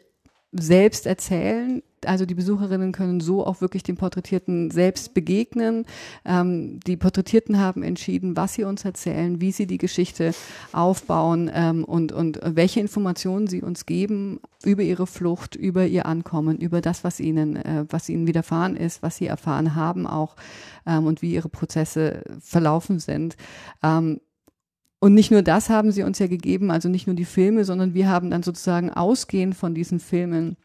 [0.52, 5.84] selbst erzählen, also die Besucherinnen können so auch wirklich den Porträtierten selbst begegnen.
[6.24, 10.34] Ähm, die Porträtierten haben entschieden, was sie uns erzählen, wie sie die Geschichte
[10.72, 16.58] aufbauen ähm, und, und welche Informationen sie uns geben über ihre Flucht, über ihr Ankommen,
[16.58, 20.36] über das, was ihnen, äh, was ihnen widerfahren ist, was sie erfahren haben auch
[20.86, 23.36] ähm, und wie ihre Prozesse verlaufen sind.
[23.82, 24.20] Ähm,
[24.98, 27.94] und nicht nur das haben sie uns ja gegeben, also nicht nur die Filme, sondern
[27.94, 30.56] wir haben dann sozusagen ausgehend von diesen Filmen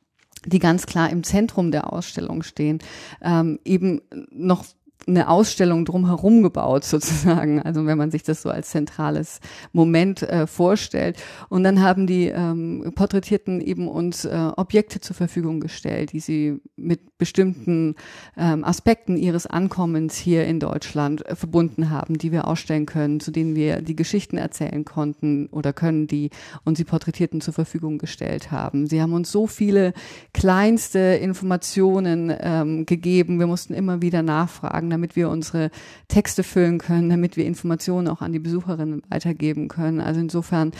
[0.46, 2.80] die ganz klar im Zentrum der Ausstellung stehen,
[3.22, 4.66] ähm, eben noch
[5.08, 9.40] eine Ausstellung drumherum gebaut sozusagen, also wenn man sich das so als zentrales
[9.74, 11.18] Moment äh, vorstellt.
[11.50, 16.62] Und dann haben die ähm, Porträtierten eben uns äh, Objekte zur Verfügung gestellt, die sie
[16.76, 17.96] mit bestimmten
[18.38, 23.32] ähm, Aspekten ihres Ankommens hier in Deutschland äh, verbunden haben, die wir ausstellen können, zu
[23.32, 26.30] denen wir die Geschichten erzählen konnten oder können, die
[26.64, 28.88] uns die Porträtierten zur Verfügung gestellt haben.
[28.88, 29.94] Sie haben uns so viele
[30.34, 33.40] kleinste Informationen ähm, gegeben.
[33.40, 35.72] Wir mussten immer wieder nachfragen, damit wir unsere
[36.08, 40.00] Texte füllen können, damit wir Informationen auch an die Besucherinnen weitergeben können.
[40.00, 40.72] Also insofern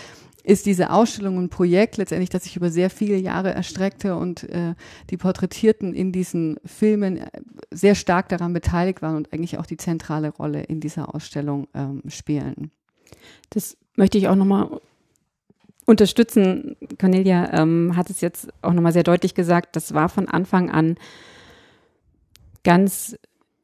[0.44, 4.76] ist diese Ausstellung ein Projekt letztendlich, das sich über sehr viele Jahre erstreckte und äh,
[5.10, 9.78] die Porträtierten in diesen Filmen äh, sehr stark daran beteiligt waren und eigentlich auch die
[9.78, 12.72] zentrale Rolle in dieser Ausstellung ähm, spielen.
[13.50, 14.80] Das möchte ich auch nochmal
[15.86, 16.76] unterstützen.
[17.00, 20.96] Cornelia ähm, hat es jetzt auch nochmal sehr deutlich gesagt, das war von Anfang an
[22.64, 23.18] ganz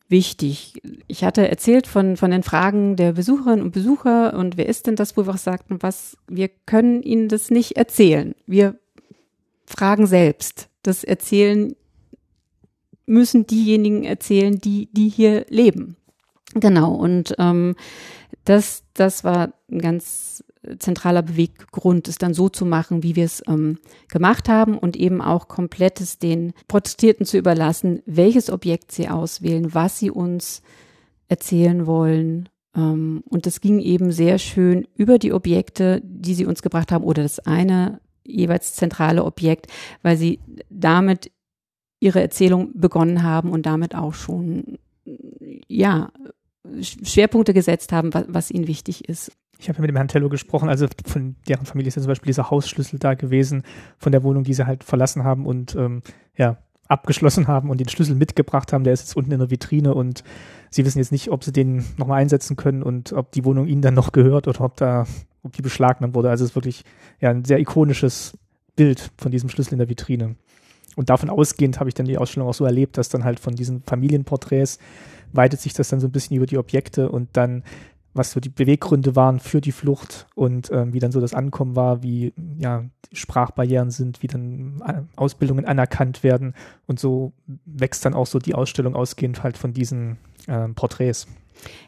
[0.09, 0.81] wichtig.
[1.07, 4.95] Ich hatte erzählt von, von den Fragen der Besucherinnen und Besucher und wer ist denn
[4.95, 8.33] das, wo wir auch sagten, was, wir können ihnen das nicht erzählen.
[8.45, 8.77] Wir
[9.65, 10.69] fragen selbst.
[10.83, 11.75] Das erzählen
[13.05, 15.97] müssen diejenigen erzählen, die, die hier leben.
[16.53, 16.93] Genau.
[16.93, 17.75] Und ähm,
[18.45, 20.43] das, das war ein ganz
[20.79, 23.77] zentraler Beweggrund, es dann so zu machen, wie wir es ähm,
[24.09, 29.99] gemacht haben und eben auch komplettes den Protestierten zu überlassen, welches Objekt sie auswählen, was
[29.99, 30.61] sie uns
[31.27, 32.49] erzählen wollen.
[32.75, 37.03] Ähm, und das ging eben sehr schön über die Objekte, die sie uns gebracht haben
[37.03, 39.67] oder das eine jeweils zentrale Objekt,
[40.01, 40.39] weil sie
[40.69, 41.31] damit
[41.99, 44.77] ihre Erzählung begonnen haben und damit auch schon,
[45.67, 46.11] ja,
[46.81, 49.31] Schwerpunkte gesetzt haben, was, was ihnen wichtig ist.
[49.59, 52.09] Ich habe ja mit dem Herrn Tello gesprochen, also von deren Familie ist ja zum
[52.09, 53.63] Beispiel dieser Hausschlüssel da gewesen,
[53.97, 56.03] von der Wohnung, die sie halt verlassen haben und ähm,
[56.35, 58.83] ja, abgeschlossen haben und den Schlüssel mitgebracht haben.
[58.83, 60.23] Der ist jetzt unten in der Vitrine und
[60.69, 63.81] sie wissen jetzt nicht, ob sie den nochmal einsetzen können und ob die Wohnung ihnen
[63.81, 65.05] dann noch gehört oder ob da,
[65.43, 66.29] ob die beschlagnahmt wurde.
[66.29, 66.83] Also es ist wirklich
[67.19, 68.37] ja ein sehr ikonisches
[68.75, 70.35] Bild von diesem Schlüssel in der Vitrine.
[70.95, 73.55] Und davon ausgehend habe ich dann die Ausstellung auch so erlebt, dass dann halt von
[73.55, 74.79] diesen Familienporträts
[75.33, 77.63] weitet sich das dann so ein bisschen über die Objekte und dann
[78.17, 81.75] was so die Beweggründe waren für die Flucht und ähm, wie dann so das Ankommen
[81.75, 86.53] war, wie ja Sprachbarrieren sind, wie dann äh, Ausbildungen anerkannt werden
[86.87, 87.31] und so
[87.65, 91.27] wächst dann auch so die Ausstellung ausgehend halt von diesen ähm, Porträts.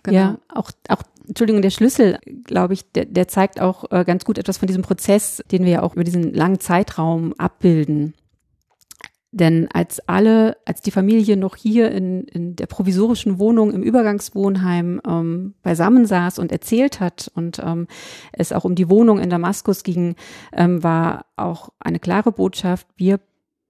[0.04, 0.18] Genau.
[0.18, 4.38] Ja, auch, auch, Entschuldigung, der Schlüssel, glaube ich, der, der zeigt auch äh, ganz gut
[4.38, 8.14] etwas von diesem Prozess, den wir ja auch über diesen langen Zeitraum abbilden.
[9.32, 15.02] Denn als alle, als die Familie noch hier in, in der provisorischen Wohnung im Übergangswohnheim
[15.08, 17.88] ähm, beisammen saß und erzählt hat und ähm,
[18.32, 20.16] es auch um die Wohnung in Damaskus ging,
[20.52, 23.20] ähm, war auch eine klare Botschaft, wir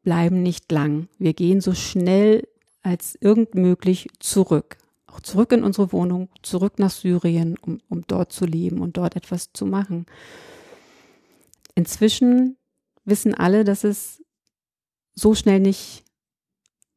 [0.02, 1.10] bleiben nicht lang.
[1.18, 2.48] Wir gehen so schnell
[2.82, 4.78] als irgend möglich zurück.
[5.08, 9.18] Auch zurück in unsere Wohnung, zurück nach Syrien, um, um dort zu leben und dort
[9.18, 10.06] etwas zu machen.
[11.76, 12.56] Inzwischen
[13.04, 14.19] wissen alle, dass es
[15.20, 16.04] so schnell nicht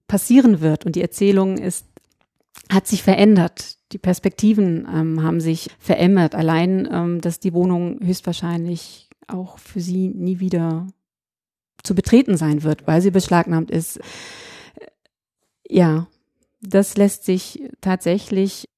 [0.07, 0.86] passieren wird.
[0.86, 1.86] Und die Erzählung ist,
[2.70, 3.78] hat sich verändert.
[3.92, 6.34] Die Perspektiven ähm, haben sich verändert.
[6.34, 10.86] Allein, ähm, dass die Wohnung höchstwahrscheinlich auch für sie nie wieder
[11.83, 14.01] zu betreten sein wird, weil sie beschlagnahmt ist.
[15.67, 16.07] Ja,
[16.60, 18.68] das lässt sich tatsächlich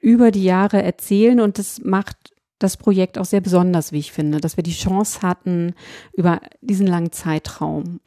[0.00, 4.40] über die Jahre erzählen und das macht das Projekt auch sehr besonders, wie ich finde,
[4.40, 5.74] dass wir die Chance hatten,
[6.12, 8.00] über diesen langen Zeitraum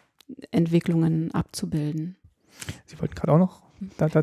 [0.51, 2.17] Entwicklungen abzubilden.
[2.85, 3.66] Sie wollten gerade auch noch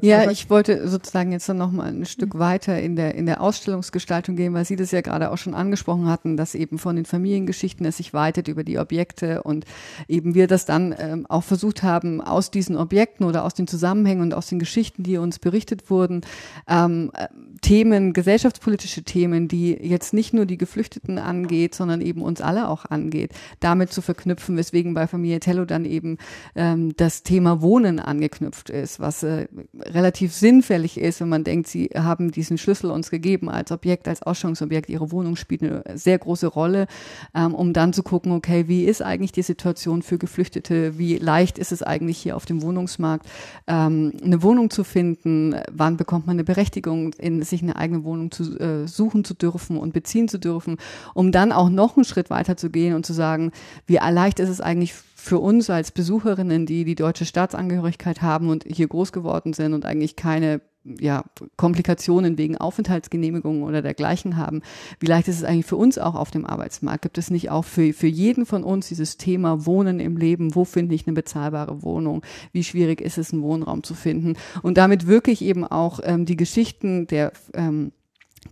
[0.02, 3.40] ja, ich wollte sozusagen jetzt dann noch mal ein Stück weiter in der, in der
[3.40, 7.04] Ausstellungsgestaltung gehen, weil Sie das ja gerade auch schon angesprochen hatten, dass eben von den
[7.04, 9.64] Familiengeschichten es sich weitet über die Objekte und
[10.08, 14.22] eben wir das dann ähm, auch versucht haben, aus diesen Objekten oder aus den Zusammenhängen
[14.22, 16.22] und aus den Geschichten, die uns berichtet wurden,
[16.68, 17.12] ähm,
[17.60, 22.86] Themen, gesellschaftspolitische Themen, die jetzt nicht nur die Geflüchteten angeht, sondern eben uns alle auch
[22.86, 26.18] angeht, damit zu verknüpfen, weswegen bei Familie Tello dann eben
[26.56, 29.43] ähm, das Thema Wohnen angeknüpft ist, was äh,
[29.80, 34.22] relativ sinnfällig ist, wenn man denkt, sie haben diesen Schlüssel uns gegeben als Objekt, als
[34.22, 34.88] Ausstellungsobjekt.
[34.88, 36.86] Ihre Wohnung spielt eine sehr große Rolle,
[37.34, 40.98] ähm, um dann zu gucken, okay, wie ist eigentlich die Situation für Geflüchtete?
[40.98, 43.26] Wie leicht ist es eigentlich hier auf dem Wohnungsmarkt,
[43.66, 45.54] ähm, eine Wohnung zu finden?
[45.70, 49.76] Wann bekommt man eine Berechtigung, in sich eine eigene Wohnung zu äh, suchen zu dürfen
[49.76, 50.76] und beziehen zu dürfen,
[51.14, 53.52] um dann auch noch einen Schritt weiter zu gehen und zu sagen,
[53.86, 54.94] wie leicht ist es eigentlich
[55.24, 59.86] für uns als Besucherinnen, die die deutsche Staatsangehörigkeit haben und hier groß geworden sind und
[59.86, 61.24] eigentlich keine ja,
[61.56, 64.60] Komplikationen wegen Aufenthaltsgenehmigungen oder dergleichen haben.
[65.00, 67.00] Wie leicht ist es eigentlich für uns auch auf dem Arbeitsmarkt?
[67.00, 70.54] Gibt es nicht auch für, für jeden von uns dieses Thema Wohnen im Leben?
[70.54, 72.22] Wo finde ich eine bezahlbare Wohnung?
[72.52, 74.34] Wie schwierig ist es, einen Wohnraum zu finden?
[74.60, 77.92] Und damit wirklich eben auch ähm, die Geschichten der ähm,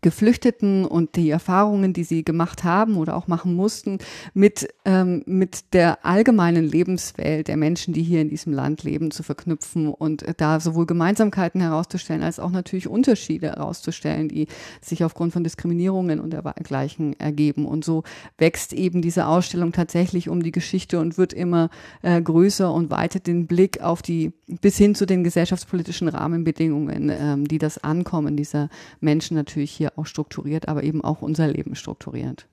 [0.03, 3.99] Geflüchteten und die Erfahrungen, die sie gemacht haben oder auch machen mussten,
[4.35, 9.23] mit, ähm, mit der allgemeinen Lebenswelt der Menschen, die hier in diesem Land leben, zu
[9.23, 14.49] verknüpfen und da sowohl Gemeinsamkeiten herauszustellen, als auch natürlich Unterschiede herauszustellen, die
[14.81, 17.65] sich aufgrund von Diskriminierungen und dergleichen ergeben.
[17.65, 18.03] Und so
[18.39, 21.71] wächst eben diese Ausstellung tatsächlich um die Geschichte und wird immer
[22.03, 27.47] äh, größer und weitet den Blick auf die, bis hin zu den gesellschaftspolitischen Rahmenbedingungen, ähm,
[27.47, 28.69] die das Ankommen dieser
[29.01, 32.47] Menschen natürlich hier auch strukturiert, aber eben auch unser Leben strukturiert.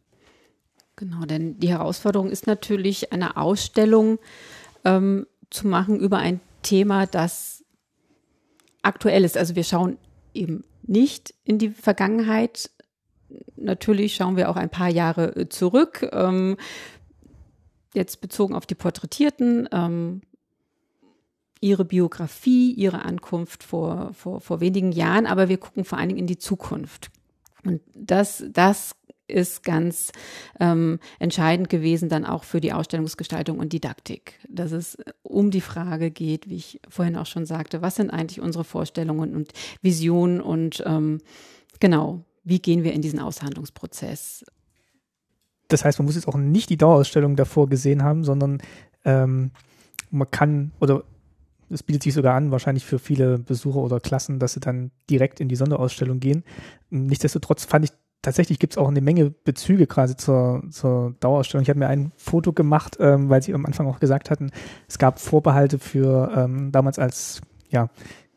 [0.96, 4.20] Genau, denn die Herausforderung ist natürlich, eine Ausstellung
[4.84, 7.64] ähm, zu machen über ein Thema, das
[8.82, 9.38] aktuell ist.
[9.38, 9.98] Also wir schauen
[10.34, 12.70] eben nicht in die Vergangenheit.
[13.56, 16.08] Natürlich schauen wir auch ein paar Jahre äh, zurück.
[16.12, 16.58] Ähm,
[17.94, 20.22] jetzt bezogen auf die Porträtierten, ähm,
[21.62, 26.20] ihre Biografie, ihre Ankunft vor, vor, vor wenigen Jahren, aber wir gucken vor allen Dingen
[26.20, 27.12] in die Zukunft.
[27.64, 28.96] Und das, das
[29.30, 30.12] ist ganz
[30.60, 36.12] ähm, entscheidend gewesen dann auch für die Ausstellungsgestaltung und Didaktik, dass es um die Frage
[36.12, 40.84] geht, wie ich vorhin auch schon sagte, was sind eigentlich unsere Vorstellungen und Visionen und
[40.86, 41.20] ähm,
[41.80, 44.44] genau, wie gehen wir in diesen Aushandlungsprozess?
[45.68, 48.60] Das heißt, man muss jetzt auch nicht die Dauerausstellung davor gesehen haben, sondern
[49.06, 49.52] ähm,
[50.10, 51.04] man kann oder
[51.70, 55.40] es bietet sich sogar an, wahrscheinlich für viele Besucher oder Klassen, dass sie dann direkt
[55.40, 56.44] in die Sonderausstellung gehen.
[56.90, 57.92] Nichtsdestotrotz fand ich,
[58.22, 61.64] tatsächlich gibt es auch eine Menge Bezüge quasi zur, zur Dauerausstellung.
[61.64, 64.52] Ich habe mir ein Foto gemacht, ähm, weil Sie am Anfang auch gesagt hatten,
[64.88, 67.90] es gab Vorbehalte für ähm, damals als, ja,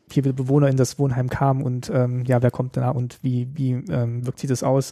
[0.09, 3.71] viele Bewohner in das Wohnheim kamen und ähm, ja, wer kommt da und wie, wie
[3.71, 4.91] ähm, wirkt sich das aus?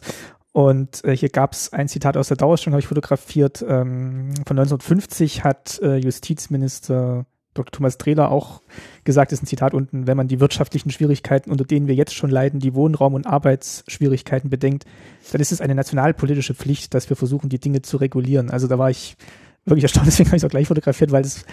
[0.52, 3.62] Und äh, hier gab es ein Zitat aus der Dauerausstellung, habe ich fotografiert.
[3.62, 7.24] Ähm, von 1950 hat äh, Justizminister
[7.54, 7.70] Dr.
[7.70, 8.62] Thomas Trehler auch
[9.04, 12.30] gesagt, ist ein Zitat unten, wenn man die wirtschaftlichen Schwierigkeiten, unter denen wir jetzt schon
[12.30, 14.84] leiden, die Wohnraum- und Arbeitsschwierigkeiten bedenkt,
[15.32, 18.50] dann ist es eine nationalpolitische Pflicht, dass wir versuchen, die Dinge zu regulieren.
[18.50, 19.16] Also da war ich
[19.64, 21.44] wirklich erstaunt, deswegen habe ich es auch gleich fotografiert, weil es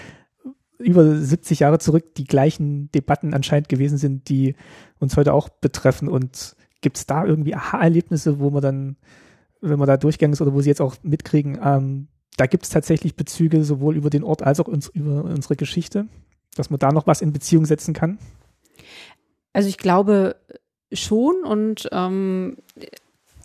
[0.78, 4.56] über 70 Jahre zurück die gleichen Debatten anscheinend gewesen sind, die
[5.00, 6.08] uns heute auch betreffen.
[6.08, 8.96] Und gibt es da irgendwie Aha-Erlebnisse, wo man dann,
[9.62, 12.70] wenn man da durchgegangen ist oder wo sie jetzt auch mitkriegen, ähm, da gibt es
[12.70, 16.08] tatsächlich Bezüge sowohl über den Ort als auch uns, über unsere Geschichte,
[16.56, 18.18] dass man da noch was in Beziehung setzen kann?
[19.54, 20.36] Also ich glaube
[20.92, 22.58] schon und ähm,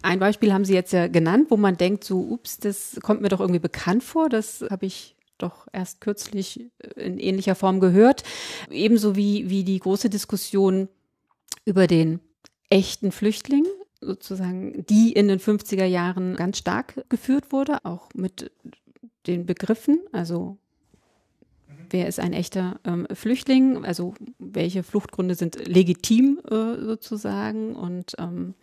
[0.03, 3.31] ein Beispiel haben Sie jetzt ja genannt, wo man denkt, so, ups, das kommt mir
[3.31, 4.29] doch irgendwie bekannt vor.
[4.29, 8.23] Das habe ich doch erst kürzlich in ähnlicher Form gehört.
[8.71, 10.89] Ebenso wie, wie die große Diskussion
[11.65, 12.21] über den
[12.69, 13.65] echten Flüchtling
[14.05, 18.51] sozusagen, die in den 50er Jahren ganz stark geführt wurde, auch mit
[19.27, 20.59] den Begriffen, also
[21.91, 28.55] wer ist ein echter ähm, Flüchtling, also welche Fluchtgründe sind legitim äh, sozusagen und ähm,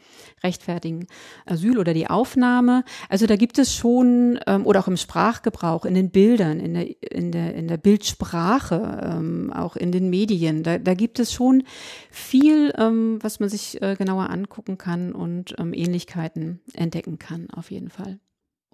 [0.44, 1.08] rechtfertigen
[1.46, 2.84] Asyl oder die Aufnahme.
[3.10, 7.12] Also da gibt es schon, ähm, oder auch im Sprachgebrauch, in den Bildern, in der,
[7.12, 11.64] in der, in der Bildsprache, ähm, auch in den Medien, da, da gibt es schon
[12.10, 17.72] viel, ähm, was man sich äh, genauer angucken kann und ähm, Ähnlichkeiten entdecken kann, auf
[17.72, 18.20] jeden Fall.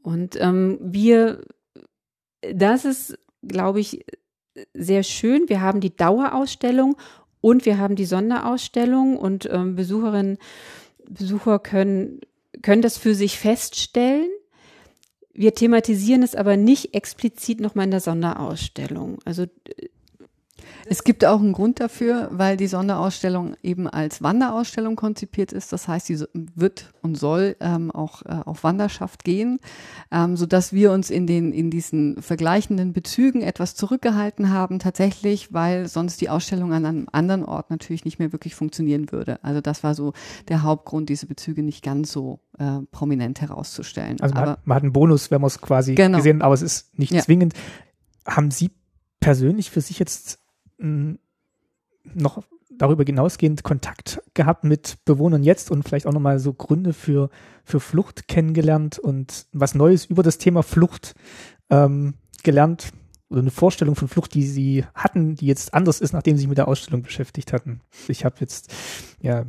[0.01, 1.41] Und ähm, wir
[2.41, 4.05] das ist, glaube ich,
[4.73, 5.49] sehr schön.
[5.49, 6.97] Wir haben die Dauerausstellung
[7.41, 10.37] und wir haben die Sonderausstellung und ähm, Besucherinnen,
[11.07, 12.21] Besucher können,
[12.61, 14.29] können das für sich feststellen.
[15.33, 19.19] Wir thematisieren es aber nicht explizit nochmal in der Sonderausstellung.
[19.23, 19.45] Also
[20.85, 25.73] es gibt auch einen Grund dafür, weil die Sonderausstellung eben als Wanderausstellung konzipiert ist.
[25.73, 26.23] Das heißt, sie
[26.55, 29.59] wird und soll ähm, auch äh, auf Wanderschaft gehen,
[30.11, 35.53] ähm, so dass wir uns in den in diesen vergleichenden Bezügen etwas zurückgehalten haben, tatsächlich,
[35.53, 39.43] weil sonst die Ausstellung an einem anderen Ort natürlich nicht mehr wirklich funktionieren würde.
[39.43, 40.13] Also das war so
[40.47, 44.19] der Hauptgrund, diese Bezüge nicht ganz so äh, prominent herauszustellen.
[44.21, 46.17] Also man, aber, hat, man hat einen Bonus, wenn man es quasi genau.
[46.17, 47.21] gesehen, aber es ist nicht ja.
[47.21, 47.53] zwingend.
[48.25, 48.71] Haben Sie
[49.19, 50.39] persönlich für sich jetzt
[50.77, 52.43] noch
[52.77, 57.29] darüber hinausgehend Kontakt gehabt mit Bewohnern jetzt und vielleicht auch nochmal so Gründe für,
[57.63, 61.15] für Flucht kennengelernt und was Neues über das Thema Flucht
[61.69, 62.91] ähm, gelernt
[63.29, 66.49] oder eine Vorstellung von Flucht, die sie hatten, die jetzt anders ist, nachdem sie sich
[66.49, 67.81] mit der Ausstellung beschäftigt hatten.
[68.07, 68.73] Ich habe jetzt
[69.21, 69.45] ja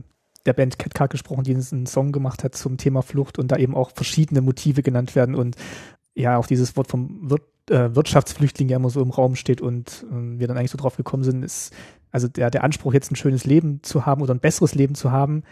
[0.47, 3.57] der Band Cat Car gesprochen, die einen Song gemacht hat zum Thema Flucht und da
[3.57, 5.57] eben auch verschiedene Motive genannt werden und
[6.19, 10.07] ja auch dieses Wort vom Wirt äh, Wirtschaftsflüchtling ja immer so im Raum steht und
[10.11, 11.73] äh, wir dann eigentlich so drauf gekommen sind, ist,
[12.11, 15.13] also der, der Anspruch, jetzt ein schönes Leben zu haben oder ein besseres Leben zu
[15.13, 15.43] haben,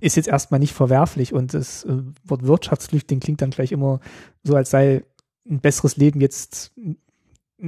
[0.00, 4.00] ist jetzt erstmal nicht verwerflich und das äh, Wort Wirtschaftsflüchtling klingt dann gleich immer
[4.42, 5.04] so, als sei
[5.48, 6.72] ein besseres Leben jetzt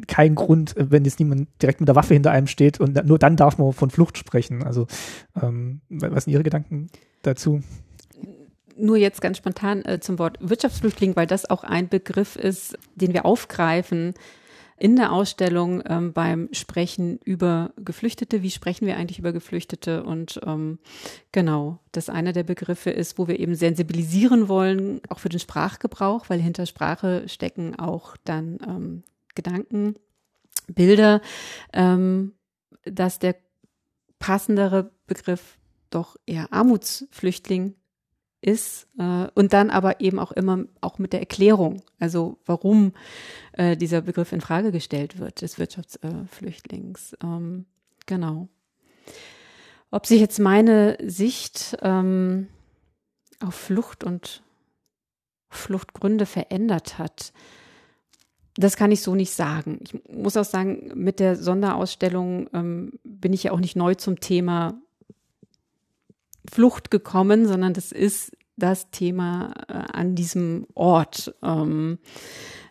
[0.08, 3.36] kein Grund, wenn jetzt niemand direkt mit der Waffe hinter einem steht und nur dann
[3.36, 4.62] darf man von Flucht sprechen.
[4.62, 4.86] Also
[5.40, 6.88] ähm, was sind Ihre Gedanken
[7.22, 7.62] dazu?
[8.78, 13.12] Nur jetzt ganz spontan äh, zum Wort Wirtschaftsflüchtling, weil das auch ein Begriff ist, den
[13.12, 14.14] wir aufgreifen
[14.78, 18.42] in der Ausstellung ähm, beim Sprechen über Geflüchtete.
[18.42, 20.04] Wie sprechen wir eigentlich über Geflüchtete?
[20.04, 20.78] Und ähm,
[21.32, 26.28] genau, das einer der Begriffe ist, wo wir eben sensibilisieren wollen, auch für den Sprachgebrauch,
[26.28, 29.02] weil hinter Sprache stecken auch dann ähm,
[29.34, 29.96] Gedanken,
[30.66, 31.22] Bilder,
[31.72, 32.32] ähm,
[32.84, 33.36] dass der
[34.18, 35.58] passendere Begriff
[35.90, 37.74] doch eher Armutsflüchtling
[38.46, 42.92] ist äh, und dann aber eben auch immer auch mit der Erklärung, also warum
[43.52, 47.14] äh, dieser Begriff in Frage gestellt wird des Wirtschaftsflüchtlings.
[47.14, 47.66] Äh, ähm,
[48.06, 48.48] genau.
[49.90, 52.48] Ob sich jetzt meine Sicht ähm,
[53.40, 54.42] auf Flucht und
[55.48, 57.32] Fluchtgründe verändert hat,
[58.54, 59.80] das kann ich so nicht sagen.
[59.82, 64.20] Ich muss auch sagen, mit der Sonderausstellung ähm, bin ich ja auch nicht neu zum
[64.20, 64.74] Thema
[66.50, 71.34] Flucht gekommen, sondern das ist das Thema äh, an diesem Ort.
[71.42, 71.98] Ähm,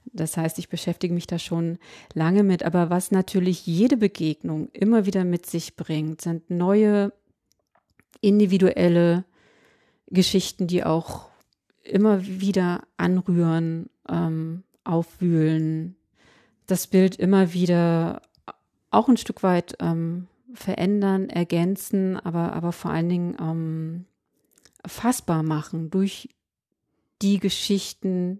[0.06, 1.78] das heißt, ich beschäftige mich da schon
[2.14, 2.64] lange mit.
[2.64, 7.14] Aber was natürlich jede Begegnung immer wieder mit sich bringt, sind neue
[8.22, 9.26] individuelle
[10.08, 11.30] Geschichten, die auch
[11.84, 15.96] immer wieder anrühren, ähm, aufwühlen,
[16.68, 18.22] das Bild immer wieder
[18.90, 24.06] auch ein Stück weit ähm, verändern, ergänzen, aber, aber vor allen Dingen ähm,
[24.86, 26.30] fassbar machen durch
[27.22, 28.40] die Geschichten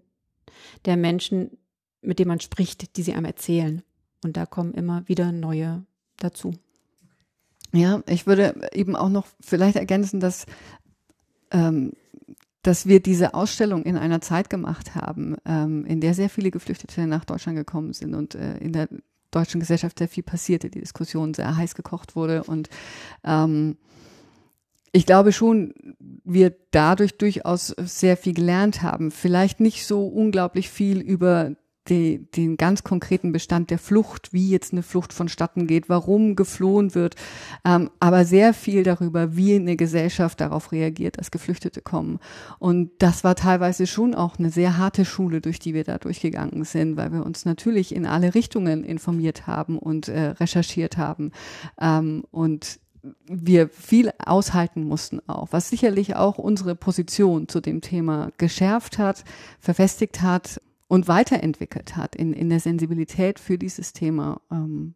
[0.84, 1.58] der Menschen,
[2.02, 3.82] mit denen man spricht, die sie einem erzählen.
[4.24, 5.84] Und da kommen immer wieder neue
[6.18, 6.54] dazu.
[7.72, 10.46] Ja, ich würde eben auch noch vielleicht ergänzen, dass,
[11.50, 11.92] ähm,
[12.62, 17.06] dass wir diese Ausstellung in einer Zeit gemacht haben, ähm, in der sehr viele Geflüchtete
[17.06, 18.88] nach Deutschland gekommen sind und äh, in der
[19.30, 22.68] deutschen Gesellschaft sehr viel passierte, die Diskussion sehr heiß gekocht wurde und
[23.24, 23.76] ähm,
[24.92, 25.74] ich glaube schon,
[26.24, 29.10] wir dadurch durchaus sehr viel gelernt haben.
[29.10, 31.54] Vielleicht nicht so unglaublich viel über
[31.88, 36.94] die, den ganz konkreten Bestand der Flucht, wie jetzt eine Flucht vonstatten geht, warum geflohen
[36.94, 37.16] wird,
[37.64, 42.18] ähm, aber sehr viel darüber, wie eine Gesellschaft darauf reagiert, dass Geflüchtete kommen.
[42.58, 46.64] Und das war teilweise schon auch eine sehr harte Schule, durch die wir da durchgegangen
[46.64, 51.32] sind, weil wir uns natürlich in alle Richtungen informiert haben und äh, recherchiert haben.
[51.80, 52.80] Ähm, und
[53.26, 59.24] wir viel aushalten mussten auch, was sicherlich auch unsere Position zu dem Thema geschärft hat,
[59.60, 64.40] verfestigt hat und weiterentwickelt hat in, in der Sensibilität für dieses Thema.
[64.50, 64.94] Ähm,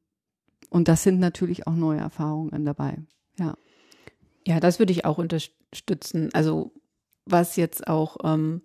[0.69, 2.99] und das sind natürlich auch neue Erfahrungen dabei.
[3.39, 3.57] Ja.
[4.47, 6.31] Ja, das würde ich auch unterstützen.
[6.33, 6.73] Also
[7.27, 8.63] was jetzt auch ähm,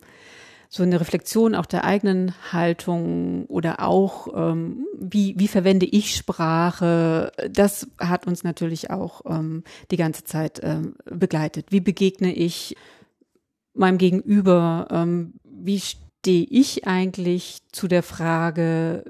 [0.70, 7.32] so eine Reflexion auch der eigenen Haltung oder auch, ähm, wie, wie verwende ich Sprache,
[7.50, 11.68] das hat uns natürlich auch ähm, die ganze Zeit ähm, begleitet.
[11.72, 12.76] Wie begegne ich
[13.74, 14.88] meinem Gegenüber?
[14.92, 15.76] Ähm, wie
[16.26, 19.04] stehe ich eigentlich zu der Frage,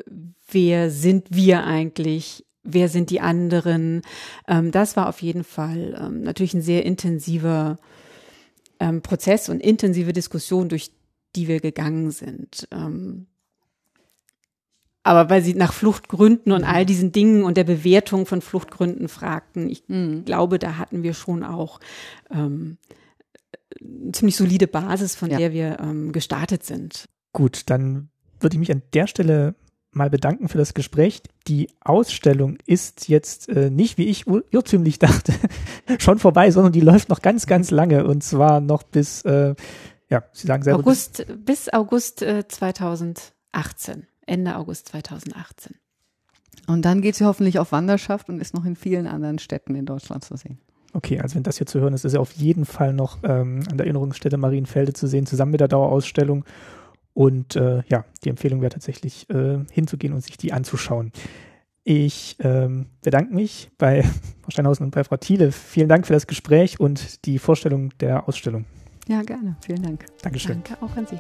[0.51, 2.45] wer sind wir eigentlich?
[2.61, 4.01] Wer sind die anderen?
[4.49, 7.77] Ähm, das war auf jeden Fall ähm, natürlich ein sehr intensiver
[8.81, 10.91] ähm, Prozess und intensive Diskussion, durch
[11.37, 12.67] die wir gegangen sind.
[12.71, 13.27] Ähm,
[15.03, 19.69] aber weil sie nach Fluchtgründen und all diesen Dingen und der Bewertung von Fluchtgründen fragten,
[19.69, 20.25] ich mhm.
[20.25, 21.79] glaube, da hatten wir schon auch
[22.29, 22.77] ähm,
[24.11, 25.37] ziemlich solide Basis, von ja.
[25.37, 27.05] der wir ähm, gestartet sind.
[27.33, 29.55] Gut, dann würde ich mich an der Stelle
[29.91, 31.21] mal bedanken für das Gespräch.
[31.47, 35.33] Die Ausstellung ist jetzt äh, nicht, wie ich irrtümlich dachte,
[35.99, 39.55] schon vorbei, sondern die läuft noch ganz, ganz lange und zwar noch bis, äh,
[40.09, 40.79] ja, Sie sagen selber.
[40.79, 45.75] August, bis, bis August äh, 2018, Ende August 2018.
[46.67, 49.85] Und dann geht sie hoffentlich auf Wanderschaft und ist noch in vielen anderen Städten in
[49.85, 50.59] Deutschland zu sehen.
[50.95, 53.63] Okay, also wenn das hier zu hören ist, ist er auf jeden Fall noch ähm,
[53.69, 56.45] an der Erinnerungsstätte Marienfelde zu sehen, zusammen mit der Dauerausstellung.
[57.13, 61.11] Und äh, ja, die Empfehlung wäre tatsächlich äh, hinzugehen und sich die anzuschauen.
[61.83, 64.03] Ich ähm, bedanke mich bei
[64.41, 65.51] Frau Steinhausen und bei Frau Thiele.
[65.51, 68.63] Vielen Dank für das Gespräch und die Vorstellung der Ausstellung.
[69.09, 69.57] Ja, gerne.
[69.59, 70.05] Vielen Dank.
[70.21, 70.63] Dankeschön.
[70.63, 71.19] Danke auch an Sie.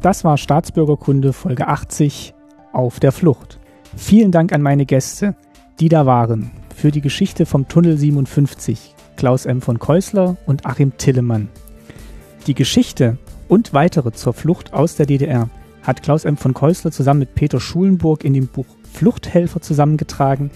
[0.00, 2.32] Das war Staatsbürgerkunde Folge 80
[2.72, 3.60] auf der Flucht.
[3.96, 5.36] Vielen Dank an meine Gäste,
[5.78, 9.60] die da waren für die Geschichte vom Tunnel 57, Klaus M.
[9.60, 11.48] von Keusler und Achim Tillemann.
[12.46, 15.50] Die Geschichte und weitere zur Flucht aus der DDR
[15.82, 16.36] hat Klaus M.
[16.36, 20.52] von Keusler zusammen mit Peter Schulenburg in dem Buch Fluchthelfer zusammengetragen.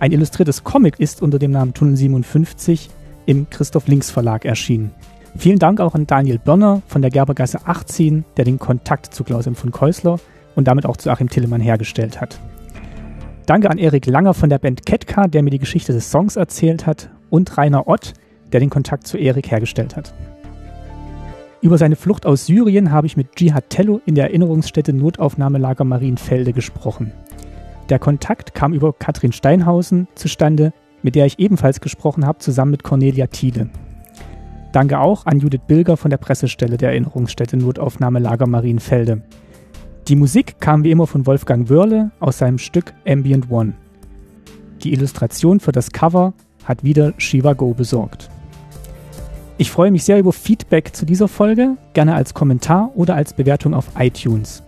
[0.00, 2.88] Ein illustriertes Comic ist unter dem Namen Tunnel 57
[3.26, 4.92] im Christoph Links Verlag erschienen.
[5.36, 9.46] Vielen Dank auch an Daniel Börner von der Gerbergasse 18, der den Kontakt zu Klaus
[9.46, 9.54] M.
[9.54, 10.18] von Keusler
[10.56, 12.40] und damit auch zu Achim Tillemann hergestellt hat.
[13.48, 16.86] Danke an Erik Langer von der Band Ketka, der mir die Geschichte des Songs erzählt
[16.86, 18.12] hat, und Rainer Ott,
[18.52, 20.12] der den Kontakt zu Erik hergestellt hat.
[21.62, 26.52] Über seine Flucht aus Syrien habe ich mit Jihad Tello in der Erinnerungsstätte Notaufnahmelager Marienfelde
[26.52, 27.10] gesprochen.
[27.88, 32.82] Der Kontakt kam über Katrin Steinhausen zustande, mit der ich ebenfalls gesprochen habe, zusammen mit
[32.82, 33.70] Cornelia Thiele.
[34.72, 39.22] Danke auch an Judith Bilger von der Pressestelle der Erinnerungsstätte Notaufnahmelager Marienfelde.
[40.08, 43.74] Die Musik kam wie immer von Wolfgang Wörle aus seinem Stück Ambient One.
[44.82, 46.32] Die Illustration für das Cover
[46.64, 48.30] hat wieder Shiva Go besorgt.
[49.58, 53.74] Ich freue mich sehr über Feedback zu dieser Folge, gerne als Kommentar oder als Bewertung
[53.74, 54.62] auf iTunes.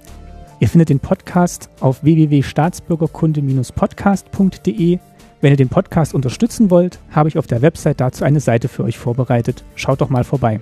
[0.59, 4.99] Ihr findet den Podcast auf www.staatsbürgerkunde-podcast.de.
[5.41, 8.85] Wenn ihr den Podcast unterstützen wollt, habe ich auf der Website dazu eine Seite für
[8.85, 9.65] euch vorbereitet.
[9.75, 10.60] Schaut doch mal vorbei.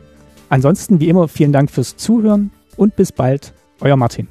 [0.51, 4.29] Ansonsten wie immer vielen Dank fürs Zuhören und bis bald, euer Martin.